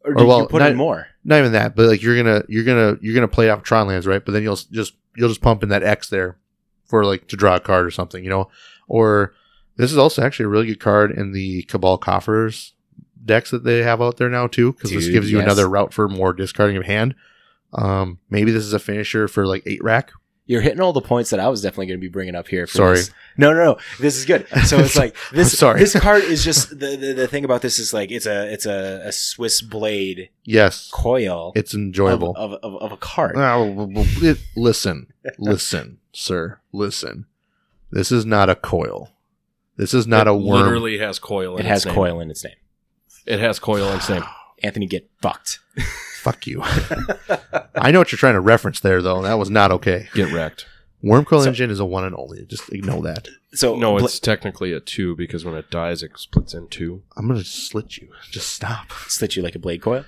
Or 0.04 0.18
or 0.18 0.26
well, 0.26 0.40
you 0.40 0.46
put 0.46 0.60
not- 0.60 0.70
in 0.70 0.76
more? 0.76 1.08
Not 1.24 1.38
even 1.38 1.52
that, 1.52 1.76
but 1.76 1.86
like 1.86 2.02
you're 2.02 2.16
gonna 2.16 2.42
you're 2.48 2.64
gonna 2.64 2.98
you're 3.00 3.14
gonna 3.14 3.28
play 3.28 3.48
off 3.48 3.62
Tron 3.62 3.86
lands, 3.86 4.06
right? 4.06 4.24
But 4.24 4.32
then 4.32 4.42
you'll 4.42 4.56
just 4.56 4.94
you'll 5.16 5.28
just 5.28 5.40
pump 5.40 5.62
in 5.62 5.68
that 5.68 5.84
X 5.84 6.08
there 6.08 6.36
for 6.86 7.04
like 7.04 7.28
to 7.28 7.36
draw 7.36 7.56
a 7.56 7.60
card 7.60 7.86
or 7.86 7.90
something, 7.92 8.24
you 8.24 8.30
know. 8.30 8.48
Or 8.88 9.32
this 9.76 9.92
is 9.92 9.98
also 9.98 10.22
actually 10.22 10.46
a 10.46 10.48
really 10.48 10.66
good 10.66 10.80
card 10.80 11.12
in 11.12 11.32
the 11.32 11.62
Cabal 11.64 11.98
Coffers 11.98 12.74
decks 13.24 13.52
that 13.52 13.62
they 13.62 13.84
have 13.84 14.02
out 14.02 14.16
there 14.16 14.28
now 14.28 14.48
too, 14.48 14.72
because 14.72 14.90
this 14.90 15.08
gives 15.08 15.30
you 15.30 15.38
yes. 15.38 15.44
another 15.44 15.68
route 15.68 15.94
for 15.94 16.08
more 16.08 16.32
discarding 16.32 16.76
of 16.76 16.84
hand. 16.84 17.14
Um, 17.74 18.18
maybe 18.30 18.50
this 18.52 18.64
is 18.64 18.72
a 18.72 18.78
finisher 18.78 19.28
for 19.28 19.46
like 19.46 19.62
eight 19.66 19.82
rack. 19.82 20.12
You're 20.44 20.60
hitting 20.60 20.80
all 20.80 20.92
the 20.92 21.00
points 21.00 21.30
that 21.30 21.38
I 21.40 21.48
was 21.48 21.62
definitely 21.62 21.86
going 21.86 21.98
to 22.00 22.04
be 22.04 22.08
bringing 22.10 22.34
up 22.34 22.48
here. 22.48 22.66
For 22.66 22.76
Sorry. 22.76 22.96
this. 22.96 23.10
No, 23.38 23.52
no, 23.52 23.64
no. 23.64 23.76
This 24.00 24.18
is 24.18 24.24
good. 24.26 24.46
So 24.66 24.78
it's 24.80 24.96
like 25.02 25.16
this. 25.32 25.56
Sorry. 25.56 25.78
This 25.78 25.98
card 25.98 26.24
is 26.24 26.44
just 26.44 26.70
the, 26.70 26.96
the 26.96 27.12
the 27.14 27.28
thing 27.28 27.44
about 27.44 27.62
this 27.62 27.78
is 27.78 27.94
like 27.94 28.10
it's 28.10 28.26
a 28.26 28.52
it's 28.52 28.66
a, 28.66 29.02
a 29.06 29.12
Swiss 29.12 29.62
blade 29.62 30.30
Yes, 30.44 30.90
coil 30.92 31.52
it's 31.54 31.74
enjoyable. 31.74 32.34
of, 32.36 32.54
of, 32.54 32.74
of 32.82 32.92
a 32.92 32.96
card. 32.96 33.36
Well, 33.36 33.72
well, 33.72 34.04
it- 34.20 34.42
listen, 34.56 35.12
listen, 35.38 35.98
sir, 36.12 36.58
listen. 36.72 37.26
This 37.92 38.10
is 38.10 38.26
not 38.26 38.50
a 38.50 38.56
coil. 38.56 39.10
This 39.76 39.94
is 39.94 40.06
not 40.06 40.26
it 40.26 40.30
a 40.30 40.34
worm. 40.34 40.64
Literally 40.64 40.98
has 40.98 41.18
coil. 41.20 41.56
In 41.56 41.64
It 41.64 41.68
has 41.68 41.86
name. 41.86 41.94
coil 41.94 42.20
in 42.20 42.30
its 42.30 42.42
name. 42.44 42.56
It 43.26 43.38
has 43.38 43.58
coil 43.60 43.88
in 43.90 43.96
its 43.96 44.08
name. 44.10 44.24
Anthony, 44.62 44.86
get 44.86 45.08
fucked. 45.22 45.60
Fuck 46.22 46.46
you. 46.46 46.62
I 47.74 47.90
know 47.90 47.98
what 47.98 48.12
you're 48.12 48.18
trying 48.18 48.34
to 48.34 48.40
reference 48.40 48.78
there, 48.80 49.02
though. 49.02 49.22
That 49.22 49.34
was 49.34 49.50
not 49.50 49.72
okay. 49.72 50.08
Get 50.14 50.32
wrecked. 50.32 50.66
Worm 51.02 51.24
Coil 51.24 51.42
So- 51.42 51.48
Engine 51.48 51.68
is 51.70 51.80
a 51.80 51.84
one 51.84 52.04
and 52.04 52.14
only. 52.14 52.44
Just 52.44 52.72
ignore 52.72 53.02
that. 53.02 53.26
So 53.54 53.74
No, 53.74 53.96
Bla- 53.96 54.04
it's 54.04 54.20
technically 54.20 54.72
a 54.72 54.78
two 54.78 55.16
because 55.16 55.44
when 55.44 55.56
it 55.56 55.68
dies, 55.70 56.02
it 56.04 56.12
splits 56.16 56.54
in 56.54 56.68
two. 56.68 57.02
I'm 57.16 57.26
gonna 57.26 57.42
slit 57.42 57.96
you. 57.98 58.08
Just 58.30 58.50
stop. 58.50 58.92
slit 59.08 59.34
you 59.34 59.42
like 59.42 59.56
a 59.56 59.58
blade 59.58 59.82
coil. 59.82 60.04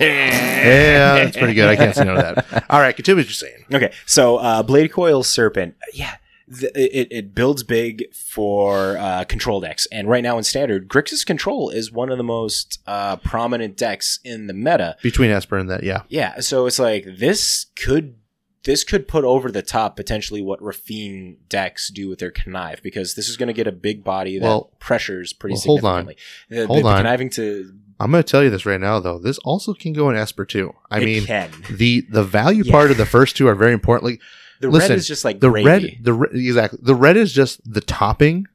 Yeah, 0.00 1.14
that's 1.24 1.36
pretty 1.36 1.54
good. 1.54 1.68
I 1.68 1.76
can't 1.76 1.94
say 1.94 2.04
no 2.04 2.14
to 2.16 2.42
that. 2.50 2.64
All 2.70 2.80
right, 2.80 2.96
continue 2.96 3.18
what 3.20 3.26
you're 3.26 3.32
saying. 3.32 3.64
Okay, 3.72 3.92
so 4.06 4.38
uh, 4.38 4.62
blade 4.62 4.90
coil 4.92 5.22
serpent, 5.22 5.76
yeah, 5.92 6.16
th- 6.48 6.72
it, 6.74 7.08
it 7.10 7.34
builds 7.34 7.62
big 7.62 8.12
for 8.14 8.96
uh, 8.98 9.24
control 9.24 9.60
decks, 9.60 9.86
and 9.92 10.08
right 10.08 10.22
now 10.22 10.38
in 10.38 10.44
standard, 10.44 10.88
Grixis 10.88 11.24
control 11.24 11.70
is 11.70 11.90
one 11.92 12.10
of 12.10 12.18
the 12.18 12.24
most 12.24 12.80
uh, 12.86 13.16
prominent 13.16 13.76
decks 13.76 14.18
in 14.24 14.46
the 14.46 14.54
meta. 14.54 14.96
Between 15.02 15.30
Esper 15.30 15.58
and 15.58 15.70
that, 15.70 15.82
yeah. 15.82 16.02
Yeah, 16.08 16.40
so 16.40 16.66
it's 16.66 16.78
like 16.78 17.06
this 17.18 17.66
could 17.76 18.16
this 18.64 18.82
could 18.82 19.06
put 19.06 19.24
over 19.24 19.50
the 19.50 19.60
top 19.60 19.94
potentially 19.94 20.40
what 20.40 20.58
Raffine 20.60 21.36
decks 21.50 21.90
do 21.90 22.08
with 22.08 22.18
their 22.18 22.30
connive 22.30 22.80
because 22.82 23.14
this 23.14 23.28
is 23.28 23.36
going 23.36 23.48
to 23.48 23.52
get 23.52 23.66
a 23.66 23.72
big 23.72 24.02
body 24.02 24.38
that 24.38 24.46
Well- 24.46 24.70
pressures 24.78 25.32
pretty 25.34 25.54
well, 25.54 25.62
hold 25.78 25.84
on. 25.84 26.00
significantly. 26.06 26.16
The, 26.48 26.66
Hold 26.66 26.84
the, 26.84 26.88
on. 26.88 26.94
the 26.96 26.98
conniving 27.02 27.30
to 27.30 27.74
I'm 28.00 28.10
going 28.10 28.24
to 28.24 28.28
tell 28.28 28.42
you 28.42 28.50
this 28.50 28.66
right 28.66 28.80
now, 28.80 28.98
though. 29.00 29.18
This 29.20 29.38
also 29.44 29.72
can 29.72 29.92
go 29.92 30.10
in 30.10 30.16
Esper 30.16 30.44
too. 30.44 30.74
I 30.90 30.98
It 31.00 31.04
mean, 31.04 31.24
can. 31.26 31.50
the 31.70 32.00
the 32.10 32.24
value 32.24 32.64
Yeah. 32.64 32.72
part 32.72 32.90
of 32.90 32.96
the 32.96 33.06
first 33.06 33.36
two 33.36 33.46
are 33.48 33.54
very 33.54 33.72
important. 33.72 34.10
Like 34.12 34.20
The 34.60 34.68
listen, 34.70 34.90
red 34.90 34.98
is 34.98 35.08
just 35.08 35.24
like 35.24 35.40
the 35.40 35.50
gravy. 35.50 35.68
red, 35.68 35.96
the 36.00 36.12
re- 36.12 36.28
exactly 36.32 36.78
the 36.82 36.94
red 36.94 37.16
is 37.16 37.32
just 37.32 37.60
the 37.70 37.80
topping 37.80 38.46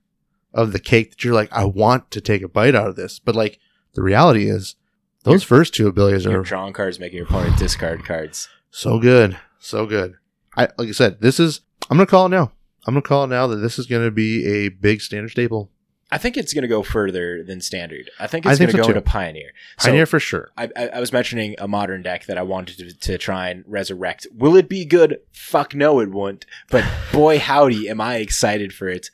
of 0.53 0.73
the 0.73 0.79
cake 0.79 1.11
that 1.11 1.23
you're 1.23 1.33
like, 1.33 1.51
I 1.51 1.65
want 1.65 2.09
to 2.11 2.21
take 2.21 2.41
a 2.41 2.47
bite 2.47 2.75
out 2.75 2.87
of 2.87 2.95
this, 2.95 3.19
but 3.19 3.35
like 3.35 3.59
the 3.93 4.01
reality 4.01 4.49
is, 4.49 4.75
those 5.23 5.43
first 5.43 5.73
two 5.73 5.87
abilities 5.87 6.25
Your 6.25 6.39
are 6.39 6.43
drawing 6.43 6.73
cards 6.73 6.99
making 6.99 7.17
your 7.17 7.25
opponent 7.25 7.57
discard 7.57 8.05
cards. 8.05 8.47
so 8.71 8.99
good, 8.99 9.37
so 9.59 9.85
good. 9.85 10.15
I 10.55 10.69
like 10.77 10.89
I 10.89 10.91
said, 10.91 11.21
this 11.21 11.39
is. 11.39 11.61
I'm 11.89 11.97
gonna 11.97 12.07
call 12.07 12.27
it 12.27 12.29
now. 12.29 12.51
I'm 12.87 12.93
gonna 12.93 13.01
call 13.01 13.25
it 13.25 13.27
now 13.27 13.47
that 13.47 13.57
this 13.57 13.77
is 13.77 13.85
gonna 13.85 14.11
be 14.11 14.45
a 14.45 14.69
big 14.69 15.01
standard 15.01 15.29
staple. 15.29 15.69
I 16.11 16.17
think 16.17 16.37
it's 16.37 16.53
going 16.53 16.63
to 16.63 16.67
go 16.67 16.81
further 16.81 17.43
than 17.43 17.61
standard. 17.61 18.09
I 18.19 18.25
think 18.27 18.45
it's 18.45 18.57
going 18.57 18.69
to 18.69 18.71
so 18.73 18.77
go 18.79 18.83
too. 18.85 18.89
into 18.91 19.01
Pioneer. 19.01 19.51
Pioneer 19.77 20.05
So 20.05 20.09
for 20.09 20.19
sure. 20.19 20.49
I, 20.57 20.69
I, 20.75 20.87
I 20.87 20.99
was 20.99 21.13
mentioning 21.13 21.55
a 21.59 21.67
modern 21.67 22.01
deck 22.01 22.25
that 22.25 22.37
I 22.37 22.41
wanted 22.41 22.77
to, 22.79 22.93
to 22.93 23.17
try 23.17 23.49
and 23.49 23.63
resurrect. 23.67 24.25
Will 24.35 24.55
it 24.55 24.67
be 24.67 24.85
good? 24.85 25.19
Fuck 25.31 25.75
no, 25.75 25.99
it 25.99 26.09
won't. 26.09 26.45
But 26.71 26.83
boy, 27.13 27.37
howdy, 27.39 27.87
am 27.89 28.01
I 28.01 28.15
excited 28.17 28.73
for 28.73 28.87
it. 28.87 29.11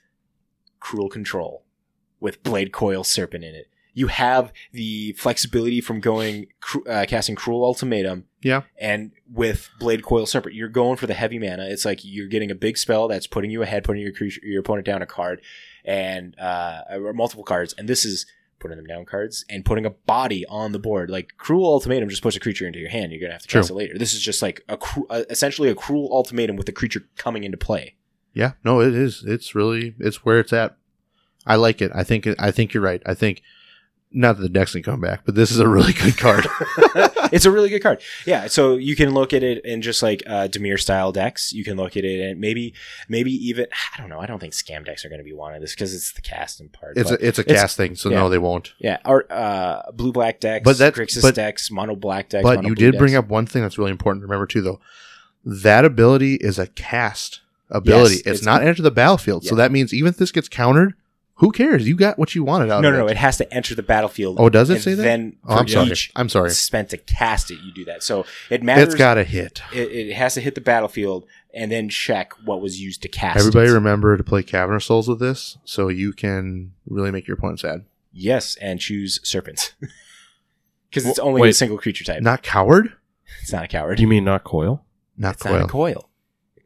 Cruel 0.79 1.09
Control 1.09 1.63
with 2.19 2.43
Blade 2.43 2.71
Coil 2.71 3.03
Serpent 3.03 3.43
in 3.43 3.55
it. 3.55 3.67
You 3.93 4.07
have 4.07 4.51
the 4.73 5.13
flexibility 5.13 5.79
from 5.81 5.99
going 6.01 6.47
uh, 6.87 7.05
casting 7.07 7.35
Cruel 7.35 7.63
Ultimatum 7.63 8.25
Yeah. 8.41 8.63
and 8.79 9.11
with 9.31 9.69
Blade 9.79 10.03
Coil 10.03 10.25
Serpent, 10.25 10.53
you're 10.53 10.67
going 10.67 10.97
for 10.97 11.07
the 11.07 11.13
heavy 11.13 11.39
mana. 11.39 11.65
It's 11.69 11.85
like 11.85 12.01
you're 12.03 12.27
getting 12.27 12.51
a 12.51 12.55
big 12.55 12.77
spell 12.77 13.07
that's 13.07 13.25
putting 13.25 13.51
you 13.51 13.61
ahead, 13.61 13.83
putting 13.85 14.01
your 14.01 14.11
creature, 14.11 14.41
your 14.43 14.59
opponent 14.59 14.85
down 14.85 15.01
a 15.01 15.05
card, 15.05 15.41
and 15.85 16.37
uh, 16.39 16.81
or 16.91 17.13
multiple 17.13 17.43
cards. 17.43 17.73
And 17.77 17.87
this 17.87 18.03
is 18.05 18.25
putting 18.59 18.77
them 18.77 18.87
down 18.87 19.05
cards 19.05 19.45
and 19.49 19.63
putting 19.63 19.85
a 19.85 19.89
body 19.89 20.45
on 20.47 20.71
the 20.71 20.79
board. 20.79 21.09
Like 21.09 21.33
Cruel 21.37 21.65
Ultimatum 21.65 22.09
just 22.09 22.21
puts 22.21 22.35
a 22.35 22.39
creature 22.39 22.65
into 22.65 22.79
your 22.79 22.89
hand. 22.89 23.11
You're 23.11 23.21
gonna 23.21 23.33
have 23.33 23.43
to 23.43 23.47
cast 23.47 23.69
it 23.69 23.75
later. 23.75 23.97
This 23.97 24.13
is 24.13 24.21
just 24.21 24.41
like 24.41 24.61
a 24.67 24.77
cru- 24.77 25.07
uh, 25.09 25.23
essentially 25.29 25.69
a 25.69 25.75
Cruel 25.75 26.09
Ultimatum 26.11 26.55
with 26.55 26.65
the 26.65 26.71
creature 26.71 27.03
coming 27.17 27.43
into 27.43 27.57
play. 27.57 27.95
Yeah, 28.33 28.53
no, 28.63 28.81
it 28.81 28.93
is. 28.93 29.23
It's 29.25 29.55
really 29.55 29.95
it's 29.99 30.25
where 30.25 30.39
it's 30.39 30.51
at. 30.53 30.77
I 31.45 31.55
like 31.55 31.81
it. 31.81 31.91
I 31.93 32.03
think 32.03 32.27
I 32.39 32.51
think 32.51 32.73
you're 32.73 32.83
right. 32.83 33.03
I 33.05 33.13
think 33.13 33.41
not 34.11 34.37
that 34.37 34.43
the 34.43 34.49
decks 34.49 34.71
can 34.71 34.83
come 34.83 35.01
back, 35.01 35.21
but 35.25 35.35
this 35.35 35.51
is 35.51 35.59
a 35.59 35.67
really 35.67 35.91
good 35.93 36.17
card. 36.17 36.47
it's 37.33 37.45
a 37.45 37.51
really 37.51 37.69
good 37.69 37.81
card. 37.81 38.01
Yeah, 38.25 38.47
so 38.47 38.75
you 38.77 38.95
can 38.95 39.13
look 39.13 39.33
at 39.33 39.43
it 39.43 39.65
in 39.65 39.81
just 39.81 40.01
like 40.01 40.23
uh, 40.25 40.47
Dimir 40.47 40.79
style 40.79 41.11
decks. 41.11 41.51
You 41.51 41.63
can 41.63 41.75
look 41.75 41.97
at 41.97 42.05
it 42.05 42.21
and 42.21 42.39
maybe, 42.39 42.73
maybe 43.09 43.31
even 43.31 43.67
I 43.93 43.99
don't 43.99 44.09
know. 44.09 44.19
I 44.19 44.25
don't 44.25 44.39
think 44.39 44.53
scam 44.53 44.85
decks 44.85 45.03
are 45.03 45.09
going 45.09 45.19
to 45.19 45.25
be 45.25 45.33
wanting 45.33 45.59
this 45.61 45.73
because 45.73 45.93
it's 45.93 46.13
the 46.13 46.21
casting 46.21 46.69
part. 46.69 46.97
It's 46.97 47.11
a 47.11 47.15
it's 47.15 47.39
a 47.39 47.41
it's- 47.41 47.61
cast 47.61 47.77
thing, 47.77 47.95
so 47.95 48.09
yeah. 48.09 48.17
no, 48.19 48.29
they 48.29 48.37
won't. 48.37 48.73
yeah, 48.79 48.99
or 49.05 49.25
uh, 49.29 49.91
blue 49.91 50.11
black 50.11 50.39
decks, 50.39 50.63
But 50.63 50.77
that- 50.77 50.93
Grixis 50.93 51.21
but- 51.21 51.35
decks, 51.35 51.69
mono 51.69 51.95
black 51.95 52.29
decks. 52.29 52.43
But 52.43 52.63
you 52.63 52.75
did 52.75 52.97
bring 52.97 53.15
up 53.15 53.27
one 53.27 53.45
thing 53.45 53.63
that's 53.63 53.77
really 53.77 53.91
important 53.91 54.21
to 54.21 54.27
remember 54.27 54.45
too, 54.47 54.61
though. 54.61 54.79
That 55.43 55.83
ability 55.85 56.35
is 56.35 56.57
a 56.57 56.67
cast 56.67 57.41
ability. 57.69 58.15
Yes, 58.15 58.19
it's, 58.21 58.27
it's- 58.27 58.43
not 58.45 58.63
enter 58.63 58.81
the 58.81 58.91
battlefield. 58.91 59.43
So 59.45 59.55
that 59.55 59.71
means 59.71 59.93
even 59.93 60.09
if 60.09 60.17
this 60.17 60.31
gets 60.31 60.47
countered, 60.47 60.93
who 61.39 61.51
cares? 61.51 61.87
You 61.87 61.95
got 61.97 62.17
what 62.17 62.33
you 62.35 62.43
wanted 62.43 62.71
out 62.71 62.81
No, 62.81 62.89
of 62.89 62.93
no, 62.93 62.99
no. 63.01 63.07
it. 63.07 63.11
It 63.11 63.17
has 63.17 63.37
to 63.37 63.53
enter 63.53 63.75
the 63.75 63.83
battlefield. 63.83 64.37
Oh, 64.39 64.49
does 64.49 64.69
it 64.69 64.75
and 64.75 64.83
say 64.83 64.93
that? 64.93 65.03
Then 65.03 65.35
Oh, 65.45 65.55
I'm 65.57 65.67
sorry. 65.67 65.91
I'm 66.15 66.29
sorry. 66.29 66.49
spent 66.51 66.89
to 66.91 66.97
cast 66.97 67.51
it, 67.51 67.59
you 67.63 67.73
do 67.73 67.83
that. 67.85 68.03
So 68.03 68.25
it 68.49 68.63
matters. 68.63 68.85
It's 68.85 68.95
got 68.95 69.15
to 69.15 69.23
hit. 69.23 69.61
it, 69.73 69.91
it 69.91 70.13
has 70.13 70.33
to 70.35 70.41
hit 70.41 70.55
the 70.55 70.61
battlefield 70.61 71.25
and 71.53 71.71
then 71.71 71.89
check 71.89 72.33
what 72.45 72.61
was 72.61 72.79
used 72.81 73.01
to 73.03 73.07
cast. 73.09 73.37
Everybody 73.39 73.69
it. 73.69 73.73
remember 73.73 74.15
to 74.17 74.23
play 74.23 74.43
Cavern 74.43 74.75
of 74.75 74.83
Souls 74.83 75.07
with 75.07 75.19
this, 75.19 75.57
so 75.65 75.87
you 75.89 76.13
can 76.13 76.73
really 76.87 77.11
make 77.11 77.27
your 77.27 77.35
opponent 77.37 77.59
sad. 77.59 77.85
yes, 78.11 78.55
and 78.61 78.79
choose 78.79 79.19
serpents 79.27 79.73
because 80.89 81.05
it's 81.05 81.19
only 81.19 81.41
wait. 81.41 81.49
a 81.49 81.53
single 81.53 81.77
creature 81.77 82.03
type. 82.03 82.21
Not 82.21 82.43
coward. 82.43 82.93
it's 83.41 83.51
not 83.53 83.63
a 83.65 83.67
coward. 83.67 83.99
You 83.99 84.07
mean 84.07 84.23
not 84.23 84.43
coil? 84.43 84.85
Not 85.17 85.35
It's 85.35 85.45
not 85.45 85.55
a 85.55 85.67
coil. 85.67 85.93
coil. 85.95 86.09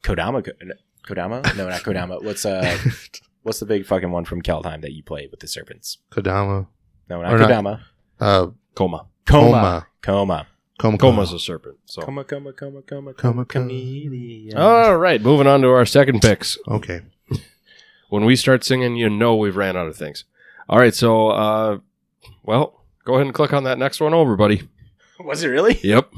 Kodama, 0.03 0.45
no, 0.63 0.73
Kodama? 1.07 1.55
No, 1.57 1.67
not 1.69 1.81
Kodama. 1.81 2.23
What's 2.23 2.45
uh, 2.45 2.77
what's 3.43 3.59
the 3.59 3.65
big 3.65 3.85
fucking 3.85 4.11
one 4.11 4.25
from 4.25 4.41
Kaldheim 4.41 4.81
that 4.81 4.93
you 4.93 5.03
play 5.03 5.27
with 5.29 5.39
the 5.39 5.47
serpents? 5.47 5.97
Kodama. 6.11 6.67
No, 7.09 7.21
not 7.21 7.33
Or 7.33 7.37
not- 7.37 7.49
Kodama. 7.49 7.81
Uh, 8.19 8.47
Koma. 8.75 9.05
Koma. 9.25 9.87
Koma. 10.01 10.47
Koma. 10.77 10.97
Koma's 10.97 11.33
a 11.33 11.39
serpent. 11.39 11.77
So. 11.85 12.01
Koma. 12.01 12.23
Koma. 12.23 12.53
Koma. 12.53 12.81
Koma. 12.81 13.13
Koma, 13.13 13.13
Koma. 13.13 13.45
coma. 13.45 13.67
Chameleon. 13.69 14.57
All 14.57 14.97
right, 14.97 15.21
moving 15.21 15.45
on 15.47 15.61
to 15.61 15.67
our 15.69 15.85
second 15.85 16.21
picks. 16.21 16.57
Okay. 16.67 17.01
When 18.09 18.25
we 18.25 18.35
start 18.35 18.63
singing, 18.63 18.95
you 18.95 19.09
know 19.09 19.35
we've 19.35 19.55
ran 19.57 19.77
out 19.77 19.87
of 19.87 19.95
things. 19.95 20.23
All 20.67 20.79
right, 20.79 20.95
so 20.95 21.29
uh, 21.29 21.77
well, 22.43 22.81
go 23.05 23.15
ahead 23.15 23.25
and 23.27 23.35
click 23.35 23.53
on 23.53 23.65
that 23.65 23.77
next 23.77 23.99
one 23.99 24.13
over, 24.13 24.35
buddy. 24.35 24.67
Was 25.19 25.43
it 25.43 25.49
really? 25.49 25.79
Yep. 25.83 26.11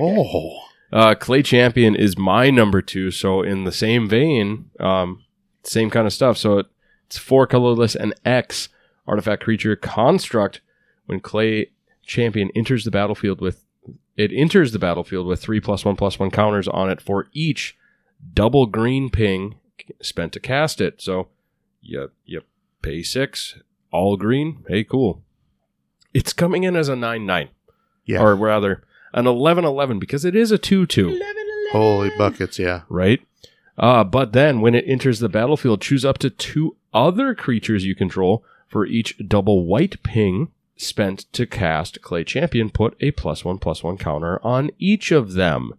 Oh. 0.00 0.58
Uh, 0.92 1.14
Clay 1.14 1.42
Champion 1.42 1.94
is 1.94 2.16
my 2.18 2.50
number 2.50 2.80
two. 2.82 3.10
So 3.10 3.42
in 3.42 3.64
the 3.64 3.72
same 3.72 4.08
vein, 4.08 4.70
um, 4.80 5.22
same 5.62 5.90
kind 5.90 6.06
of 6.06 6.12
stuff. 6.12 6.36
So 6.38 6.58
it, 6.58 6.66
it's 7.06 7.18
four 7.18 7.46
colorless 7.46 7.94
and 7.94 8.14
X 8.24 8.68
artifact 9.06 9.42
creature 9.42 9.76
construct. 9.76 10.60
When 11.06 11.20
Clay 11.20 11.70
Champion 12.04 12.50
enters 12.54 12.84
the 12.84 12.90
battlefield 12.90 13.40
with 13.40 13.64
it 14.16 14.30
enters 14.34 14.72
the 14.72 14.78
battlefield 14.78 15.26
with 15.26 15.40
three 15.40 15.60
plus 15.60 15.84
one 15.84 15.96
plus 15.96 16.18
one 16.18 16.30
counters 16.30 16.68
on 16.68 16.90
it 16.90 17.00
for 17.00 17.28
each 17.32 17.76
double 18.34 18.66
green 18.66 19.08
pip 19.10 19.52
spent 20.02 20.32
to 20.34 20.40
cast 20.40 20.80
it. 20.80 21.00
So 21.00 21.28
you 21.80 22.10
you 22.26 22.42
pay 22.82 23.02
six, 23.02 23.56
all 23.90 24.16
green. 24.18 24.64
Hey, 24.68 24.84
cool. 24.84 25.22
It's 26.12 26.32
coming 26.32 26.64
in 26.64 26.76
as 26.76 26.88
a 26.88 26.96
nine 26.96 27.24
nine, 27.26 27.48
Yeah. 28.04 28.20
or 28.20 28.34
rather 28.36 28.82
an 29.14 29.24
11-11 29.24 29.98
because 29.98 30.24
it 30.26 30.36
is 30.36 30.50
a 30.50 30.58
two 30.58 30.84
two 30.84 31.18
Holy 31.72 32.10
buckets. 32.18 32.58
Yeah. 32.58 32.82
right? 32.90 33.20
Uh, 33.78 34.02
but 34.04 34.32
then 34.32 34.60
when 34.60 34.74
it 34.74 34.84
enters 34.86 35.20
the 35.20 35.28
battlefield, 35.28 35.80
choose 35.80 36.04
up 36.04 36.18
to 36.18 36.30
two 36.30 36.76
other 36.92 37.34
creatures 37.34 37.84
you 37.84 37.94
control 37.94 38.44
for 38.66 38.84
each 38.84 39.16
double 39.26 39.64
white 39.64 40.02
pip 40.02 40.48
spent 40.76 41.32
to 41.32 41.46
cast 41.46 42.02
Clay 42.02 42.24
Champion. 42.24 42.70
Put 42.70 42.96
a 43.00 43.12
plus 43.12 43.44
one 43.44 43.58
plus 43.58 43.82
one 43.82 43.96
counter 43.96 44.44
on 44.44 44.70
each 44.78 45.12
of 45.12 45.34
them. 45.34 45.74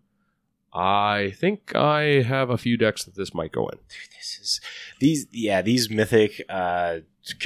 I 0.74 1.34
think 1.36 1.76
I 1.76 2.22
have 2.22 2.50
a 2.50 2.58
few 2.58 2.78
decks 2.78 3.04
that 3.04 3.16
this 3.16 3.34
might 3.34 3.52
go 3.52 3.68
in. 3.68 3.80
This 4.18 4.40
is 4.40 4.62
these. 5.00 5.26
Yeah, 5.32 5.62
these 5.62 5.90
mythic 5.90 6.42
uh, 6.48 7.00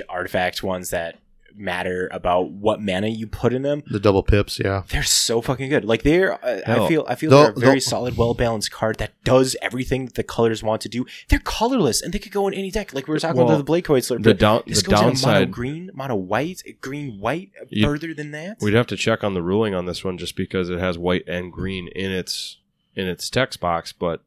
artifact 0.10 0.62
ones 0.62 0.90
that 0.90 1.18
matter 1.56 2.08
about 2.12 2.52
what 2.52 2.82
mana 2.82 3.08
you 3.08 3.28
put 3.28 3.54
in 3.54 3.62
them. 3.62 3.84
The 3.90 4.00
double 4.00 4.24
pips. 4.24 4.60
Yeah. 4.60 4.84
They're 4.90 5.04
so 5.04 5.42
fucking 5.42 5.70
good. 5.70 5.86
Like 5.86 6.04
they're, 6.04 6.34
uh, 6.44 6.62
I 6.66 6.88
feel, 6.88 7.06
I 7.08 7.16
feel 7.16 7.30
the- 7.30 7.36
they're 7.38 7.52
a 7.52 7.60
very 7.60 7.80
solid, 7.80 8.18
well 8.18 8.34
balanced 8.34 8.72
card 8.72 8.98
that 8.98 9.12
does 9.24 9.56
everything 9.62 10.06
that 10.06 10.16
the 10.16 10.24
colors 10.24 10.64
want 10.64 10.82
to 10.82 10.90
do. 10.90 11.06
They're 11.30 11.40
colorless 11.40 12.02
and 12.02 12.14
they 12.14 12.20
could 12.20 12.32
go 12.32 12.48
in 12.48 12.54
any 12.54 12.72
deck. 12.72 12.94
Like 12.94 13.08
we 13.08 13.14
were 13.14 13.20
talking 13.20 13.38
Well, 13.38 13.48
about 13.48 13.58
the 13.58 13.64
Blade 13.64 13.84
Coil 13.86 14.02
The 14.02 14.34
down 14.34 14.64
the 14.66 14.74
a 14.74 14.90
mono 14.92 15.02
downside 15.02 15.52
green, 15.52 15.92
mono 15.94 16.16
white, 16.16 16.62
green 16.82 17.20
white. 17.20 17.52
You- 17.70 17.86
further 17.86 18.14
than 18.14 18.32
that, 18.32 18.58
We'd 18.62 18.74
have 18.74 18.88
to 18.88 18.98
check 18.98 19.24
on 19.24 19.34
the 19.34 19.42
ruling 19.42 19.74
on 19.76 19.86
this 19.86 20.04
one 20.04 20.18
just 20.18 20.36
because 20.36 20.70
it 20.70 20.80
has 20.80 20.98
white 20.98 21.24
and 21.28 21.52
green 21.52 21.88
in 21.90 22.12
its 22.12 22.58
in 22.96 23.08
its 23.08 23.30
text 23.30 23.60
box, 23.60 23.92
but 23.92 24.22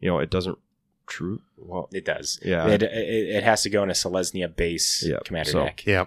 you 0.00 0.08
know 0.08 0.18
it 0.18 0.30
doesn't. 0.30 0.58
True. 1.06 1.40
Well, 1.56 1.88
it 1.92 2.04
does. 2.04 2.38
yeah. 2.44 2.66
It, 2.68 2.82
it, 2.82 2.92
it 2.92 3.42
has 3.42 3.62
to 3.62 3.70
go 3.70 3.82
in 3.82 3.88
a 3.88 3.94
Selesnya 3.94 4.54
base 4.54 5.02
Yeah, 5.06 5.16
commander 5.24 5.50
so- 5.52 5.64
deck. 5.64 5.86
Yeah. 5.86 6.04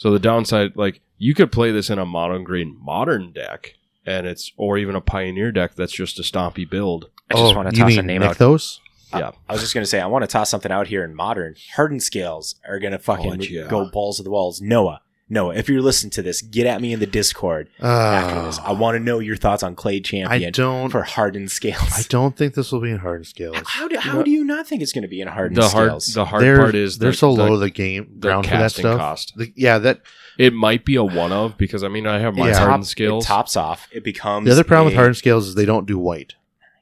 So 0.00 0.10
the 0.10 0.18
downside, 0.18 0.76
like 0.76 1.02
you 1.18 1.34
could 1.34 1.52
play 1.52 1.72
this 1.72 1.90
in 1.90 1.98
a 1.98 2.06
modern 2.06 2.42
green 2.42 2.74
modern 2.80 3.32
deck, 3.32 3.74
and 4.06 4.26
it's 4.26 4.50
or 4.56 4.78
even 4.78 4.94
a 4.94 5.00
pioneer 5.02 5.52
deck 5.52 5.74
that's 5.74 5.92
just 5.92 6.18
a 6.18 6.22
stompy 6.22 6.68
build. 6.68 7.10
I 7.30 7.34
just 7.34 7.52
oh, 7.52 7.56
want 7.56 7.68
to 7.68 7.78
toss 7.78 7.90
mean 7.90 7.98
a 7.98 8.02
name 8.02 8.22
out. 8.22 8.38
Nykthos? 8.38 8.78
Yeah. 9.12 9.32
I 9.46 9.52
was 9.52 9.60
just 9.60 9.74
gonna 9.74 9.84
say 9.84 10.00
I 10.00 10.06
want 10.06 10.22
to 10.22 10.26
toss 10.26 10.48
something 10.48 10.72
out 10.72 10.86
here 10.86 11.04
in 11.04 11.14
modern. 11.14 11.54
Hardened 11.76 12.02
scales 12.02 12.54
are 12.66 12.78
gonna 12.78 12.98
fucking 12.98 13.42
Oh, 13.42 13.44
yeah. 13.44 13.68
go 13.68 13.90
balls 13.90 14.16
to 14.16 14.22
the 14.22 14.30
walls. 14.30 14.62
Noah, 14.62 15.02
Noah, 15.32 15.54
if 15.54 15.68
you're 15.68 15.80
listening 15.80 16.10
to 16.10 16.22
this, 16.22 16.42
get 16.42 16.66
at 16.66 16.80
me 16.82 16.92
in 16.92 16.98
the 17.00 17.06
Discord 17.06 17.68
after 17.80 18.42
this. 18.42 18.58
I 18.58 18.70
Uh, 18.70 18.74
want 18.74 18.96
to 18.96 18.98
know 18.98 19.20
your 19.20 19.36
thoughts 19.36 19.62
on 19.62 19.76
Clay 19.76 19.96
I 19.96 20.00
Champion 20.00 20.52
don't. 20.52 20.90
for 20.90 21.02
hardened 21.02 21.50
scales. 21.52 21.92
I 21.96 22.02
don't 22.08 22.36
think 22.36 22.54
this 22.54 22.72
will 22.72 22.80
be 22.80 22.90
in 22.90 22.98
hardened 22.98 23.28
scales. 23.28 23.56
How 23.64 23.86
do 23.88 23.96
how 23.98 24.14
know- 24.18 24.22
do 24.24 24.30
you 24.30 24.44
not 24.44 24.66
think 24.66 24.82
it's 24.82 24.92
going 24.92 25.02
to 25.02 25.08
be 25.08 25.20
in 25.20 25.28
hardened 25.28 25.56
The 25.56 25.68
hard 25.68 25.88
scales? 26.02 26.06
the 26.14 26.24
hard 26.24 26.42
they're, 26.42 26.56
part 26.58 26.74
is 26.74 26.98
they're 26.98 27.12
the- 27.12 27.16
so 27.16 27.34
the- 27.36 27.44
low 27.44 27.56
the 27.58 27.70
game 27.70 28.08
the 28.18 28.28
ground 28.28 28.44
for 28.46 28.50
that 28.50 28.58
casting 28.58 28.82
stuff. 28.82 28.98
cost. 28.98 29.32
The- 29.36 29.52
yeah, 29.56 29.78
that 29.78 30.00
It 30.38 30.52
might 30.54 30.84
be 30.86 30.96
a 30.96 31.04
one 31.04 31.32
of 31.32 31.56
because 31.58 31.84
I 31.84 31.88
mean 31.88 32.06
I 32.06 32.18
have 32.18 32.34
my 32.34 32.48
Yeah. 32.48 32.58
hardened 32.58 32.84
Top- 32.84 32.88
scales. 32.90 33.24
It 33.24 33.28
tops 33.28 33.56
off. 33.56 33.88
It 33.92 34.02
becomes 34.02 34.46
the 34.46 34.52
other 34.52 34.64
problem 34.64 34.86
with 34.86 34.94
hardened 34.94 35.16
scales 35.18 35.46
is 35.46 35.54
they 35.54 35.66
don't 35.66 35.86
do 35.86 35.98
white. 35.98 36.34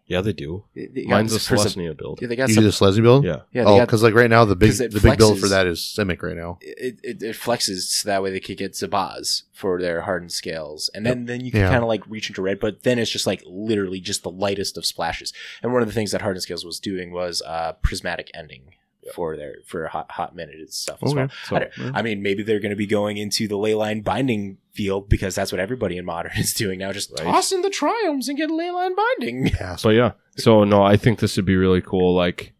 Yeah, 0.09 0.23
they 0.23 0.33
do. 0.33 0.65
they- 0.75 0.87
they 0.87 1.03
got 1.03 1.11
Mine's 1.11 1.33
a 1.33 1.37
this 1.37 1.49
person- 1.49 1.81
Celestia 1.83 1.97
build. 1.97 2.19
Yeah, 2.21 2.29
they 2.29 2.37
got 2.37 2.49
You 2.49 2.55
some. 2.55 2.65
do 2.65 2.71
the 2.71 2.75
Slezzy 2.75 3.03
build? 3.03 3.25
Yeah. 3.25 3.43
yeah, 3.53 3.65
they 3.65 3.71
oh, 3.71 3.77
got, 3.79 3.87
because 3.87 4.03
like 4.03 4.15
right 4.15 4.31
now 4.31 4.45
the 4.47 4.57
big 4.57 4.71
'cause 4.71 4.81
it 4.81 4.91
the 4.93 5.01
big 5.01 5.19
build 5.19 5.37
flexes. 5.37 5.41
for 5.41 5.49
that 5.49 5.67
is 5.67 5.81
Simic 5.81 6.23
right 6.23 6.37
now. 6.37 6.59
it, 6.63 6.99
it, 7.05 7.23
it 7.23 7.37
flexes 7.37 7.83
so 7.83 8.09
that 8.09 8.23
way 8.23 8.31
they 8.31 8.41
could 8.41 8.57
get 8.57 8.73
Zabaz 8.73 9.43
for 9.53 9.81
their 9.81 10.01
hardened 10.03 10.33
scales, 10.33 10.89
and 10.95 11.05
then 11.05 11.27
then 11.27 11.45
you 11.45 11.51
can 11.51 11.61
Yeah. 11.61 11.69
kind 11.71 11.83
of 11.83 11.89
like 11.89 12.03
reach 12.09 12.29
into 12.31 12.41
red, 12.43 12.59
but 12.59 12.83
then 12.85 12.99
it's 12.99 13.11
just 13.11 13.27
like 13.27 13.43
literally 13.47 14.01
just 14.01 14.23
the 14.23 14.31
lightest 14.31 14.79
of 14.79 14.87
splashes. 14.87 15.33
And 15.63 15.73
one 15.73 15.83
of 15.83 15.89
the 15.89 15.95
things 15.95 16.11
that 16.13 16.23
hardened 16.23 16.43
scales 16.43 16.65
was 16.65 16.81
doing 16.81 17.13
was 17.13 17.43
uh, 17.43 17.73
prismatic 17.83 18.31
ending. 18.35 18.73
For 19.15 19.37
their 19.37 19.57
for 19.67 19.85
a 19.85 19.89
hot 19.89 20.11
hot 20.11 20.35
minute 20.35 20.57
and 20.57 20.71
stuff 20.73 20.99
as 21.03 21.15
well. 21.15 21.29
So, 21.45 21.57
I, 21.57 21.59
don't- 21.61 21.97
I 21.97 22.03
mean, 22.03 22.23
maybe 22.23 22.43
they're 22.43 22.61
going 22.61 22.71
to 22.71 22.77
be 22.77 22.87
going 22.87 23.17
into 23.17 23.49
the 23.49 23.57
ley 23.57 23.75
line 23.75 24.01
binding 24.03 24.59
field 24.73 25.09
because 25.09 25.35
that's 25.35 25.51
what 25.53 25.61
everybody 25.61 25.97
in 25.97 26.05
modern 26.05 26.33
is 26.37 26.53
doing 26.55 26.79
now. 26.79 26.93
Just 26.93 27.11
Right. 27.13 27.25
toss 27.25 27.53
in 27.53 27.63
the 27.63 27.69
Triomes 27.71 28.29
and 28.29 28.37
get 28.37 28.51
ley 28.51 28.71
line 28.71 28.95
binding. 28.95 29.47
Yeah. 29.49 29.77
so 29.77 29.91
yeah. 29.91 30.13
So 30.37 30.65
no, 30.65 30.83
I 30.83 30.97
think 30.97 31.19
this 31.19 31.37
would 31.37 31.45
be 31.47 31.57
really 31.57 31.81
cool. 31.83 32.15
Like 32.15 32.53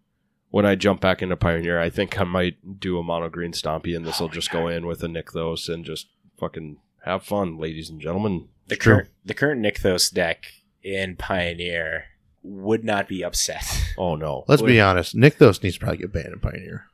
when 0.51 0.65
I 0.67 0.75
jump 0.75 1.01
back 1.01 1.21
into 1.23 1.37
Pioneer, 1.37 1.79
I 1.81 1.91
think 1.91 2.19
I 2.21 2.25
might 2.25 2.81
do 2.81 2.99
a 2.99 3.03
mono 3.03 3.29
green 3.29 3.53
stompy, 3.53 3.95
and 3.95 4.07
this 4.07 4.19
will 4.21 4.29
oh 4.29 4.31
just 4.31 4.51
go 4.51 4.67
in 4.69 4.87
with 4.87 5.03
a 5.03 5.07
Nykthos 5.07 5.69
and 5.73 5.85
just 5.85 6.09
fucking 6.39 6.79
have 7.05 7.23
fun, 7.23 7.59
ladies 7.59 7.91
and 7.91 8.01
gentlemen. 8.01 8.49
The 8.67 8.77
current 8.77 9.09
the 9.25 9.35
current 9.35 9.63
Nykthos 9.63 10.13
deck 10.13 10.45
in 10.83 11.17
Pioneer 11.17 12.05
would 12.43 12.85
not 12.85 13.09
be 13.09 13.23
upset. 13.25 13.65
Oh 14.01 14.15
no. 14.15 14.45
Let's 14.47 14.63
be 14.63 14.81
honest. 14.81 15.17
Nykthos 15.17 15.61
needs 15.61 15.75
to 15.75 15.81
probably 15.81 15.99
get 15.99 16.13
banned 16.13 16.29
in 16.33 16.39
Pioneer. 16.39 16.85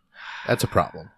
That's 0.47 0.65
a 0.65 0.67
problem. 0.67 1.11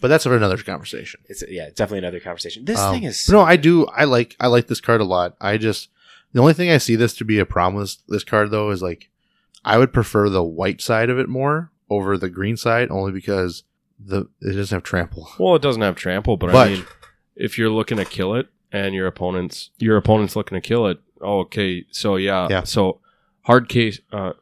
But 0.00 0.08
that's 0.08 0.22
for 0.22 0.36
another 0.36 0.56
conversation. 0.58 1.20
It's 1.28 1.42
yeah, 1.48 1.64
it's 1.64 1.74
definitely 1.74 1.98
another 1.98 2.20
conversation. 2.20 2.64
This 2.64 2.78
Um, 2.78 2.94
thing 2.94 3.02
is 3.02 3.24
but 3.26 3.32
no, 3.32 3.40
I 3.40 3.56
do. 3.56 3.86
I 3.86 4.04
like. 4.04 4.36
I 4.38 4.46
like 4.46 4.68
this 4.68 4.80
card 4.80 5.00
a 5.00 5.04
lot. 5.04 5.34
I 5.40 5.58
just 5.58 5.88
the 6.32 6.40
only 6.40 6.52
thing 6.54 6.70
I 6.70 6.78
see 6.78 6.94
this 6.94 7.14
to 7.16 7.24
be 7.24 7.40
a 7.40 7.46
problem 7.46 7.80
with 7.80 7.96
this 8.08 8.22
card 8.22 8.52
though 8.52 8.70
is 8.70 8.80
like 8.80 9.10
I 9.64 9.76
would 9.78 9.92
prefer 9.92 10.28
the 10.28 10.42
white 10.44 10.80
side 10.80 11.10
of 11.10 11.18
it 11.18 11.28
more 11.28 11.72
over 11.90 12.16
the 12.16 12.30
green 12.30 12.56
side, 12.56 12.90
only 12.92 13.10
because 13.10 13.64
the 13.98 14.28
it 14.40 14.52
doesn't 14.54 14.74
have 14.74 14.84
trample. 14.84 15.28
Well, 15.38 15.56
it 15.56 15.62
doesn't 15.62 15.82
have 15.82 15.96
trample, 15.96 16.36
but, 16.36 16.52
But- 16.52 16.66
I 16.68 16.70
mean, 16.74 16.86
if 17.34 17.58
you're 17.58 17.70
looking 17.70 17.96
to 17.98 18.04
kill 18.04 18.34
it 18.36 18.46
and 18.70 18.94
your 18.94 19.08
opponent's 19.08 19.70
your 19.78 19.96
opponent's 19.96 20.36
looking 20.36 20.54
to 20.56 20.62
kill 20.66 20.86
it, 20.86 21.00
oh, 21.20 21.40
okay. 21.40 21.86
So 21.90 22.14
yeah, 22.16 22.46
Yeah. 22.50 22.62
So 22.62 23.00
hard 23.42 23.68
case. 23.68 24.00
Uh, 24.12 24.32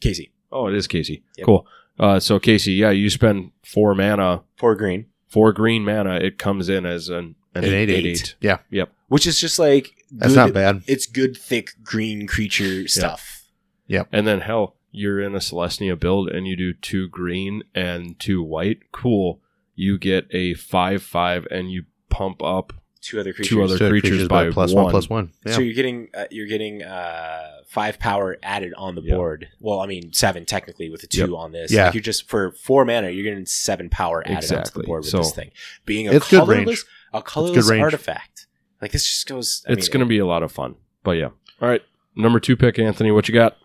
Casey. 0.00 0.32
oh, 0.52 0.66
it 0.68 0.74
is 0.74 0.86
Casey. 0.86 1.22
Yep. 1.38 1.46
Cool. 1.46 1.66
Uh, 1.98 2.20
so 2.20 2.38
Casey, 2.38 2.72
yeah, 2.72 2.90
you 2.90 3.08
spend 3.08 3.52
four 3.64 3.94
mana, 3.94 4.42
Four 4.58 4.74
green. 4.74 5.06
four 5.28 5.52
green 5.52 5.84
mana. 5.84 6.16
It 6.16 6.38
comes 6.38 6.68
in 6.68 6.84
as 6.84 7.08
an 7.08 7.36
an, 7.54 7.64
An 7.64 7.72
eight, 7.72 7.88
eight, 7.88 7.90
eight, 7.90 8.06
eight. 8.06 8.34
Yeah, 8.40 8.58
Yep. 8.70 8.92
Which 9.08 9.26
is 9.26 9.40
just 9.40 9.58
like 9.58 9.92
that's 10.10 10.34
not 10.34 10.52
bad. 10.52 10.82
It's 10.86 11.06
good 11.06 11.36
thick 11.36 11.70
green 11.82 12.26
creature 12.26 12.86
stuff. 12.88 13.44
Yep. 13.86 14.08
And 14.12 14.26
then 14.26 14.40
hell, 14.40 14.76
you're 14.90 15.20
in 15.20 15.34
a 15.34 15.38
Selesnya 15.38 15.98
build 15.98 16.28
and 16.28 16.46
you 16.46 16.54
do 16.56 16.74
two 16.74 17.08
green 17.08 17.62
and 17.74 18.18
two 18.18 18.42
white. 18.42 18.90
Cool. 18.92 19.40
You 19.74 19.96
get 19.96 20.26
a 20.32 20.52
five 20.54 21.02
five 21.02 21.46
and 21.50 21.70
you 21.70 21.84
pump 22.10 22.42
up 22.42 22.72
Two 23.06 23.20
other 23.20 23.32
creatures. 23.32 23.48
Two 23.50 23.62
other 23.62 23.76
So 23.78 23.88
creatures 23.88 24.26
by 24.28 24.50
plus 24.50 24.72
one. 24.74 24.84
one 24.84 24.90
plus 24.90 25.08
one. 25.08 25.32
Yeah. 25.46 25.52
So 25.52 25.60
you're 25.60 25.74
getting 25.74 26.08
uh, 26.14 26.24
you're 26.30 26.46
getting 26.48 26.82
uh, 26.82 27.58
five 27.66 27.98
power 27.98 28.36
added 28.42 28.74
on 28.76 28.94
the 28.96 29.02
Yeah. 29.02 29.14
board. 29.14 29.48
Well, 29.60 29.80
I 29.80 29.86
mean 29.86 30.12
seven 30.12 30.44
technically 30.44 30.90
with 30.90 31.02
the 31.02 31.06
two 31.06 31.20
Yep. 31.20 31.30
on 31.30 31.52
this. 31.52 31.70
Yeah. 31.70 31.84
Like 31.86 31.94
you're 31.94 32.02
just 32.02 32.28
for 32.28 32.50
four 32.52 32.84
mana, 32.84 33.10
you're 33.10 33.22
getting 33.24 33.46
seven 33.46 33.88
power 33.88 34.22
added 34.26 34.52
onto 34.52 34.70
the 34.72 34.82
board 34.82 35.02
with 35.02 35.10
So- 35.10 35.18
this 35.18 35.32
thing. 35.32 35.50
Being 35.84 36.08
a 36.08 36.12
It's 36.12 36.28
colorless, 36.28 36.84
a 37.12 37.22
colorless 37.22 37.70
artifact. 37.70 38.46
Like 38.82 38.92
this 38.92 39.04
just 39.04 39.26
goes. 39.28 39.64
I 39.68 39.72
it's 39.72 39.86
mean, 39.86 39.92
going 39.92 40.00
to 40.06 40.08
be 40.08 40.18
a 40.18 40.26
lot 40.26 40.42
of 40.42 40.50
fun. 40.52 40.74
But 41.04 41.12
yeah. 41.12 41.30
All 41.62 41.68
right. 41.68 41.82
Number 42.16 42.40
two 42.40 42.56
pick, 42.56 42.78
Anthony. 42.78 43.10
What 43.10 43.28
you 43.28 43.34
got? 43.34 43.56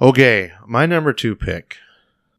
Okay, 0.00 0.52
my 0.66 0.84
number 0.86 1.12
two 1.12 1.34
pick 1.36 1.76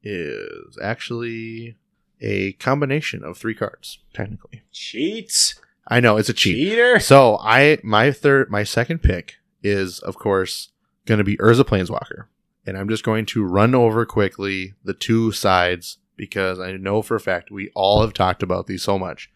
is 0.04 0.78
actually 0.82 1.76
a 2.20 2.54
combination 2.54 3.24
of 3.24 3.38
three 3.38 3.54
cards. 3.56 4.00
Technically, 4.14 4.62
cheats. 4.72 5.56
I 5.92 6.00
know 6.00 6.16
it's 6.16 6.30
a 6.30 6.34
cheat. 6.34 6.56
Cheater. 6.56 7.00
So 7.02 7.38
I 7.42 7.78
my 7.84 8.14
third 8.14 8.50
my 8.50 8.64
second 8.64 9.00
pick 9.00 9.36
is 9.62 10.00
of 10.00 10.18
course 10.18 10.70
going 11.06 11.18
to 11.18 11.26
be 11.26 11.36
Urza 11.36 11.64
Planeswalker, 11.64 12.28
and 12.66 12.78
I'm 12.78 12.88
just 12.88 13.04
going 13.04 13.26
to 13.28 13.44
run 13.44 13.76
over 13.76 14.06
quickly 14.06 14.74
the 14.86 14.94
two 14.94 15.34
sides 15.34 15.98
because 16.16 16.62
I 16.62 16.72
know 16.78 17.02
for 17.02 17.16
a 17.16 17.20
fact 17.20 17.52
we 17.52 17.72
all 17.76 18.02
have 18.02 18.14
talked 18.14 18.42
about 18.42 18.68
these 18.68 18.82
so 18.82 18.98
much. 18.98 19.30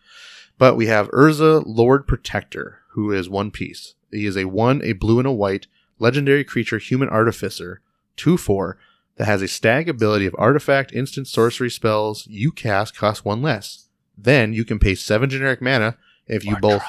But 0.57 0.77
we 0.77 0.87
have 0.87 1.11
Urza 1.11 1.61
Lord 1.65 2.07
Protector, 2.07 2.79
who 2.91 3.11
is 3.11 3.27
one 3.27 3.51
piece. 3.51 3.95
He 4.09 4.25
is 4.25 4.37
a 4.37 4.45
one, 4.45 4.81
a 4.81 4.93
blue 4.93 5.19
and 5.19 5.27
a 5.27 5.33
white 5.33 5.67
legendary 5.99 6.45
creature, 6.45 6.77
human 6.77 7.09
artificer, 7.09 7.81
two 8.15 8.37
four 8.37 8.77
that 9.17 9.25
has 9.25 9.41
a 9.41 9.49
stag 9.49 9.89
ability 9.89 10.25
of 10.25 10.35
artifact, 10.37 10.93
instant 10.93 11.27
sorcery 11.27 11.69
spells 11.69 12.25
you 12.27 12.53
cast 12.53 12.95
cost 12.95 13.25
one 13.25 13.41
less. 13.41 13.89
Then 14.17 14.53
you 14.53 14.63
can 14.63 14.79
pay 14.79 14.95
seven 14.95 15.29
generic 15.29 15.61
mana 15.61 15.97
if 16.27 16.45
you 16.45 16.55
both 16.57 16.83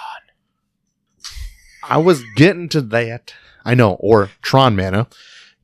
I 1.89 1.99
was 1.99 2.25
getting 2.35 2.69
to 2.71 2.81
that. 2.81 3.35
I 3.65 3.75
know, 3.75 3.95
or 3.95 4.31
Tron 4.43 4.77
mana. 4.77 5.09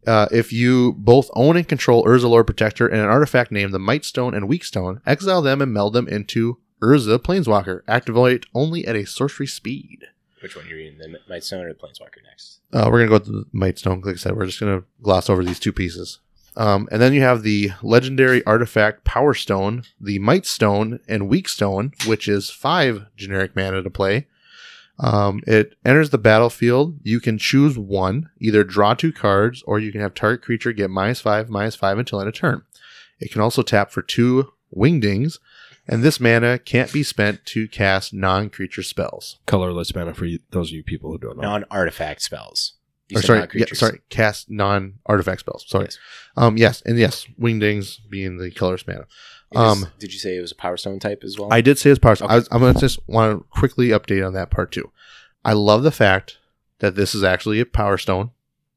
Uh, 0.06 0.26
if 0.32 0.52
you 0.52 0.94
both 0.94 1.30
own 1.34 1.56
and 1.56 1.68
control 1.68 2.04
Urza 2.04 2.28
Lord 2.28 2.46
Protector 2.46 2.88
and 2.88 3.00
an 3.00 3.08
artifact 3.08 3.52
named 3.52 3.72
the 3.72 3.78
Might 3.78 4.04
Stone 4.04 4.34
and 4.34 4.48
Weak 4.48 4.64
Stone, 4.64 5.00
exile 5.06 5.42
them 5.42 5.62
and 5.62 5.72
meld 5.72 5.92
them 5.92 6.08
into 6.08 6.58
Urza 6.82 7.18
Planeswalker. 7.18 7.82
Activate 7.86 8.46
only 8.54 8.86
at 8.86 8.96
a 8.96 9.06
sorcery 9.06 9.46
speed. 9.46 10.06
Which 10.42 10.56
one 10.56 10.66
you're 10.66 10.78
reading? 10.78 10.98
The 10.98 11.18
Might 11.28 11.44
Stone 11.44 11.64
or 11.66 11.72
the 11.72 11.78
Planeswalker 11.78 12.22
next? 12.28 12.60
Uh, 12.72 12.88
we're 12.90 12.98
gonna 13.06 13.18
go 13.18 13.24
with 13.24 13.26
the 13.26 13.44
Might 13.52 13.78
Stone. 13.78 14.00
Like 14.00 14.14
I 14.14 14.18
said, 14.18 14.36
we're 14.36 14.46
just 14.46 14.58
gonna 14.58 14.82
gloss 15.00 15.30
over 15.30 15.44
these 15.44 15.60
two 15.60 15.72
pieces. 15.72 16.18
Um, 16.56 16.88
and 16.92 17.00
then 17.00 17.14
you 17.14 17.22
have 17.22 17.42
the 17.42 17.70
legendary 17.82 18.44
artifact 18.44 19.04
Power 19.04 19.34
Stone, 19.34 19.84
the 20.00 20.18
Might 20.18 20.44
Stone, 20.44 21.00
and 21.08 21.28
Weak 21.28 21.48
Stone, 21.48 21.92
which 22.06 22.28
is 22.28 22.50
five 22.50 23.06
generic 23.16 23.56
mana 23.56 23.82
to 23.82 23.90
play. 23.90 24.26
Um, 24.98 25.40
it 25.46 25.74
enters 25.84 26.10
the 26.10 26.18
battlefield. 26.18 26.98
You 27.02 27.18
can 27.20 27.38
choose 27.38 27.78
one, 27.78 28.28
either 28.38 28.62
draw 28.62 28.94
two 28.94 29.12
cards, 29.12 29.62
or 29.66 29.78
you 29.78 29.90
can 29.90 30.00
have 30.00 30.14
target 30.14 30.44
creature 30.44 30.72
get 30.72 30.90
minus 30.90 31.20
five, 31.20 31.48
minus 31.48 31.74
five 31.74 31.98
until 31.98 32.20
end 32.20 32.28
of 32.28 32.34
turn. 32.34 32.62
It 33.18 33.32
can 33.32 33.40
also 33.40 33.62
tap 33.62 33.90
for 33.90 34.02
two 34.02 34.52
wingdings, 34.76 35.38
and 35.88 36.02
this 36.02 36.20
mana 36.20 36.58
can't 36.58 36.92
be 36.92 37.02
spent 37.02 37.44
to 37.46 37.66
cast 37.66 38.12
non-creature 38.12 38.82
spells. 38.82 39.38
Colorless 39.46 39.94
mana 39.94 40.14
for 40.14 40.26
you, 40.26 40.40
those 40.50 40.70
of 40.70 40.74
you 40.74 40.84
people 40.84 41.10
who 41.10 41.18
don't 41.18 41.36
know. 41.36 41.42
Non-artifact 41.42 42.22
spells. 42.22 42.74
You 43.12 43.18
Or 43.18 43.22
sorry, 43.22 43.40
yeah, 43.54 43.66
sorry, 43.74 44.00
cast 44.08 44.50
non-artifact 44.50 45.40
spells. 45.40 45.64
Sorry. 45.68 45.84
Yes. 45.84 45.98
Um, 46.36 46.56
yes, 46.56 46.82
and 46.86 46.98
yes, 46.98 47.26
wingdings 47.40 47.98
being 48.08 48.38
the 48.38 48.50
colorless 48.50 48.86
mana. 48.86 49.00
It 49.00 49.56
is- 49.56 49.60
Um, 49.60 49.86
did 49.98 50.12
you 50.12 50.18
say 50.18 50.36
it 50.36 50.40
was 50.40 50.52
a 50.52 50.56
Power 50.56 50.76
Stone 50.76 50.98
type 51.00 51.22
as 51.24 51.38
well? 51.38 51.52
I 51.52 51.60
did 51.60 51.78
say 51.78 51.90
it's 51.90 51.98
power. 51.98 52.16
Stone. 52.16 52.26
Okay. 52.26 52.34
I 52.34 52.38
was, 52.38 52.48
I'm 52.50 52.60
gonna 52.60 52.78
just 52.78 52.98
want 53.06 53.38
to 53.38 53.44
quickly 53.50 53.88
update 53.88 54.26
on 54.26 54.32
that 54.32 54.50
part 54.50 54.72
too. 54.72 54.90
I 55.44 55.52
love 55.52 55.82
the 55.82 55.90
fact 55.90 56.38
that 56.78 56.94
this 56.94 57.14
is 57.14 57.22
actually 57.22 57.60
a 57.60 57.66
power 57.66 57.98
stone 57.98 58.30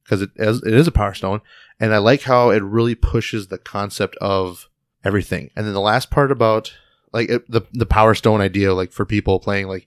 because 0.03 0.21
it 0.21 0.29
is, 0.35 0.61
it 0.63 0.73
is 0.73 0.87
a 0.87 0.91
power 0.91 1.13
stone, 1.13 1.41
and 1.79 1.93
I 1.93 1.97
like 1.99 2.23
how 2.23 2.49
it 2.49 2.61
really 2.63 2.95
pushes 2.95 3.47
the 3.47 3.57
concept 3.57 4.15
of 4.17 4.67
everything. 5.03 5.49
And 5.55 5.65
then 5.65 5.73
the 5.73 5.79
last 5.81 6.11
part 6.11 6.31
about 6.31 6.73
like 7.13 7.29
it, 7.29 7.49
the 7.49 7.61
the 7.71 7.85
power 7.85 8.13
stone 8.15 8.41
idea, 8.41 8.73
like 8.73 8.91
for 8.91 9.05
people 9.05 9.39
playing, 9.39 9.67
like 9.67 9.85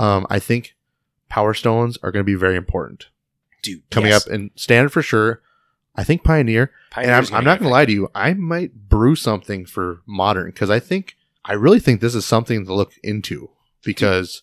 um, 0.00 0.26
I 0.28 0.40
think 0.40 0.74
power 1.28 1.54
stones 1.54 1.96
are 2.02 2.10
going 2.10 2.20
to 2.24 2.24
be 2.26 2.34
very 2.34 2.56
important 2.56 3.06
Dude, 3.64 3.90
coming 3.90 4.10
yes. 4.10 4.26
up 4.26 4.32
in 4.32 4.50
standard 4.54 4.90
for 4.90 5.02
sure. 5.02 5.40
I 5.96 6.02
think 6.04 6.24
pioneer, 6.24 6.72
and 6.96 7.10
I'm, 7.10 7.24
I'm 7.32 7.44
not 7.44 7.60
going 7.60 7.68
to 7.68 7.72
lie 7.72 7.86
to 7.86 7.92
you. 7.92 8.10
I 8.14 8.34
might 8.34 8.88
brew 8.88 9.14
something 9.14 9.64
for 9.64 10.00
modern 10.06 10.46
because 10.46 10.68
I 10.68 10.80
think 10.80 11.16
I 11.44 11.52
really 11.52 11.78
think 11.78 12.00
this 12.00 12.14
is 12.16 12.26
something 12.26 12.66
to 12.66 12.74
look 12.74 12.92
into 13.04 13.50
because 13.84 14.42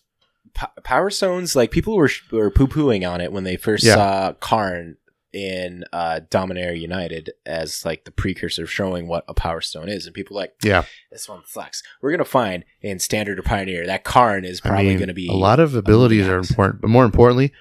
Po- 0.54 0.68
Power 0.82 1.10
Stones, 1.10 1.54
like 1.54 1.70
people 1.70 1.94
were 1.96 2.10
were 2.30 2.50
poo 2.50 2.66
pooing 2.66 3.08
on 3.10 3.20
it 3.20 3.32
when 3.32 3.44
they 3.44 3.56
first 3.56 3.84
Yeah. 3.84 3.94
saw 3.94 4.32
Karn 4.34 4.96
in 5.32 5.84
uh, 5.94 6.20
Dominaria 6.30 6.78
United 6.78 7.30
as 7.46 7.84
like 7.86 8.04
the 8.04 8.10
precursor 8.10 8.64
of 8.64 8.70
showing 8.70 9.06
what 9.08 9.24
a 9.28 9.34
Power 9.34 9.60
Stone 9.60 9.88
is, 9.88 10.06
and 10.06 10.14
people 10.14 10.36
like, 10.36 10.54
yeah, 10.62 10.84
this 11.10 11.28
one 11.28 11.42
flex. 11.46 11.82
We're 12.00 12.12
gonna 12.12 12.24
find 12.24 12.64
in 12.80 12.98
Standard 12.98 13.38
or 13.38 13.42
Pioneer 13.42 13.86
that 13.86 14.04
Karn 14.04 14.44
is 14.44 14.60
I 14.64 14.68
probably 14.68 14.88
mean, 14.88 14.98
gonna 14.98 15.14
be 15.14 15.28
a 15.28 15.32
lot 15.32 15.60
of 15.60 15.74
abilities 15.74 16.28
are 16.28 16.38
important, 16.38 16.80
but 16.80 16.88
more 16.88 17.04
importantly, 17.04 17.52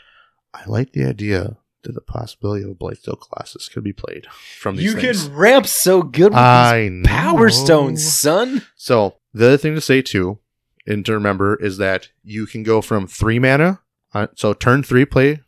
I 0.53 0.63
like 0.65 0.91
the 0.93 1.05
idea 1.05 1.57
that 1.83 1.93
the 1.93 2.01
possibility 2.01 2.63
of 2.63 2.77
Blightsteel 2.77 3.19
Colossus 3.19 3.67
could 3.69 3.83
be 3.83 3.93
played 3.93 4.27
from 4.59 4.75
these 4.75 4.85
You 4.93 4.99
things. 4.99 5.23
can 5.27 5.35
ramp 5.35 5.65
so 5.65 6.03
good 6.03 6.31
with 6.31 6.35
I 6.35 6.89
these 6.89 7.07
Power 7.07 7.45
know. 7.47 7.49
Stones, 7.49 8.11
son. 8.13 8.61
So 8.75 9.15
the 9.33 9.47
other 9.47 9.57
thing 9.57 9.75
to 9.75 9.81
say 9.81 10.01
too, 10.01 10.39
and 10.85 11.05
to 11.05 11.13
remember 11.13 11.55
is 11.55 11.77
that 11.77 12.09
you 12.23 12.45
can 12.45 12.63
go 12.63 12.81
from 12.81 13.07
three 13.07 13.39
mana. 13.39 13.79
Uh, 14.13 14.27
so 14.35 14.53
turn 14.53 14.83
three, 14.83 15.05
play 15.05 15.39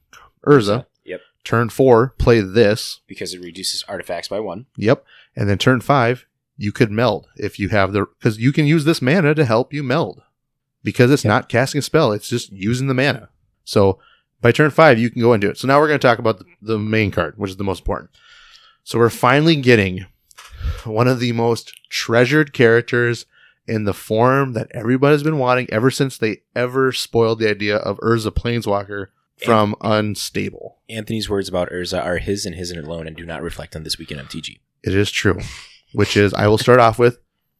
Urza. 0.45 0.86
Yep, 1.06 1.22
Turn 1.43 1.70
four, 1.70 2.16
play 2.18 2.39
this. 2.39 3.01
because 3.08 3.34
it 3.34 3.41
reduces 3.41 3.84
artifacts 3.88 4.30
by 4.30 4.39
one. 4.39 4.66
Yep. 4.78 5.06
And 5.36 5.49
then 5.49 5.58
turn 5.58 5.82
five, 5.82 6.26
you 6.58 6.72
could 6.72 6.91
meld 6.91 7.28
if 7.36 7.60
you 7.60 7.70
have 7.70 7.91
the 7.93 8.06
because 8.18 8.38
you 8.39 8.51
can 8.54 8.66
use 8.66 8.86
this 8.86 9.01
mana 9.01 9.36
to 9.36 9.43
help 9.45 9.74
you 9.74 9.84
meld 9.84 10.22
because 10.84 11.12
it's 11.12 11.24
Yep. 11.26 11.30
not 11.30 11.49
casting 11.49 11.80
a 11.80 11.82
spell; 11.82 12.12
it's 12.12 12.30
just 12.30 12.51
using 12.51 12.88
the 12.88 12.93
mana. 12.93 13.30
So 13.66 13.99
by 14.44 14.52
turn 14.52 14.70
five, 14.70 15.00
you 15.00 15.10
can 15.10 15.22
go 15.22 15.34
into 15.34 15.50
it. 15.50 15.58
So 15.58 15.68
now 15.68 15.80
we're 15.80 15.88
going 15.88 16.00
to 16.00 16.08
talk 16.08 16.20
about 16.20 16.38
the, 16.38 16.46
the 16.62 16.78
main 16.78 17.10
card, 17.10 17.36
which 17.38 17.50
is 17.50 17.58
the 17.58 17.64
most 17.64 17.80
important. 17.80 18.12
So 18.84 19.00
we're 19.00 19.10
finally 19.10 19.56
getting 19.56 20.06
one 20.84 21.08
of 21.08 21.20
the 21.20 21.32
most 21.32 21.74
treasured 21.89 22.52
characters 22.54 23.26
in 23.68 23.86
the 23.86 23.94
form 23.94 24.52
that 24.54 24.68
everybody's 24.72 25.24
been 25.24 25.39
wanting 25.39 25.68
ever 25.72 25.89
since 25.89 26.18
they 26.18 26.41
ever 26.56 26.91
spoiled 26.91 27.39
the 27.39 27.50
idea 27.50 27.78
of 27.78 27.98
Urza 28.00 28.32
Planeswalker 28.32 29.08
from 29.38 29.76
Unstable. 29.80 30.78
Anthony's 30.89 31.30
words 31.30 31.48
about 31.48 31.70
Urza 31.70 32.04
are 32.04 32.18
his 32.18 32.46
and 32.46 32.56
his 32.56 32.70
and 32.70 32.86
alone 32.86 33.08
and 33.08 33.16
do 33.16 33.26
not 33.26 33.41
reflect 33.41 33.76
on 33.78 33.84
this 33.84 33.98
weekend 33.98 34.20
MTG. 34.22 34.60
It 34.84 34.94
is 34.94 35.10
true, 35.10 35.39
which 35.94 36.18
is 36.18 36.34
I 36.34 36.48
will 36.48 36.58
start 36.58 36.80
off 36.80 37.00
with 37.00 37.20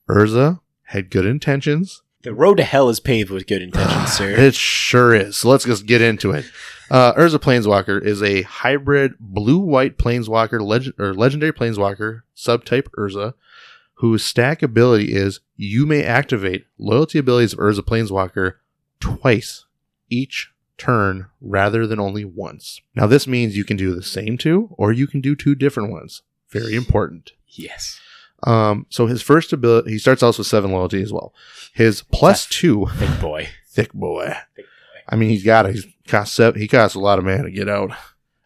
Urza 0.10 0.60
had 0.88 1.10
good 1.10 1.26
intentions. 1.26 2.02
The 2.24 2.34
road 2.34 2.58
to 2.58 2.64
hell 2.64 2.90
is 2.90 3.00
paved 3.00 3.30
with 3.30 3.48
good 3.48 3.62
intentions, 3.68 4.14
sir. 4.14 4.30
It 4.32 4.56
sure 4.56 5.14
is. 5.14 5.38
So 5.38 5.50
let's 5.50 5.66
just 5.66 5.86
get 5.86 6.02
into 6.02 6.32
it. 6.32 6.46
Uh, 6.90 7.14
Urza 7.14 7.38
Planeswalker 7.38 8.02
is 8.02 8.22
a 8.24 8.44
hybrid 8.44 9.14
blue-white 9.20 9.98
Planeswalker 9.98 10.62
legend 10.62 10.96
or 11.00 11.14
legendary 11.14 11.54
Planeswalker 11.54 12.22
subtype 12.36 12.88
Urza, 12.98 13.34
whose 13.96 14.24
stack 14.24 14.62
ability 14.62 15.14
is 15.14 15.40
you 15.56 15.86
may 15.86 16.04
activate 16.04 16.66
loyalty 16.78 17.20
abilities 17.20 17.54
of 17.54 17.60
Urza 17.60 17.80
Planeswalker 17.80 18.56
twice 19.00 19.66
each 20.10 20.52
turn 20.78 21.28
rather 21.42 21.86
than 21.88 22.00
only 22.00 22.26
once. 22.26 22.82
Now 22.96 23.08
this 23.08 23.28
means 23.28 23.58
you 23.58 23.64
can 23.64 23.78
do 23.78 23.94
the 23.94 24.04
same 24.04 24.38
two 24.38 24.70
or 24.78 24.92
you 24.92 25.08
can 25.08 25.22
do 25.22 25.36
two 25.36 25.56
different 25.56 25.92
ones. 25.92 26.22
Very 26.50 26.76
important. 26.76 27.32
yes. 27.48 28.00
Um, 28.46 28.86
so 28.90 29.08
his 29.08 29.22
first 29.22 29.54
ability, 29.54 29.92
he 29.92 29.98
starts 29.98 30.22
out 30.24 30.38
with 30.38 30.48
seven 30.48 30.72
loyalty 30.72 31.02
as 31.02 31.12
well. 31.14 31.34
His 31.74 32.02
plus 32.04 32.46
two, 32.48 32.86
Thick 32.98 33.20
boy. 33.22 33.50
thick 33.68 33.94
boy. 33.94 34.36
Big 34.56 34.66
boy. 34.66 34.68
I 35.10 35.16
mean, 35.16 35.30
he's 35.30 35.44
got 35.44 35.66
it. 35.66 35.76
he's 35.76 35.88
cost 36.08 36.34
seven, 36.34 36.60
he 36.60 36.68
costs 36.68 36.96
a 36.96 37.00
lot 37.00 37.20
of 37.20 37.26
mana 37.26 37.44
to 37.44 37.52
get 37.52 37.70
out. 37.70 37.92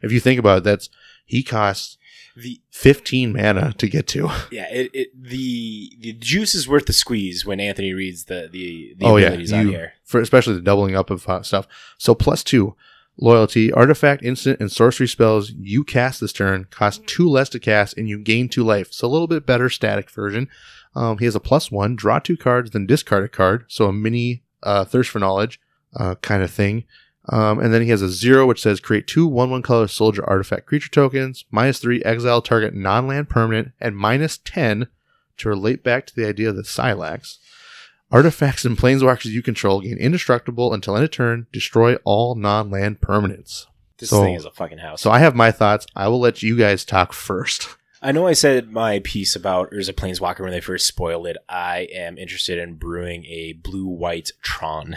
If 0.01 0.11
you 0.11 0.19
think 0.19 0.39
about 0.39 0.59
it, 0.59 0.63
that's 0.63 0.89
he 1.25 1.41
costs 1.43 1.97
The 2.35 2.61
fifteen 2.69 3.33
mana 3.33 3.73
to 3.79 3.87
get 3.89 4.07
to. 4.09 4.29
yeah, 4.51 4.67
it, 4.71 4.91
it 4.93 5.09
the 5.19 5.91
the 5.99 6.13
juice 6.13 6.53
is 6.55 6.67
worth 6.67 6.85
the 6.85 6.93
squeeze 6.93 7.45
when 7.45 7.59
Anthony 7.59 7.93
reads 7.93 8.25
the 8.25 8.47
the, 8.51 8.93
the 8.97 9.05
oh 9.05 9.17
yeah, 9.17 9.27
abilities 9.27 9.53
on 9.53 9.65
you- 9.67 9.71
here. 9.73 9.93
for 10.03 10.21
especially 10.21 10.53
the 10.53 10.61
doubling 10.61 10.95
up 10.95 11.09
of 11.09 11.27
uh, 11.27 11.41
stuff. 11.41 11.67
So 11.97 12.13
plus 12.15 12.43
two 12.43 12.75
loyalty, 13.17 13.71
artifact, 13.71 14.23
instant, 14.23 14.59
and 14.59 14.71
sorcery 14.71 15.07
spells 15.07 15.51
you 15.51 15.83
cast 15.83 16.21
this 16.21 16.33
turn 16.33 16.65
cost 16.69 17.05
two 17.07 17.27
less 17.27 17.49
to 17.49 17.59
cast, 17.59 17.97
and 17.97 18.07
you 18.07 18.19
gain 18.19 18.49
two 18.49 18.63
life. 18.63 18.91
So 18.91 19.07
a 19.07 19.09
little 19.09 19.27
bit 19.27 19.45
better 19.45 19.69
static 19.69 20.09
version. 20.09 20.49
Um, 20.95 21.17
he 21.17 21.25
has 21.25 21.35
a 21.35 21.39
plus 21.39 21.71
one, 21.71 21.95
draw 21.95 22.19
two 22.19 22.37
cards, 22.37 22.71
then 22.71 22.87
discard 22.87 23.23
a 23.23 23.29
card. 23.29 23.65
So 23.67 23.85
a 23.85 23.93
mini 23.93 24.43
uh, 24.63 24.85
thirst 24.85 25.09
for 25.09 25.19
knowledge 25.19 25.59
uh, 25.95 26.15
kind 26.15 26.43
of 26.43 26.51
thing. 26.51 26.85
Um, 27.29 27.59
and 27.59 27.73
then 27.73 27.81
he 27.81 27.89
has 27.89 28.01
a 28.01 28.09
zero, 28.09 28.45
which 28.45 28.61
says 28.61 28.79
create 28.79 29.05
two 29.05 29.27
one 29.27 29.49
one 29.49 29.61
color 29.61 29.87
soldier 29.87 30.27
artifact 30.27 30.65
creature 30.65 30.89
tokens, 30.89 31.45
minus 31.51 31.79
three 31.79 32.01
exile 32.03 32.41
target 32.41 32.73
non 32.73 33.07
land 33.07 33.29
permanent, 33.29 33.73
and 33.81 33.97
minus 33.97 34.37
ten 34.37 34.87
to 35.37 35.49
relate 35.49 35.83
back 35.83 36.05
to 36.07 36.15
the 36.15 36.25
idea 36.25 36.49
of 36.49 36.55
the 36.55 36.63
Sylex. 36.63 37.37
Artifacts 38.11 38.63
and 38.65 38.77
planeswalkers 38.77 39.25
you 39.25 39.41
control 39.41 39.81
gain 39.81 39.97
indestructible 39.97 40.73
until 40.73 40.95
end 40.95 41.03
of 41.03 41.11
turn, 41.11 41.47
destroy 41.51 41.95
all 42.05 42.35
non 42.35 42.69
land 42.69 43.01
permanents. 43.01 43.65
This 43.97 44.09
So- 44.11 44.23
thing 44.23 44.35
is 44.35 44.45
a 44.45 44.51
fucking 44.51 44.77
house. 44.77 45.01
So 45.01 45.11
I 45.11 45.19
have 45.19 45.35
my 45.35 45.51
thoughts. 45.51 45.85
I 45.95 46.07
will 46.07 46.19
let 46.19 46.41
you 46.43 46.55
guys 46.57 46.85
talk 46.85 47.11
first. 47.13 47.67
I 47.99 48.11
know 48.11 48.27
I 48.27 48.33
said 48.33 48.71
my 48.71 48.99
piece 49.03 49.35
about 49.35 49.71
Urza 49.71 49.91
Planeswalker 49.91 50.41
when 50.41 50.51
they 50.51 50.61
first 50.61 50.85
spoiled 50.85 51.25
it. 51.25 51.35
I 51.49 51.87
am 51.91 52.19
interested 52.19 52.59
in 52.59 52.75
brewing 52.75 53.25
a 53.25 53.53
blue 53.53 53.87
white 53.87 54.29
Tron 54.43 54.95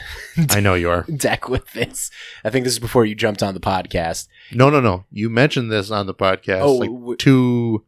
I 0.50 0.60
know 0.60 0.74
you 0.74 0.90
are. 0.90 1.02
deck 1.16 1.48
with 1.48 1.72
this. 1.72 2.10
I 2.44 2.50
think 2.50 2.64
this 2.64 2.74
is 2.74 2.78
before 2.78 3.06
you 3.06 3.14
jumped 3.14 3.42
on 3.42 3.54
the 3.54 3.60
podcast. 3.60 4.28
No, 4.52 4.68
no, 4.68 4.80
no. 4.80 5.06
You 5.10 5.30
mentioned 5.30 5.72
this 5.72 5.90
on 5.90 6.06
the 6.06 6.14
podcast 6.14 6.60
Oh, 6.60 6.74
like 6.74 6.90
w- 6.90 7.16
two 7.16 7.84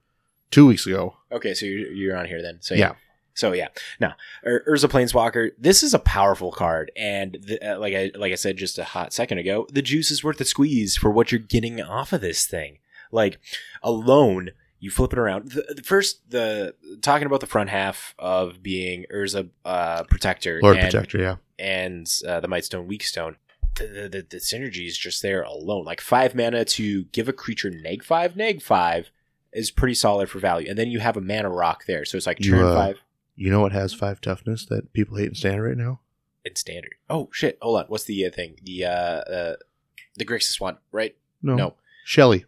two 0.50 0.64
weeks 0.66 0.86
ago. 0.86 1.14
Okay, 1.30 1.52
so 1.52 1.66
you're, 1.66 1.92
you're 1.92 2.16
on 2.16 2.24
here 2.24 2.40
then. 2.40 2.58
So 2.62 2.74
Yeah. 2.74 2.94
So 3.34 3.52
yeah, 3.52 3.68
now 4.00 4.14
Ur- 4.46 4.64
Urza 4.68 4.88
Planeswalker. 4.90 5.50
This 5.58 5.82
is 5.82 5.94
a 5.94 5.98
powerful 5.98 6.52
card, 6.52 6.92
and 6.96 7.38
the, 7.40 7.74
uh, 7.74 7.78
like 7.78 7.94
I 7.94 8.10
like 8.14 8.32
I 8.32 8.36
said 8.36 8.56
just 8.56 8.78
a 8.78 8.84
hot 8.84 9.12
second 9.12 9.38
ago, 9.38 9.66
the 9.72 9.82
juice 9.82 10.10
is 10.10 10.22
worth 10.22 10.38
the 10.38 10.44
squeeze 10.44 10.96
for 10.96 11.10
what 11.10 11.32
you're 11.32 11.38
getting 11.38 11.80
off 11.80 12.12
of 12.12 12.20
this 12.20 12.46
thing. 12.46 12.78
Like 13.10 13.38
alone, 13.82 14.50
you 14.80 14.90
flip 14.90 15.12
it 15.12 15.18
around. 15.18 15.52
The, 15.52 15.74
the 15.76 15.82
first, 15.82 16.28
the 16.30 16.74
talking 17.00 17.26
about 17.26 17.40
the 17.40 17.46
front 17.46 17.70
half 17.70 18.14
of 18.18 18.62
being 18.62 19.06
Urza 19.14 19.48
uh, 19.64 20.04
Protector, 20.04 20.60
Lord 20.62 20.76
and, 20.76 20.90
Protector, 20.90 21.18
yeah. 21.18 21.36
and 21.58 22.06
uh, 22.26 22.40
the 22.40 22.48
Mightstone 22.48 22.88
Weakstone. 22.88 23.36
The, 23.76 24.08
the, 24.10 24.26
the, 24.28 24.36
synergy 24.36 24.86
is 24.86 24.98
just 24.98 25.22
there 25.22 25.44
alone. 25.44 25.86
Like 25.86 26.02
five 26.02 26.34
mana 26.34 26.66
to 26.66 27.04
give 27.04 27.26
a 27.26 27.32
creature 27.32 27.70
neg 27.70 28.04
five, 28.04 28.36
neg 28.36 28.60
five 28.60 29.10
is 29.52 29.70
pretty 29.70 29.94
solid 29.94 30.28
for 30.28 30.40
value. 30.40 30.68
And 30.68 30.76
then 30.76 30.90
you 30.90 31.00
have 31.00 31.16
a 31.16 31.22
mana 31.22 31.48
rock 31.48 31.86
there. 31.86 32.04
So 32.04 32.18
it's 32.18 32.26
like 32.26 32.44
You, 32.44 32.50
turn 32.50 32.66
uh, 32.66 32.74
five 32.74 33.02
You 33.36 33.50
know 33.50 33.60
what 33.60 33.72
has 33.72 33.94
five 33.94 34.20
toughness 34.20 34.66
that 34.66 34.92
people 34.92 35.16
hate 35.16 35.28
in 35.28 35.34
standard 35.34 35.68
right 35.68 35.76
now? 35.76 36.00
in 36.44 36.56
standard. 36.56 36.94
Oh 37.08 37.28
shit! 37.32 37.56
Hold 37.62 37.78
on. 37.78 37.84
What's 37.86 38.04
the 38.04 38.26
uh, 38.26 38.30
thing? 38.30 38.56
The 38.62 38.84
uh, 38.84 38.88
uh 38.90 39.56
the 40.16 40.24
Grixis 40.24 40.60
one, 40.60 40.78
right? 40.90 41.14
No. 41.42 41.54
No. 41.54 41.74
Shelly. 42.04 42.44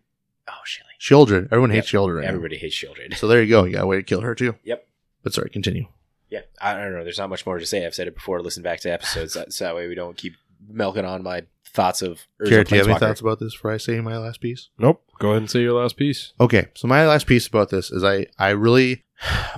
Oh 0.48 0.52
Shelly. 0.64 0.90
Sheoldred. 1.00 1.46
Everyone 1.46 1.70
Yep. 1.70 1.76
hates 1.84 1.92
Sheoldred 1.92 2.16
right 2.16 2.22
now. 2.22 2.28
Everybody 2.28 2.56
hates 2.58 2.74
Sheoldred. 2.74 3.16
So 3.16 3.28
there 3.28 3.42
you 3.42 3.48
go. 3.48 3.64
You 3.64 3.74
got 3.74 3.84
a 3.84 3.86
way 3.86 3.96
to 3.96 4.02
kill 4.02 4.20
her 4.22 4.34
too. 4.34 4.56
Yep. 4.64 4.86
But 5.22 5.32
sorry, 5.32 5.50
continue. 5.50 5.86
Yeah, 6.28 6.40
I 6.60 6.74
don't 6.74 6.92
know. 6.92 7.04
There's 7.04 7.18
not 7.18 7.30
much 7.30 7.46
more 7.46 7.58
to 7.58 7.66
say. 7.66 7.86
I've 7.86 7.94
said 7.94 8.08
it 8.08 8.14
before. 8.14 8.42
Listen 8.42 8.62
back 8.62 8.80
to 8.80 8.90
episodes 8.92 9.34
so, 9.34 9.44
so 9.48 9.64
that 9.64 9.76
way 9.76 9.86
we 9.86 9.94
don't 9.94 10.16
keep 10.16 10.34
milking 10.68 11.04
on 11.04 11.22
my 11.22 11.42
thoughts 11.66 12.02
of. 12.02 12.20
Urza 12.40 12.50
Garrett, 12.50 12.68
do 12.68 12.74
you 12.74 12.78
have 12.78 12.88
any 12.88 12.96
Planeswalker. 12.96 13.00
thoughts 13.00 13.20
about 13.20 13.40
this 13.40 13.54
before 13.54 13.72
I 13.72 13.76
say 13.76 14.00
my 14.00 14.16
last 14.16 14.40
piece? 14.40 14.68
Nope. 14.78 15.02
Go 15.18 15.30
ahead 15.30 15.42
and 15.42 15.50
say 15.50 15.60
your 15.60 15.80
last 15.80 15.96
piece. 15.96 16.32
Okay, 16.40 16.68
so 16.74 16.88
my 16.88 17.06
last 17.06 17.26
piece 17.26 17.46
about 17.46 17.70
this 17.70 17.90
is 17.90 18.02
I 18.04 18.26
I 18.38 18.50
really 18.50 19.04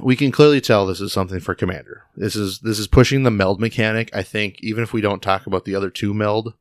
we 0.03 0.17
can 0.17 0.31
clearly 0.31 0.61
tell 0.61 0.87
this 0.87 1.01
is 1.01 1.13
something 1.13 1.41
for 1.41 1.55
Commander. 1.55 2.05
This 2.17 2.37
is 2.37 2.61
this 2.61 2.79
is 2.79 2.87
pushing 2.89 3.23
the 3.23 3.31
meld 3.31 3.61
mechanic. 3.61 4.15
I 4.15 4.23
think 4.23 4.59
even 4.61 4.83
if 4.83 4.93
we 4.93 5.01
don't 5.01 5.23
talk 5.23 5.47
about 5.47 5.65
the 5.65 5.75
other 5.75 5.91
two 5.91 6.13
meld 6.15 6.55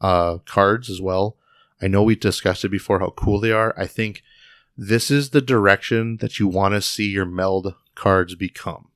uh 0.00 0.38
cards 0.46 0.88
as 0.90 1.00
well. 1.00 1.36
I 1.82 1.88
know 1.88 2.02
we 2.02 2.14
discussed 2.14 2.64
it 2.64 2.68
before 2.68 2.98
how 2.98 3.10
cool 3.16 3.40
they 3.40 3.52
are. 3.52 3.74
I 3.76 3.86
think 3.86 4.22
this 4.76 5.10
is 5.10 5.30
the 5.30 5.40
direction 5.40 6.18
that 6.18 6.38
you 6.38 6.46
want 6.46 6.74
to 6.74 6.82
see 6.82 7.08
your 7.08 7.24
meld 7.24 7.74
cards 7.94 8.34
become. 8.34 8.89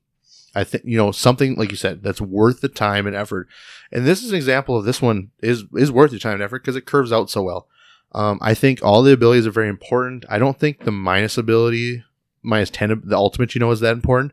I 0.55 0.63
think 0.63 0.85
you 0.85 0.97
know 0.97 1.11
something 1.11 1.55
like 1.55 1.69
you 1.69 1.77
said 1.77 2.01
that's 2.01 2.21
worth 2.21 2.61
the 2.61 2.69
time 2.69 3.05
and 3.05 3.15
effort. 3.15 3.47
And 3.91 4.05
this 4.05 4.23
is 4.23 4.31
an 4.31 4.37
example 4.37 4.77
of 4.77 4.85
this 4.85 5.01
one 5.01 5.31
is 5.41 5.65
is 5.75 5.91
worth 5.91 6.11
your 6.11 6.19
time 6.19 6.35
and 6.35 6.43
effort 6.43 6.63
because 6.63 6.75
it 6.75 6.85
curves 6.85 7.11
out 7.11 7.29
so 7.29 7.43
well. 7.43 7.67
Um, 8.13 8.39
I 8.41 8.53
think 8.53 8.79
all 8.81 9.01
the 9.01 9.11
abilities 9.11 9.45
are 9.45 9.51
very 9.51 9.67
important. 9.67 10.25
I 10.29 10.39
don't 10.39 10.57
think 10.57 10.85
the 10.85 10.91
minus 10.91 11.37
ability, 11.37 12.03
minus 12.41 12.69
10, 12.69 13.01
the 13.03 13.17
ultimate, 13.17 13.53
you 13.53 13.59
know, 13.59 13.71
is 13.71 13.81
that 13.81 13.91
important. 13.91 14.31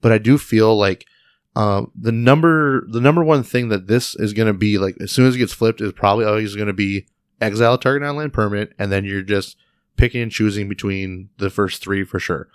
But 0.00 0.12
I 0.12 0.18
do 0.18 0.38
feel 0.38 0.76
like 0.76 1.06
um, 1.56 1.90
the 1.98 2.12
number, 2.12 2.86
the 2.88 3.00
number 3.00 3.24
one 3.24 3.42
thing 3.42 3.70
that 3.70 3.88
this 3.88 4.14
is 4.14 4.32
going 4.34 4.46
to 4.46 4.54
be 4.54 4.78
like 4.78 4.96
as 5.00 5.10
soon 5.10 5.26
as 5.26 5.34
it 5.34 5.38
gets 5.38 5.52
flipped 5.52 5.80
is 5.80 5.92
probably 5.92 6.24
always 6.24 6.54
going 6.54 6.68
to 6.68 6.72
be 6.72 7.06
exile 7.40 7.76
target 7.76 8.08
online 8.08 8.30
permanent, 8.30 8.72
and 8.78 8.92
then 8.92 9.04
you're 9.04 9.22
just 9.22 9.56
picking 9.96 10.22
and 10.22 10.32
choosing 10.32 10.68
between 10.68 11.30
the 11.38 11.50
first 11.50 11.82
three 11.82 12.04
for 12.04 12.20
sure. 12.20 12.48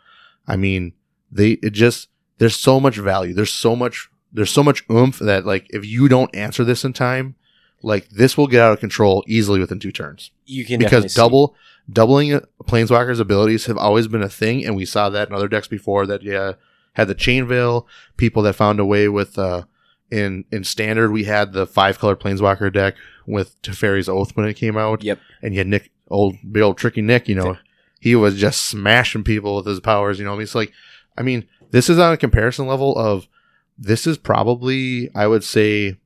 I 0.47 0.55
mean, 0.55 0.93
they 1.31 1.51
it 1.51 1.71
just 1.71 2.07
there's 2.39 2.55
so 2.55 2.79
much 2.79 2.97
value. 2.97 3.33
There's 3.33 3.53
so 3.53 3.75
much 3.75 4.09
there's 4.33 4.51
so 4.51 4.63
much 4.63 4.83
oomph 4.91 5.19
that 5.19 5.45
like 5.45 5.67
if 5.69 5.85
you 5.85 6.07
don't 6.07 6.33
answer 6.35 6.63
this 6.63 6.83
in 6.83 6.93
time, 6.93 7.35
like 7.81 8.09
this 8.09 8.37
will 8.37 8.47
get 8.47 8.61
out 8.61 8.73
of 8.73 8.79
control 8.79 9.23
easily 9.27 9.59
within 9.59 9.79
two 9.79 9.91
turns. 9.91 10.31
You 10.45 10.65
can 10.65 10.79
because 10.79 11.13
see- 11.13 11.17
double 11.19 11.55
doubling 11.91 12.33
a 12.33 12.41
planeswalker's 12.63 13.19
abilities 13.19 13.65
have 13.65 13.77
always 13.77 14.07
been 14.07 14.21
a 14.21 14.29
thing 14.29 14.63
and 14.63 14.75
we 14.75 14.85
saw 14.85 15.09
that 15.09 15.27
in 15.27 15.33
other 15.33 15.47
decks 15.47 15.67
before 15.67 16.05
that 16.05 16.21
yeah 16.21 16.53
had 16.93 17.07
the 17.07 17.15
chain 17.15 17.47
veil 17.47 17.87
people 18.15 18.43
that 18.43 18.53
found 18.53 18.79
a 18.79 18.85
way 18.85 19.07
with 19.07 19.39
uh 19.39 19.63
in 20.11 20.45
in 20.51 20.63
standard 20.63 21.11
we 21.11 21.23
had 21.23 21.53
the 21.53 21.65
five 21.65 21.97
color 21.97 22.15
planeswalker 22.15 22.71
deck 22.71 22.95
with 23.25 23.59
Teferi's 23.61 24.07
oath 24.09 24.35
when 24.35 24.47
it 24.47 24.55
came 24.55 24.77
out. 24.77 25.03
Yep. 25.03 25.19
and 25.41 25.53
you 25.53 25.59
had 25.59 25.67
nick 25.67 25.91
old 26.09 26.35
big 26.51 26.61
old 26.61 26.77
tricky 26.77 27.01
nick 27.01 27.27
you 27.27 27.35
know. 27.35 27.57
He 27.99 28.15
was 28.15 28.39
just 28.39 28.61
smashing 28.67 29.23
people 29.23 29.55
with 29.55 29.65
his 29.65 29.79
powers 29.79 30.19
you 30.19 30.25
know 30.25 30.31
I 30.33 30.35
mean, 30.35 30.43
it's 30.43 30.55
like 30.55 30.71
i 31.17 31.21
mean 31.21 31.47
this 31.71 31.89
is 31.89 31.99
on 31.99 32.13
a 32.13 32.17
comparison 32.17 32.67
level 32.67 32.95
of 32.97 33.27
this 33.77 34.05
is 34.05 34.17
probably 34.17 35.09
i 35.15 35.25
would 35.27 35.43
say 35.43 35.97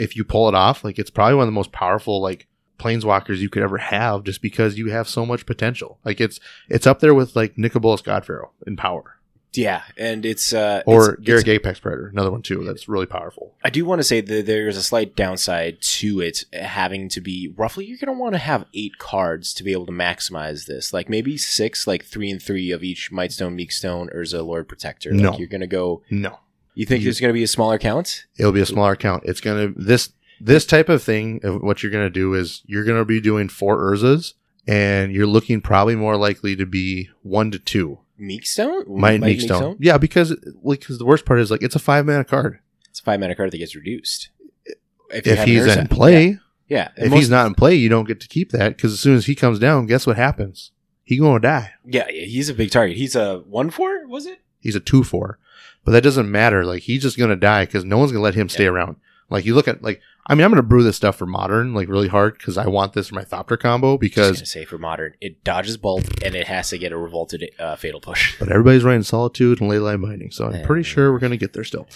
if 0.00 0.16
you 0.16 0.24
pull 0.24 0.48
it 0.48 0.54
off 0.54 0.84
like 0.84 0.98
it's 0.98 1.10
probably 1.10 1.34
one 1.34 1.42
of 1.42 1.48
the 1.48 1.52
most 1.52 1.72
powerful 1.72 2.20
like 2.20 2.46
planeswalkers 2.78 3.38
you 3.38 3.48
could 3.48 3.62
ever 3.62 3.78
have 3.78 4.24
just 4.24 4.42
because 4.42 4.78
you 4.78 4.90
have 4.90 5.08
so 5.08 5.24
much 5.24 5.46
potential. 5.46 5.98
Like 6.04 6.20
it's 6.20 6.40
it's 6.68 6.86
up 6.86 7.00
there 7.00 7.14
with 7.14 7.36
like 7.36 7.56
Nicol 7.56 7.80
Bolas 7.80 8.02
Godpharaoh 8.02 8.50
in 8.66 8.76
power 8.76 9.18
Yeah, 9.56 9.82
and 9.96 10.24
it's 10.26 10.52
uh, 10.52 10.82
or 10.86 11.14
it's- 11.14 11.26
Garruk 11.28 11.40
it's- 11.42 11.48
Apex 11.54 11.80
Predator 11.80 12.08
another 12.08 12.30
one 12.30 12.42
too 12.42 12.64
that's 12.64 12.88
really 12.88 13.06
powerful 13.06 13.54
I 13.64 13.70
do 13.70 13.84
want 13.84 14.00
to 14.00 14.04
say 14.04 14.20
that 14.20 14.46
there's 14.46 14.76
a 14.76 14.82
slight 14.82 15.16
downside 15.16 15.80
to 15.80 16.20
it 16.20 16.44
having 16.52 17.08
to 17.10 17.20
be 17.20 17.52
roughly. 17.56 17.84
You're 17.86 17.98
going 17.98 18.14
to 18.14 18.20
want 18.20 18.34
to 18.34 18.38
have 18.38 18.66
eight 18.74 18.98
cards 18.98 19.54
to 19.54 19.64
be 19.64 19.72
able 19.72 19.86
to 19.86 19.92
maximize 19.92 20.66
this. 20.66 20.92
Like 20.92 21.08
maybe 21.08 21.36
six, 21.36 21.86
like 21.86 22.04
three 22.04 22.30
and 22.30 22.42
three 22.42 22.70
of 22.70 22.82
each 22.84 23.10
Mightstone, 23.10 23.54
Meekstone, 23.54 24.08
Urza, 24.14 24.44
Lord 24.44 24.68
Protector. 24.68 25.12
Like 25.12 25.20
No. 25.22 25.38
you're 25.38 25.48
going 25.48 25.60
to 25.62 25.66
go. 25.66 26.02
no 26.10 26.38
You 26.74 26.84
think 26.86 27.00
You- 27.00 27.06
there's 27.06 27.20
going 27.20 27.30
to 27.30 27.34
be 27.34 27.42
a 27.42 27.48
smaller 27.48 27.78
count? 27.78 28.26
it'll 28.38 28.52
be 28.52 28.60
a 28.60 28.66
smaller 28.66 28.96
count. 28.96 29.22
It's 29.26 29.40
gonna 29.40 29.72
this 29.76 30.10
this 30.40 30.66
type 30.66 30.88
of 30.88 31.02
thing. 31.02 31.40
of 31.44 31.62
What 31.62 31.82
you're 31.82 31.92
gonna 31.92 32.10
do 32.10 32.34
is 32.34 32.62
you're 32.66 32.84
gonna 32.84 33.04
be 33.04 33.20
doing 33.20 33.48
four 33.48 33.78
Urzas, 33.78 34.34
and 34.66 35.12
you're 35.12 35.26
looking 35.26 35.60
probably 35.60 35.94
more 35.96 36.16
likely 36.16 36.56
to 36.56 36.66
be 36.66 37.08
one 37.22 37.50
to 37.52 37.58
two. 37.58 37.98
Meekstone? 38.18 38.86
Might 38.88 39.20
make 39.20 39.40
stone, 39.40 39.76
yeah, 39.80 39.98
because 39.98 40.30
like 40.62 40.80
because 40.80 40.98
the 40.98 41.04
worst 41.04 41.24
part 41.24 41.40
is 41.40 41.50
like 41.50 41.62
it's 41.62 41.74
a 41.74 41.80
five 41.80 42.06
mana 42.06 42.24
card. 42.24 42.58
It's 42.88 43.00
a 43.00 43.02
five 43.02 43.18
mana 43.20 43.34
card 43.34 43.50
that 43.50 43.58
gets 43.58 43.74
reduced. 43.74 44.28
you 44.66 44.74
If 45.10 45.44
he's 45.44 45.66
in 45.66 45.88
play, 45.88 46.26
Yeah. 46.26 46.36
yeah. 46.68 46.88
if 46.96 47.10
most- 47.10 47.18
he's 47.20 47.30
not 47.30 47.46
in 47.46 47.54
play, 47.54 47.74
you 47.74 47.88
don't 47.88 48.06
get 48.06 48.20
to 48.20 48.28
keep 48.28 48.50
that 48.52 48.76
because 48.76 48.92
as 48.92 49.00
soon 49.00 49.16
as 49.16 49.26
he 49.26 49.34
comes 49.34 49.58
down, 49.58 49.86
guess 49.86 50.06
what 50.06 50.16
happens? 50.16 50.70
He 51.02 51.18
gonna 51.18 51.40
die. 51.40 51.72
Yeah, 51.84 52.06
yeah, 52.10 52.24
he's 52.24 52.48
a 52.48 52.54
big 52.54 52.70
target. 52.70 52.96
He's 52.96 53.14
a 53.16 53.38
1 53.40 53.70
4, 53.70 54.06
was 54.06 54.26
it? 54.26 54.38
He's 54.60 54.74
a 54.76 54.80
two 54.80 55.04
four. 55.04 55.38
But 55.84 55.92
that 55.92 56.02
doesn't 56.02 56.30
matter. 56.30 56.64
Like 56.64 56.84
he's 56.84 57.02
just 57.02 57.18
gonna 57.18 57.36
die 57.36 57.66
because 57.66 57.84
no 57.84 57.98
one's 57.98 58.12
gonna 58.12 58.22
let 58.24 58.34
him 58.34 58.48
stay 58.48 58.66
around. 58.66 58.96
Like 59.28 59.44
you 59.44 59.54
look 59.54 59.68
at 59.68 59.82
like 59.82 60.00
I 60.26 60.34
mean 60.34 60.44
I'm 60.44 60.50
gonna 60.50 60.62
brew 60.62 60.82
this 60.82 60.96
stuff 60.96 61.16
for 61.16 61.26
modern 61.26 61.74
like 61.74 61.88
really 61.88 62.08
hard 62.08 62.38
because 62.38 62.56
I 62.56 62.66
want 62.66 62.92
this 62.94 63.08
for 63.08 63.14
my 63.16 63.24
Thopter 63.24 63.58
combo 63.58 63.92
Just 63.92 64.00
because 64.00 64.36
gonna 64.38 64.46
say 64.46 64.64
for 64.64 64.78
modern, 64.78 65.14
it 65.20 65.44
dodges 65.44 65.76
bolt 65.76 66.04
and 66.24 66.34
it 66.34 66.46
has 66.46 66.70
to 66.70 66.78
get 66.78 66.92
a 66.92 66.96
revolted 66.96 67.50
uh, 67.58 67.76
fatal 67.76 68.00
push. 68.00 68.38
but 68.38 68.50
everybody's 68.50 68.84
running 68.84 69.02
solitude 69.02 69.60
and 69.60 69.70
Leyline 69.70 70.00
Binding, 70.02 70.30
so 70.30 70.46
I'm 70.46 70.64
pretty 70.64 70.82
sure 70.82 71.12
we're 71.12 71.18
gonna 71.18 71.36
get 71.36 71.52
there 71.52 71.64
still. 71.64 71.86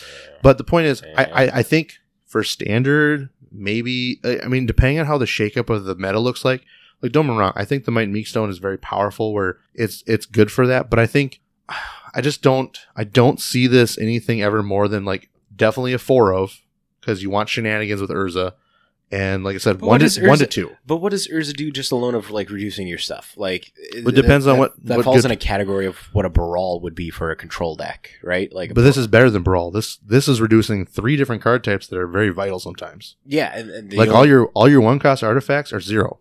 But 0.43 0.59
the 0.59 0.65
point 0.65 0.87
is, 0.87 1.03
I, 1.17 1.25
I, 1.25 1.43
I 1.59 1.63
think 1.63 1.95
for 2.27 2.45
standard, 2.45 3.31
maybe 3.51 4.21
I 4.25 4.41
I 4.45 4.49
mean, 4.49 4.67
depending 4.67 5.01
on 5.01 5.07
how 5.07 5.19
the 5.19 5.25
shakeup 5.25 5.71
of 5.71 5.85
the 5.85 5.95
meta 5.95 6.19
looks 6.19 6.45
like, 6.45 6.65
like 7.03 7.13
don't 7.13 7.27
get 7.27 7.33
me 7.33 7.39
wrong, 7.39 7.53
I 7.57 7.65
think 7.65 7.85
the 7.85 7.91
Might 7.91 8.03
and 8.03 8.13
Meek 8.13 8.27
Stone 8.27 8.51
is 8.51 8.59
very 8.59 8.79
powerful, 8.79 9.33
where 9.33 9.59
it's 9.75 10.03
it's 10.07 10.27
good 10.27 10.53
for 10.53 10.67
that. 10.67 10.91
But 10.91 10.99
I 10.99 11.07
think 11.07 11.41
I 12.15 12.21
just 12.21 12.43
don't 12.43 12.79
I 12.97 13.05
don't 13.05 13.41
see 13.41 13.67
this 13.67 13.99
anything 13.99 14.43
ever 14.43 14.63
more 14.63 14.89
than 14.89 15.05
like 15.05 15.31
definitely 15.55 15.93
a 15.93 15.99
four 15.99 16.33
of 16.33 16.61
because 17.09 17.23
you 17.23 17.31
want 17.31 17.49
shenanigans 17.49 18.01
with 18.03 18.11
Urza, 18.11 18.53
and 19.11 19.43
like 19.43 19.55
I 19.55 19.59
said, 19.59 19.79
But 19.81 19.87
one 19.87 20.01
to 20.01 20.05
does 20.05 20.21
one 20.21 20.37
to 20.39 20.47
two. 20.47 20.77
But 20.87 20.97
what 20.99 21.11
does 21.13 21.27
Urza 21.29 21.57
do 21.57 21.71
just 21.71 21.91
alone 21.93 22.15
of 22.15 22.31
like 22.31 22.51
reducing 22.51 22.87
your 22.87 22.99
stuff? 22.99 23.33
Like 23.39 23.73
It 23.95 24.05
depends 24.15 24.45
that- 24.45 24.53
on 24.53 24.59
what- 24.59 24.75
that 24.85 24.99
what 24.99 25.05
falls 25.05 25.17
good- 25.23 25.25
in 25.27 25.31
a 25.31 25.37
category 25.37 25.87
of 25.87 25.97
what 26.13 26.27
a 26.27 26.29
Baral 26.29 26.81
would 26.81 26.95
be 26.95 27.09
for 27.09 27.31
a 27.31 27.37
control 27.37 27.75
deck, 27.75 28.11
right? 28.23 28.53
Like, 28.53 28.75
But 28.75 28.83
this 28.83 28.99
is 28.99 29.07
better 29.07 29.31
than 29.31 29.43
Baral. 29.43 29.71
This 29.71 29.97
this 30.07 30.29
is 30.29 30.43
reducing 30.43 30.85
three 30.85 31.17
different 31.17 31.41
card 31.41 31.65
types 31.65 31.87
that 31.87 31.99
are 31.99 32.07
very 32.07 32.29
vital 32.29 32.59
sometimes. 32.61 33.17
yeah, 33.25 33.57
and, 33.59 33.71
and 33.71 33.93
like 33.95 34.11
all 34.11 34.27
your 34.27 34.49
all 34.49 34.69
your 34.69 34.83
one 34.83 34.99
cost 34.99 35.23
artifacts 35.25 35.73
are 35.73 35.81
zero. 35.81 36.19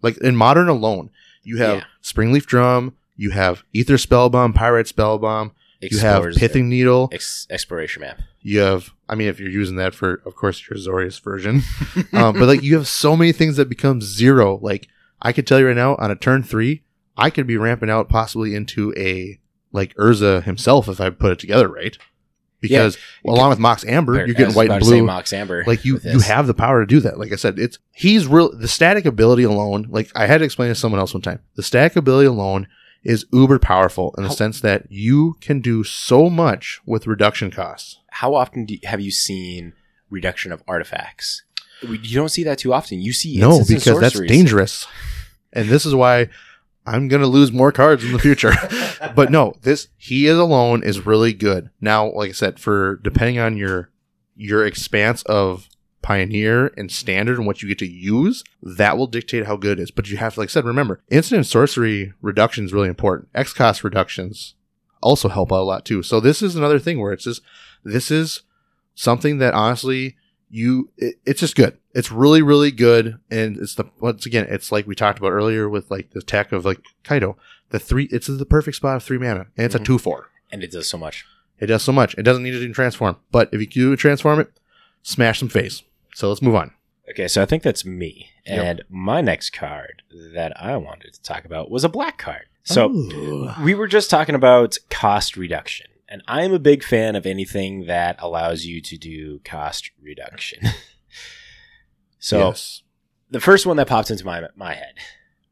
Like 0.00 0.16
in 0.18 0.34
modern 0.34 0.68
alone, 0.68 1.10
you 1.44 1.58
have 1.58 1.76
Yeah. 1.78 1.84
Springleaf 2.02 2.46
Drum, 2.46 2.94
you 3.16 3.30
have 3.30 3.62
Aether 3.74 3.98
Spellbomb, 3.98 4.54
Pyrite 4.54 4.86
Spellbomb, 4.86 5.50
you 5.90 5.98
have 5.98 6.24
Pithing 6.34 6.68
Needle, 6.68 7.08
ex- 7.12 7.46
exploration 7.50 8.02
map. 8.02 8.20
you 8.40 8.60
have 8.60 8.90
I 9.08 9.14
mean 9.14 9.28
if 9.28 9.40
you're 9.40 9.50
using 9.50 9.76
that 9.76 9.94
for 9.94 10.22
of 10.24 10.36
course 10.36 10.68
your 10.68 10.78
Azorius 10.78 11.20
version. 11.20 11.62
um, 12.12 12.34
but 12.38 12.46
like 12.46 12.62
you 12.62 12.76
have 12.76 12.86
so 12.86 13.16
many 13.16 13.32
things 13.32 13.56
that 13.56 13.68
become 13.68 14.00
zero. 14.00 14.58
Like 14.62 14.88
I 15.20 15.32
could 15.32 15.46
tell 15.46 15.58
you 15.58 15.66
right 15.66 15.76
now 15.76 15.96
on 15.96 16.10
a 16.10 16.16
turn 16.16 16.42
three, 16.42 16.82
I 17.16 17.30
could 17.30 17.46
be 17.46 17.56
ramping 17.56 17.90
out 17.90 18.08
possibly 18.08 18.54
into 18.54 18.94
a 18.96 19.38
like 19.72 19.94
Urza 19.96 20.42
himself 20.44 20.88
if 20.88 21.00
I 21.00 21.10
put 21.10 21.32
it 21.32 21.38
together 21.38 21.68
right. 21.68 21.96
Because 22.60 22.96
along 23.26 23.50
with 23.50 23.58
Mox 23.58 23.84
Amber, 23.84 24.24
you're 24.24 24.36
getting 24.36 24.54
white 24.54 24.70
and 24.70 24.80
blue 24.80 25.02
Mox 25.02 25.32
Amber. 25.32 25.64
like 25.66 25.84
you 25.84 25.98
you 26.04 26.20
have 26.20 26.46
the 26.46 26.54
power 26.54 26.80
to 26.80 26.86
do 26.86 27.00
that 27.00 27.18
like 27.18 27.32
i 27.32 27.34
said 27.34 27.58
it's 27.58 27.80
he's 27.90 28.28
real 28.28 28.56
the 28.56 28.68
static 28.68 29.04
ability 29.04 29.42
alone 29.42 29.88
like 29.90 30.12
i 30.14 30.26
had 30.26 30.38
to 30.38 30.44
explain 30.44 30.68
to 30.68 30.74
someone 30.76 31.00
else 31.00 31.12
one 31.12 31.22
time 31.22 31.40
the 31.56 31.62
static 31.64 31.96
ability 31.96 32.28
alone 32.28 32.68
is 33.04 33.26
uber 33.32 33.58
powerful 33.58 34.14
in 34.16 34.22
the 34.22 34.28
How- 34.28 34.34
sense 34.34 34.60
that 34.60 34.86
you 34.90 35.36
can 35.40 35.60
do 35.60 35.82
so 35.84 36.30
much 36.30 36.80
with 36.86 37.06
reduction 37.06 37.50
costs. 37.50 37.98
How 38.10 38.34
often 38.34 38.64
do 38.66 38.74
you, 38.74 38.80
have 38.84 39.00
you 39.00 39.10
seen 39.10 39.72
reduction 40.10 40.52
of 40.52 40.62
artifacts? 40.68 41.42
You 41.82 42.14
don't 42.16 42.28
see 42.28 42.44
that 42.44 42.58
too 42.58 42.72
often. 42.72 43.00
You 43.00 43.12
see 43.12 43.38
no 43.38 43.64
because 43.66 43.98
that's 44.00 44.20
dangerous. 44.20 44.86
And 45.52 45.68
this 45.68 45.84
is 45.84 45.94
why 45.94 46.28
i'm 46.84 47.06
gonna 47.06 47.26
lose 47.26 47.52
more 47.52 47.70
cards 47.72 48.04
in 48.04 48.12
the 48.12 48.18
future. 48.18 48.52
But 49.16 49.30
no 49.32 49.54
this 49.62 49.88
he 49.96 50.26
is 50.26 50.38
alone 50.38 50.84
is 50.84 51.04
really 51.04 51.32
good. 51.32 51.70
Now 51.80 52.10
like 52.12 52.30
i 52.30 52.32
said 52.32 52.60
for 52.60 52.96
depending 53.02 53.38
on 53.40 53.56
your 53.56 53.90
your 54.36 54.64
expanse 54.64 55.22
of 55.24 55.68
pioneer 56.02 56.72
and 56.76 56.90
standard 56.90 57.38
and 57.38 57.46
what 57.46 57.62
you 57.62 57.68
get 57.68 57.78
to 57.78 57.86
use 57.86 58.42
that 58.62 58.98
will 58.98 59.06
dictate 59.06 59.46
how 59.46 59.56
good 59.56 59.78
it 59.78 59.82
is. 59.82 59.90
But 59.90 60.10
you 60.10 60.16
have 60.18 60.34
to 60.34 60.40
like 60.40 60.48
i 60.48 60.52
said 60.52 60.64
remember 60.64 61.00
instant 61.10 61.36
and 61.38 61.46
sorcery 61.46 62.12
reduction 62.20 62.64
is 62.64 62.72
really 62.72 62.88
important. 62.88 63.28
X 63.34 63.52
cost 63.52 63.84
reductions 63.84 64.54
also 65.00 65.28
help 65.28 65.52
out 65.52 65.60
a 65.60 65.64
lot 65.64 65.84
too. 65.84 66.02
So 66.02 66.20
this 66.20 66.42
is 66.42 66.56
another 66.56 66.78
thing 66.78 67.00
where 67.00 67.12
it's 67.12 67.24
just 67.24 67.42
this 67.84 68.10
is 68.10 68.42
something 68.94 69.38
that 69.38 69.54
honestly 69.54 70.16
you 70.50 70.90
it, 70.98 71.16
it's 71.24 71.40
just 71.40 71.56
good. 71.56 71.78
It's 71.94 72.12
really 72.12 72.42
really 72.42 72.70
good. 72.70 73.18
And 73.30 73.56
it's 73.56 73.74
the 73.74 73.84
once 74.00 74.26
again 74.26 74.46
it's 74.48 74.70
like 74.72 74.86
we 74.86 74.94
talked 74.94 75.18
about 75.18 75.30
earlier 75.32 75.68
with 75.68 75.90
like 75.90 76.10
the 76.10 76.22
tech 76.22 76.52
of 76.52 76.64
like 76.64 76.80
Kaito. 77.04 77.36
The 77.70 77.78
three 77.78 78.08
it's 78.10 78.26
the 78.26 78.44
perfect 78.44 78.76
spot 78.76 78.96
of 78.96 79.02
three 79.02 79.18
mana 79.18 79.46
and 79.56 79.64
it's 79.66 79.74
Mhm. 79.74 79.80
a 79.80 79.84
two 79.84 79.98
four. 79.98 80.28
And 80.50 80.62
it 80.62 80.70
does 80.72 80.88
so 80.88 80.98
much. 80.98 81.24
it 81.58 81.66
does 81.66 81.82
so 81.82 81.92
much. 81.92 82.14
It 82.18 82.22
doesn't 82.24 82.42
need 82.42 82.50
to 82.50 82.72
transform. 82.72 83.16
But 83.30 83.48
if 83.52 83.60
you 83.60 83.66
do 83.66 83.96
transform 83.96 84.40
it 84.40 84.50
smash 85.04 85.38
some 85.40 85.48
face 85.48 85.82
so 86.14 86.28
let's 86.28 86.42
move 86.42 86.54
on 86.54 86.72
Okay, 87.10 87.28
so 87.28 87.42
I 87.42 87.46
think 87.46 87.62
that's 87.62 87.84
me. 87.84 88.30
Yep. 88.46 88.64
And 88.64 88.82
my 88.88 89.20
next 89.20 89.50
card 89.50 90.02
that 90.34 90.52
I 90.60 90.76
wanted 90.76 91.12
to 91.14 91.22
talk 91.22 91.44
about 91.44 91.70
was 91.70 91.84
a 91.84 91.88
black 91.88 92.18
card. 92.18 92.46
So 92.64 92.90
Ooh. 92.90 93.50
we 93.62 93.74
were 93.74 93.88
just 93.88 94.08
talking 94.08 94.34
about 94.34 94.78
cost 94.88 95.36
reduction. 95.36 95.88
And 96.08 96.22
I 96.28 96.42
am 96.42 96.52
a 96.52 96.58
big 96.58 96.84
fan 96.84 97.16
of 97.16 97.26
anything 97.26 97.86
that 97.86 98.16
allows 98.18 98.64
you 98.64 98.80
to 98.82 98.96
do 98.96 99.40
cost 99.40 99.90
reduction. 100.00 100.60
so 102.18 102.48
yes. 102.48 102.82
the 103.30 103.40
first 103.40 103.66
one 103.66 103.76
that 103.78 103.88
popped 103.88 104.10
into 104.10 104.24
my 104.24 104.48
my 104.54 104.74
head 104.74 104.94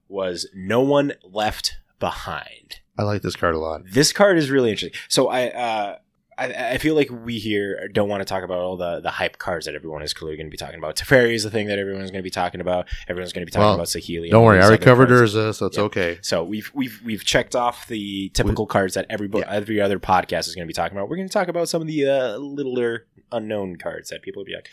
was 0.09 0.47
no 0.55 0.83
one 0.83 1.15
left 1.25 1.77
behind. 1.99 2.81
i 2.99 3.03
like 3.03 3.23
this 3.23 3.37
card 3.37 3.55
a 3.55 3.59
lot 3.59 3.83
This 3.91 4.13
card 4.13 4.39
is 4.39 4.51
really 4.51 4.71
interesting. 4.71 5.01
So 5.09 5.29
I 5.29 5.49
uh 5.49 5.97
I, 6.41 6.71
I 6.75 6.79
feel 6.79 6.95
like 6.95 7.11
we 7.11 7.39
here 7.39 7.89
don't 7.93 8.09
want 8.09 8.21
to 8.23 8.25
talk 8.25 8.43
about 8.43 8.59
all 8.59 8.77
the, 8.77 9.01
the 9.01 9.11
hype 9.11 9.37
cards 9.39 9.67
that 9.67 9.75
everyone 9.75 10.03
is 10.03 10.15
clearly 10.15 10.37
going 10.37 10.47
to 10.47 10.51
be 10.51 10.57
talking 10.57 10.79
about. 10.79 10.97
Teferi 10.97 11.35
is 11.35 11.43
the 11.43 11.51
thing 11.51 11.67
that 11.67 11.79
everyone's 11.79 12.11
going 12.11 12.21
to 12.21 12.25
be 12.25 12.31
talking 12.31 12.61
about. 12.61 12.89
Everyone's 13.09 13.33
going 13.33 13.43
to 13.43 13.47
be 13.47 13.53
talking 13.53 13.67
Well, 13.67 13.75
about 13.75 13.89
Saheeli. 13.89 14.31
don't 14.31 14.45
worry 14.45 14.59
i 14.61 14.67
recovered 14.69 14.69
already 14.69 14.75
other 14.75 14.85
covered 14.85 15.09
cards. 15.09 15.35
urza 15.35 15.55
so 15.55 15.67
it's 15.67 15.77
Yeah. 15.77 15.83
okay 15.85 16.19
So 16.23 16.43
we've 16.45 16.71
we've 16.75 17.01
we've 17.05 17.25
checked 17.25 17.55
off 17.55 17.87
the 17.89 18.31
typical 18.31 18.67
cards 18.67 18.95
that 18.95 19.07
every 19.11 19.29
bo- 19.29 19.41
every 19.41 19.81
other 19.81 19.99
podcast 20.01 20.49
is 20.49 20.55
going 20.55 20.65
to 20.67 20.69
be 20.69 20.75
talking 20.75 20.97
about. 20.97 21.09
We're 21.11 21.17
going 21.17 21.29
to 21.29 21.33
talk 21.33 21.49
about 21.49 21.69
some 21.69 21.83
of 21.83 21.89
the 21.89 22.09
uh, 22.09 22.37
littler 22.39 23.07
unknown 23.31 23.77
cards 23.77 24.09
that 24.11 24.23
people 24.23 24.41
will 24.41 24.47
be 24.47 24.55
like, 24.55 24.69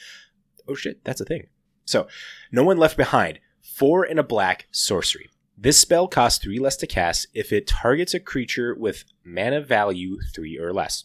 "Oh 0.67 0.75
shit, 0.75 1.03
that's 1.03 1.19
a 1.21 1.25
thing." 1.25 1.47
So, 1.85 2.07
no 2.51 2.63
one 2.63 2.77
left 2.77 2.97
behind. 2.97 3.39
Four 3.61 4.03
and 4.03 4.19
a 4.19 4.23
black 4.23 4.67
sorcery. 4.71 5.29
This 5.57 5.79
spell 5.79 6.07
costs 6.07 6.41
three 6.43 6.59
less 6.59 6.77
to 6.77 6.87
cast 6.87 7.27
if 7.33 7.51
it 7.51 7.67
targets 7.67 8.13
a 8.13 8.19
creature 8.19 8.73
with 8.75 9.03
mana 9.25 9.59
value 9.61 10.17
three 10.33 10.57
or 10.57 10.71
less. 10.73 11.03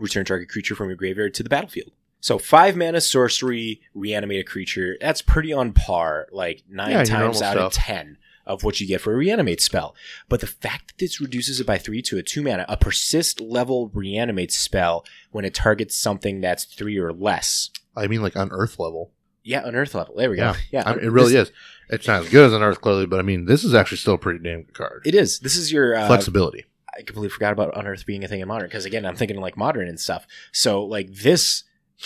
Return 0.00 0.24
target 0.24 0.48
creature 0.48 0.74
from 0.74 0.88
your 0.88 0.96
graveyard 0.96 1.34
to 1.34 1.42
the 1.42 1.48
battlefield. 1.48 1.92
So 2.20 2.38
five 2.38 2.76
mana 2.76 3.00
sorcery, 3.00 3.80
reanimate 3.94 4.40
a 4.40 4.44
creature. 4.44 4.96
That's 5.00 5.22
pretty 5.22 5.52
on 5.52 5.72
par, 5.72 6.26
like 6.32 6.64
nine 6.68 6.90
Yeah, 6.90 7.04
times 7.04 7.40
out 7.42 7.56
of 7.56 7.72
ten 7.72 8.18
of 8.46 8.64
what 8.64 8.80
you 8.80 8.86
get 8.86 9.00
for 9.00 9.12
a 9.12 9.16
reanimate 9.16 9.60
spell. 9.60 9.94
But 10.28 10.40
the 10.40 10.46
fact 10.46 10.88
that 10.88 10.98
this 10.98 11.20
reduces 11.20 11.60
it 11.60 11.66
by 11.66 11.78
three 11.78 12.02
to 12.02 12.18
a 12.18 12.22
two 12.22 12.42
mana, 12.42 12.66
a 12.68 12.76
persist 12.76 13.40
level 13.40 13.90
reanimate 13.94 14.50
spell 14.52 15.04
when 15.30 15.44
it 15.44 15.54
targets 15.54 15.96
something 15.96 16.40
that's 16.40 16.64
three 16.64 16.98
or 16.98 17.12
less. 17.12 17.70
i 17.96 18.06
mean 18.06 18.22
like 18.22 18.34
Unearth 18.34 18.78
level 18.78 19.12
Yeah, 19.42 19.62
unearth 19.64 19.94
level. 19.94 20.16
There 20.16 20.30
we 20.30 20.36
go. 20.36 20.42
Yeah. 20.42 20.56
Yeah, 20.72 20.82
I 20.86 20.96
mean, 20.96 21.04
it 21.04 21.10
really 21.12 21.32
this- 21.34 21.48
is 21.48 21.54
it's 21.90 22.06
not 22.06 22.22
as 22.24 22.28
good 22.30 22.46
as 22.46 22.52
an 22.52 22.62
earth 22.62 22.80
clearly 22.80 23.04
but 23.06 23.18
i 23.18 23.22
mean 23.22 23.46
this 23.46 23.64
is 23.64 23.74
actually 23.74 23.96
still 23.98 24.14
a 24.14 24.18
pretty 24.18 24.38
damn 24.38 24.62
good 24.62 24.74
card 24.74 25.02
It 25.04 25.14
is. 25.14 25.40
This 25.40 25.56
is 25.56 25.72
your 25.72 25.96
uh, 25.96 26.06
flexibility 26.06 26.64
I 26.96 27.02
completely 27.02 27.28
forgot 27.28 27.52
about 27.52 27.76
Unearth 27.76 28.06
being 28.06 28.24
a 28.24 28.28
thing 28.28 28.40
in 28.40 28.48
modern 28.48 28.68
because 28.68 28.84
again, 28.84 29.06
I'm 29.06 29.16
thinking 29.16 29.40
like 29.40 29.56
modern 29.56 29.88
and 29.88 29.98
stuff. 29.98 30.26
So 30.52 30.84
like 30.84 31.12
this 31.12 31.64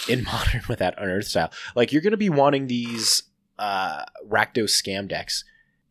in 0.08 0.24
modern 0.32 0.62
with 0.68 0.78
that 0.80 0.94
Unearth 0.98 1.26
style, 1.26 1.52
like 1.74 1.92
you're 1.92 2.02
gonna 2.02 2.16
be 2.16 2.30
wanting 2.30 2.66
these 2.66 3.24
uh 3.58 4.04
Rakdos 4.28 4.70
scam 4.70 5.08
decks. 5.08 5.44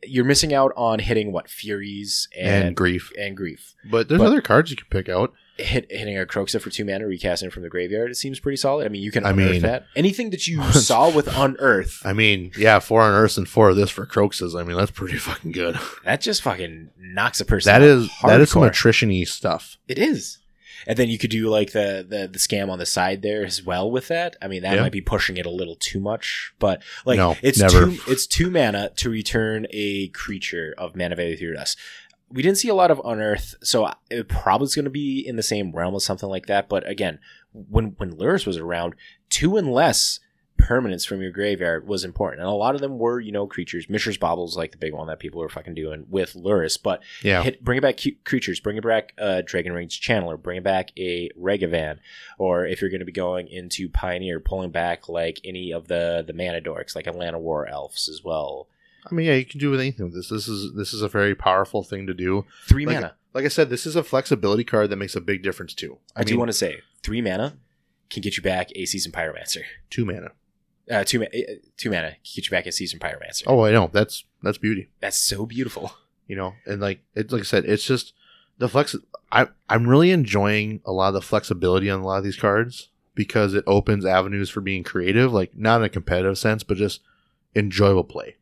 You're 0.07 0.25
missing 0.25 0.53
out 0.53 0.71
on 0.75 0.99
hitting 0.99 1.31
what 1.31 1.49
Furies 1.49 2.27
and, 2.37 2.67
and 2.67 2.75
grief 2.75 3.11
and 3.19 3.35
Grief. 3.37 3.73
but 3.89 4.07
there's 4.09 4.19
But- 4.19 4.27
other 4.27 4.41
cards 4.41 4.69
you 4.71 4.77
can 4.77 4.87
pick 4.89 5.09
out 5.09 5.33
Hit 5.57 5.85
hitting 5.91 6.17
a 6.17 6.25
Kroxa 6.25 6.59
for 6.59 6.71
two 6.71 6.83
mana, 6.83 7.05
recasting 7.05 7.51
from 7.51 7.61
the 7.61 7.69
graveyard. 7.69 8.09
It 8.09 8.15
seems 8.15 8.39
pretty 8.39 8.55
solid. 8.55 8.87
I 8.87 8.89
mean, 8.89 9.03
you 9.03 9.11
can 9.11 9.23
I 9.23 9.29
unearth 9.29 9.51
mean- 9.51 9.61
that. 9.61 9.85
Anything 9.95 10.31
that 10.31 10.47
you 10.47 10.63
saw 10.71 11.11
with 11.11 11.27
Unearth, 11.27 12.01
I 12.03 12.11
mean, 12.13 12.51
yeah, 12.57 12.79
four 12.79 13.07
Unearth 13.07 13.37
and 13.37 13.47
four 13.47 13.69
of 13.69 13.75
this 13.75 13.91
for 13.91 14.07
Kroxas. 14.07 14.59
I 14.59 14.63
mean, 14.63 14.75
that's 14.77 14.89
pretty 14.89 15.17
fucking 15.19 15.51
good. 15.51 15.77
that 16.05 16.21
just 16.21 16.41
fucking 16.41 16.89
knocks 16.97 17.39
a 17.39 17.45
person. 17.45 17.71
That 17.71 17.83
is 17.83 18.09
that 18.23 18.41
is 18.41 18.49
some 18.49 18.63
hardcore. 18.63 18.69
attrition-y 18.69 19.25
stuff. 19.25 19.77
It 19.87 19.99
is. 19.99 20.39
And 20.87 20.97
then 20.97 21.09
you 21.09 21.17
could 21.17 21.29
do 21.29 21.49
like 21.49 21.71
the, 21.71 22.05
the 22.07 22.27
the 22.27 22.39
scam 22.39 22.69
on 22.69 22.79
the 22.79 22.85
side 22.85 23.21
there 23.21 23.45
as 23.45 23.63
well 23.63 23.89
with 23.89 24.07
that. 24.09 24.35
I 24.41 24.47
mean, 24.47 24.63
that 24.63 24.75
Yeah. 24.75 24.81
might 24.81 24.91
be 24.91 25.01
pushing 25.01 25.37
it 25.37 25.45
a 25.45 25.49
little 25.49 25.75
too 25.79 25.99
much, 25.99 26.53
but 26.59 26.81
like 27.05 27.17
No, 27.17 27.35
it's 27.41 27.59
never. 27.59 27.85
two 27.85 27.97
it's 28.07 28.27
two 28.27 28.49
mana 28.51 28.91
to 28.97 29.09
return 29.09 29.67
a 29.71 30.09
creature 30.09 30.73
of 30.77 30.95
mana 30.95 31.15
value 31.15 31.51
or 31.51 31.55
less. 31.55 31.75
We 32.29 32.41
didn't 32.41 32.57
see 32.57 32.69
a 32.69 32.73
lot 32.73 32.89
of 32.89 32.99
unearth, 33.05 33.53
so 33.61 33.91
it 34.09 34.27
probably 34.27 34.65
is 34.65 34.73
going 34.75 34.85
to 34.85 34.89
be 34.91 35.19
in 35.25 35.35
the 35.35 35.43
same 35.43 35.71
realm 35.71 35.93
as 35.95 36.03
something 36.03 36.29
like 36.29 36.47
that. 36.47 36.67
But 36.67 36.87
again, 36.89 37.19
when 37.51 37.93
when 37.97 38.13
Lurrus 38.15 38.47
was 38.47 38.57
around, 38.57 38.95
two 39.29 39.55
and 39.57 39.71
less 39.71 40.19
permanents 40.63 41.05
from 41.07 41.21
your 41.21 41.31
graveyard 41.31 41.87
was 41.87 42.03
important, 42.03 42.41
and 42.41 42.49
a 42.49 42.53
lot 42.53 42.75
of 42.75 42.81
them 42.81 42.97
were 42.97 43.19
you 43.19 43.31
know 43.31 43.45
creatures. 43.47 43.89
Mishra's 43.89 44.17
Baubles 44.17 44.55
like 44.57 44.71
the 44.71 44.77
big 44.77 44.93
one 44.93 45.07
that 45.07 45.19
people 45.19 45.41
are 45.41 45.49
fucking 45.49 45.73
doing 45.75 46.05
with 46.09 46.33
Lurrus, 46.33 46.81
but 46.81 47.01
Yeah, 47.21 47.43
hit, 47.43 47.63
bring 47.63 47.77
it 47.77 47.81
back 47.81 47.97
cu- 48.01 48.15
creatures, 48.23 48.59
bring 48.59 48.77
it 48.77 48.83
back 48.83 49.13
uh, 49.17 49.41
Dragon's 49.45 49.75
Rage 49.75 50.01
Channeler, 50.01 50.41
bring 50.41 50.57
it 50.57 50.63
back 50.63 50.91
a 50.97 51.29
Ragavan, 51.39 51.99
or 52.37 52.65
if 52.65 52.81
you're 52.81 52.89
going 52.89 52.99
to 52.99 53.05
be 53.05 53.11
going 53.11 53.47
into 53.47 53.89
Pioneer, 53.89 54.39
pulling 54.39 54.71
back 54.71 55.09
like 55.09 55.39
any 55.43 55.71
of 55.71 55.87
the 55.87 56.23
the 56.25 56.33
mana 56.33 56.61
dorks, 56.61 56.95
like 56.95 57.05
Llanowar 57.05 57.69
Elves 57.69 58.07
as 58.09 58.23
well. 58.23 58.67
I 59.09 59.13
mean, 59.13 59.25
yeah, 59.27 59.33
you 59.35 59.45
can 59.45 59.59
do 59.59 59.69
with 59.69 59.81
anything 59.81 60.05
with 60.05 60.15
this. 60.15 60.29
This 60.29 60.47
is 60.47 60.73
this 60.75 60.93
is 60.93 61.01
a 61.01 61.09
very 61.09 61.35
powerful 61.35 61.83
thing 61.83 62.07
to 62.07 62.13
do. 62.13 62.45
Three 62.67 62.85
Like, 62.85 62.95
mana. 62.95 63.15
like 63.33 63.43
I 63.43 63.49
said, 63.49 63.69
this 63.69 63.85
is 63.85 63.95
a 63.97 64.03
flexibility 64.03 64.63
card 64.63 64.89
that 64.89 64.95
makes 64.95 65.15
a 65.15 65.21
big 65.21 65.43
difference 65.43 65.73
too. 65.73 65.97
I, 66.15 66.23
do 66.23 66.37
want 66.37 66.47
to 66.49 66.53
say 66.53 66.77
three 67.01 67.21
mana 67.21 67.57
can 68.09 68.21
get 68.21 68.37
you 68.37 68.43
back 68.43 68.69
a 68.75 68.85
season 68.85 69.11
pyromancer. 69.11 69.63
two 69.89 70.05
mana. 70.05 70.31
Uh, 70.91 71.03
two, 71.03 71.19
ma- 71.19 71.25
uh, 71.25 71.53
two 71.77 71.89
mana 71.89 72.17
get 72.35 72.45
you 72.45 72.51
back 72.51 72.65
a 72.65 72.71
season 72.71 72.99
pyromancer. 72.99 73.43
Oh, 73.47 73.63
I 73.63 73.71
know 73.71 73.89
that's 73.91 74.25
that's 74.41 74.57
beauty. 74.57 74.89
that's 74.99 75.17
so 75.17 75.45
beautiful. 75.45 75.93
You 76.25 76.37
know, 76.37 76.53
and 76.65 76.79
like 76.79 77.01
it, 77.15 77.33
like 77.33 77.41
I 77.41 77.43
said, 77.43 77.65
it's 77.65 77.85
just 77.85 78.13
the 78.57 78.69
flex. 78.69 78.95
I 79.29 79.49
I'm 79.67 79.85
really 79.85 80.09
enjoying 80.11 80.79
a 80.85 80.93
lot 80.93 81.09
of 81.09 81.15
the 81.15 81.21
flexibility 81.21 81.89
on 81.89 81.99
a 81.99 82.05
lot 82.05 82.17
of 82.17 82.23
these 82.23 82.37
cards 82.37 82.89
because 83.13 83.53
it 83.53 83.65
opens 83.67 84.05
avenues 84.05 84.49
for 84.49 84.61
being 84.61 84.83
creative, 84.83 85.33
like 85.33 85.55
not 85.55 85.81
in 85.81 85.85
a 85.85 85.89
competitive 85.89 86.37
sense, 86.37 86.63
but 86.63 86.77
just 86.77 87.01
enjoyable 87.55 88.05
play. 88.05 88.37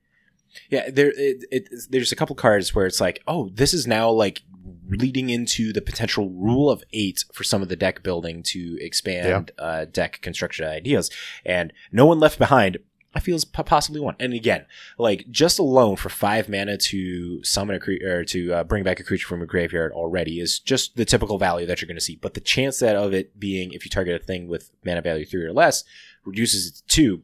Yeah, 0.69 0.89
there. 0.89 1.11
It, 1.15 1.45
it, 1.51 1.69
there's 1.89 2.11
a 2.11 2.15
couple 2.15 2.35
cards 2.35 2.75
where 2.75 2.85
it's 2.85 3.01
like, 3.01 3.23
oh, 3.27 3.49
this 3.53 3.73
is 3.73 3.87
now 3.87 4.11
like 4.11 4.43
leading 4.91 5.29
into 5.29 5.71
the 5.73 5.81
potential 5.81 6.29
rule 6.29 6.69
of 6.69 6.83
eight 6.93 7.23
for 7.33 7.43
some 7.43 7.61
of 7.61 7.69
the 7.69 7.75
deck 7.75 8.03
building 8.03 8.43
to 8.43 8.77
expand 8.81 9.51
uh, 9.57 9.85
deck 9.85 10.21
construction 10.21 10.65
ideas, 10.65 11.09
and 11.45 11.73
no 11.91 12.05
one 12.05 12.19
left 12.19 12.37
behind. 12.37 12.77
I 13.13 13.19
feel 13.19 13.35
is 13.35 13.43
possibly 13.43 13.99
one. 13.99 14.15
And 14.21 14.33
again, 14.33 14.65
like 14.97 15.29
just 15.29 15.59
alone 15.59 15.97
for 15.97 16.07
five 16.07 16.47
mana 16.47 16.77
to 16.77 17.43
summon 17.43 17.75
a 17.75 17.79
creature 17.79 18.19
or 18.19 18.23
to 18.25 18.53
uh, 18.53 18.63
bring 18.63 18.85
back 18.85 19.01
a 19.01 19.03
creature 19.03 19.27
from 19.27 19.41
a 19.41 19.45
graveyard 19.45 19.91
already 19.91 20.39
is 20.39 20.59
just 20.59 20.95
the 20.95 21.03
typical 21.03 21.37
value 21.37 21.67
that 21.67 21.81
you're 21.81 21.87
going 21.87 21.97
to 21.97 22.01
see. 22.01 22.15
But 22.15 22.35
the 22.35 22.39
chance 22.39 22.79
that 22.79 22.95
of 22.95 23.13
it 23.13 23.37
being, 23.37 23.73
if 23.73 23.83
you 23.83 23.91
target 23.91 24.21
a 24.21 24.25
thing 24.25 24.47
with 24.47 24.71
mana 24.85 25.01
value 25.01 25.25
three 25.25 25.43
or 25.43 25.51
less, 25.51 25.83
reduces 26.23 26.67
it 26.67 26.75
to 26.75 26.83
two. 26.87 27.23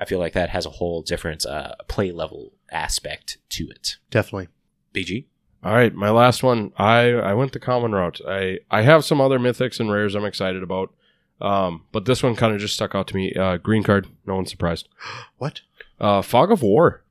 I 0.00 0.04
feel 0.04 0.18
like 0.18 0.32
that 0.32 0.50
has 0.50 0.66
a 0.66 0.70
whole 0.70 1.02
different 1.02 1.46
uh, 1.46 1.74
play 1.86 2.10
level 2.10 2.52
aspect 2.72 3.38
to 3.50 3.68
it. 3.68 3.98
Definitely. 4.10 4.48
BG. 4.94 5.26
All 5.62 5.74
right, 5.74 5.94
my 5.94 6.10
last 6.10 6.42
one. 6.42 6.72
I 6.78 7.12
I 7.12 7.34
went 7.34 7.52
the 7.52 7.60
common 7.60 7.92
route. 7.92 8.20
I 8.26 8.60
I 8.70 8.82
have 8.82 9.04
some 9.04 9.20
other 9.20 9.38
mythics 9.38 9.78
and 9.78 9.90
rares 9.90 10.14
I'm 10.14 10.24
excited 10.24 10.62
about, 10.62 10.92
um, 11.40 11.84
but 11.92 12.06
this 12.06 12.22
one 12.22 12.34
kind 12.36 12.54
of 12.54 12.60
just 12.60 12.74
stuck 12.74 12.94
out 12.94 13.06
to 13.08 13.16
me. 13.16 13.34
Uh, 13.34 13.58
green 13.58 13.82
card. 13.82 14.08
No 14.26 14.36
one's 14.36 14.50
surprised. 14.50 14.88
What? 15.38 15.62
Uh, 15.98 16.22
Fog 16.22 16.50
of 16.50 16.62
War. 16.62 17.02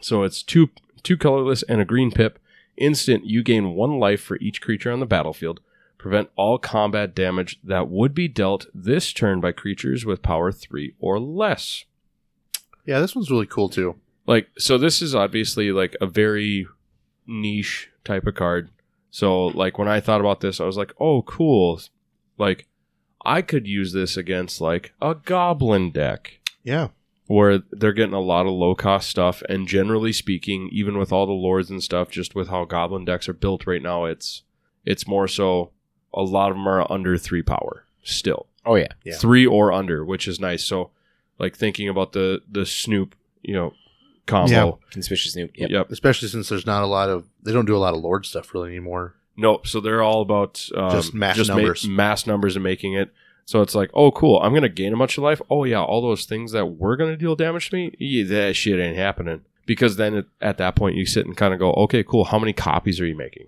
So 0.00 0.22
it's 0.22 0.42
two 0.42 0.70
two 1.02 1.16
colorless 1.16 1.62
and 1.64 1.80
a 1.80 1.84
green 1.84 2.10
pip. 2.10 2.38
Instant, 2.76 3.26
you 3.26 3.42
gain 3.42 3.74
one 3.74 3.98
life 3.98 4.22
for 4.22 4.38
each 4.38 4.62
creature 4.62 4.90
on 4.90 5.00
the 5.00 5.06
battlefield. 5.06 5.60
Prevent 5.98 6.30
all 6.34 6.56
combat 6.56 7.14
damage 7.14 7.58
that 7.62 7.88
would 7.88 8.14
be 8.14 8.26
dealt 8.26 8.66
this 8.72 9.12
turn 9.12 9.40
by 9.40 9.52
creatures 9.52 10.06
with 10.06 10.22
power 10.22 10.50
three 10.50 10.94
or 10.98 11.20
less. 11.20 11.84
Yeah, 12.86 13.00
this 13.00 13.14
one's 13.14 13.30
really 13.30 13.46
cool 13.46 13.68
too. 13.68 13.96
Like, 14.26 14.48
so 14.56 14.78
this 14.78 15.02
is 15.02 15.14
obviously 15.14 15.72
like 15.72 15.94
a 16.00 16.06
very 16.06 16.66
niche 17.30 17.88
type 18.04 18.26
of 18.26 18.34
card. 18.34 18.70
So, 19.10 19.46
like, 19.46 19.78
when 19.78 19.88
I 19.88 20.00
thought 20.00 20.20
about 20.20 20.40
this, 20.40 20.60
I 20.60 20.64
was 20.66 20.76
like, 20.76 20.92
oh, 21.00 21.22
cool. 21.22 21.80
Like, 22.38 22.66
I 23.24 23.42
could 23.42 23.66
use 23.66 23.92
this 23.92 24.16
against 24.16 24.60
like 24.60 24.92
a 25.02 25.14
goblin 25.14 25.90
deck 25.90 26.40
Yeah. 26.62 26.88
where 27.26 27.58
they're 27.70 27.92
getting 27.92 28.14
a 28.14 28.20
lot 28.20 28.46
of 28.46 28.52
low 28.52 28.74
cost 28.74 29.10
stuff. 29.10 29.42
And 29.48 29.68
generally 29.68 30.12
speaking, 30.12 30.68
even 30.72 30.96
with 30.96 31.12
all 31.12 31.26
the 31.26 31.32
lords 31.32 31.70
and 31.70 31.82
stuff, 31.82 32.10
just 32.10 32.34
with 32.34 32.48
how 32.48 32.64
goblin 32.64 33.04
decks 33.04 33.28
are 33.28 33.34
built 33.34 33.66
right 33.66 33.82
now, 33.82 34.04
it's 34.06 34.42
it's 34.86 35.06
more 35.06 35.28
so 35.28 35.70
a 36.14 36.22
lot 36.22 36.50
of 36.50 36.56
them 36.56 36.66
are 36.66 36.90
under 36.90 37.18
three 37.18 37.42
power 37.42 37.84
still, 38.02 38.46
Oh 38.64 38.76
yeah. 38.76 38.88
Yeah. 39.04 39.16
three 39.16 39.44
or 39.46 39.70
under, 39.72 40.02
which 40.04 40.26
is 40.26 40.40
nice. 40.40 40.64
So, 40.64 40.90
like 41.38 41.54
thinking 41.56 41.88
about 41.90 42.12
the 42.12 42.40
the 42.50 42.64
Snoop, 42.64 43.14
you 43.42 43.52
know, 43.54 43.74
combo. 44.30 44.50
Yeah. 44.52 44.90
Conspicuous 44.92 45.32
Snoop. 45.32 45.50
Yep. 45.54 45.70
Yep. 45.70 45.90
Especially 45.90 46.28
since 46.28 46.48
there's 46.48 46.66
not 46.66 46.82
a 46.82 46.86
lot 46.86 47.08
of 47.10 47.26
they 47.42 47.52
don't 47.52 47.66
do 47.66 47.76
a 47.76 47.78
lot 47.78 47.94
of 47.94 48.00
Lord 48.00 48.24
stuff 48.26 48.54
really 48.54 48.68
anymore. 48.70 49.14
Nope. 49.36 49.66
So 49.66 49.80
they're 49.80 50.02
all 50.02 50.22
about 50.22 50.66
um, 50.76 50.90
Just 50.90 51.14
mass 51.14 51.36
ma- 51.38 51.54
numbers. 51.54 51.86
mass 51.88 52.26
numbers, 52.26 52.56
and 52.56 52.62
making 52.62 52.94
it. 52.94 53.10
So 53.46 53.62
it's 53.62 53.74
like, 53.74 53.90
oh, 53.94 54.10
cool. 54.12 54.40
I'm 54.40 54.54
gonna 54.54 54.68
gain 54.68 54.92
a 54.92 54.96
bunch 54.96 55.18
of 55.18 55.24
life. 55.24 55.40
Oh 55.50 55.64
yeah, 55.64 55.82
all 55.82 56.00
those 56.02 56.24
things 56.24 56.52
that 56.52 56.66
were 56.66 56.96
gonna 56.96 57.16
deal 57.16 57.34
damage 57.36 57.70
to 57.70 57.76
me, 57.76 57.94
yeah, 57.98 58.24
that 58.24 58.54
shit 58.56 58.78
ain't 58.78 58.96
happening. 58.96 59.42
Because 59.66 59.96
then 59.96 60.14
at, 60.16 60.24
at 60.40 60.58
that 60.58 60.76
point 60.76 60.96
you 60.96 61.06
sit 61.06 61.26
and 61.26 61.36
kind 61.36 61.52
of 61.54 61.60
go, 61.60 61.72
okay, 61.74 62.02
cool. 62.02 62.24
How 62.24 62.38
many 62.38 62.52
copies 62.52 63.00
are 63.00 63.06
you 63.06 63.16
making? 63.16 63.46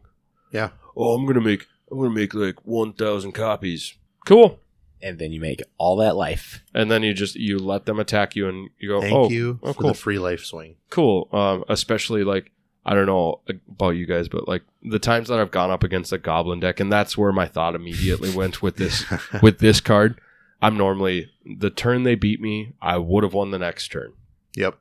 Yeah. 0.51 0.71
Oh, 0.97 1.15
I'm 1.15 1.27
gonna 1.27 1.41
make. 1.41 1.67
I'm 1.91 1.99
gonna 1.99 2.11
make 2.11 2.35
like 2.35 2.57
one 2.65 2.93
thousand 2.95 3.33
copies. 3.33 3.95
Cool. 4.27 4.59
And 5.03 5.19
then 5.19 5.33
you 5.33 5.41
make 5.41 5.61
all 5.79 5.97
that 5.97 6.15
life. 6.15 6.63
And 6.73 6.91
then 6.91 7.03
you 7.03 7.13
just 7.13 7.35
you 7.35 7.59
let 7.59 7.87
them 7.87 7.99
attack 7.99 8.37
you, 8.37 8.49
and 8.49 8.71
you 8.79 8.89
go, 8.89 9.01
Thank 9.01 9.15
oh, 9.15 9.29
you 9.29 9.59
oh, 9.63 9.73
for 9.73 9.81
cool. 9.81 9.89
the 9.89 9.95
free 9.95 10.19
life 10.19 10.45
swing. 10.45 10.77
cool. 10.91 11.29
Um, 11.33 11.65
especially 11.69 12.23
like 12.25 12.53
I 12.87 12.95
don't 12.95 13.07
know 13.07 13.41
about 13.69 13.91
you 13.91 14.07
guys, 14.07 14.29
but 14.29 14.47
like 14.49 14.63
the 14.83 14.99
times 14.99 15.29
that 15.29 15.39
I've 15.41 15.51
gone 15.51 15.71
up 15.71 15.83
against 15.85 16.13
a 16.13 16.19
goblin 16.19 16.61
deck, 16.61 16.79
and 16.81 16.91
that's 16.93 17.19
where 17.19 17.33
my 17.33 17.47
thought 17.47 17.75
immediately 17.75 18.31
went 18.35 18.63
with 18.63 18.77
this 18.77 19.05
with 19.43 19.59
this 19.59 19.81
card. 19.81 20.21
I'm 20.61 20.77
normally 20.77 21.31
the 21.45 21.71
turn 21.71 22.05
they 22.05 22.15
beat 22.15 22.41
me, 22.41 22.75
I 22.81 22.97
would 22.99 23.25
have 23.25 23.35
won 23.35 23.51
the 23.51 23.59
next 23.59 23.89
turn, 23.89 24.13
Yep. 24.55 24.79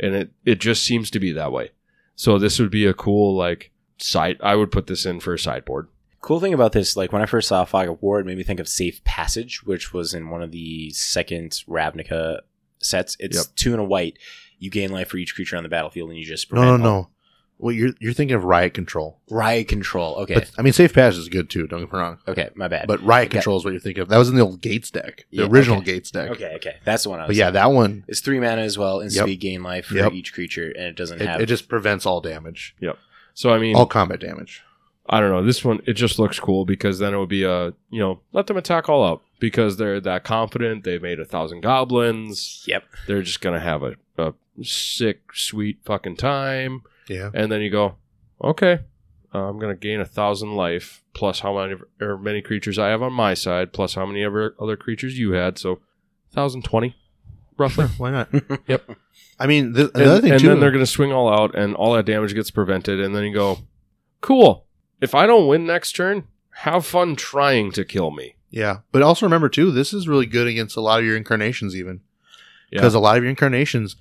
and 0.00 0.14
it 0.16 0.30
it 0.44 0.58
just 0.60 0.82
seems 0.82 1.10
to 1.12 1.20
be 1.20 1.30
that 1.32 1.52
way. 1.52 1.70
So 2.16 2.38
this 2.38 2.58
would 2.58 2.70
be 2.70 2.86
a 2.86 2.94
cool 2.94 3.36
like 3.36 3.70
side. 3.98 4.38
I 4.42 4.56
would 4.56 4.72
put 4.72 4.88
this 4.88 5.06
in 5.06 5.20
for 5.20 5.34
a 5.34 5.38
sideboard. 5.38 5.86
Cool 6.24 6.40
thing 6.40 6.54
about 6.54 6.72
this, 6.72 6.96
like 6.96 7.12
when 7.12 7.20
I 7.20 7.26
first 7.26 7.48
saw 7.48 7.66
Fog 7.66 7.86
of 7.86 8.00
War, 8.02 8.18
it 8.18 8.24
made 8.24 8.38
me 8.38 8.44
think 8.44 8.58
of 8.58 8.66
Safe 8.66 9.04
Passage, 9.04 9.62
which 9.64 9.92
was 9.92 10.14
in 10.14 10.30
one 10.30 10.42
of 10.42 10.52
the 10.52 10.88
second 10.90 11.50
Ravnica 11.68 12.38
sets. 12.78 13.14
It's 13.20 13.36
Yep. 13.36 13.46
two 13.56 13.72
and 13.72 13.80
a 13.80 13.84
white. 13.84 14.18
You 14.58 14.70
gain 14.70 14.90
life 14.90 15.08
for 15.08 15.18
each 15.18 15.34
creature 15.34 15.58
on 15.58 15.64
the 15.64 15.68
battlefield, 15.68 16.08
and 16.08 16.18
you 16.18 16.24
just 16.24 16.50
No, 16.50 16.62
no, 16.62 16.66
prevent 16.68 16.82
all- 16.86 16.88
no. 17.02 17.10
Well, 17.58 17.74
you're 17.74 17.92
you're 18.00 18.14
thinking 18.14 18.34
of 18.36 18.44
riot 18.44 18.72
control. 18.72 19.20
riot 19.30 19.68
control. 19.68 20.14
Okay, 20.16 20.34
But 20.34 20.50
I 20.58 20.62
mean, 20.62 20.72
safe 20.72 20.94
passage 20.94 21.20
is 21.20 21.28
good 21.28 21.50
too. 21.50 21.66
Don't 21.66 21.80
get 21.80 21.92
me 21.92 21.98
wrong. 21.98 22.16
okay, 22.26 22.48
my 22.54 22.68
bad. 22.68 22.86
But 22.88 23.04
riot 23.04 23.26
Okay. 23.28 23.36
control 23.38 23.58
is 23.58 23.64
what 23.66 23.72
you're 23.72 23.80
thinking 23.80 24.00
of. 24.00 24.08
That 24.08 24.16
was 24.16 24.30
in 24.30 24.34
the 24.36 24.40
old 24.42 24.62
Gates 24.62 24.90
deck, 24.90 25.26
the 25.30 25.42
Yeah, 25.42 25.46
original 25.48 25.76
okay. 25.78 25.92
Gates 25.92 26.10
deck. 26.10 26.30
okay, 26.30 26.54
okay, 26.56 26.76
that's 26.86 27.02
the 27.04 27.10
one 27.10 27.20
I 27.20 27.24
was. 27.24 27.28
But 27.28 27.36
yeah, 27.36 27.44
thinking. 27.46 27.54
that 27.60 27.70
one 27.72 28.04
is 28.08 28.20
three 28.20 28.40
mana 28.40 28.62
as 28.62 28.78
well, 28.78 29.00
and 29.00 29.12
Yep. 29.12 29.24
speed 29.24 29.40
gain 29.40 29.62
life 29.62 29.86
for 29.86 29.96
Yep. 29.96 30.12
each 30.14 30.32
creature, 30.32 30.72
and 30.74 30.86
it 30.86 30.96
doesn't 30.96 31.20
it, 31.20 31.28
have. 31.28 31.40
it 31.42 31.46
just 31.46 31.68
prevents 31.68 32.06
all 32.06 32.22
damage, 32.22 32.74
Yep. 32.80 32.96
So 33.34 33.50
I 33.52 33.58
mean, 33.58 33.76
all 33.76 33.84
combat 33.86 34.20
damage. 34.20 34.62
I 35.06 35.20
don't 35.20 35.30
know. 35.30 35.42
This 35.44 35.64
one 35.64 35.80
it 35.86 35.94
just 35.94 36.18
looks 36.18 36.38
cool 36.40 36.64
because 36.64 36.98
then 36.98 37.12
it 37.14 37.18
would 37.18 37.28
be 37.28 37.44
a 37.44 37.74
you 37.90 38.00
know 38.00 38.20
let 38.32 38.46
them 38.46 38.56
attack 38.56 38.88
all 38.88 39.04
out 39.04 39.22
because 39.38 39.76
they're 39.76 40.00
that 40.00 40.24
confident. 40.24 40.84
They've 40.84 41.02
made 41.02 41.20
a 41.20 41.24
thousand 41.24 41.60
goblins. 41.60 42.64
Yep. 42.66 42.84
They're 43.06 43.22
just 43.22 43.40
gonna 43.40 43.60
have 43.60 43.82
a, 43.82 43.96
a 44.16 44.32
sick, 44.62 45.34
sweet 45.34 45.78
fucking 45.84 46.16
time. 46.16 46.82
Yeah. 47.08 47.30
And 47.34 47.52
then 47.52 47.60
you 47.60 47.70
go, 47.70 47.96
okay, 48.42 48.80
uh, 49.34 49.38
I'm 49.48 49.58
gonna 49.58 49.74
gain 49.74 50.00
a 50.00 50.06
thousand 50.06 50.54
life 50.54 51.02
plus 51.12 51.40
how 51.40 51.58
many 51.58 51.74
or 52.00 52.16
many 52.16 52.40
creatures 52.40 52.78
I 52.78 52.88
have 52.88 53.02
on 53.02 53.12
my 53.12 53.34
side 53.34 53.72
plus 53.72 53.94
how 53.94 54.06
many 54.06 54.24
other 54.24 54.54
other 54.58 54.76
creatures 54.76 55.18
you 55.18 55.32
had. 55.32 55.58
So, 55.58 55.80
thousand 56.32 56.64
twenty, 56.64 56.96
roughly. 57.58 57.86
Why 57.98 58.10
not? 58.10 58.28
Yep. 58.66 58.90
I 59.38 59.46
mean, 59.46 59.72
the, 59.72 59.90
and 59.94 60.02
another 60.02 60.20
thing 60.20 60.32
and 60.32 60.40
too. 60.40 60.48
then 60.48 60.60
they're 60.60 60.70
gonna 60.70 60.86
swing 60.86 61.12
all 61.12 61.28
out, 61.28 61.54
and 61.54 61.74
all 61.74 61.92
that 61.94 62.06
damage 62.06 62.34
gets 62.34 62.50
prevented. 62.50 63.00
And 63.00 63.14
then 63.14 63.24
you 63.24 63.34
go, 63.34 63.58
cool. 64.20 64.63
If 65.04 65.14
I 65.14 65.26
don't 65.26 65.46
win 65.46 65.66
next 65.66 65.92
turn, 65.92 66.26
have 66.50 66.84
fun 66.86 67.14
trying 67.16 67.70
to 67.72 67.84
kill 67.84 68.10
me. 68.10 68.34
yeah, 68.50 68.78
but 68.92 69.02
also 69.02 69.26
remember 69.26 69.48
too, 69.48 69.70
this 69.70 69.92
is 69.92 70.08
really 70.08 70.26
good 70.26 70.46
against 70.46 70.76
a 70.76 70.80
lot 70.80 70.98
of 71.00 71.04
your 71.04 71.16
incarnations, 71.16 71.74
even 71.76 72.00
Yeah. 72.70 72.78
because 72.80 72.94
a 72.94 73.00
lot 73.00 73.16
of 73.16 73.22
your 73.22 73.30
incarnations, 73.30 73.96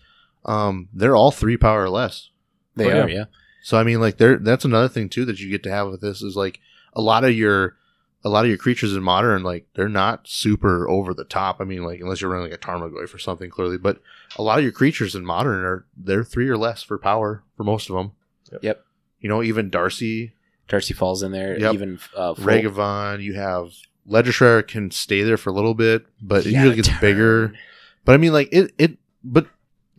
um, 0.46 0.90
they're 0.94 1.16
all 1.16 1.32
three 1.32 1.58
power 1.58 1.84
or 1.84 1.90
less. 1.90 2.30
they 2.76 2.92
Oh, 2.92 3.04
are, 3.04 3.10
yeah. 3.10 3.16
yeah. 3.16 3.26
So 3.64 3.78
I 3.78 3.84
mean, 3.84 4.00
like 4.00 4.18
there, 4.18 4.38
that's 4.38 4.66
another 4.66 4.88
thing 4.90 5.10
too 5.10 5.26
that 5.26 5.40
you 5.40 5.50
get 5.50 5.64
to 5.64 5.72
have 5.72 5.90
with 5.90 6.02
this 6.02 6.22
is 6.22 6.36
like 6.36 6.60
a 6.94 7.02
lot 7.02 7.24
of 7.24 7.34
your, 7.34 7.76
a 8.24 8.30
lot 8.30 8.46
of 8.46 8.50
your 8.50 8.58
creatures 8.58 8.94
in 8.96 9.02
modern, 9.04 9.42
like 9.44 9.68
they're 9.76 9.90
not 9.90 10.28
super 10.28 10.88
over 10.90 11.14
the 11.14 11.24
top. 11.26 11.60
I 11.60 11.64
mean, 11.66 11.84
like 11.84 12.00
unless 12.00 12.22
you're 12.22 12.32
running 12.32 12.50
like 12.52 12.60
a 12.60 12.66
Tarmogoyf 12.66 13.14
or 13.14 13.18
something, 13.20 13.50
clearly, 13.50 13.78
but 13.78 14.02
a 14.38 14.44
lot 14.44 14.58
of 14.60 14.64
your 14.64 14.72
creatures 14.74 15.14
in 15.16 15.26
modern 15.26 15.64
are 15.66 15.86
they're 15.98 16.24
three 16.24 16.48
or 16.50 16.58
less 16.58 16.84
for 16.84 16.98
power 16.98 17.44
for 17.58 17.64
most 17.64 17.90
of 17.90 17.96
them. 17.96 18.12
Yep. 18.62 18.86
You 19.20 19.30
know, 19.30 19.42
even 19.44 19.70
Darcy, 19.70 20.34
Darcy 20.74 20.96
falls 20.96 21.22
in 21.22 21.32
there. 21.32 21.60
Yep. 21.60 21.74
Even 21.76 22.00
uh, 22.18 22.34
Full- 22.34 22.46
Ragavan, 22.46 23.22
you 23.22 23.36
have 23.36 23.74
Ledger 24.08 24.32
Shredder 24.32 24.68
can 24.68 24.90
stay 24.90 25.22
there 25.22 25.38
for 25.38 25.52
a 25.52 25.54
little 25.54 25.76
bit, 25.76 26.08
but 26.20 26.48
it 26.48 26.52
usually 26.52 26.78
gets 26.78 26.88
turn. 26.88 27.00
bigger. 27.00 27.54
But 28.06 28.14
I 28.14 28.18
mean, 28.18 28.34
like 28.34 28.50
it, 28.52 28.74
it, 28.80 28.98
but 29.24 29.46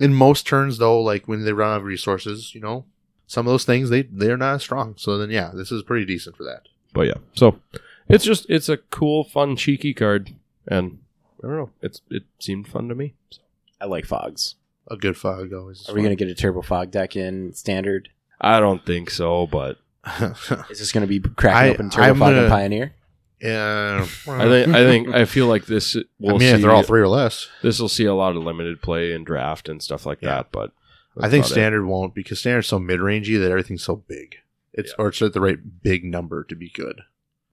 in 0.00 0.12
most 0.12 0.48
turns 0.48 0.78
though, 0.78 1.00
like 1.00 1.28
when 1.28 1.44
they 1.44 1.52
run 1.52 1.70
out 1.70 1.76
of 1.76 1.84
resources, 1.84 2.56
you 2.56 2.60
know, 2.60 2.86
some 3.28 3.46
of 3.46 3.52
those 3.52 3.64
things 3.64 3.88
they 3.88 4.02
they're 4.02 4.36
not 4.36 4.56
as 4.56 4.62
strong. 4.62 4.94
So 4.98 5.16
then, 5.16 5.30
yeah, 5.30 5.52
this 5.54 5.70
is 5.70 5.84
pretty 5.84 6.04
decent 6.04 6.36
for 6.36 6.42
that. 6.42 6.62
But 6.92 7.06
yeah, 7.06 7.18
so 7.34 7.60
it's 8.08 8.24
just 8.24 8.46
it's 8.48 8.68
a 8.68 8.78
cool, 8.78 9.22
fun, 9.22 9.54
cheeky 9.54 9.94
card, 9.94 10.34
and 10.66 10.98
I 11.38 11.46
don't 11.46 11.56
know. 11.56 11.70
It's 11.82 12.00
it 12.10 12.24
seemed 12.40 12.66
fun 12.66 12.88
to 12.88 12.96
me. 12.96 13.14
So, 13.30 13.42
I 13.80 13.84
like 13.84 14.06
fogs. 14.06 14.56
A 14.90 14.96
good 14.96 15.16
fog 15.16 15.52
always. 15.52 15.88
Are 15.88 15.94
we 15.94 16.02
going 16.02 16.16
to 16.16 16.24
get 16.24 16.30
a 16.30 16.34
turbo 16.34 16.62
fog 16.62 16.90
deck 16.90 17.14
in 17.14 17.54
standard? 17.54 18.08
I 18.40 18.58
don't 18.58 18.84
think 18.84 19.08
so, 19.08 19.46
but 19.46 19.74
gonna? 19.74 19.78
Is 20.70 20.78
this 20.78 20.92
going 20.92 21.02
to 21.02 21.06
be 21.08 21.20
cracking 21.20 21.70
I- 21.70 21.74
open 21.74 21.90
turbo 21.90 22.08
I'm 22.10 22.18
fog 22.18 22.28
gonna- 22.30 22.42
and 22.42 22.50
pioneer? 22.50 22.94
yeah, 23.40 24.06
I 24.28 24.44
think 24.48 24.68
I 24.74 24.84
think 24.84 25.08
I 25.14 25.24
feel 25.24 25.46
like 25.46 25.66
this 25.66 25.96
I 25.96 26.00
will 26.18 26.38
mean, 26.38 26.54
if 26.54 26.60
they're 26.62 26.70
all 26.70 26.82
three 26.82 27.00
or 27.00 27.08
less, 27.08 27.48
this 27.62 27.78
will 27.80 27.88
see 27.88 28.04
a 28.06 28.14
lot 28.14 28.36
of 28.36 28.42
limited 28.42 28.80
play 28.80 29.12
and 29.12 29.26
draft 29.26 29.68
and 29.68 29.82
stuff 29.82 30.06
like 30.06 30.18
Yeah. 30.22 30.36
that. 30.36 30.52
But 30.52 30.72
I 31.18 31.28
think 31.28 31.42
about 31.44 31.50
it. 31.50 31.54
standard 31.54 31.84
won't 31.86 32.14
because 32.14 32.38
standard's 32.40 32.68
so 32.68 32.78
mid 32.78 33.00
rangey 33.00 33.38
that 33.40 33.50
everything's 33.50 33.82
so 33.84 33.96
big. 33.96 34.36
It's 34.72 34.94
or 34.98 35.08
it's 35.08 35.20
at 35.22 35.32
the 35.34 35.40
right 35.40 35.58
big 35.82 36.04
number 36.04 36.42
to 36.44 36.54
be 36.56 36.70
good. 36.70 37.02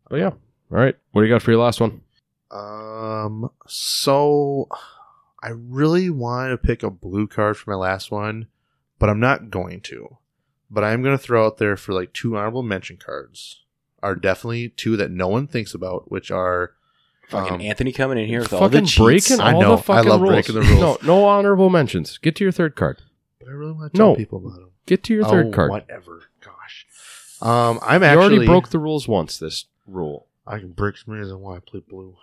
But 0.10 0.18
yeah. 0.20 0.28
All 0.30 0.38
right. 0.78 0.96
What 1.12 1.22
do 1.22 1.28
you 1.28 1.34
got 1.34 1.42
for 1.42 1.52
your 1.52 1.62
last 1.62 1.82
one? 1.82 2.02
Um, 2.52 3.50
so 3.68 4.68
I 5.44 5.50
really 5.50 6.10
want 6.10 6.52
to 6.52 6.58
pick 6.58 6.84
a 6.84 6.90
blue 6.90 7.28
card 7.28 7.58
for 7.58 7.72
my 7.72 7.78
last 7.78 8.12
one, 8.12 8.48
but 9.00 9.10
I'm 9.10 9.20
not 9.20 9.50
going 9.52 9.82
to. 9.82 10.18
But 10.74 10.86
I'm 10.86 11.04
going 11.04 11.18
to 11.18 11.22
throw 11.22 11.46
out 11.46 11.58
there 11.58 11.76
for 11.76 11.94
like 11.94 12.14
two 12.14 12.38
honorable 12.38 12.64
mention 12.64 12.98
cards. 12.98 13.58
Are 14.02 14.16
definitely 14.16 14.70
two 14.70 14.98
that 14.98 15.12
no 15.12 15.28
one 15.28 15.46
thinks 15.46 15.76
about, 15.76 16.10
which 16.10 16.32
are 16.32 16.72
Fucking 17.32 17.54
Um, 17.54 17.62
Anthony 17.62 17.92
coming 17.92 18.18
in 18.18 18.28
here 18.28 18.40
with 18.42 18.52
all 18.52 18.68
the 18.68 18.78
Fucking 18.78 18.86
cheats. 18.88 18.98
breaking 18.98 19.40
I 19.40 19.54
all 19.54 19.62
know. 19.62 19.76
the 19.78 19.84
fucking 19.84 20.08
I 20.08 20.12
love 20.12 20.22
rules. 20.22 20.34
breaking 20.34 20.56
the 20.56 20.62
rules. 20.62 20.80
No, 20.82 20.98
no 21.04 21.26
honorable 21.26 21.70
mentions. 21.70 22.18
Get 22.18 22.36
to 22.38 22.44
your 22.44 22.52
third 22.52 22.76
card. 22.76 23.02
But 23.40 23.48
I 23.48 23.52
really 23.52 23.72
want 23.72 23.94
to 23.94 23.98
tell 23.98 24.10
No. 24.10 24.16
people 24.16 24.40
about 24.40 24.56
them. 24.56 24.72
Get 24.86 25.04
to 25.04 25.14
your 25.14 25.24
third 25.24 25.48
oh, 25.48 25.52
card. 25.52 25.70
Whatever. 25.70 26.24
Gosh. 26.44 26.88
Um, 27.42 27.80
I'm 27.82 28.02
actually 28.04 28.06
you 28.06 28.06
actually 28.06 28.36
already 28.36 28.46
broke 28.48 28.70
the 28.70 28.80
rules 28.80 29.08
once. 29.08 29.38
This 29.38 29.66
rule. 29.88 30.28
I 30.46 30.60
can 30.60 30.72
break 30.72 30.98
some 30.98 31.14
reason 31.14 31.40
why 31.40 31.54
I. 31.54 31.58
I 31.58 31.60
play 31.60 31.80
blue. 31.88 32.18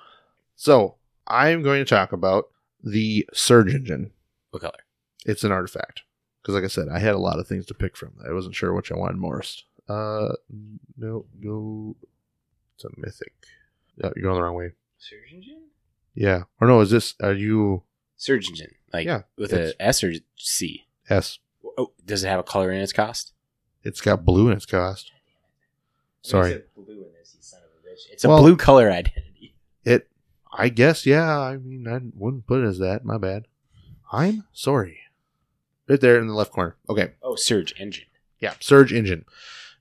So 0.56 0.96
I'm 1.26 1.62
going 1.62 1.82
to 1.82 1.88
talk 1.88 2.12
about 2.12 2.48
the 2.82 3.26
Surge 3.32 3.72
Engine. 3.74 4.10
What 4.50 4.60
color? 4.60 4.84
It's 5.24 5.44
an 5.44 5.52
artifact 5.52 6.02
because, 6.48 6.54
like 6.54 6.64
I 6.64 6.68
said, 6.68 6.88
I 6.88 6.98
had 6.98 7.14
a 7.14 7.18
lot 7.18 7.38
of 7.38 7.46
things 7.46 7.66
to 7.66 7.74
pick 7.74 7.94
from. 7.96 8.12
I 8.26 8.32
wasn't 8.32 8.54
sure 8.54 8.72
which 8.72 8.90
I 8.90 8.96
wanted 8.96 9.18
most. 9.18 9.64
Uh, 9.88 10.30
no, 10.96 11.26
go. 11.42 11.94
It's 12.74 12.84
a 12.84 12.88
mythic. 12.96 13.32
Yeah, 13.96 14.10
you're 14.16 14.22
going 14.22 14.36
the 14.36 14.42
wrong 14.42 14.54
way. 14.54 14.72
Surge 14.98 15.32
engine. 15.34 15.62
Yeah, 16.14 16.44
or 16.60 16.66
no? 16.68 16.80
Is 16.80 16.90
this? 16.90 17.14
Are 17.22 17.32
you 17.34 17.82
Surge 18.16 18.48
engine. 18.48 18.74
Like 18.92 19.06
Yeah, 19.06 19.22
with 19.36 19.52
it's- 19.52 19.74
a 19.78 19.82
S 19.82 20.02
or 20.02 20.12
C. 20.36 20.86
S? 21.10 21.38
Oh, 21.76 21.92
does 22.06 22.24
it 22.24 22.28
have 22.28 22.40
a 22.40 22.44
color 22.44 22.72
in 22.72 22.80
its 22.80 22.92
cost? 22.92 23.32
It's 23.84 24.00
got 24.00 24.24
blue 24.24 24.48
in 24.48 24.56
its 24.56 24.66
cost. 24.66 25.12
Sorry. 26.22 26.62
It's 28.12 28.24
a 28.24 28.28
Well- 28.28 28.38
blue 28.40 28.56
color 28.56 28.90
identity. 28.90 29.54
It. 29.84 30.08
I 30.52 30.68
guess. 30.70 31.04
Yeah. 31.06 31.38
I 31.38 31.56
mean, 31.58 31.86
I 31.86 32.00
wouldn't 32.14 32.46
put 32.46 32.64
it 32.64 32.66
as 32.66 32.78
that. 32.78 33.04
My 33.04 33.18
bad. 33.18 33.46
I'm 34.12 34.44
sorry. 34.52 34.98
Right 35.88 36.00
there 36.00 36.18
in 36.18 36.26
the 36.26 36.34
left 36.34 36.52
corner. 36.52 36.76
Okay. 36.88 37.12
Oh, 37.22 37.34
Surge 37.34 37.74
engine. 37.78 38.04
Yeah, 38.40 38.54
Surge 38.60 38.92
Engine 38.92 39.24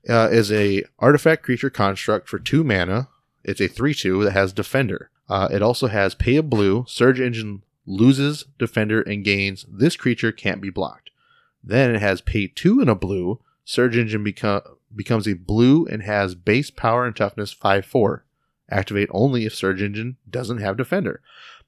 uh, 0.08 0.28
is 0.32 0.50
a 0.50 0.84
artifact 0.98 1.42
creature 1.42 1.70
construct 1.70 2.28
for 2.28 2.38
two 2.38 2.64
mana. 2.64 3.08
It's 3.44 3.60
a 3.60 3.68
three-two 3.68 4.24
that 4.24 4.32
has 4.32 4.52
Defender. 4.52 5.10
Uh, 5.28 5.48
it 5.50 5.62
also 5.62 5.86
has 5.86 6.14
Pay 6.14 6.36
a 6.36 6.42
Blue. 6.42 6.84
Surge 6.88 7.20
Engine 7.20 7.62
loses 7.86 8.46
Defender 8.58 9.00
and 9.02 9.24
gains 9.24 9.64
this 9.68 9.96
creature 9.96 10.32
can't 10.32 10.60
be 10.60 10.70
blocked. 10.70 11.10
Then 11.62 11.94
it 11.94 12.00
has 12.00 12.20
Pay 12.20 12.48
two 12.48 12.80
and 12.80 12.90
a 12.90 12.94
blue. 12.94 13.40
Surge 13.64 13.96
Engine 13.96 14.24
beco- 14.24 14.76
becomes 14.94 15.28
a 15.28 15.34
blue 15.34 15.86
and 15.86 16.02
has 16.02 16.34
base 16.34 16.70
power 16.70 17.06
and 17.06 17.14
toughness 17.14 17.52
five 17.52 17.86
four. 17.86 18.24
Activate 18.70 19.08
only 19.12 19.46
if 19.46 19.54
Surge 19.54 19.82
Engine 19.82 20.16
doesn't 20.28 20.58
have 20.58 20.76
Defender. 20.76 21.20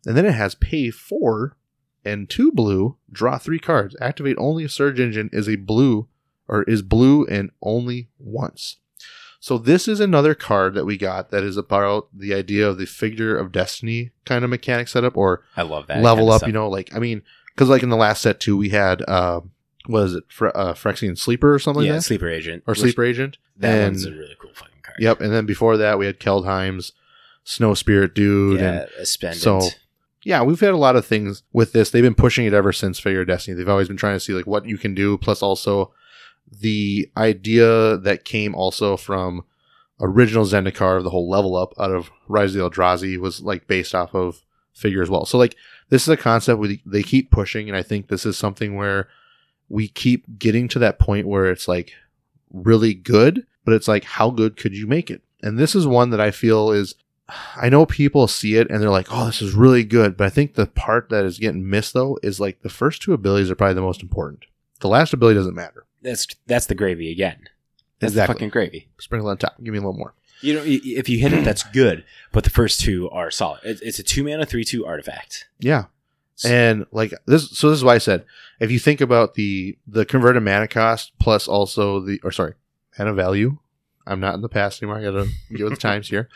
And 0.07 0.17
then 0.17 0.27
it 0.27 0.35
has 0.35 0.55
Pay 0.55 0.91
four 0.91 1.57
and 2.05 2.29
two 2.29 2.51
blue. 2.53 2.97
Draw 3.13 3.39
three 3.39 3.59
cards. 3.59 3.97
Activate 4.01 4.37
only 4.39 4.65
if 4.65 4.73
Surge 4.73 5.01
Engine 5.01 5.31
is 5.33 5.49
a 5.49 5.57
blue 5.57 6.09
or 6.49 6.63
is 6.65 6.83
blue 6.83 7.27
and 7.27 7.51
only 7.63 8.09
once. 8.19 8.77
So 9.43 9.57
this 9.57 9.89
is 9.89 10.01
another 10.01 10.35
card 10.35 10.75
that 10.75 10.85
we 10.85 10.99
got 10.99 11.31
that 11.31 11.43
is 11.43 11.57
about 11.57 12.09
the 12.13 12.35
idea 12.35 12.69
of 12.69 12.77
the 12.77 12.85
figure 12.87 13.39
of 13.39 13.53
destiny 13.53 14.11
kind 14.27 14.45
of 14.45 14.51
mechanic 14.51 14.87
setup 14.89 15.17
or 15.17 15.43
I 15.57 15.63
love 15.63 15.87
that. 15.87 16.03
level 16.03 16.25
kinda 16.25 16.33
up. 16.35 16.39
stuff. 16.41 16.47
You 16.49 16.53
know, 16.53 16.69
like 16.69 16.95
I 16.95 16.99
mean, 16.99 17.23
because 17.55 17.69
like 17.71 17.83
in 17.83 17.89
the 17.89 17.97
last 17.97 18.21
set 18.21 18.39
too, 18.41 18.57
we 18.57 18.69
had 18.69 19.03
uh, 19.09 19.41
was 19.89 20.15
it 20.15 20.25
Fre- 20.29 20.49
uh, 20.49 20.75
Phyrexian 20.75 21.17
Sleeper 21.17 21.55
or 21.55 21.59
something 21.59 21.85
yeah, 21.85 21.93
like 21.93 22.01
that, 22.01 22.05
sleeper 22.05 22.29
agent 22.29 22.65
or 22.67 22.75
Sleeper 22.75 23.03
Agent. 23.03 23.39
That 23.57 23.79
and 23.79 23.85
one's 23.95 24.05
a 24.05 24.11
really 24.13 24.37
cool 24.39 24.51
fucking 24.53 24.81
card. 24.83 24.97
yep, 25.01 25.21
and 25.23 25.33
then 25.33 25.47
before 25.47 25.77
that 25.79 25.99
we 25.99 26.05
had 26.05 26.21
Kaldheim's 26.21 26.93
Snow 27.45 27.73
Spirit 27.73 28.15
Dude, 28.15 28.61
Yeah, 28.61 28.83
and 28.83 28.89
Ascendant. 28.99 29.41
so 29.41 29.69
yeah, 30.23 30.43
we've 30.43 30.61
had 30.61 30.71
a 30.71 30.77
lot 30.77 30.97
of 30.97 31.07
things 31.07 31.43
with 31.53 31.73
this. 31.73 31.91
They've 31.91 32.03
been 32.03 32.15
pushing 32.15 32.47
it 32.47 32.53
ever 32.53 32.73
since 32.73 32.99
Figure 32.99 33.25
Destiny. 33.25 33.57
They've 33.57 33.69
always 33.69 33.89
been 33.89 33.97
trying 33.97 34.17
to 34.17 34.21
see 34.21 34.35
like 34.35 34.47
what 34.47 34.67
you 34.67 34.77
can 34.77 34.95
do, 34.95 35.17
plus 35.17 35.43
also 35.43 35.93
the 36.51 37.11
idea 37.17 37.97
that 37.97 38.25
came 38.25 38.55
also 38.55 38.97
from 38.97 39.45
original 40.01 40.45
Zendikar, 40.45 40.99
of 40.99 41.05
the 41.05 41.11
whole 41.11 41.29
level 41.29 41.57
up 41.57 41.73
out 41.79 41.91
of 41.91 42.11
Rise 42.29 42.55
of 42.55 42.61
the 42.61 42.71
Eldrazi 42.71 43.19
was 43.19 43.41
like 43.41 43.67
based 43.67 43.95
off 43.95 44.15
of 44.15 44.43
Figure 44.73 45.03
as 45.03 45.11
well. 45.11 45.27
So 45.27 45.37
like 45.37 45.57
this 45.89 46.03
is 46.03 46.09
a 46.09 46.17
concept 46.17 46.61
we, 46.61 46.83
they 46.87 47.03
keep 47.03 47.31
pushing, 47.31 47.69
and 47.69 47.77
I 47.77 47.83
think 47.83 48.09
this 48.09 48.25
is 48.25 48.39
something 48.39 48.77
where 48.77 49.09
we 49.69 49.89
keep 49.89 50.39
getting 50.39 50.69
to 50.69 50.79
that 50.81 50.99
point 50.99 51.27
where 51.27 51.51
it's 51.51 51.69
like 51.69 51.93
really 52.53 52.95
good, 52.95 53.47
but 53.65 53.75
it's 53.75 53.89
like 53.89 54.05
how 54.05 54.31
good 54.31 54.57
could 54.57 54.77
you 54.77 54.87
make 54.87 55.11
it? 55.11 55.23
And 55.43 55.59
this 55.59 55.75
is 55.75 55.87
one 55.87 56.11
that 56.11 56.21
I 56.21 56.31
feel 56.31 56.71
is 56.71 56.95
I 57.57 57.69
know 57.69 57.87
people 57.87 58.27
see 58.29 58.57
it 58.57 58.71
and 58.71 58.83
they're 58.83 58.91
like, 58.91 59.09
"Oh, 59.11 59.27
this 59.27 59.41
is 59.43 59.55
really 59.55 59.85
good," 59.85 60.17
but 60.17 60.27
I 60.27 60.31
think 60.31 60.55
the 60.55 60.67
part 60.67 61.09
that 61.11 61.25
is 61.25 61.39
getting 61.39 61.69
missed 61.69 61.95
though 61.95 62.19
is 62.23 62.41
like 62.41 62.63
the 62.63 62.69
first 62.69 63.03
two 63.03 63.13
abilities 63.13 63.51
are 63.51 63.55
probably 63.55 63.75
the 63.75 63.81
most 63.83 64.03
important. 64.03 64.45
The 64.81 64.89
last 64.89 65.13
ability 65.13 65.37
doesn't 65.39 65.55
matter. 65.55 65.85
that's 66.03 66.27
that's 66.47 66.67
the 66.67 66.75
gravy 66.75 67.11
again. 67.11 67.49
That's 67.99 68.13
Exactly. 68.13 68.33
the 68.33 68.39
fucking 68.39 68.49
gravy. 68.51 68.89
Sprinkle 68.99 69.29
on 69.29 69.37
top. 69.37 69.57
Give 69.63 69.73
me 69.73 69.79
a 69.79 69.83
little 69.83 69.93
more. 69.93 70.15
You 70.43 70.55
know, 70.55 70.63
if 70.65 71.09
you 71.11 71.19
hit 71.19 71.35
it, 71.35 71.45
that's 71.45 71.63
good. 71.65 72.03
But 72.33 72.45
the 72.45 72.51
first 72.51 72.81
two 72.81 73.11
are 73.11 73.31
solid. 73.31 73.61
It's 73.63 73.99
a 73.99 74.03
two 74.03 74.25
mana, 74.25 74.47
three 74.47 74.65
two 74.65 74.87
artifact. 74.87 75.49
Yeah. 75.59 75.85
And 76.43 76.87
like 76.93 77.13
this, 77.27 77.51
so 77.51 77.69
this 77.69 77.77
is 77.79 77.85
why 77.85 77.97
I 77.97 77.99
said, 77.99 78.25
if 78.59 78.71
you 78.71 78.79
think 78.79 79.03
about 79.03 79.35
the 79.35 79.77
the 79.87 80.07
converted 80.07 80.43
mana 80.43 80.67
cost 80.69 81.13
plus 81.19 81.47
also 81.47 82.01
the 82.01 82.19
or 82.25 82.33
sorry, 82.33 82.55
mana 82.99 83.13
value. 83.13 83.59
I'm 84.07 84.19
not 84.19 84.35
in 84.35 84.41
the 84.41 84.49
past 84.49 84.83
anymore. 84.83 84.99
I 84.99 85.03
gotta 85.05 85.29
get 85.55 85.65
with 85.65 85.75
the 85.75 85.79
times 85.89 86.09
here. 86.09 86.31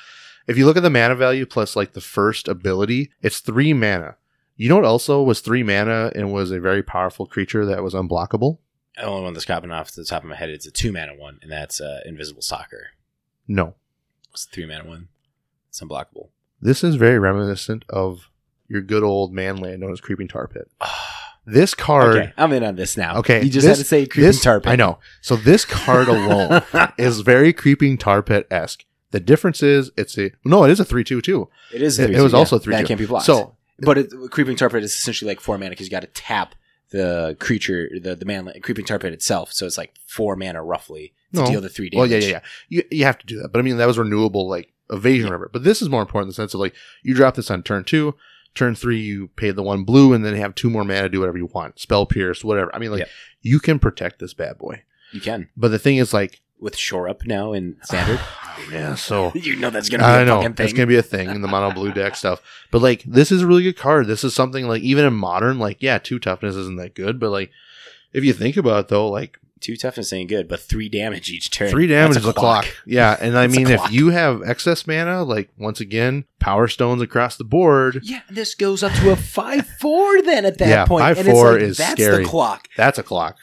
If 0.47 0.59
you 0.59 0.67
look 0.67 0.77
at 0.77 0.83
the 0.83 0.91
mana 0.91 1.15
value 1.15 1.47
plus 1.47 1.75
like 1.75 1.93
the 1.93 2.01
first 2.01 2.49
ability, 2.49 3.11
it's 3.23 3.41
three 3.41 3.73
mana. 3.73 4.17
You 4.57 4.69
know 4.69 4.77
what 4.77 4.85
also 4.85 5.23
was 5.23 5.41
three 5.41 5.63
mana 5.63 6.13
and 6.15 6.33
was 6.33 6.51
a 6.51 6.61
very 6.61 6.83
powerful 6.83 7.27
creature 7.27 7.65
that 7.67 7.83
was 7.83 7.95
unblockable? 7.95 8.59
The 8.97 9.05
only 9.05 9.23
one 9.25 9.33
that's 9.33 9.47
popping 9.47 9.73
off 9.73 9.91
the 9.93 10.05
top 10.05 10.23
of 10.23 10.29
my 10.29 10.37
head 10.37 10.51
is 10.51 10.67
a 10.67 10.71
two 10.71 10.93
mana 10.93 11.15
one, 11.17 11.39
and 11.43 11.51
that's 11.51 11.81
uh, 11.81 12.01
Invisible 12.07 12.43
Stalker. 12.43 12.89
No. 13.49 13.75
It's 14.33 14.45
a 14.45 14.51
three 14.51 14.67
mana 14.67 14.87
one. 14.87 15.09
It's 15.69 15.81
unblockable. 15.81 16.29
This 16.61 16.85
is 16.85 16.95
very 16.95 17.19
reminiscent 17.19 17.85
of 17.89 18.31
your 18.69 18.81
good 18.81 19.03
old 19.03 19.33
manland 19.33 19.81
known 19.81 19.93
as 19.93 20.01
Creeping 20.01 20.29
Tar 20.29 20.49
Pit. 20.49 20.71
This 21.47 21.75
card 21.75 22.17
okay, 22.17 22.33
I'm 22.39 22.55
in 22.55 22.65
on 22.65 22.77
this 22.77 22.97
now. 22.97 23.19
Okay, 23.19 23.43
you 23.43 23.51
just 23.51 23.67
this- 23.67 23.77
had 23.77 23.83
to 23.83 23.87
say 23.87 24.07
creeping 24.07 24.29
this, 24.29 24.41
tar 24.41 24.61
pit. 24.61 24.73
I 24.73 24.77
know. 24.77 24.99
So 25.21 25.37
this 25.37 25.67
card 25.67 26.09
alone 26.09 26.63
is 26.99 27.21
very 27.21 27.53
creeping 27.53 27.99
tar 27.99 28.23
pit 28.23 28.47
esque. 28.51 28.87
The 29.15 29.21
difference 29.21 29.63
is 29.63 29.93
it's 29.97 30.19
a 30.19 30.33
no, 30.45 30.65
it 30.65 30.71
is 30.73 30.81
a 30.81 30.85
three 30.85 31.05
two 31.05 31.21
two. 31.23 31.49
It 31.73 31.83
is. 31.83 32.01
It- 32.01 32.09
three 32.09 32.17
it 32.17 32.21
was 32.21 32.33
two, 32.33 32.39
also 32.39 32.59
yeah. 32.59 32.65
3-2. 32.67 32.71
That 32.73 32.87
can't 32.87 32.99
be 32.99 33.07
blocked. 33.07 33.27
So 33.27 33.55
but 33.79 33.97
it, 33.97 34.11
creeping 34.31 34.57
tar 34.57 34.69
pit 34.69 34.83
is 34.83 34.93
essentially 34.93 35.29
like 35.31 35.41
four 35.41 35.57
mana 35.57 35.71
because 35.71 35.87
you 35.87 35.91
got 35.93 36.01
to 36.01 36.09
tap 36.09 36.57
the 36.91 37.37
creature, 37.39 37.89
the 38.03 38.17
the 38.17 38.25
man, 38.25 38.53
creeping 38.61 38.85
tar 38.85 38.99
pit 38.99 39.13
itself. 39.13 39.53
So 39.53 39.67
it's 39.67 39.79
like 39.79 39.95
four 40.05 40.35
mana 40.35 40.65
roughly 40.65 41.13
to 41.33 41.41
No. 41.43 41.47
deal 41.47 41.61
the 41.61 41.69
three 41.69 41.91
damage. 41.91 42.11
well, 42.11 42.11
yeah, 42.11 42.27
yeah, 42.27 42.29
yeah. 42.29 42.41
You 42.69 42.83
you 42.91 43.05
have 43.05 43.19
to 43.19 43.27
do 43.27 43.41
that, 43.41 43.53
but 43.53 43.61
I 43.61 43.63
mean 43.63 43.77
that 43.77 43.87
was 43.87 43.99
renewable 43.99 44.49
like 44.49 44.73
evasion, 44.91 45.27
or 45.27 45.31
whatever. 45.31 45.51
But 45.53 45.63
this 45.63 45.81
is 45.81 45.89
more 45.89 46.03
important 46.03 46.27
in 46.27 46.31
the 46.31 46.35
sense 46.35 46.53
of 46.53 46.59
like 46.59 46.75
you 47.05 47.15
drop 47.15 47.37
this 47.37 47.53
on 47.53 47.63
turn 47.63 47.85
two, 47.85 48.17
turn 48.57 48.75
three 48.75 48.99
you 49.01 49.29
pay 49.37 49.53
the 49.53 49.63
one 49.63 49.85
blue, 49.85 50.13
and 50.13 50.25
then 50.25 50.35
have 50.35 50.57
two 50.57 50.71
more 50.71 50.83
mana 50.85 51.03
to 51.03 51.09
do 51.09 51.21
whatever 51.21 51.39
you 51.39 51.47
want, 51.55 51.79
spell 51.79 52.05
pierce, 52.05 52.43
whatever. 52.43 52.75
I 52.75 52.81
mean 52.81 52.91
like 52.91 53.09
you 53.43 53.61
can 53.61 53.79
protect 53.79 54.19
this 54.19 54.35
bad 54.35 54.59
boy. 54.59 54.83
You 55.13 55.21
can 55.21 55.49
But 55.57 55.69
the 55.69 55.79
thing 55.79 55.99
is 55.99 56.13
like 56.13 56.41
with 56.61 56.77
shore 56.77 57.09
up 57.09 57.27
now 57.27 57.53
in 57.53 57.77
standard. 57.83 58.21
yeah, 58.73 58.95
so 58.95 59.33
you 59.35 59.57
know 59.57 59.71
that's 59.71 59.89
gonna 59.89 60.03
be 60.03 60.07
I 60.07 60.21
a 60.23 60.25
know 60.25 60.37
fucking 60.41 60.55
thing. 60.55 60.65
it's 60.65 60.73
gonna 60.73 60.87
be 60.87 60.97
a 60.97 61.03
thing 61.03 61.31
in 61.31 61.41
the 61.43 61.49
mono 61.49 61.73
blue 61.75 61.93
deck 61.93 62.17
stuff. 62.17 62.41
But 62.71 62.83
like 62.83 63.03
this 63.05 63.31
is 63.33 63.43
a 63.43 63.47
really 63.47 63.63
good 63.63 63.77
card. 63.77 64.07
This 64.07 64.25
is 64.25 64.35
something 64.35 64.67
like 64.67 64.83
even 64.83 65.05
in 65.05 65.15
modern, 65.15 65.59
like 65.59 65.83
yeah, 65.83 65.99
two 65.99 66.19
toughness 66.19 66.55
isn't 66.57 66.77
that 66.77 66.95
good, 66.95 67.19
but 67.21 67.31
like 67.31 67.51
if 68.13 68.25
you 68.25 68.33
think 68.33 68.57
about 68.57 68.81
it 68.85 68.89
though, 68.89 69.09
like 69.09 69.39
Two 69.61 69.77
toughness 69.77 70.13
ain't 70.13 70.29
good, 70.29 70.47
but 70.47 70.61
three 70.61 70.91
damage 70.91 71.31
each 71.31 71.51
turn. 71.51 71.71
three 71.71 71.87
damage 71.87 72.19
is 72.19 72.27
a 72.27 72.35
clock. 72.35 72.67
Yeah, 72.85 73.17
and 73.21 73.39
I 73.39 73.47
mean 73.47 73.67
if 73.69 73.91
you 73.91 74.11
have 74.11 74.43
excess 74.43 74.87
mana, 74.87 75.23
like 75.25 75.49
once 75.57 75.81
again, 75.81 76.27
power 76.39 76.69
stones 76.69 77.01
across 77.01 77.39
the 77.39 77.45
board. 77.45 78.01
Yeah, 78.03 78.21
this 78.29 78.55
goes 78.55 78.83
up 78.83 78.93
to 79.01 79.11
a 79.11 79.17
five 79.17 79.67
four 79.81 80.21
then 80.21 80.45
at 80.45 80.59
that 80.59 80.69
Yeah, 80.69 80.85
point. 80.85 81.03
5-4 81.05 81.19
and 81.19 81.29
it's 81.29 81.39
like, 81.39 81.61
is 81.63 81.77
that's 81.79 81.93
scary. 81.93 82.25
the 82.25 82.29
clock. 82.29 82.69
That's 82.77 82.99
a 82.99 83.03
clock. 83.03 83.39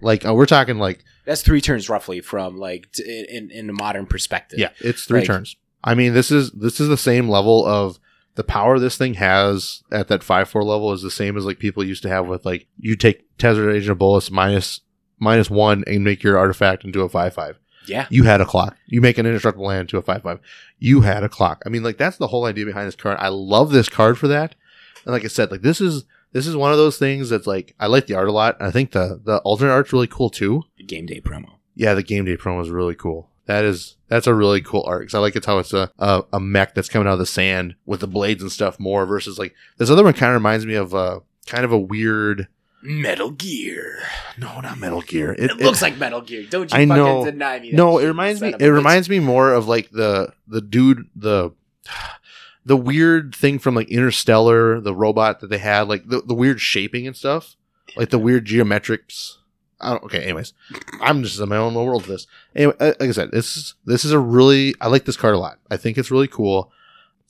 Like 0.00 0.24
uh, 0.24 0.32
we're 0.32 0.46
talking 0.46 0.78
like 0.78 1.04
That's 1.26 1.42
three 1.42 1.60
turns 1.60 1.88
roughly 1.90 2.20
from 2.20 2.56
like 2.56 2.90
t- 2.92 3.26
in 3.28 3.50
in 3.50 3.68
a 3.68 3.72
modern 3.74 4.06
perspective. 4.06 4.58
yeah, 4.58 4.70
it's 4.80 5.04
three 5.04 5.20
Like- 5.20 5.26
turns. 5.26 5.56
I 5.84 5.94
mean 5.94 6.14
this 6.14 6.30
is 6.30 6.50
this 6.52 6.80
is 6.80 6.88
the 6.88 6.96
same 6.96 7.28
level 7.28 7.64
of 7.66 7.98
the 8.34 8.44
power 8.44 8.78
this 8.78 8.96
thing 8.96 9.14
has 9.14 9.82
at 9.92 10.08
that 10.08 10.22
five 10.22 10.48
four 10.48 10.62
level 10.64 10.92
is 10.92 11.02
the 11.02 11.10
same 11.10 11.36
as 11.36 11.44
like 11.44 11.58
people 11.58 11.84
used 11.84 12.02
to 12.02 12.08
have 12.08 12.26
with 12.26 12.44
like 12.46 12.66
you 12.78 12.96
take 12.96 13.24
Tezzeret 13.38 13.74
Agent 13.74 13.90
of 13.92 13.98
Bolas 13.98 14.30
minus 14.30 14.80
minus 15.18 15.48
one 15.50 15.84
and 15.86 16.02
make 16.04 16.22
your 16.22 16.38
artifact 16.38 16.84
into 16.84 17.00
a 17.02 17.08
five 17.08 17.34
five. 17.34 17.58
yeah. 17.86 18.06
You 18.10 18.24
had 18.24 18.40
a 18.40 18.44
clock. 18.46 18.76
You 18.86 19.00
make 19.00 19.16
an 19.18 19.26
indestructible 19.26 19.66
land 19.66 19.88
to 19.90 19.98
a 19.98 20.02
five 20.02 20.22
five. 20.22 20.40
You 20.78 21.02
had 21.02 21.22
a 21.24 21.28
clock. 21.28 21.62
I 21.64 21.68
mean, 21.70 21.82
like 21.82 21.98
that's 21.98 22.16
the 22.18 22.26
whole 22.26 22.44
idea 22.46 22.66
behind 22.66 22.86
this 22.88 22.96
card. 22.96 23.16
I 23.20 23.28
love 23.28 23.70
this 23.70 23.88
card 23.88 24.18
for 24.18 24.28
that. 24.28 24.54
And 25.04 25.12
like 25.12 25.24
I 25.24 25.28
said, 25.28 25.50
like 25.50 25.62
this 25.62 25.80
is 25.80 26.04
this 26.32 26.46
is 26.46 26.56
one 26.56 26.72
of 26.72 26.78
those 26.78 26.98
things 26.98 27.30
that's 27.30 27.46
like 27.46 27.74
I 27.80 27.86
like 27.86 28.06
the 28.06 28.14
art 28.14 28.28
a 28.28 28.32
lot. 28.32 28.56
I 28.60 28.70
think 28.70 28.92
the 28.92 29.20
the 29.22 29.38
alternate 29.38 29.72
art's 29.72 29.92
really 29.92 30.06
cool 30.06 30.30
too. 30.30 30.62
The 30.76 30.84
game 30.84 31.06
day 31.06 31.20
promo. 31.20 31.54
Yeah, 31.74 31.94
the 31.94 32.02
game 32.02 32.24
day 32.24 32.36
promo 32.36 32.60
is 32.62 32.70
really 32.70 32.94
cool. 32.94 33.30
That 33.46 33.64
is 33.64 33.96
that's 34.08 34.26
a 34.26 34.34
really 34.34 34.60
cool 34.60 34.82
art 34.86 35.02
because 35.02 35.14
I 35.14 35.18
like 35.20 35.36
it's 35.36 35.46
how 35.46 35.58
it's 35.58 35.72
a, 35.72 35.90
a 35.98 36.24
a 36.32 36.40
mech 36.40 36.74
that's 36.74 36.88
coming 36.88 37.06
out 37.06 37.12
of 37.14 37.18
the 37.20 37.26
sand 37.26 37.76
with 37.86 38.00
the 38.00 38.08
blades 38.08 38.42
and 38.42 38.50
stuff 38.50 38.80
more 38.80 39.06
versus 39.06 39.38
like 39.38 39.54
this 39.78 39.88
other 39.90 40.02
one 40.02 40.14
kind 40.14 40.30
of 40.32 40.40
reminds 40.40 40.66
me 40.66 40.74
of 40.74 40.94
uh 40.94 41.20
kind 41.46 41.64
of 41.64 41.70
a 41.72 41.78
weird 41.78 42.48
Metal 42.82 43.30
Gear. 43.30 44.00
no 44.38 44.60
not 44.60 44.78
Metal 44.78 45.00
Gear 45.00 45.32
It, 45.38 45.56
looks 45.58 45.80
like 45.82 45.96
Metal 45.96 46.20
Gear. 46.20 46.44
Don't 46.48 46.70
you 46.72 46.76
I 46.78 46.86
fucking 46.86 47.02
know. 47.02 47.24
deny 47.24 47.60
me? 47.60 47.70
no 47.72 47.98
it 47.98 48.06
reminds 48.06 48.40
me 48.40 48.52
a 48.52 48.56
it 48.58 48.68
reminds 48.68 49.08
me 49.08 49.20
more 49.20 49.52
of 49.52 49.68
like 49.68 49.90
the 49.90 50.32
the 50.48 50.60
dude 50.60 51.08
the 51.14 51.52
the 52.66 52.76
weird 52.76 53.34
thing 53.34 53.58
from 53.58 53.74
like 53.74 53.88
Interstellar 53.88 54.80
the 54.80 54.94
robot 54.94 55.40
that 55.40 55.48
they 55.48 55.58
had 55.58 55.82
like 55.88 56.08
the, 56.08 56.20
the 56.20 56.34
weird 56.34 56.60
shaping 56.60 57.06
and 57.06 57.16
stuff 57.16 57.56
like 57.96 58.10
the 58.10 58.18
weird 58.18 58.44
geometrics 58.44 59.36
I 59.80 59.90
don't, 59.90 60.04
okay 60.04 60.22
anyways 60.24 60.52
I'm 61.00 61.22
just 61.22 61.40
in 61.40 61.48
my 61.48 61.56
own 61.56 61.74
little 61.74 61.86
world 61.86 62.02
with 62.02 62.10
this 62.10 62.26
anyway 62.54 62.74
uh, 62.80 62.92
like 63.00 63.08
I 63.08 63.12
said 63.12 63.30
this 63.30 63.56
is 63.56 63.74
this 63.84 64.04
is 64.04 64.12
a 64.12 64.18
really 64.18 64.74
I 64.80 64.88
like 64.88 65.04
this 65.04 65.16
card 65.16 65.34
a 65.34 65.38
lot 65.38 65.58
I 65.70 65.76
think 65.76 65.96
it's 65.96 66.10
really 66.10 66.28
cool 66.28 66.72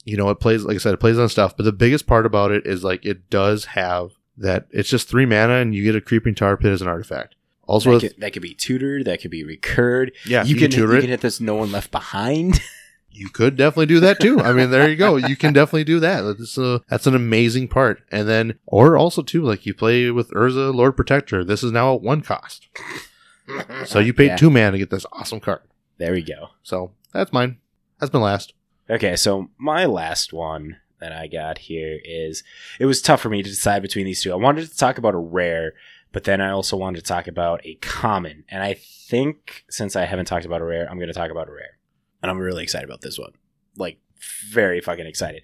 you 0.04 0.16
know 0.16 0.30
it 0.30 0.40
plays 0.40 0.64
like 0.64 0.76
I 0.76 0.78
said 0.78 0.94
it 0.94 1.00
plays 1.00 1.18
on 1.18 1.28
stuff 1.28 1.56
but 1.56 1.64
the 1.64 1.72
biggest 1.72 2.06
part 2.06 2.26
about 2.26 2.50
it 2.50 2.66
is 2.66 2.82
like 2.82 3.04
it 3.04 3.28
does 3.30 3.66
have 3.66 4.12
that 4.38 4.66
it's 4.70 4.88
just 4.88 5.08
three 5.08 5.26
mana 5.26 5.54
and 5.54 5.74
you 5.74 5.84
get 5.84 5.96
a 5.96 6.00
creeping 6.00 6.34
tar 6.34 6.56
pit 6.56 6.72
as 6.72 6.82
an 6.82 6.88
artifact 6.88 7.34
also 7.66 7.90
That 7.90 7.94
with, 7.94 8.12
could, 8.12 8.20
that 8.20 8.32
could 8.32 8.42
be 8.42 8.54
tutored. 8.54 9.04
That 9.06 9.20
could 9.20 9.30
be 9.30 9.44
recurred. 9.44 10.12
yeah 10.24 10.44
you, 10.44 10.56
can, 10.56 10.70
tutor 10.70 10.92
you 10.92 10.98
it. 10.98 11.00
can 11.02 11.10
hit 11.10 11.20
this. 11.20 11.40
No 11.40 11.56
one 11.56 11.72
left 11.72 11.90
behind. 11.90 12.60
You 13.16 13.30
could 13.30 13.56
definitely 13.56 13.86
do 13.86 14.00
that 14.00 14.20
too. 14.20 14.40
I 14.40 14.52
mean, 14.52 14.70
there 14.70 14.88
you 14.88 14.96
go. 14.96 15.16
You 15.16 15.36
can 15.36 15.52
definitely 15.54 15.84
do 15.84 16.00
that. 16.00 16.20
That's 16.22 16.58
a, 16.58 16.82
that's 16.88 17.06
an 17.06 17.14
amazing 17.14 17.68
part. 17.68 18.02
And 18.12 18.28
then, 18.28 18.58
or 18.66 18.96
also 18.98 19.22
too, 19.22 19.42
like 19.42 19.64
you 19.64 19.72
play 19.72 20.10
with 20.10 20.30
Urza, 20.32 20.74
Lord 20.74 20.96
Protector. 20.96 21.42
This 21.44 21.62
is 21.62 21.72
now 21.72 21.94
at 21.94 22.02
one 22.02 22.20
cost, 22.20 22.68
so 23.86 23.98
you 24.00 24.12
paid 24.12 24.26
Yeah. 24.26 24.36
two 24.36 24.50
mana 24.50 24.72
to 24.72 24.78
get 24.78 24.90
this 24.90 25.06
awesome 25.12 25.40
card. 25.40 25.60
There 25.98 26.12
we 26.12 26.22
go. 26.22 26.48
So 26.62 26.92
that's 27.12 27.32
mine. 27.32 27.58
That's 27.98 28.10
been 28.10 28.20
last. 28.20 28.52
Okay, 28.90 29.16
so 29.16 29.48
my 29.56 29.86
last 29.86 30.32
one 30.32 30.76
that 31.00 31.12
I 31.12 31.26
got 31.26 31.58
here 31.58 31.98
is 32.04 32.42
it 32.78 32.86
was 32.86 33.00
tough 33.02 33.20
for 33.20 33.28
me 33.30 33.42
to 33.42 33.48
decide 33.48 33.82
between 33.82 34.04
these 34.06 34.22
two. 34.22 34.32
I 34.32 34.36
wanted 34.36 34.68
to 34.68 34.76
talk 34.76 34.98
about 34.98 35.14
a 35.14 35.18
rare, 35.18 35.72
but 36.12 36.24
then 36.24 36.40
I 36.40 36.50
also 36.50 36.76
wanted 36.76 36.98
to 36.98 37.08
talk 37.08 37.26
about 37.26 37.64
a 37.64 37.74
common. 37.76 38.44
And 38.48 38.62
I 38.62 38.74
think 38.74 39.64
since 39.70 39.96
I 39.96 40.04
haven't 40.04 40.26
talked 40.26 40.44
about 40.46 40.60
a 40.60 40.64
rare, 40.64 40.88
I'm 40.90 40.98
going 40.98 41.08
to 41.08 41.14
talk 41.14 41.30
about 41.30 41.48
a 41.48 41.52
rare. 41.52 41.78
And 42.22 42.30
I'm 42.30 42.38
really 42.38 42.62
excited 42.62 42.88
about 42.88 43.00
this 43.02 43.18
one. 43.18 43.32
Like, 43.76 43.98
very 44.50 44.80
fucking 44.80 45.06
excited. 45.06 45.42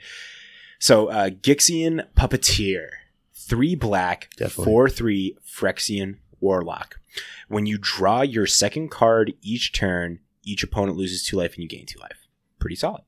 So, 0.79 1.09
uh, 1.09 1.31
Gixian 1.31 2.07
Puppeteer. 2.17 2.89
Three 3.35 3.75
black, 3.75 4.31
Definitely. 4.37 4.65
four 4.65 4.89
three 4.89 5.37
Phyrexian 5.45 6.19
Warlock. 6.41 7.01
When 7.49 7.67
you 7.67 7.77
draw 7.81 8.23
your 8.23 8.47
second 8.47 8.91
card 8.91 9.35
each 9.43 9.73
turn, 9.73 10.21
each 10.45 10.63
opponent 10.63 10.97
loses 10.97 11.25
two 11.25 11.37
life 11.37 11.55
and 11.55 11.63
you 11.63 11.69
gain 11.69 11.85
two 11.87 11.99
life. 11.99 12.27
Pretty 12.61 12.77
solid. 12.77 13.03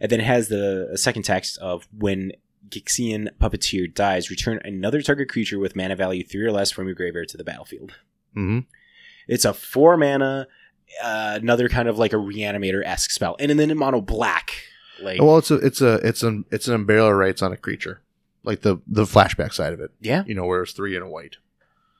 And 0.00 0.10
then 0.10 0.20
it 0.20 0.26
has 0.26 0.48
the 0.48 0.90
second 0.96 1.22
text 1.22 1.58
of 1.58 1.86
when 1.96 2.32
Gixian 2.68 3.28
Puppeteer 3.40 3.92
dies, 3.92 4.30
return 4.30 4.60
another 4.64 5.00
target 5.00 5.28
creature 5.28 5.58
with 5.58 5.76
mana 5.76 5.96
value 5.96 6.24
three 6.24 6.44
or 6.44 6.52
less 6.52 6.70
from 6.70 6.86
your 6.86 6.94
graveyard 6.94 7.28
to 7.28 7.36
the 7.36 7.44
battlefield. 7.44 7.92
hmm 8.34 8.60
It's 9.26 9.44
a 9.44 9.54
four 9.54 9.96
mana, 9.96 10.48
uh, 11.02 11.38
another 11.40 11.68
kind 11.68 11.88
of 11.88 11.98
like 11.98 12.12
a 12.12 12.16
reanimator 12.16 12.82
esque 12.84 13.10
spell, 13.10 13.36
and 13.38 13.58
then 13.58 13.70
in 13.70 13.76
mono 13.78 14.00
black. 14.00 14.52
Like, 15.00 15.20
Well, 15.22 15.38
it's 15.38 15.50
a 15.50 15.54
it's 15.56 15.80
a 15.80 15.94
it's 16.06 16.22
an 16.22 16.44
it's 16.50 16.66
an 16.68 16.84
Unburial 16.86 17.16
Rites 17.16 17.40
on 17.42 17.52
a 17.52 17.56
creature, 17.56 18.00
like 18.42 18.62
the 18.62 18.78
the 18.86 19.04
flashback 19.04 19.52
side 19.52 19.72
of 19.72 19.80
it. 19.80 19.90
yeah, 20.00 20.24
You 20.26 20.34
know, 20.34 20.44
where 20.46 20.62
it's 20.62 20.72
three 20.72 20.96
and 20.96 21.04
a 21.04 21.08
white. 21.08 21.36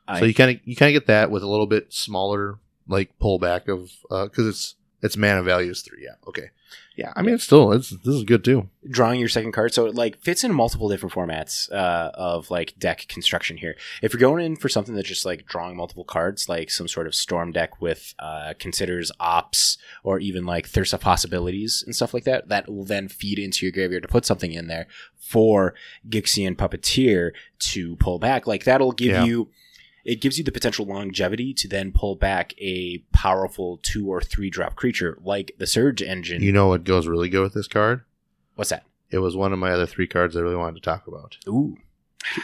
I- 0.08 0.18
so 0.20 0.24
you 0.24 0.34
kind 0.34 0.50
of 0.50 0.60
you 0.66 0.74
kind 0.74 0.94
of 0.94 1.00
get 1.00 1.06
that 1.06 1.30
with 1.30 1.42
a 1.42 1.48
little 1.48 1.66
bit 1.66 1.92
smaller 1.92 2.58
like 2.88 3.16
pullback 3.20 3.68
of 3.68 3.92
because 4.30 4.46
it's 4.46 4.74
its 5.02 5.16
mana 5.16 5.42
value 5.42 5.70
is 5.70 5.82
three. 5.82 6.02
Yeah. 6.04 6.14
Okay. 6.26 6.50
Yeah. 6.96 7.12
I 7.14 7.22
mean, 7.22 7.34
it's 7.36 7.44
still 7.44 7.70
it's 7.72 7.90
this 7.90 8.14
is 8.14 8.24
good 8.24 8.42
too. 8.44 8.68
drawing 8.90 9.20
your 9.20 9.28
second 9.28 9.52
card. 9.52 9.72
So 9.72 9.86
it 9.86 9.94
like 9.94 10.18
fits 10.18 10.42
in 10.42 10.52
multiple 10.52 10.88
different 10.88 11.14
formats 11.14 11.70
uh, 11.72 12.10
of 12.14 12.50
like 12.50 12.74
deck 12.78 13.06
construction 13.08 13.56
here. 13.56 13.76
If 14.02 14.12
you're 14.12 14.20
going 14.20 14.44
in 14.44 14.56
for 14.56 14.68
something 14.68 14.94
that's 14.96 15.06
just 15.08 15.24
like 15.24 15.46
drawing 15.46 15.76
multiple 15.76 16.02
cards, 16.04 16.48
like 16.48 16.70
some 16.70 16.88
sort 16.88 17.06
of 17.06 17.14
storm 17.14 17.52
deck 17.52 17.80
with 17.80 18.14
uh, 18.18 18.54
considers 18.58 19.12
ops 19.20 19.78
or 20.02 20.18
even 20.18 20.44
like 20.44 20.66
thirst 20.66 20.92
of 20.92 21.00
possibilities 21.00 21.82
and 21.86 21.94
stuff 21.94 22.12
like 22.12 22.24
that, 22.24 22.48
that 22.48 22.68
will 22.68 22.84
then 22.84 23.06
feed 23.08 23.38
into 23.38 23.64
your 23.64 23.72
graveyard 23.72 24.02
to 24.02 24.08
put 24.08 24.26
something 24.26 24.52
in 24.52 24.66
there 24.66 24.88
for 25.16 25.74
Gixian 26.08 26.56
Puppeteer 26.56 27.30
to 27.60 27.94
pull 27.96 28.18
back. 28.18 28.46
Like 28.48 28.64
that'll 28.64 28.92
give 28.92 29.12
Yeah. 29.12 29.24
you. 29.24 29.50
It 30.08 30.20
gives 30.22 30.38
you 30.38 30.44
the 30.44 30.52
potential 30.52 30.86
longevity 30.86 31.52
to 31.54 31.68
then 31.68 31.92
pull 31.92 32.16
back 32.16 32.54
a 32.58 32.98
powerful 33.12 33.78
two 33.82 34.08
or 34.08 34.20
three 34.22 34.48
drop 34.50 34.74
creature 34.74 35.18
like 35.22 35.52
the 35.58 35.66
Surge 35.66 36.00
Engine. 36.02 36.42
You 36.42 36.50
know 36.52 36.68
what 36.68 36.84
goes 36.84 37.06
really 37.06 37.28
good 37.28 37.42
with 37.42 37.52
this 37.54 37.68
card? 37.68 38.02
What's 38.54 38.70
that? 38.70 38.84
It 39.10 39.18
was 39.18 39.36
one 39.36 39.52
of 39.52 39.58
my 39.58 39.70
other 39.70 39.86
three 39.86 40.06
cards 40.06 40.36
I 40.36 40.40
really 40.40 40.56
wanted 40.56 40.76
to 40.76 40.80
talk 40.80 41.06
about. 41.06 41.36
Ooh. 41.46 41.76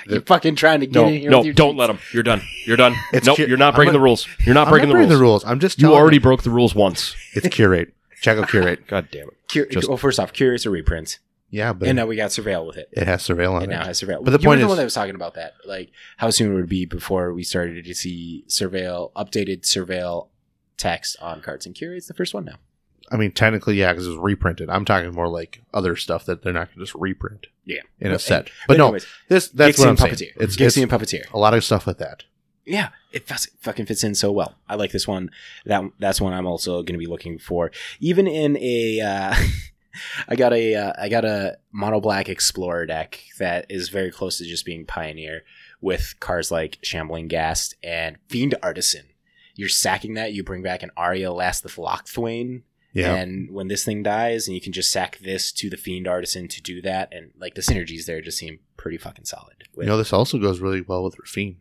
The- 0.07 0.12
You're 0.15 0.23
fucking 0.23 0.57
trying 0.57 0.81
to 0.81 0.86
get 0.86 0.95
No, 0.95 1.07
in 1.09 1.20
here. 1.20 1.31
no, 1.31 1.39
with 1.39 1.47
your 1.47 1.55
don't 1.55 1.70
cheats. 1.73 1.78
let 1.81 1.86
them. 1.89 1.99
You're 2.12 2.23
done. 2.23 2.43
You're 2.66 2.77
done. 2.77 2.95
It's 3.12 3.27
nope, 3.27 3.36
cu- 3.39 3.47
you're 3.47 3.57
not 3.57 3.74
breaking 3.74 3.89
gonna- 3.93 3.99
the 3.99 4.05
rules. 4.05 4.28
You're 4.45 4.55
not 4.55 4.66
I'm 4.69 4.73
breaking 4.73 4.91
not 4.91 5.09
the 5.09 5.16
rules. 5.16 5.45
I'm 5.45 5.59
just 5.59 5.78
You 5.78 5.89
telling 5.89 5.99
already 6.01 6.19
broke 6.19 6.43
the 6.43 6.51
rules 6.51 6.74
once. 6.74 7.16
It's 7.35 7.49
curate. 7.49 7.95
Check 8.20 8.39
out 8.39 8.49
curate. 8.51 8.86
God 8.86 9.09
damn 9.11 9.28
it. 9.28 9.36
Cur- 9.51 9.66
Just- 9.66 9.89
well, 9.89 9.97
first 9.97 10.20
off, 10.20 10.32
curious 10.32 10.65
or 10.66 10.70
reprint, 10.70 11.19
Yeah, 11.55 11.72
but 11.72 11.86
and 11.89 11.94
now 11.97 12.06
we 12.06 12.16
got 12.16 12.31
surveil 12.31 12.66
with 12.66 12.76
it. 12.76 12.89
it 12.93 13.06
has 13.06 13.22
surveil 13.22 13.52
on 13.52 13.62
It 13.62 13.66
it. 13.66 13.68
now 13.70 13.85
has 13.85 14.01
surveil. 14.01 14.24
But 14.24 14.32
the 14.32 14.39
you 14.40 14.48
point 14.48 14.48
were 14.48 14.56
the 14.56 14.62
is- 14.62 14.68
one 14.68 14.76
that 14.78 14.85
was 14.85 14.94
talking 14.94 15.14
about 15.14 15.35
that. 15.35 15.52
Like, 15.64 15.93
how 16.16 16.31
soon 16.31 16.52
would 16.55 16.64
it 16.64 16.68
be 16.68 16.85
before 16.85 17.32
we 17.32 17.44
started 17.44 17.85
to 17.85 17.94
see 17.94 18.44
surveil, 18.48 19.12
updated 19.12 19.60
surveil 19.62 20.28
text 20.76 21.16
on 21.20 21.40
cards? 21.43 21.64
And 21.64 21.74
curate's 21.74 22.09
the 22.09 22.14
first 22.14 22.35
one 22.35 22.44
now. 22.44 22.56
I 23.12 23.16
mean, 23.16 23.31
technically, 23.32 23.76
yeah, 23.76 23.93
because 23.93 24.09
it's 24.09 24.16
reprinted. 24.18 24.68
I'm 24.68 24.85
talking 24.85 25.12
more 25.12 25.28
like 25.28 25.62
other 25.72 25.94
stuff 25.94 26.24
that 26.26 26.43
they're 26.43 26.52
not 26.55 26.68
going 26.68 26.78
to 26.78 26.82
just 26.85 26.94
reprint 26.97 27.47
Yeah. 27.64 27.82
in 28.01 28.10
a 28.10 28.18
set. 28.18 28.47
But, 28.66 28.76
But 28.76 28.78
no, 28.78 28.98
this 29.28 29.48
that's 29.48 29.78
what 29.78 29.89
I'm 29.89 29.97
saying. 29.97 30.14
Puppeteer. 30.14 30.32
It's, 30.36 30.56
it's 30.56 30.76
Gixian 30.76 30.86
Puppeteer. 30.89 31.31
a 31.32 31.39
lot 31.39 31.55
of 31.55 31.62
stuff 31.62 31.86
with 31.86 31.98
that. 31.98 32.24
Yeah, 32.66 32.89
it 33.12 33.28
fus- 33.28 33.51
fucking 33.60 33.85
fits 33.86 34.02
in 34.05 34.14
so 34.14 34.32
well. 34.32 34.56
I 34.68 34.74
like 34.76 34.90
this 34.90 35.06
one. 35.06 35.31
That 35.66 35.85
that's 36.01 36.18
one 36.18 36.32
I'm 36.32 36.47
also 36.47 36.82
going 36.82 36.94
to 36.94 36.98
be 36.98 37.06
looking 37.06 37.39
for. 37.39 37.70
Even 38.01 38.26
in 38.26 38.56
a, 38.56 39.01
uh, 39.02 39.35
I 40.29 40.37
got 40.37 40.53
a 40.53 40.75
uh, 40.75 40.93
I 40.99 41.09
got 41.09 41.25
a 41.25 41.59
mono 41.73 42.01
black 42.01 42.29
explorer 42.29 42.87
deck 42.87 43.21
that 43.39 43.66
is 43.69 43.89
very 43.89 44.11
close 44.11 44.39
to 44.39 44.45
just 44.45 44.65
being 44.65 44.85
pioneer 44.87 45.45
with 45.81 46.15
cards 46.21 46.51
like 46.51 46.79
Shambling 46.83 47.29
Ghast 47.29 47.75
and 47.83 48.16
Fiend 48.29 48.55
Artisan. 48.62 49.07
You're 49.55 49.69
sacking 49.69 50.15
that. 50.15 50.33
You 50.33 50.43
bring 50.43 50.62
back 50.62 50.83
an 50.83 50.91
Arya 50.97 51.29
Lasteth 51.31 51.77
Locthwain, 51.77 52.62
Yeah. 52.93 53.15
and 53.15 53.51
when 53.53 53.69
this 53.69 53.85
thing 53.85 54.03
dies, 54.03 54.49
and 54.49 54.55
you 54.55 54.61
can 54.61 54.73
just 54.73 54.91
sack 54.91 55.19
this 55.19 55.53
to 55.53 55.71
the 55.71 55.77
Fiend 55.77 56.09
Artisan 56.09 56.49
to 56.49 56.61
do 56.62 56.81
that, 56.83 57.12
and 57.15 57.31
like 57.39 57.55
the 57.55 57.61
synergies 57.62 58.07
there 58.07 58.21
just 58.21 58.39
seem 58.39 58.59
pretty 58.77 58.99
fucking 58.99 59.25
solid. 59.27 59.65
you 59.77 59.85
know, 59.87 59.97
this 59.97 60.12
also 60.12 60.39
goes 60.39 60.59
really 60.61 60.81
well 60.81 61.05
with 61.05 61.16
Raffine 61.16 61.57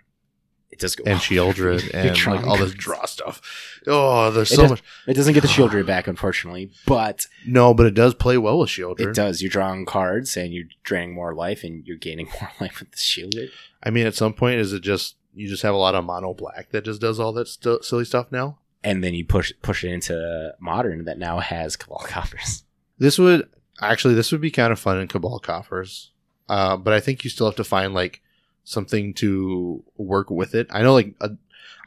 it 0.74 0.80
does 0.80 0.96
go 0.96 1.04
and 1.06 1.20
Shieldra 1.20 1.82
and 1.94 2.26
like 2.26 2.46
all 2.46 2.58
this 2.58 2.74
draw 2.74 3.06
stuff. 3.06 3.42
Oh, 3.88 4.32
there's 4.32 4.52
It 4.52 4.56
so 4.56 4.62
does- 4.64 4.72
much. 4.72 4.84
It 5.08 5.14
doesn't 5.14 5.34
get 5.34 5.42
the 5.42 5.48
Sheoldred 5.56 5.86
back, 5.86 6.08
unfortunately, 6.08 6.72
but 6.86 7.28
No, 7.46 7.74
but 7.74 7.86
it 7.86 7.94
does 7.94 8.14
play 8.14 8.38
well 8.38 8.60
with 8.60 8.70
Sheoldred. 8.70 9.00
it 9.12 9.16
does. 9.16 9.42
You're 9.42 9.50
drawing 9.52 9.86
cards 9.86 10.36
and 10.36 10.54
you're 10.54 10.66
draining 10.84 11.14
more 11.16 11.34
life, 11.34 11.64
and 11.64 11.86
you're 11.88 11.98
gaining 11.98 12.28
more 12.42 12.52
life 12.60 12.80
with 12.80 12.92
the 12.92 12.98
Sheoldred. 12.98 13.50
I 13.82 13.90
mean, 13.90 14.06
at 14.08 14.16
some 14.16 14.34
point, 14.34 14.60
is 14.60 14.74
it 14.74 14.82
just 14.82 15.16
you 15.36 15.48
just 15.48 15.64
have 15.64 15.74
a 15.74 15.78
lot 15.78 15.96
of 15.96 16.04
mono 16.06 16.34
black 16.34 16.70
that 16.72 16.86
just 16.86 17.02
does 17.02 17.20
all 17.20 17.34
that 17.34 17.48
st- 17.48 17.84
silly 17.86 18.06
stuff 18.06 18.32
now? 18.32 18.60
And 18.84 19.04
then 19.04 19.14
you 19.14 19.24
push 19.26 19.52
push 19.62 19.84
it 19.84 19.92
into 19.92 20.54
modern 20.60 21.06
that 21.06 21.18
now 21.18 21.40
has 21.40 21.76
Cabal 21.76 22.04
Coffers. 22.06 22.64
This 23.00 23.18
would 23.18 23.50
actually 23.82 24.14
this 24.14 24.32
would 24.32 24.40
be 24.40 24.52
kind 24.52 24.72
of 24.72 24.80
fun 24.80 25.00
in 25.00 25.08
Cabal 25.08 25.40
coffers, 25.40 26.12
uh, 26.48 26.78
but 26.78 26.94
I 26.94 27.00
think 27.00 27.24
you 27.24 27.30
still 27.30 27.48
have 27.48 27.56
to 27.58 27.64
find 27.64 27.94
like 27.94 28.22
something 28.64 29.14
to 29.16 29.84
work 29.98 30.30
with 30.30 30.56
it. 30.56 30.68
I 30.70 30.82
know, 30.82 30.94
like 30.94 31.14
uh, 31.22 31.30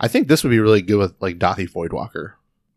I 0.00 0.08
think 0.08 0.28
this 0.28 0.42
would 0.44 0.50
be 0.50 0.60
really 0.60 0.82
good 0.82 0.98
with 0.98 1.14
like 1.20 1.38
Dauthi 1.38 1.70
Voidwalker. 1.70 2.32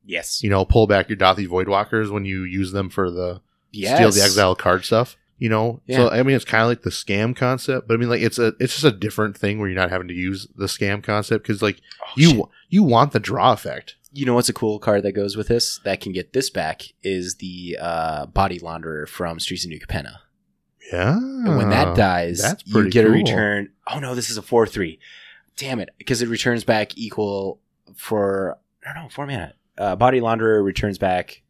Yes. 0.05 0.41
You 0.43 0.49
know, 0.49 0.65
pull 0.65 0.87
back 0.87 1.09
your 1.09 1.17
Dauthi 1.17 1.47
Voidwalkers 1.47 2.09
when 2.11 2.25
you 2.25 2.43
use 2.43 2.71
them 2.71 2.89
for 2.89 3.11
the 3.11 3.41
Yes. 3.71 3.95
steal 3.97 4.11
the 4.11 4.21
exile 4.23 4.55
card 4.55 4.83
stuff. 4.85 5.15
You 5.37 5.47
know, 5.49 5.81
Yeah. 5.85 5.97
so 5.97 6.09
I 6.09 6.23
mean, 6.23 6.35
it's 6.35 6.43
kind 6.45 6.63
of 6.63 6.69
like 6.69 6.81
the 6.81 6.89
scam 6.89 7.35
concept, 7.35 7.87
but 7.87 7.93
I 7.93 7.97
mean, 7.97 8.09
like 8.09 8.21
it's 8.21 8.39
a 8.39 8.53
it's 8.59 8.73
just 8.73 8.83
a 8.83 8.91
different 8.91 9.37
thing 9.37 9.59
where 9.59 9.69
you're 9.69 9.79
not 9.79 9.89
having 9.91 10.07
to 10.09 10.13
use 10.13 10.47
the 10.55 10.65
scam 10.65 11.01
concept 11.03 11.43
because 11.45 11.61
like 11.61 11.79
Oh, 12.01 12.05
you 12.17 12.29
shit. 12.31 12.41
you 12.69 12.83
want 12.83 13.11
the 13.13 13.19
draw 13.19 13.53
effect. 13.53 13.95
you 14.11 14.25
know 14.25 14.33
what's 14.33 14.49
a 14.49 14.53
cool 14.53 14.79
card 14.79 15.03
that 15.03 15.11
goes 15.11 15.37
with 15.37 15.47
this 15.49 15.79
that 15.85 16.01
can 16.01 16.11
get 16.11 16.33
this 16.33 16.49
back 16.49 16.81
is 17.03 17.35
the 17.35 17.77
uh, 17.79 18.25
Body 18.25 18.59
Launderer 18.59 19.07
from 19.07 19.39
Streets 19.39 19.63
of 19.65 19.69
New 19.69 19.79
Capenna. 19.79 20.15
Yeah, 20.91 21.17
And 21.17 21.57
when 21.57 21.69
that 21.69 21.95
dies, 21.95 22.41
that's 22.41 22.63
you 22.65 22.89
get 22.89 23.05
a 23.05 23.09
return. 23.09 23.69
Oh 23.91 23.99
no, 23.99 24.15
this 24.15 24.29
is 24.29 24.37
a 24.37 24.41
four 24.41 24.65
three. 24.65 24.99
Damn 25.55 25.79
it, 25.79 25.89
because 25.97 26.21
it 26.21 26.29
returns 26.29 26.63
back 26.63 26.97
equal 26.97 27.59
for 27.95 28.57
I 28.87 28.93
don't 28.93 29.03
know 29.03 29.09
four 29.09 29.27
mana. 29.27 29.53
Uh, 29.77 29.95
Body 29.95 30.19
Launderer 30.19 30.63
returns 30.63 30.97
back 30.97 31.41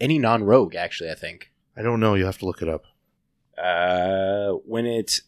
any 0.00 0.18
non 0.18 0.42
rogue. 0.44 0.74
Actually, 0.74 1.10
I 1.10 1.14
think 1.14 1.52
I 1.76 1.82
don't 1.82 2.00
know. 2.00 2.14
You 2.14 2.24
have 2.26 2.38
to 2.38 2.46
look 2.46 2.62
it 2.62 2.68
up. 2.68 2.84
uh, 3.58 4.52
when 4.66 4.86
it 4.86 5.20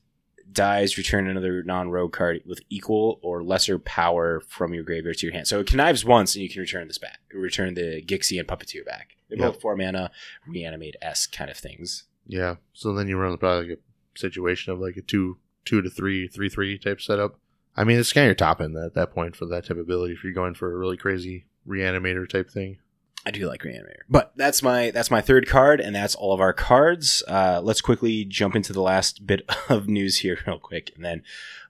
dies, 0.51 0.99
return 0.99 1.29
another 1.29 1.63
non-rogue 1.63 2.13
card 2.13 2.43
with 2.45 2.61
equal 2.69 3.19
or 3.23 3.43
lesser 3.43 3.79
power 3.79 4.41
from 4.49 4.75
your 4.75 4.83
graveyard 4.85 5.17
to 5.19 5.27
your 5.27 5.33
hand. 5.33 5.47
So 5.49 5.61
it 5.61 5.67
connives 5.67 6.05
once, 6.05 6.35
and 6.35 6.43
you 6.43 6.51
can 6.51 6.61
return 6.61 6.89
this 6.89 6.99
back. 6.99 7.21
Return 7.33 7.73
the 7.75 8.03
Gixian 8.03 8.45
Puppeteer 8.45 8.85
back. 8.85 9.17
They're 9.29 9.39
Yep. 9.39 9.53
both 9.53 9.61
four 9.63 9.77
mana, 9.77 10.11
reanimate 10.47 10.97
s 11.01 11.27
kind 11.27 11.51
of 11.51 11.57
things. 11.57 12.05
Yeah. 12.27 12.57
So 12.73 12.93
then 12.93 13.09
you 13.09 13.17
run 13.17 13.37
probably 13.39 13.71
like 13.71 13.79
a 13.79 14.19
situation 14.19 14.73
of 14.73 14.81
like 14.81 14.97
a 14.97 15.03
two 15.03 15.39
two 15.65 15.83
to 15.83 15.91
three, 15.91 16.29
three 16.29 16.49
three 16.49 16.79
type 16.79 17.01
setup. 17.01 17.39
I 17.77 17.85
mean, 17.85 17.99
it's 17.99 18.13
kind 18.13 18.25
of 18.25 18.29
your 18.29 18.35
top 18.35 18.61
end 18.61 18.77
at 18.77 18.95
that 18.95 19.13
point 19.13 19.35
for 19.35 19.47
that 19.47 19.65
type 19.65 19.73
of 19.73 19.79
ability 19.79 20.15
if 20.15 20.25
you're 20.25 20.33
going 20.33 20.55
for 20.55 20.73
a 20.73 20.77
really 20.77 20.97
crazy 20.97 21.47
reanimator 21.67 22.29
type 22.29 22.51
thing. 22.51 22.79
I 23.25 23.31
do 23.31 23.47
like 23.47 23.63
Reanimator, 23.63 24.03
but 24.09 24.33
that's 24.35 24.65
my 24.65 24.91
that's 24.91 25.11
my 25.11 25.21
third 25.21 25.47
card, 25.49 25.81
and 25.81 25.95
that's 25.95 26.17
all 26.17 26.33
of 26.33 26.41
our 26.41 26.53
cards. 26.53 27.23
Uh, 27.29 27.61
let's 27.63 27.81
quickly 27.81 28.25
jump 28.25 28.57
into 28.57 28.73
the 28.73 28.83
last 28.83 29.27
bit 29.27 29.49
of 29.69 29.89
news 29.89 30.19
here, 30.19 30.39
real 30.47 30.59
quick, 30.59 30.91
and 30.97 31.05
then 31.05 31.23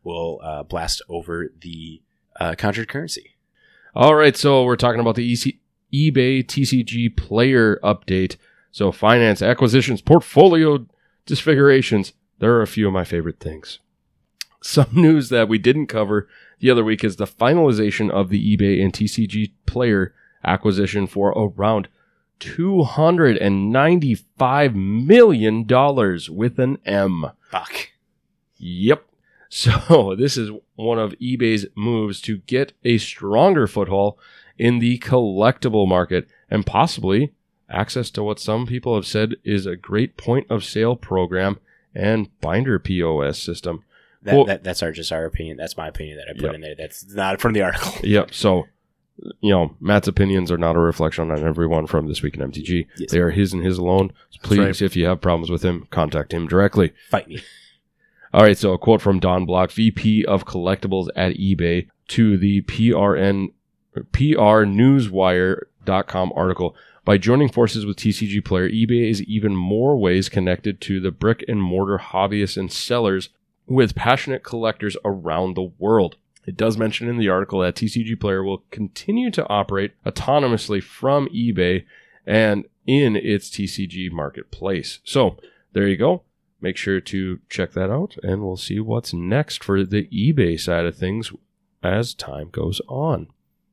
we'll 0.02 0.40
uh, 0.42 0.62
blast 0.62 1.02
over 1.10 1.52
the 1.60 2.00
uh, 2.40 2.54
conjured 2.56 2.88
currency. 2.88 3.36
All 3.94 4.14
right, 4.14 4.34
so 4.34 4.64
we're 4.64 4.76
talking 4.76 5.00
about 5.00 5.16
the 5.16 5.30
EC- 5.30 5.58
eBay 5.92 6.42
TCG 6.42 7.14
player 7.14 7.78
update. 7.82 8.36
So 8.72 8.90
finance, 8.90 9.40
acquisitions, 9.42 10.00
portfolio 10.00 10.86
disfigurations. 11.26 12.14
There 12.38 12.54
are 12.54 12.62
a 12.62 12.66
few 12.66 12.88
of 12.88 12.92
my 12.92 13.04
favorite 13.04 13.38
things. 13.38 13.78
Some 14.62 14.88
news 14.92 15.28
that 15.28 15.48
we 15.48 15.58
didn't 15.58 15.86
cover 15.86 16.28
the 16.58 16.70
other 16.70 16.82
week 16.82 17.04
is 17.04 17.14
the 17.16 17.26
finalization 17.26 18.10
of 18.10 18.30
the 18.30 18.56
eBay 18.56 18.82
and 18.82 18.92
TCG 18.92 19.52
player 19.66 20.14
acquisition 20.42 21.06
for 21.06 21.28
around 21.30 21.86
$295 22.40 24.74
million 24.74 25.66
with 26.36 26.58
an 26.58 26.78
M. 26.84 27.26
Fuck. 27.50 27.90
Yep. 28.56 29.04
So 29.54 30.16
this 30.16 30.38
is 30.38 30.50
one 30.76 30.98
of 30.98 31.12
eBay's 31.18 31.66
moves 31.74 32.22
to 32.22 32.38
get 32.38 32.72
a 32.84 32.96
stronger 32.96 33.66
foothold 33.66 34.18
in 34.56 34.78
the 34.78 34.98
collectible 35.00 35.86
market 35.86 36.26
and 36.50 36.64
possibly 36.64 37.34
access 37.72 38.10
to 38.10 38.22
what 38.22 38.38
some 38.38 38.66
people 38.66 38.94
have 38.94 39.06
said 39.06 39.36
is 39.44 39.66
a 39.66 39.76
great 39.76 40.16
point 40.16 40.46
of 40.50 40.64
sale 40.64 40.96
program 40.96 41.58
and 41.94 42.28
binder 42.40 42.78
POS 42.78 43.38
system. 43.38 43.84
That, 44.22 44.34
Well- 44.34 44.44
that 44.44 44.64
that's 44.64 44.82
our 44.82 44.92
just 44.92 45.12
our 45.12 45.24
opinion. 45.24 45.56
That's 45.56 45.76
my 45.76 45.88
opinion 45.88 46.18
that 46.18 46.28
I 46.28 46.32
put 46.32 46.42
Yep. 46.42 46.54
in 46.54 46.60
there. 46.60 46.74
That's 46.76 47.14
not 47.14 47.40
from 47.40 47.52
the 47.52 47.62
article. 47.62 47.92
Yep. 48.02 48.34
So, 48.34 48.66
you 49.40 49.50
know, 49.50 49.76
Matt's 49.80 50.08
opinions 50.08 50.50
are 50.50 50.58
not 50.58 50.76
a 50.76 50.80
reflection 50.80 51.30
on 51.30 51.44
everyone 51.44 51.86
from 51.86 52.08
this 52.08 52.22
week 52.22 52.34
in 52.36 52.40
MTG. 52.40 52.86
Yes. 52.96 53.10
They 53.10 53.18
are 53.18 53.30
his 53.30 53.52
and 53.52 53.64
his 53.64 53.78
alone. 53.78 54.12
So 54.30 54.38
please, 54.42 54.58
right. 54.58 54.82
if 54.82 54.96
you 54.96 55.06
have 55.06 55.20
problems 55.20 55.50
with 55.50 55.62
him, 55.64 55.86
contact 55.90 56.32
him 56.32 56.46
directly. 56.46 56.92
Fight 57.10 57.28
me. 57.28 57.42
All 58.32 58.42
right, 58.42 58.56
so 58.56 58.72
a 58.72 58.78
quote 58.78 59.02
from 59.02 59.20
Don 59.20 59.44
Block, 59.44 59.70
VP 59.70 60.24
of 60.24 60.46
Collectibles 60.46 61.08
at 61.14 61.36
eBay, 61.36 61.88
to 62.08 62.38
the 62.38 62.62
PRN 62.62 63.48
PR 63.92 64.00
PRNewsWire.com 64.00 66.32
article. 66.34 66.74
By 67.04 67.18
joining 67.18 67.48
forces 67.48 67.84
with 67.84 67.96
TCG 67.96 68.44
Player, 68.44 68.68
eBay 68.68 69.10
is 69.10 69.22
even 69.22 69.56
more 69.56 69.96
ways 69.96 70.28
connected 70.28 70.80
to 70.82 71.00
the 71.00 71.10
brick 71.10 71.44
and 71.48 71.60
mortar 71.60 71.98
hobbyists 71.98 72.56
and 72.56 72.70
sellers 72.70 73.30
with 73.66 73.94
passionate 73.94 74.44
collectors 74.44 74.96
around 75.04 75.54
the 75.54 75.72
world. 75.78 76.16
It 76.46 76.56
does 76.56 76.78
mention 76.78 77.08
in 77.08 77.18
the 77.18 77.28
article 77.28 77.60
that 77.60 77.74
TCG 77.74 78.20
Player 78.20 78.42
will 78.42 78.64
continue 78.70 79.30
to 79.32 79.48
operate 79.48 79.92
autonomously 80.04 80.82
from 80.82 81.28
eBay 81.28 81.84
and 82.26 82.66
in 82.86 83.16
its 83.16 83.50
TCG 83.50 84.10
marketplace. 84.10 85.00
So 85.04 85.36
there 85.72 85.88
you 85.88 85.96
go 85.96 86.22
make 86.62 86.76
sure 86.76 87.00
to 87.00 87.40
check 87.50 87.72
that 87.72 87.90
out 87.90 88.16
and 88.22 88.42
we'll 88.42 88.56
see 88.56 88.78
what's 88.78 89.12
next 89.12 89.62
for 89.64 89.84
the 89.84 90.06
eBay 90.06 90.58
side 90.58 90.86
of 90.86 90.96
things 90.96 91.32
as 91.82 92.14
time 92.14 92.48
goes 92.50 92.80
on. 92.88 93.26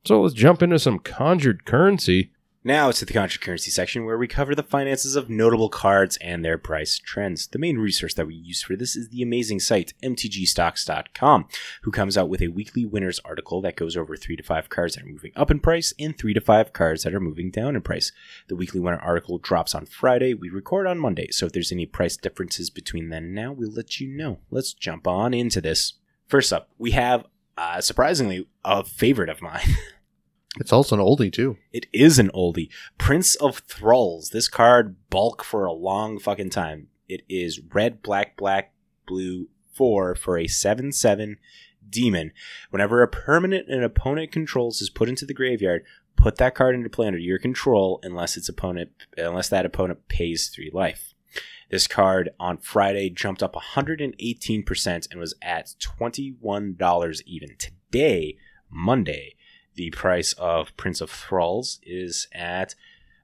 So 0.04 0.22
let's 0.22 0.34
jump 0.34 0.64
into 0.64 0.80
some 0.80 1.00
conjured 1.00 1.66
currency. 1.66 2.32
Now 2.70 2.90
it's 2.90 3.00
to 3.00 3.06
the 3.06 3.14
conjured 3.14 3.42
currency 3.42 3.72
section 3.72 4.06
where 4.06 4.20
we 4.20 4.28
cover 4.28 4.54
the 4.54 4.62
finances 4.62 5.16
of 5.16 5.28
notable 5.28 5.70
cards 5.70 6.18
and 6.18 6.46
their 6.46 6.60
price 6.60 7.00
trends. 7.00 7.48
The 7.48 7.58
main 7.58 7.80
resource 7.80 8.14
that 8.14 8.28
we 8.28 8.36
use 8.36 8.62
for 8.62 8.76
this 8.76 8.96
is 8.96 9.10
the 9.10 9.24
amazing 9.24 9.60
site 9.60 9.96
mtgstocks.com, 10.04 11.48
who 11.82 11.90
comes 11.90 12.16
out 12.16 12.30
with 12.30 12.44
a 12.44 12.50
weekly 12.50 12.86
winners 12.86 13.20
article 13.26 13.60
that 13.64 13.76
goes 13.76 13.98
over 13.98 14.16
three 14.16 14.36
to 14.36 14.44
five 14.44 14.70
cards 14.70 14.94
that 14.94 15.04
are 15.04 15.08
moving 15.08 15.32
up 15.36 15.50
in 15.50 15.60
price 15.60 15.96
and 15.98 16.16
three 16.16 16.36
to 16.36 16.42
five 16.42 16.72
cards 16.72 17.02
that 17.02 17.16
are 17.16 17.20
moving 17.20 17.50
down 17.50 17.76
in 17.76 17.82
price. 17.82 18.12
The 18.50 18.56
weekly 18.56 18.80
winner 18.80 19.00
article 19.00 19.40
drops 19.40 19.74
on 19.74 19.88
Friday. 19.88 20.36
We 20.36 20.52
record 20.52 20.86
on 20.86 21.00
Monday, 21.00 21.32
so 21.32 21.48
if 21.48 21.54
there's 21.54 21.72
any 21.72 21.88
price 21.88 22.18
differences 22.18 22.70
between 22.70 23.10
then 23.10 23.24
and 23.24 23.34
now, 23.34 23.52
we'll 23.52 23.72
let 23.72 24.00
you 24.00 24.08
know. 24.08 24.42
Let's 24.52 24.74
jump 24.74 25.08
on 25.08 25.34
into 25.34 25.60
this. 25.60 25.94
First 26.28 26.54
up, 26.54 26.70
we 26.78 26.92
have 26.92 27.26
uh, 27.58 27.82
surprisingly 27.82 28.48
a 28.64 28.84
favorite 28.84 29.30
of 29.30 29.42
mine. 29.42 29.76
It's 30.60 30.74
also 30.74 30.96
an 30.96 31.02
oldie 31.02 31.32
too. 31.32 31.58
It 31.72 31.88
is 31.94 32.20
an 32.20 32.30
oldie. 32.36 32.70
Prince 32.98 33.36
of 33.36 33.60
Thralls. 33.60 34.30
This 34.30 34.48
card 34.48 34.98
bulk 35.10 35.44
for 35.44 35.66
a 35.66 35.72
long 35.72 36.20
fucking 36.20 36.50
time. 36.50 36.88
It 37.08 37.22
is 37.30 37.62
red, 37.74 38.04
black, 38.04 38.36
black, 38.36 38.74
blue, 39.08 39.48
four 39.74 40.14
for 40.16 40.38
a 40.38 40.48
7 40.48 40.92
7 40.92 41.38
demon. 41.90 42.32
Whenever 42.70 43.02
a 43.02 43.08
permanent 43.08 43.70
an 43.70 43.84
opponent 43.84 44.32
controls 44.32 44.82
is 44.82 44.90
put 44.90 45.10
into 45.10 45.26
the 45.26 45.34
graveyard, 45.34 45.84
put 46.18 46.36
that 46.36 46.54
card 46.54 46.76
into 46.76 46.90
play 46.90 47.08
under 47.08 47.18
your 47.18 47.40
control 47.40 48.00
unless 48.04 48.36
its 48.36 48.50
opponent 48.50 48.92
unless 49.18 49.50
that 49.50 49.66
opponent 49.66 50.08
pays 50.10 50.50
three 50.50 50.70
life. 50.74 51.14
This 51.72 51.88
card 51.88 52.32
on 52.40 52.58
Friday 52.58 53.10
jumped 53.10 53.44
up 53.44 53.56
118% 53.56 55.12
and 55.12 55.20
was 55.20 55.36
at 55.42 55.76
$21 55.80 57.22
even. 57.26 57.50
Today, 57.58 58.38
Monday, 58.72 59.36
the 59.80 59.90
price 59.92 60.34
of 60.34 60.76
Prince 60.76 61.00
of 61.00 61.10
Thralls 61.10 61.80
is 61.84 62.28
at 62.34 62.76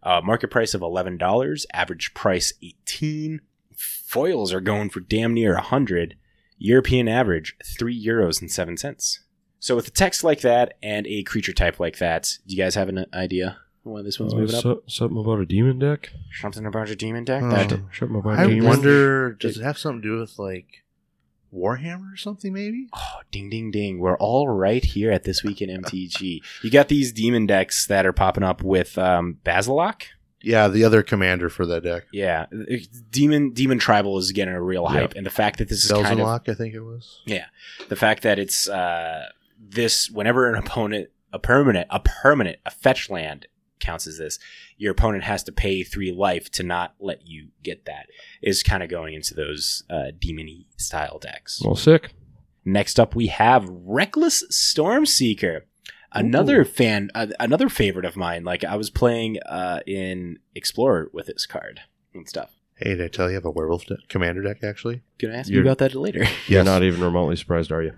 uh, 0.03 0.21
market 0.23 0.47
price 0.49 0.73
of 0.73 0.81
eleven 0.81 1.17
dollars, 1.17 1.65
average 1.73 2.13
price 2.13 2.53
eighteen. 2.63 3.41
Foils 3.75 4.53
are 4.53 4.61
going 4.61 4.89
for 4.89 5.01
damn 5.01 5.33
near 5.33 5.55
a 5.55 5.61
hundred. 5.61 6.15
European 6.57 7.09
average 7.09 7.57
three 7.77 7.97
euros 8.11 8.39
and 8.39 8.49
seven 8.49 8.77
cents. 8.77 9.19
So 9.59 9.75
with 9.75 9.87
a 9.89 9.91
text 9.91 10.23
like 10.23 10.39
that 10.41 10.77
and 10.81 11.05
a 11.07 11.23
creature 11.23 11.51
type 11.51 11.77
like 11.77 11.97
that, 11.97 12.37
do 12.47 12.55
you 12.55 12.63
guys 12.63 12.75
have 12.75 12.87
an 12.87 13.05
idea 13.13 13.57
why 13.83 14.01
this 14.01 14.17
one's 14.17 14.33
Uh, 14.33 14.37
moving 14.37 14.55
up? 14.55 14.89
something 14.89 15.17
about 15.19 15.39
a 15.41 15.45
demon 15.45 15.77
deck? 15.77 16.11
Something 16.39 16.65
about 16.65 16.89
a 16.89 16.95
demon 16.95 17.25
deck. 17.25 17.43
Oh. 17.43 17.49
That 17.49 17.69
Something 17.93 18.15
about 18.17 18.39
I 18.39 18.47
demons? 18.47 18.65
wonder, 18.65 19.33
does 19.33 19.57
it 19.57 19.63
have 19.63 19.77
something 19.77 20.01
to 20.03 20.07
do 20.07 20.19
with 20.21 20.39
like 20.39 20.84
Warhammer 21.55 22.13
or 22.13 22.17
something? 22.17 22.53
Maybe. 22.53 22.87
Oh, 22.93 23.21
ding, 23.31 23.49
ding, 23.49 23.71
ding. 23.71 23.99
We're 23.99 24.17
all 24.17 24.47
right 24.47 24.83
here 24.83 25.11
at 25.11 25.23
This 25.23 25.43
Week 25.43 25.61
in 25.61 25.69
MTG. 25.81 26.41
You 26.63 26.69
got 26.71 26.89
these 26.89 27.11
demon 27.11 27.45
decks 27.45 27.87
that 27.87 28.05
are 28.05 28.13
popping 28.13 28.43
up 28.43 28.61
with 28.61 28.97
um, 28.97 29.39
Basilok. 29.43 30.03
Yeah, 30.41 30.67
the 30.67 30.83
other 30.83 31.01
commander 31.01 31.49
for 31.49 31.65
that 31.65 31.81
deck, 31.83 32.03
Yeah, 32.11 32.45
demon 33.09 33.49
demon 33.49 33.79
tribal 33.79 34.19
is 34.19 34.31
getting 34.31 34.53
a 34.53 34.61
real 34.61 34.85
hype, 34.85 35.15
and 35.15 35.25
the 35.25 35.31
fact 35.31 35.57
that 35.57 35.69
this 35.69 35.83
is 35.83 35.91
kind 35.91 36.19
of 36.19 36.27
I 36.27 36.53
think 36.53 36.75
it 36.75 36.81
was. 36.81 37.21
Yeah, 37.25 37.45
the 37.89 37.95
fact 37.95 38.21
that 38.21 38.37
it's 38.37 38.69
uh, 38.69 39.29
this 39.59 40.07
whenever 40.11 40.47
an 40.47 40.55
opponent 40.55 41.09
a 41.33 41.39
permanent 41.39 41.87
a 41.89 41.99
permanent 41.99 42.59
a 42.63 42.69
fetch 42.69 43.09
land 43.09 43.47
counts 43.79 44.07
as 44.07 44.17
this, 44.17 44.39
your 44.77 44.91
opponent 44.91 45.23
has 45.23 45.43
to 45.43 45.51
pay 45.51 45.83
three 45.83 46.11
life 46.11 46.49
to 46.51 46.63
not 46.63 46.95
let 46.99 47.27
you 47.27 47.49
get 47.63 47.85
that. 47.85 48.07
Is 48.41 48.63
kind 48.63 48.83
of 48.83 48.89
going 48.89 49.13
into 49.13 49.33
those 49.33 49.83
uh, 49.89 50.11
demony 50.17 50.65
style 50.77 51.19
decks. 51.19 51.61
Well, 51.63 51.75
sick. 51.75 52.11
Next 52.63 52.99
up, 52.99 53.15
we 53.15 53.27
have 53.27 53.67
Reckless 53.69 54.43
Stormseeker. 54.51 55.61
Another 56.11 56.63
fan, 56.63 57.09
uh, 57.13 57.27
another 57.39 57.67
favorite 57.67 58.05
of 58.05 58.15
mine. 58.15 58.43
Like 58.45 58.63
I 58.63 58.75
was 58.77 58.89
playing 58.89 59.37
uh, 59.45 59.81
in 59.85 60.39
Explorer 60.55 61.09
with 61.11 61.25
this 61.27 61.45
card 61.45 61.81
and 62.13 62.27
stuff. 62.27 62.51
Hey, 62.75 62.95
did 62.95 63.01
I 63.01 63.07
tell 63.09 63.25
you 63.27 63.31
I 63.31 63.35
have 63.35 63.45
a 63.45 63.51
werewolf 63.51 63.85
de- 63.85 63.97
commander 64.07 64.41
deck 64.41 64.63
actually? 64.63 65.01
Gonna 65.19 65.35
ask 65.35 65.49
You're- 65.49 65.65
you 65.65 65.69
about 65.71 65.79
that 65.79 65.93
later. 65.93 66.25
You're 66.47 66.63
not 66.63 66.83
even 66.83 67.01
remotely 67.03 67.35
surprised, 67.35 67.71
are 67.71 67.83
you? 67.83 67.93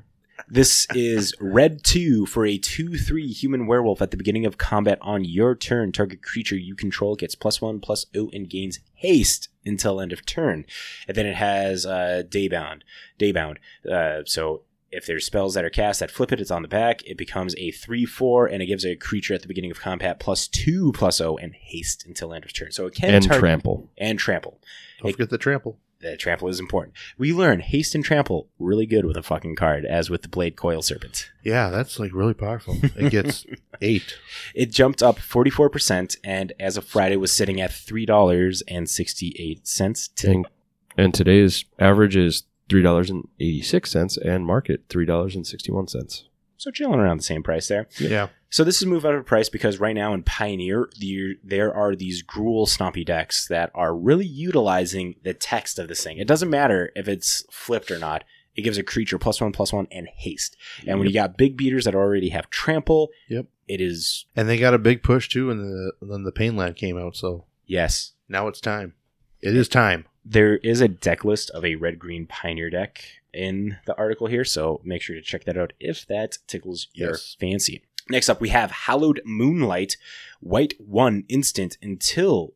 This 0.48 0.88
is 0.94 1.34
red 1.40 1.84
two 1.84 2.26
for 2.26 2.46
a 2.46 2.58
two 2.58 2.98
three 2.98 3.28
human 3.32 3.68
werewolf. 3.68 4.02
At 4.02 4.12
the 4.12 4.18
beginning 4.18 4.46
of 4.46 4.58
combat 4.58 4.98
on 5.02 5.24
your 5.26 5.56
turn, 5.56 5.92
target 5.92 6.22
creature 6.22 6.56
you 6.58 6.76
control 6.76 7.16
gets 7.16 7.36
plus 7.36 7.62
one 7.62 7.80
plus 7.80 8.06
O 8.16 8.30
and 8.34 8.50
gains 8.50 8.80
haste 8.94 9.50
until 9.66 10.00
end 10.00 10.14
of 10.14 10.26
turn. 10.26 10.66
And 11.08 11.18
then 11.18 11.26
it 11.26 11.36
has 11.36 11.86
uh, 11.86 12.24
daybound, 12.30 12.82
daybound. 13.20 13.58
Uh, 13.90 14.22
so 14.26 14.62
if 14.90 15.06
there's 15.06 15.26
spells 15.26 15.54
that 15.54 15.66
are 15.66 15.70
cast 15.70 16.00
that 16.00 16.12
flip 16.12 16.32
it, 16.32 16.40
it's 16.40 16.52
on 16.52 16.62
the 16.62 16.68
back. 16.70 17.04
It 17.06 17.18
becomes 17.18 17.54
a 17.58 17.72
three 17.72 18.06
four, 18.06 18.48
and 18.48 18.62
it 18.64 18.68
gives 18.68 18.86
a 18.86 18.96
creature 18.96 19.34
at 19.34 19.42
the 19.42 19.48
beginning 19.50 19.72
of 19.72 19.80
combat 19.82 20.20
plus 20.20 20.48
two 20.48 20.92
plus 20.94 21.20
O 21.20 21.36
and 21.38 21.54
haste 21.54 22.06
until 22.06 22.34
end 22.34 22.46
of 22.46 22.54
turn. 22.54 22.72
So 22.72 22.86
it 22.86 22.94
can 22.96 23.14
And 23.14 23.24
target 23.26 23.40
trample. 23.42 23.90
and 23.98 24.18
trample. 24.18 24.62
Don't 25.02 25.10
It- 25.10 25.14
forget 25.14 25.30
the 25.30 25.38
trample. 25.38 25.78
The 26.00 26.16
trample 26.16 26.48
is 26.48 26.60
important. 26.60 26.96
We 27.18 27.34
learn 27.34 27.60
haste 27.60 27.96
and 27.96 28.06
trample 28.06 28.50
really 28.60 28.86
good 28.86 29.04
with 29.06 29.18
a 29.18 29.24
fucking 29.24 29.56
card, 29.56 29.84
as 29.84 30.12
with 30.12 30.22
the 30.22 30.28
Bladecoil 30.28 30.84
Serpent. 30.84 31.32
Yeah, 31.44 31.70
that's 31.70 32.00
like 32.00 32.14
really 32.14 32.36
powerful. 32.36 32.78
It 32.84 33.10
gets 33.10 33.48
eight. 33.82 34.16
It 34.54 34.72
jumped 34.72 35.02
up 35.02 35.18
44% 35.18 36.18
and 36.24 36.54
as 36.60 36.78
of 36.78 36.86
Friday 36.86 37.18
was 37.18 37.32
sitting 37.32 37.60
at 37.60 37.72
$3.68 37.72 40.16
today. 40.16 40.34
And, 40.34 40.48
and 40.98 41.14
today's 41.14 41.66
average 41.80 42.16
is 42.16 42.44
$3.86 42.70 44.18
and 44.18 44.46
market 44.46 44.88
$3.61. 44.90 46.24
So 46.58 46.72
chilling 46.72 47.00
around 47.00 47.18
the 47.18 47.24
same 47.24 47.44
price 47.44 47.68
there. 47.68 47.88
Yeah. 48.00 48.28
So 48.50 48.64
this 48.64 48.82
is 48.82 48.88
move 48.88 49.06
out 49.06 49.14
of 49.14 49.26
price 49.26 49.50
because 49.50 49.80
right 49.80 49.96
now 49.96 50.14
in 50.14 50.24
Pioneer, 50.24 50.90
the, 51.00 51.38
there 51.44 51.74
are 51.74 51.96
these 51.96 52.24
Gruul 52.24 52.68
Stompy 52.68 53.06
decks 53.06 53.48
that 53.48 53.72
are 53.76 53.94
really 53.96 54.26
utilizing 54.26 55.16
the 55.24 55.34
text 55.34 55.80
of 55.80 55.88
this 55.88 56.04
thing. 56.04 56.18
It 56.18 56.28
doesn't 56.28 56.50
matter 56.50 56.92
if 56.96 57.08
it's 57.08 57.44
flipped 57.52 57.92
or 57.92 58.00
not. 58.00 58.24
It 58.56 58.62
gives 58.62 58.78
a 58.78 58.84
creature 58.84 59.20
plus 59.20 59.40
one, 59.42 59.52
plus 59.52 59.72
one, 59.74 59.88
and 59.92 60.08
haste. 60.16 60.56
And 60.88 60.98
when 60.98 61.08
you 61.08 61.14
got 61.14 61.38
big 61.38 61.58
beaters 61.58 61.86
that 61.86 61.94
already 61.94 62.30
have 62.30 62.50
trample, 62.50 63.10
Yep. 63.28 63.46
it 63.68 63.82
is 63.82 64.26
And 64.36 64.50
they 64.50 64.58
got 64.58 64.74
a 64.74 64.80
big 64.80 65.04
push 65.04 65.30
too 65.30 65.48
when 65.48 65.58
the 65.60 65.92
when 66.00 66.24
the 66.24 66.32
Painland 66.32 66.76
came 66.76 66.98
out. 66.98 67.16
So 67.16 67.46
yes. 67.66 68.14
now 68.28 68.48
it's 68.48 68.62
time. 68.62 68.94
It 69.42 69.56
is 69.56 69.68
time. 69.68 70.06
There 70.26 70.58
is 70.58 70.82
a 70.82 70.88
deck 70.88 71.24
list 71.24 71.52
of 71.52 71.64
a 71.64 71.76
red 71.76 72.00
green 72.00 72.26
Pioneer 72.26 72.70
deck 72.70 73.04
in 73.32 73.78
the 73.86 73.96
article 73.96 74.28
here, 74.28 74.44
so 74.44 74.82
make 74.84 75.02
sure 75.02 75.16
to 75.16 75.22
check 75.22 75.44
that 75.44 75.58
out 75.58 75.74
if 75.80 76.08
that 76.08 76.40
tickles 76.48 76.88
your 76.94 77.16
fancy. 77.40 77.84
Next 78.10 78.30
up, 78.30 78.40
we 78.40 78.50
have 78.50 78.72
Hallowed 78.72 79.22
Moonlight, 79.26 79.98
white 80.40 80.74
one 80.80 81.26
instant 81.28 81.78
until 81.82 82.54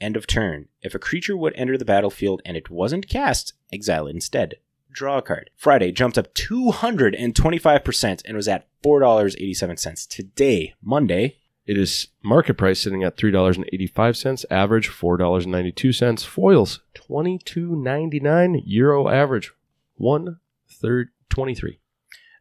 end 0.00 0.16
of 0.16 0.26
turn. 0.26 0.68
If 0.82 0.94
a 0.94 0.98
creature 0.98 1.36
would 1.36 1.54
enter 1.56 1.78
the 1.78 1.84
battlefield 1.84 2.42
and 2.44 2.56
it 2.56 2.70
wasn't 2.70 3.08
cast, 3.08 3.54
exile 3.72 4.06
it 4.06 4.14
instead. 4.14 4.56
Draw 4.92 5.18
a 5.18 5.22
card. 5.22 5.50
Friday 5.56 5.92
jumped 5.92 6.18
up 6.18 6.34
225% 6.34 8.22
and 8.24 8.36
was 8.36 8.48
at 8.48 8.66
$4.87. 8.82 10.08
Today, 10.08 10.74
Monday, 10.82 11.36
It 11.66 11.78
is 11.78 12.08
market 12.24 12.54
price 12.54 12.80
sitting 12.80 13.04
at 13.04 13.16
$3.85, 13.16 14.44
average 14.50 14.88
$4.92, 14.88 16.24
foils 16.24 16.80
$22.99, 16.94 18.62
euro 18.64 19.08
average 19.08 19.52
one 19.94 20.40
third 20.68 21.10
23. 21.28 21.78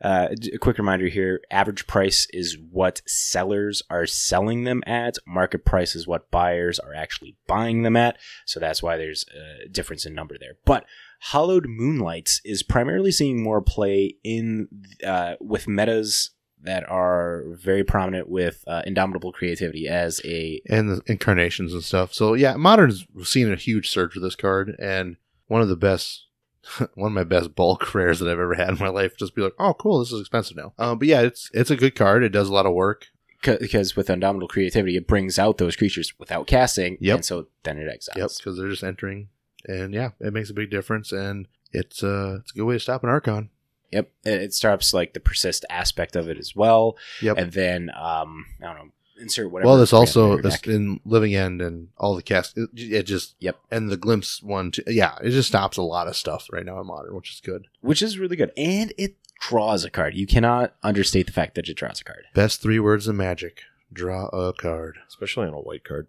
Uh, 0.02 0.30
a 0.54 0.58
quick 0.58 0.78
reminder 0.78 1.08
here 1.08 1.42
average 1.52 1.86
price 1.86 2.28
is 2.32 2.58
what 2.72 3.02
sellers 3.06 3.84
are 3.90 4.06
selling 4.06 4.64
them 4.64 4.82
at, 4.88 5.18
market 5.28 5.66
price 5.66 5.96
is 5.96 6.08
what 6.08 6.32
buyers 6.32 6.80
are 6.80 6.94
actually 6.94 7.36
buying 7.48 7.84
them 7.84 7.98
at. 7.98 8.18
So 8.46 8.60
that's 8.60 8.82
why 8.82 8.98
there's 8.98 9.26
a 9.66 9.68
difference 9.68 10.06
in 10.06 10.14
number 10.14 10.38
there. 10.40 10.54
But 10.66 10.86
Hallowed 11.20 11.66
Moonlights 11.68 12.42
is 12.46 12.64
primarily 12.64 13.12
seeing 13.12 13.44
more 13.44 13.62
play 13.62 14.16
in 14.24 14.70
uh, 15.06 15.36
with 15.42 15.68
metas 15.68 16.32
that 16.62 16.90
are 16.90 17.44
very 17.54 17.84
prominent 17.84 18.30
with 18.30 18.64
uh, 18.68 18.82
Indomitable 18.86 19.32
Creativity 19.32 19.88
as 19.88 20.22
a 20.26 20.62
and 20.70 20.90
the 20.90 21.02
incarnations 21.08 21.74
and 21.74 21.84
stuff. 21.84 22.14
So 22.14 22.34
yeah, 22.34 22.56
modern's 22.56 23.06
seen 23.24 23.52
a 23.52 23.56
huge 23.56 23.90
surge 23.90 24.14
with 24.14 24.24
this 24.24 24.36
card, 24.36 24.76
and 24.80 25.18
one 25.48 25.62
of 25.62 25.68
the 25.70 25.76
best, 25.76 26.26
one 26.96 27.12
of 27.12 27.14
my 27.14 27.24
best 27.24 27.56
bulk 27.56 27.94
rares 27.96 28.20
that 28.20 28.28
I've 28.28 28.40
ever 28.40 28.56
had 28.56 28.70
in 28.70 28.80
my 28.80 28.90
life. 28.90 29.18
Just 29.18 29.36
be 29.36 29.41
like, 29.41 29.54
oh, 29.60 29.74
cool, 29.74 30.00
this 30.00 30.12
is 30.12 30.20
expensive 30.20 30.58
now. 30.58 30.74
Um, 30.78 31.00
but 31.00 31.08
yeah, 31.08 31.22
it's 31.22 31.50
it's 31.54 31.72
a 31.72 31.76
good 31.78 31.96
card. 31.96 32.24
It 32.24 32.30
does 32.30 32.50
a 32.50 32.54
lot 32.54 32.66
of 32.66 32.74
work. 32.74 33.08
because 33.44 33.96
with 33.96 34.10
Indomitable 34.10 34.48
Creativity, 34.50 34.98
it 34.98 35.08
brings 35.08 35.40
out 35.40 35.58
those 35.60 35.76
creatures 35.78 36.14
without 36.20 36.46
casting, 36.48 36.98
Yep. 37.00 37.16
and 37.16 37.26
so 37.26 37.48
then 37.64 37.78
it 37.78 37.88
exiles. 37.88 38.18
Yep, 38.18 38.32
because 38.38 38.58
they're 38.58 38.70
just 38.70 38.84
entering, 38.84 39.30
and 39.66 39.94
yeah, 39.94 40.10
it 40.20 40.34
makes 40.34 40.50
a 40.50 40.54
big 40.54 40.70
difference, 40.70 41.12
and 41.14 41.48
it's 41.72 42.04
uh 42.04 42.40
it's 42.41 42.52
a 42.52 42.56
good 42.56 42.66
way 42.66 42.76
to 42.76 42.80
stop 42.80 43.04
an 43.04 43.10
Archon. 43.10 43.50
Yep, 43.91 44.12
it 44.26 44.41
it 44.41 44.54
stops 44.54 44.94
like 44.94 45.14
the 45.14 45.20
persist 45.20 45.64
aspect 45.70 46.16
of 46.18 46.28
it 46.30 46.38
as 46.38 46.56
well. 46.56 46.98
Yep. 47.22 47.38
and 47.38 47.52
then 47.54 47.90
um, 47.98 48.46
I 48.62 48.66
don't 48.66 48.76
know, 48.76 48.91
insert 49.20 49.52
whatever. 49.52 49.68
well, 49.68 49.78
there's 49.78 49.94
also 49.94 50.38
this 50.41 50.60
in 50.62 51.00
Living 51.06 51.36
End 51.36 51.62
and 51.62 51.90
all 51.98 52.16
the 52.16 52.22
cast. 52.24 52.58
It, 52.58 52.70
it 52.76 53.04
just 53.04 53.36
Yep. 53.40 53.58
and 53.72 53.90
the 53.90 53.98
glimpse 53.98 54.41
one. 54.41 54.72
Too, 54.72 54.84
yeah, 54.88 55.16
it 55.22 55.32
just 55.32 55.50
stops 55.50 55.78
a 55.78 55.82
lot 55.82 56.08
of 56.08 56.16
stuff 56.16 56.48
right 56.52 56.66
now 56.66 56.80
in 56.82 56.88
modern, 56.88 57.16
which 57.16 57.32
is 57.34 57.41
good. 57.41 57.68
which 57.82 58.02
is 58.02 58.18
really 58.18 58.36
good, 58.36 58.52
and 58.58 58.94
it 58.98 59.16
draws 59.41 59.84
a 59.86 59.90
card. 59.90 60.16
You 60.16 60.28
cannot 60.28 60.74
understate 60.84 61.26
the 61.28 61.32
fact 61.34 61.56
that 61.56 61.70
it 61.70 61.76
draws 61.76 62.02
a 62.02 62.04
card. 62.04 62.26
Best 62.34 62.62
three 62.62 62.80
words 62.80 63.08
in 63.08 63.16
Magic: 63.18 63.62
draw 63.91 64.28
a 64.28 64.54
card. 64.54 64.98
Especially 65.08 65.48
on 65.48 65.54
a 65.54 65.60
white 65.62 65.84
card. 65.84 66.08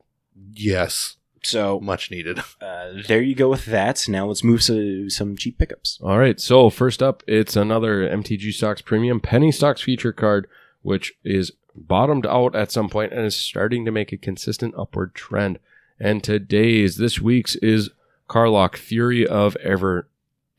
Yes, 0.52 1.16
So 1.42 1.80
much 1.80 2.10
needed. 2.10 2.38
uh, 2.60 2.92
there 3.06 3.22
you 3.22 3.34
go 3.34 3.48
with 3.48 3.66
that. 3.66 4.06
Now 4.08 4.26
let's 4.26 4.44
move 4.44 4.62
to 4.62 5.08
some 5.10 5.36
cheap 5.36 5.58
pickups. 5.58 5.98
All 6.02 6.18
right, 6.18 6.40
so 6.40 6.70
first 6.70 7.02
up, 7.02 7.22
it's 7.26 7.56
another 7.56 8.08
MTG 8.08 8.52
Stocks 8.52 8.80
Premium 8.82 9.20
Penny 9.20 9.50
Stocks 9.52 9.80
feature 9.82 10.12
card, 10.12 10.46
which 10.82 11.12
is 11.24 11.52
bottomed 11.86 12.26
out 12.26 12.54
at 12.54 12.70
some 12.70 12.88
point 12.88 13.12
and 13.12 13.24
is 13.24 13.36
starting 13.36 13.84
to 13.84 13.90
make 13.90 14.12
a 14.12 14.16
consistent 14.16 14.74
upward 14.76 15.14
trend. 15.14 15.58
And 15.98 16.22
today's, 16.22 16.96
this 16.96 17.20
week's 17.20 17.56
is 17.56 17.90
Karlach 18.28 18.76
Fury 18.76 19.26
of 19.26 19.56
Ever 19.56 20.08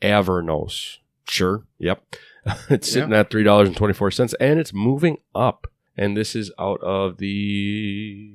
Avernus. 0.00 0.98
Sure, 1.28 1.64
yep. 1.78 2.04
it's 2.70 2.90
sitting 2.90 3.12
at 3.12 3.30
three 3.30 3.44
dollars 3.44 3.68
and 3.68 3.76
twenty 3.76 3.94
four 3.94 4.10
cents, 4.10 4.34
and 4.40 4.58
it's 4.58 4.72
moving 4.72 5.18
up. 5.34 5.66
And 5.96 6.16
this 6.16 6.34
is 6.34 6.50
out 6.58 6.80
of 6.82 7.18
the 7.18 8.34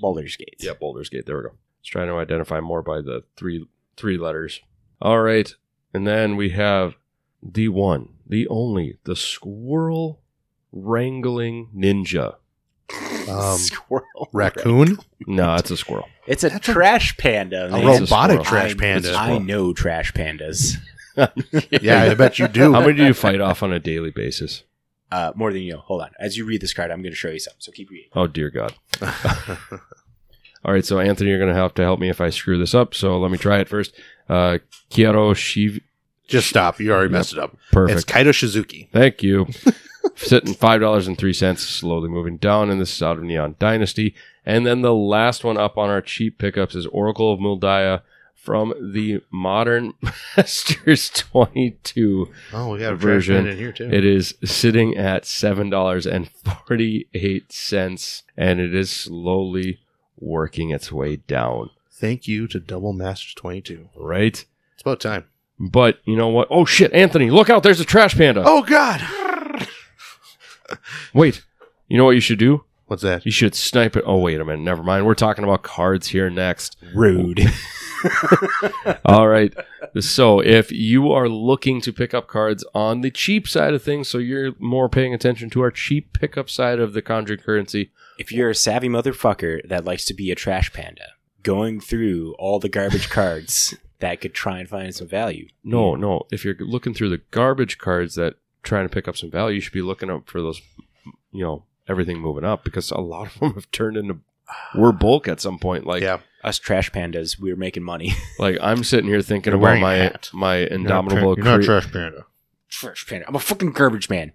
Baldur's 0.00 0.36
Gate. 0.36 0.56
yeah, 0.60 0.72
Boulder's 0.78 1.08
Gate. 1.08 1.26
There 1.26 1.36
we 1.36 1.42
go. 1.42 1.48
Let's 1.80 1.88
try 1.88 2.04
to 2.04 2.12
identify 2.14 2.60
more 2.60 2.82
by 2.82 3.00
the 3.00 3.24
three 3.36 3.66
three 3.96 4.18
letters. 4.18 4.60
All 5.02 5.20
right, 5.20 5.52
and 5.92 6.06
then 6.06 6.36
we 6.36 6.50
have 6.50 6.96
the 7.42 7.68
one, 7.68 8.10
the 8.26 8.46
only, 8.48 8.98
the 9.04 9.16
squirrel 9.16 10.20
wrangling 10.72 11.68
ninja. 11.74 12.36
Um, 13.28 13.56
Squirrel. 13.58 14.28
Raccoon, 14.32 14.98
No, 15.26 15.54
it's 15.54 15.70
a 15.70 15.76
squirrel. 15.76 16.08
It's 16.26 16.44
a 16.44 16.58
trash 16.58 17.16
panda. 17.16 17.66
a 17.66 17.70
man. 17.70 17.84
robotic 17.84 18.08
squirrel. 18.08 18.44
trash 18.44 18.76
panda. 18.76 19.14
I 19.14 19.38
know 19.38 19.72
trash 19.72 20.12
pandas. 20.12 20.76
yeah, 21.82 22.04
I 22.04 22.14
bet 22.14 22.38
you 22.38 22.48
do. 22.48 22.72
How 22.72 22.80
many 22.80 22.94
do 22.94 23.04
you 23.04 23.14
fight 23.14 23.40
off 23.40 23.62
on 23.62 23.72
a 23.72 23.78
daily 23.78 24.10
basis? 24.10 24.64
Uh, 25.12 25.32
more 25.34 25.52
than 25.52 25.62
you 25.62 25.72
know. 25.72 25.80
Hold 25.80 26.02
on. 26.02 26.10
As 26.20 26.36
you 26.36 26.44
read 26.44 26.60
this 26.60 26.72
card, 26.72 26.90
I'm 26.90 27.02
going 27.02 27.12
to 27.12 27.16
show 27.16 27.30
you 27.30 27.40
something. 27.40 27.60
So 27.60 27.72
keep 27.72 27.90
reading. 27.90 28.10
Oh 28.14 28.26
dear 28.28 28.48
God! 28.48 28.74
All 30.62 30.72
right, 30.72 30.84
so 30.84 31.00
Anthony, 31.00 31.30
you're 31.30 31.38
going 31.38 31.52
to 31.52 31.58
have 31.60 31.74
to 31.74 31.82
help 31.82 31.98
me 31.98 32.10
if 32.10 32.20
I 32.20 32.30
screw 32.30 32.58
this 32.58 32.74
up. 32.74 32.94
So 32.94 33.18
let 33.18 33.30
me 33.30 33.38
try 33.38 33.58
it 33.58 33.68
first. 33.68 33.92
Uh, 34.28 34.58
Kiaro 34.90 35.34
Shiv. 35.34 35.80
Just 36.28 36.48
stop. 36.48 36.78
You 36.78 36.92
already 36.92 37.12
messed 37.12 37.32
it 37.32 37.38
up. 37.40 37.56
Perfect. 37.72 37.98
It's 37.98 38.04
Kaito 38.08 38.28
Shizuki. 38.28 38.88
Thank 38.92 39.22
you. 39.22 39.48
Sitting 40.16 40.54
five 40.54 40.80
dollars 40.80 41.06
and 41.08 41.16
three 41.16 41.32
cents, 41.32 41.62
slowly 41.62 42.08
moving 42.08 42.36
down, 42.36 42.70
and 42.70 42.80
this 42.80 42.94
is 42.94 43.02
out 43.02 43.16
of 43.18 43.24
Neon 43.24 43.56
Dynasty. 43.58 44.14
And 44.44 44.66
then 44.66 44.82
the 44.82 44.94
last 44.94 45.44
one 45.44 45.56
up 45.56 45.76
on 45.78 45.88
our 45.90 46.00
cheap 46.00 46.38
pickups 46.38 46.74
is 46.74 46.86
Oracle 46.86 47.32
of 47.32 47.40
Mul 47.40 47.58
Daya 47.60 48.02
from 48.34 48.72
the 48.92 49.20
Modern 49.30 49.92
Masters 50.36 51.10
22 51.10 52.28
Oh, 52.54 52.72
we 52.72 52.78
got 52.78 52.92
a 52.94 52.96
Version. 52.96 53.34
version 53.44 53.52
in 53.52 53.58
here 53.58 53.72
too. 53.72 53.90
It 53.92 54.04
is 54.04 54.34
sitting 54.44 54.96
at 54.96 55.24
seven 55.26 55.68
dollars 55.70 56.06
and 56.06 56.30
forty 56.30 57.08
eight 57.14 57.52
cents, 57.52 58.22
and 58.36 58.60
it 58.60 58.74
is 58.74 58.90
slowly 58.90 59.80
working 60.18 60.70
its 60.70 60.90
way 60.92 61.16
down. 61.16 61.70
Thank 61.92 62.26
you 62.26 62.46
to 62.48 62.58
Double 62.60 62.92
Masters 62.94 63.34
22. 63.34 63.90
Right, 63.94 64.44
It's 64.72 64.82
about 64.82 65.00
time. 65.00 65.26
but 65.58 65.98
you 66.04 66.16
know 66.16 66.28
what? 66.28 66.48
Oh 66.50 66.64
shit, 66.64 66.92
Anthony, 66.94 67.30
look 67.30 67.50
out! 67.50 67.62
There's 67.62 67.80
a 67.80 67.84
trash 67.84 68.16
panda. 68.16 68.42
Oh 68.46 68.62
God! 68.62 69.02
Wait, 71.14 71.42
you 71.88 71.96
know 71.96 72.04
what 72.04 72.14
you 72.14 72.20
should 72.20 72.38
do? 72.38 72.64
What's 72.86 73.02
that? 73.02 73.24
You 73.24 73.30
should 73.30 73.54
snipe 73.54 73.96
it. 73.96 74.02
Oh 74.04 74.18
wait 74.18 74.40
a 74.40 74.44
minute, 74.44 74.62
never 74.62 74.82
mind. 74.82 75.06
We're 75.06 75.14
talking 75.14 75.44
about 75.44 75.62
cards 75.62 76.08
here 76.08 76.28
next. 76.28 76.76
Rude. 76.92 77.40
All 79.04 79.28
right. 79.28 79.54
So 80.00 80.40
if 80.40 80.72
you 80.72 81.12
are 81.12 81.28
looking 81.28 81.80
to 81.82 81.92
pick 81.92 82.14
up 82.14 82.26
cards 82.26 82.64
on 82.74 83.02
the 83.02 83.10
cheap 83.10 83.46
side 83.46 83.74
of 83.74 83.82
things, 83.82 84.08
so 84.08 84.18
you're 84.18 84.54
more 84.58 84.88
paying 84.88 85.14
attention 85.14 85.50
to 85.50 85.60
our 85.60 85.70
cheap 85.70 86.12
pickup 86.12 86.50
side 86.50 86.80
of 86.80 86.92
the 86.92 87.02
conjured 87.02 87.44
currency, 87.44 87.92
if 88.18 88.32
you're 88.32 88.50
a 88.50 88.54
savvy 88.56 88.88
motherfucker 88.88 89.66
that 89.68 89.84
likes 89.84 90.04
to 90.06 90.14
be 90.14 90.32
a 90.32 90.34
trash 90.34 90.72
panda, 90.72 91.12
going 91.44 91.80
through 91.80 92.34
all 92.40 92.58
the 92.58 92.68
garbage 92.68 93.08
cards 93.10 93.74
that 94.00 94.20
could 94.20 94.34
try 94.34 94.58
and 94.58 94.68
find 94.68 94.94
some 94.94 95.06
value. 95.06 95.48
No, 95.62 95.94
no. 95.94 96.26
If 96.32 96.44
you're 96.44 96.56
looking 96.58 96.94
through 96.94 97.10
the 97.10 97.22
garbage 97.30 97.78
cards 97.78 98.14
that 98.16 98.34
trying 98.62 98.86
to 98.88 98.92
pick 98.92 99.08
up 99.08 99.16
some 99.16 99.30
value, 99.30 99.56
you 99.56 99.60
should 99.60 99.72
be 99.72 99.82
looking 99.82 100.10
up 100.10 100.28
for 100.28 100.40
those, 100.40 100.60
you 101.32 101.44
know, 101.44 101.64
everything 101.88 102.18
moving 102.18 102.44
up 102.44 102.64
because 102.64 102.90
a 102.90 102.98
lot 103.00 103.26
of 103.34 103.34
them 103.40 103.54
have 103.54 103.70
turned 103.70 103.96
into 103.96 104.18
we're 104.74 104.92
bulk 104.92 105.28
at 105.28 105.40
some 105.40 105.58
point. 105.58 105.86
Like, 105.86 106.02
yeah. 106.02 106.18
Us 106.42 106.58
trash 106.58 106.90
pandas, 106.90 107.38
we're 107.38 107.54
making 107.56 107.82
money. 107.82 108.12
like 108.38 108.56
I'm 108.62 108.82
sitting 108.82 109.06
here 109.08 109.20
thinking 109.22 109.52
You're 109.52 109.58
about 109.60 109.64
wearing 109.66 109.82
my 109.82 109.94
hat. 109.94 110.30
my 110.32 110.58
You're 110.60 110.68
not, 110.70 111.04
indomitable. 111.04 111.34
tra- 111.36 111.44
you're 111.44 111.52
not 111.52 111.60
cre- 111.60 111.66
trash 111.66 111.92
panda. 111.92 112.24
trash 112.70 113.06
panda. 113.06 113.26
I'm 113.28 113.34
a 113.36 113.38
fucking 113.38 113.72
garbage 113.72 114.08
man. 114.08 114.32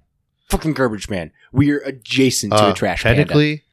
Fucking 0.50 0.74
garbage 0.74 1.10
man. 1.10 1.32
We're 1.52 1.80
adjacent 1.80 2.54
to 2.54 2.66
Uh, 2.68 2.72
a 2.72 2.74
trash 2.76 3.02
panda. 3.04 3.22
technically, 3.24 3.64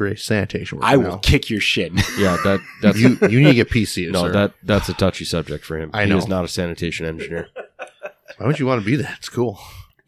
you're 0.00 0.08
a 0.08 0.16
sanitation 0.16 0.78
worker. 0.78 0.88
I 0.88 0.96
will 0.96 1.04
now. 1.10 1.16
kick 1.18 1.50
your 1.50 1.60
shit. 1.60 1.92
yeah, 2.18 2.38
that 2.44 2.60
that's 2.80 2.98
you 2.98 3.18
you 3.28 3.40
need 3.40 3.48
to 3.50 3.54
get 3.54 3.68
PC. 3.68 4.10
no, 4.10 4.22
sir. 4.22 4.32
that 4.32 4.54
that's 4.62 4.88
a 4.88 4.94
touchy 4.94 5.26
subject 5.26 5.62
for 5.62 5.76
him. 5.78 5.90
I 5.92 6.04
He 6.04 6.08
know. 6.10 6.16
is 6.16 6.26
not 6.26 6.44
a 6.46 6.48
sanitation 6.48 7.04
engineer. 7.04 7.48
Why 8.38 8.46
would 8.46 8.58
you 8.58 8.64
want 8.66 8.80
to 8.80 8.86
be 8.86 8.96
that? 8.96 9.18
It's 9.18 9.28
cool. 9.28 9.60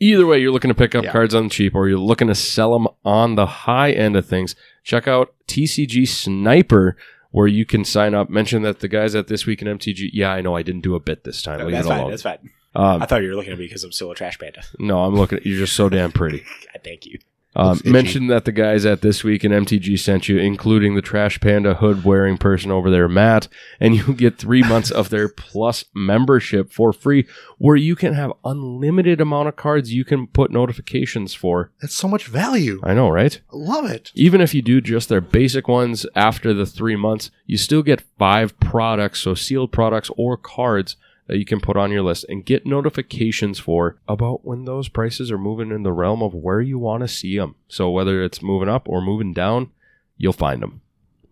Either 0.05 0.27
way, 0.27 0.39
you're 0.39 0.53
looking 0.53 0.69
to 0.69 0.75
pick 0.75 0.95
up 0.95 1.05
Yeah. 1.05 1.13
cards 1.13 1.35
on 1.35 1.45
the 1.45 1.51
cheap 1.51 1.75
or 1.75 1.89
you're 1.89 1.99
looking 1.99 2.29
to 2.29 2.35
sell 2.35 2.73
them 2.75 2.87
on 3.05 3.37
the 3.37 3.47
high 3.47 3.91
end 3.93 4.17
of 4.17 4.27
things, 4.27 4.55
check 4.83 5.09
out 5.09 5.33
TCG 5.49 6.05
Sniper, 6.07 6.97
where 7.31 7.47
you 7.47 7.65
can 7.65 7.85
sign 7.85 8.15
up. 8.15 8.29
Mention 8.29 8.63
that 8.63 8.81
the 8.81 8.89
guys 8.89 9.15
at 9.15 9.29
This 9.29 9.47
Week 9.47 9.63
in 9.63 9.69
MTG, 9.69 10.11
yeah, 10.13 10.31
I 10.33 10.41
know 10.43 10.55
I 10.57 10.63
didn't 10.63 10.83
do 10.83 10.95
a 10.95 11.01
bit 11.01 11.25
this 11.25 11.41
time. 11.43 11.61
Leave 11.61 11.73
that's 11.73 11.89
fine. 11.89 12.11
That's 12.11 12.23
fine. 12.23 12.51
Um, 12.77 13.01
I 13.03 13.07
thought 13.07 13.23
you 13.23 13.29
were 13.29 13.37
looking 13.37 13.53
at 13.53 13.59
me 13.59 13.67
because 13.67 13.85
I'm 13.85 13.93
still 13.93 14.11
a 14.11 14.15
trash 14.15 14.39
panda. 14.39 14.63
no, 14.79 15.05
I'm 15.05 15.15
looking 15.15 15.39
at 15.39 15.47
you're 15.47 15.59
just 15.59 15.75
so 15.75 15.89
damn 15.89 16.13
pretty. 16.13 16.39
God, 16.73 16.81
thank 16.85 17.07
you. 17.07 17.19
Um, 17.57 17.81
mention 17.85 18.27
that 18.29 18.45
the 18.45 18.53
guys 18.53 18.85
at 18.85 19.01
This 19.01 19.23
Week 19.23 19.45
in 19.45 19.53
MTG 19.53 19.99
sent 19.99 20.29
you, 20.29 20.39
including 20.39 20.95
the 20.95 21.03
Trash 21.03 21.41
Panda 21.41 21.75
hood 21.75 22.05
wearing 22.05 22.37
person 22.37 22.71
over 22.71 22.91
there, 22.91 23.09
Matt, 23.09 23.49
and 23.79 23.95
you 23.95 24.15
get 24.15 24.39
three 24.39 24.63
months 24.63 24.91
of 24.91 25.11
their 25.11 25.29
Plus 25.55 25.85
membership 25.95 26.73
for 26.73 26.93
free, 26.93 27.27
where 27.59 27.77
you 27.77 27.95
can 27.95 28.15
have 28.15 28.33
unlimited 28.45 29.21
amount 29.21 29.49
of 29.49 29.57
cards 29.57 29.93
you 29.93 30.05
can 30.05 30.27
put 30.27 30.51
notifications 30.51 31.35
for. 31.35 31.71
That's 31.81 31.95
so 31.95 32.09
much 32.09 32.27
value. 32.27 32.81
I 32.83 32.95
know, 32.95 33.09
right? 33.09 33.41
I 33.53 33.57
love 33.57 33.87
it. 33.87 34.11
Even 34.15 34.41
if 34.41 34.55
you 34.55 34.63
do 34.63 34.81
just 34.81 35.09
their 35.09 35.21
basic 35.21 35.69
ones 35.69 36.07
after 36.17 36.53
the 36.53 36.67
three 36.67 36.97
months, 36.97 37.31
you 37.47 37.57
still 37.57 37.83
get 37.83 38.05
five 38.19 38.59
products, 38.59 39.21
so 39.21 39.35
sealed 39.35 39.71
products 39.71 40.11
or 40.17 40.37
cards 40.37 40.97
that 41.27 41.39
you 41.39 41.45
can 41.45 41.61
put 41.61 41.77
on 41.77 41.91
your 41.91 42.03
list 42.03 42.27
and 42.29 42.45
get 42.45 42.67
notifications 42.67 43.59
for 43.59 43.99
about 44.07 44.45
when 44.45 44.65
those 44.65 44.89
prices 44.89 45.31
are 45.31 45.39
moving 45.39 45.71
in 45.71 45.83
the 45.83 45.93
realm 45.93 46.23
of 46.23 46.35
where 46.35 46.61
you 46.61 46.79
want 46.79 47.03
to 47.03 47.09
see 47.09 47.37
them. 47.39 47.55
So 47.69 47.91
whether 47.91 48.23
it's 48.23 48.43
moving 48.43 48.69
up 48.69 48.89
or 48.89 49.01
moving 49.01 49.33
down, 49.33 49.71
you'll 50.17 50.33
find 50.33 50.63
them. 50.63 50.83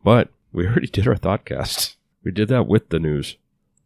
But 0.04 0.28
we 0.52 0.66
already 0.66 0.86
did 0.86 1.06
our 1.06 1.16
thoughtcast. 1.16 1.96
We 2.24 2.30
did 2.30 2.48
that 2.48 2.66
with 2.66 2.88
the 2.88 3.00
news. 3.00 3.36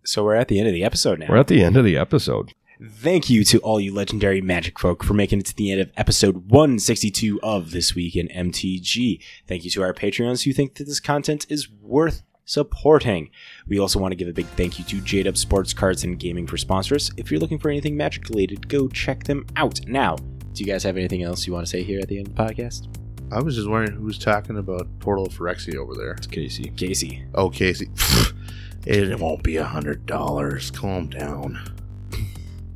So 0.04 0.24
we're 0.24 0.36
at 0.36 0.48
the 0.48 0.58
end 0.58 0.68
of 0.68 0.74
the 0.74 0.84
episode 0.84 1.18
now. 1.18 1.26
We're 1.28 1.38
at 1.38 1.48
the 1.48 1.62
end 1.62 1.76
of 1.76 1.84
the 1.84 1.96
episode. 1.96 2.52
Thank 2.80 3.30
you 3.30 3.42
to 3.44 3.58
all 3.60 3.80
you 3.80 3.92
legendary 3.92 4.42
magic 4.42 4.78
folk 4.78 5.02
for 5.02 5.14
making 5.14 5.38
it 5.40 5.46
to 5.46 5.56
the 5.56 5.72
end 5.72 5.80
of 5.80 5.90
episode 5.96 6.50
162 6.50 7.40
of 7.42 7.70
This 7.70 7.94
Week 7.94 8.14
in 8.14 8.28
MTG. 8.28 9.22
Thank 9.46 9.64
you 9.64 9.70
to 9.70 9.82
our 9.82 9.94
Patreons 9.94 10.44
who 10.44 10.52
think 10.52 10.74
that 10.74 10.84
this 10.84 11.00
content 11.00 11.46
is 11.48 11.70
worth 11.70 12.22
supporting. 12.46 13.28
We 13.68 13.78
also 13.78 13.98
want 13.98 14.12
to 14.12 14.16
give 14.16 14.28
a 14.28 14.32
big 14.32 14.46
thank 14.46 14.78
you 14.78 14.84
to 14.86 14.96
JDub 14.96 15.36
Sports 15.36 15.74
Cards 15.74 16.04
and 16.04 16.18
Gaming 16.18 16.46
for 16.46 16.56
sponsors. 16.56 17.10
If 17.18 17.30
you're 17.30 17.40
looking 17.40 17.58
for 17.58 17.68
anything 17.68 17.96
magic 17.96 18.28
related, 18.30 18.68
go 18.68 18.88
check 18.88 19.24
them 19.24 19.44
out. 19.56 19.80
Now, 19.86 20.16
do 20.54 20.64
you 20.64 20.66
guys 20.66 20.82
have 20.84 20.96
anything 20.96 21.22
else 21.22 21.46
you 21.46 21.52
want 21.52 21.66
to 21.66 21.70
say 21.70 21.82
here 21.82 22.00
at 22.00 22.08
the 22.08 22.18
end 22.18 22.28
of 22.28 22.34
the 22.34 22.42
podcast? 22.42 22.88
I 23.30 23.42
was 23.42 23.56
just 23.56 23.68
wondering 23.68 23.98
who's 23.98 24.18
talking 24.18 24.56
about 24.56 24.86
Portal 25.00 25.26
of 25.26 25.34
Phyrexia 25.34 25.74
over 25.76 25.94
there. 25.94 26.12
It's 26.12 26.28
Casey. 26.28 26.70
Casey. 26.76 27.24
Oh, 27.34 27.50
Casey. 27.50 27.90
it 28.86 29.18
won't 29.18 29.42
be 29.42 29.56
a 29.56 29.64
hundred 29.64 30.06
dollars. 30.06 30.70
Calm 30.70 31.08
down. 31.08 31.58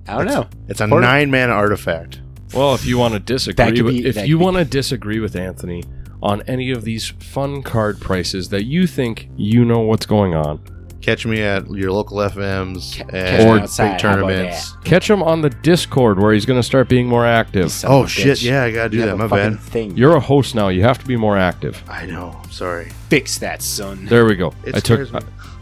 I 0.09 0.17
don't 0.17 0.27
know. 0.27 0.49
It's 0.69 0.81
a 0.81 0.89
Portal- 0.89 1.09
nine-man 1.09 1.51
artifact. 1.51 2.21
Well, 2.53 2.75
if 2.75 2.85
you 2.85 2.99
want 2.99 3.15
to 3.15 3.21
disagree, 3.21 3.67
could 3.77 3.83
with, 3.83 3.95
be- 3.95 4.07
if 4.07 4.17
you 4.27 4.37
be- 4.39 4.43
want 4.45 4.57
to 4.57 4.65
disagree 4.65 5.21
with 5.21 5.37
Anthony 5.37 5.85
on 6.23 6.43
any 6.43 6.71
of 6.71 6.85
these 6.85 7.09
fun 7.09 7.63
card 7.63 8.01
prices 8.01 8.49
that 8.51 8.65
you 8.65 8.87
think 8.87 9.29
you 9.37 9.65
know 9.65 9.81
what's 9.81 10.07
going 10.07 10.35
on, 10.35 10.61
Catch 11.01 11.25
me 11.25 11.41
at 11.41 11.67
your 11.71 11.93
local 11.93 12.19
FNMs 12.19 12.99
Ca- 12.99 13.05
catch 13.05 13.15
and 13.15 13.49
me 13.49 13.55
big 13.55 13.63
outside, 13.63 13.87
how 14.03 14.19
about 14.19 14.29
tournaments. 14.29 14.73
catch 14.85 15.09
him 15.09 15.23
on 15.23 15.41
the 15.41 15.49
Discord 15.49 16.19
where 16.21 16.35
he's 16.35 16.45
going 16.45 16.59
to 16.61 16.63
start 16.63 16.91
being 16.91 17.07
more 17.07 17.25
active. 17.25 17.73
Son 17.73 17.91
Oh 17.91 18.03
a 18.05 18.09
shit! 18.09 18.37
bitch. 18.37 18.43
Yeah, 18.45 18.65
I 18.65 18.71
gotta 18.71 18.91
do 18.91 18.97
You 18.99 19.03
that. 19.05 19.09
have 19.09 19.19
My 19.19 19.25
a 19.25 19.29
fucking 19.31 19.55
bad. 19.55 19.63
Thing. 19.63 19.97
You're 19.97 20.15
a 20.17 20.21
host 20.21 20.55
now. 20.55 20.69
You 20.69 20.83
have 20.83 20.99
to 20.99 21.07
be 21.07 21.17
more 21.17 21.39
active. 21.39 21.83
I 21.89 22.05
know. 22.05 22.39
I'm 22.45 22.51
sorry. 22.51 22.91
fix 23.09 23.39
that, 23.39 23.63
son. 23.63 24.05
There 24.05 24.27
we 24.27 24.35
go. 24.37 24.53
It 24.67 24.75
I 24.77 24.81
took. 24.81 25.07
scares 25.09 25.13
me. 25.15 25.21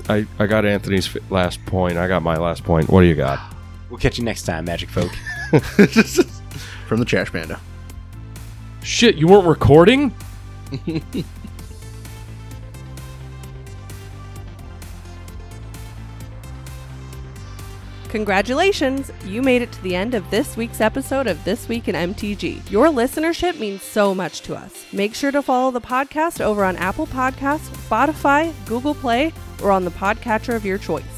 I, 0.09 0.27
I 0.41 0.47
got 0.49 0.65
Anthony's 0.67 1.07
fi- 1.07 1.21
last 1.31 1.65
point. 1.67 1.99
I 1.99 2.09
got 2.09 2.25
my 2.25 2.37
last 2.37 2.65
point. 2.65 2.91
What 2.91 3.03
do 3.03 3.07
you 3.07 3.15
got? 3.15 3.39
We'll 3.91 3.99
catch 3.99 4.19
you 4.19 4.25
next 4.25 4.43
time, 4.43 4.65
magic 4.67 4.91
folk. 4.91 5.11
From 6.89 6.99
the 6.99 7.05
Trash 7.07 7.31
Panda. 7.33 7.59
Shit, 8.83 9.15
you 9.17 9.27
weren't 9.29 9.47
recording? 9.47 10.13
Congratulations! 18.09 19.13
You 19.27 19.43
made 19.43 19.61
it 19.61 19.71
to 19.73 19.83
the 19.83 19.95
end 19.95 20.15
of 20.15 20.31
this 20.31 20.57
week's 20.57 20.81
episode 20.81 21.27
of 21.27 21.45
This 21.45 21.69
Week 21.69 21.89
in 21.89 21.95
MTG. 21.95 22.71
Your 22.71 22.87
listenership 22.87 23.59
means 23.59 23.83
so 23.83 24.15
much 24.15 24.41
to 24.43 24.57
us. 24.57 24.87
Make 24.95 25.15
sure 25.15 25.31
to 25.31 25.43
follow 25.43 25.71
the 25.71 25.81
podcast 25.81 26.41
over 26.41 26.65
on 26.65 26.77
Apple 26.77 27.07
Podcasts, 27.07 27.69
Spotify, 27.87 28.55
Google 28.67 28.95
Play, 28.95 29.33
or 29.63 29.71
on 29.71 29.85
the 29.85 29.91
podcatcher 29.91 30.55
of 30.55 30.65
your 30.65 30.79
choice. 30.79 31.18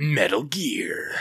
Metal 0.00 0.44
Gear. 0.44 1.16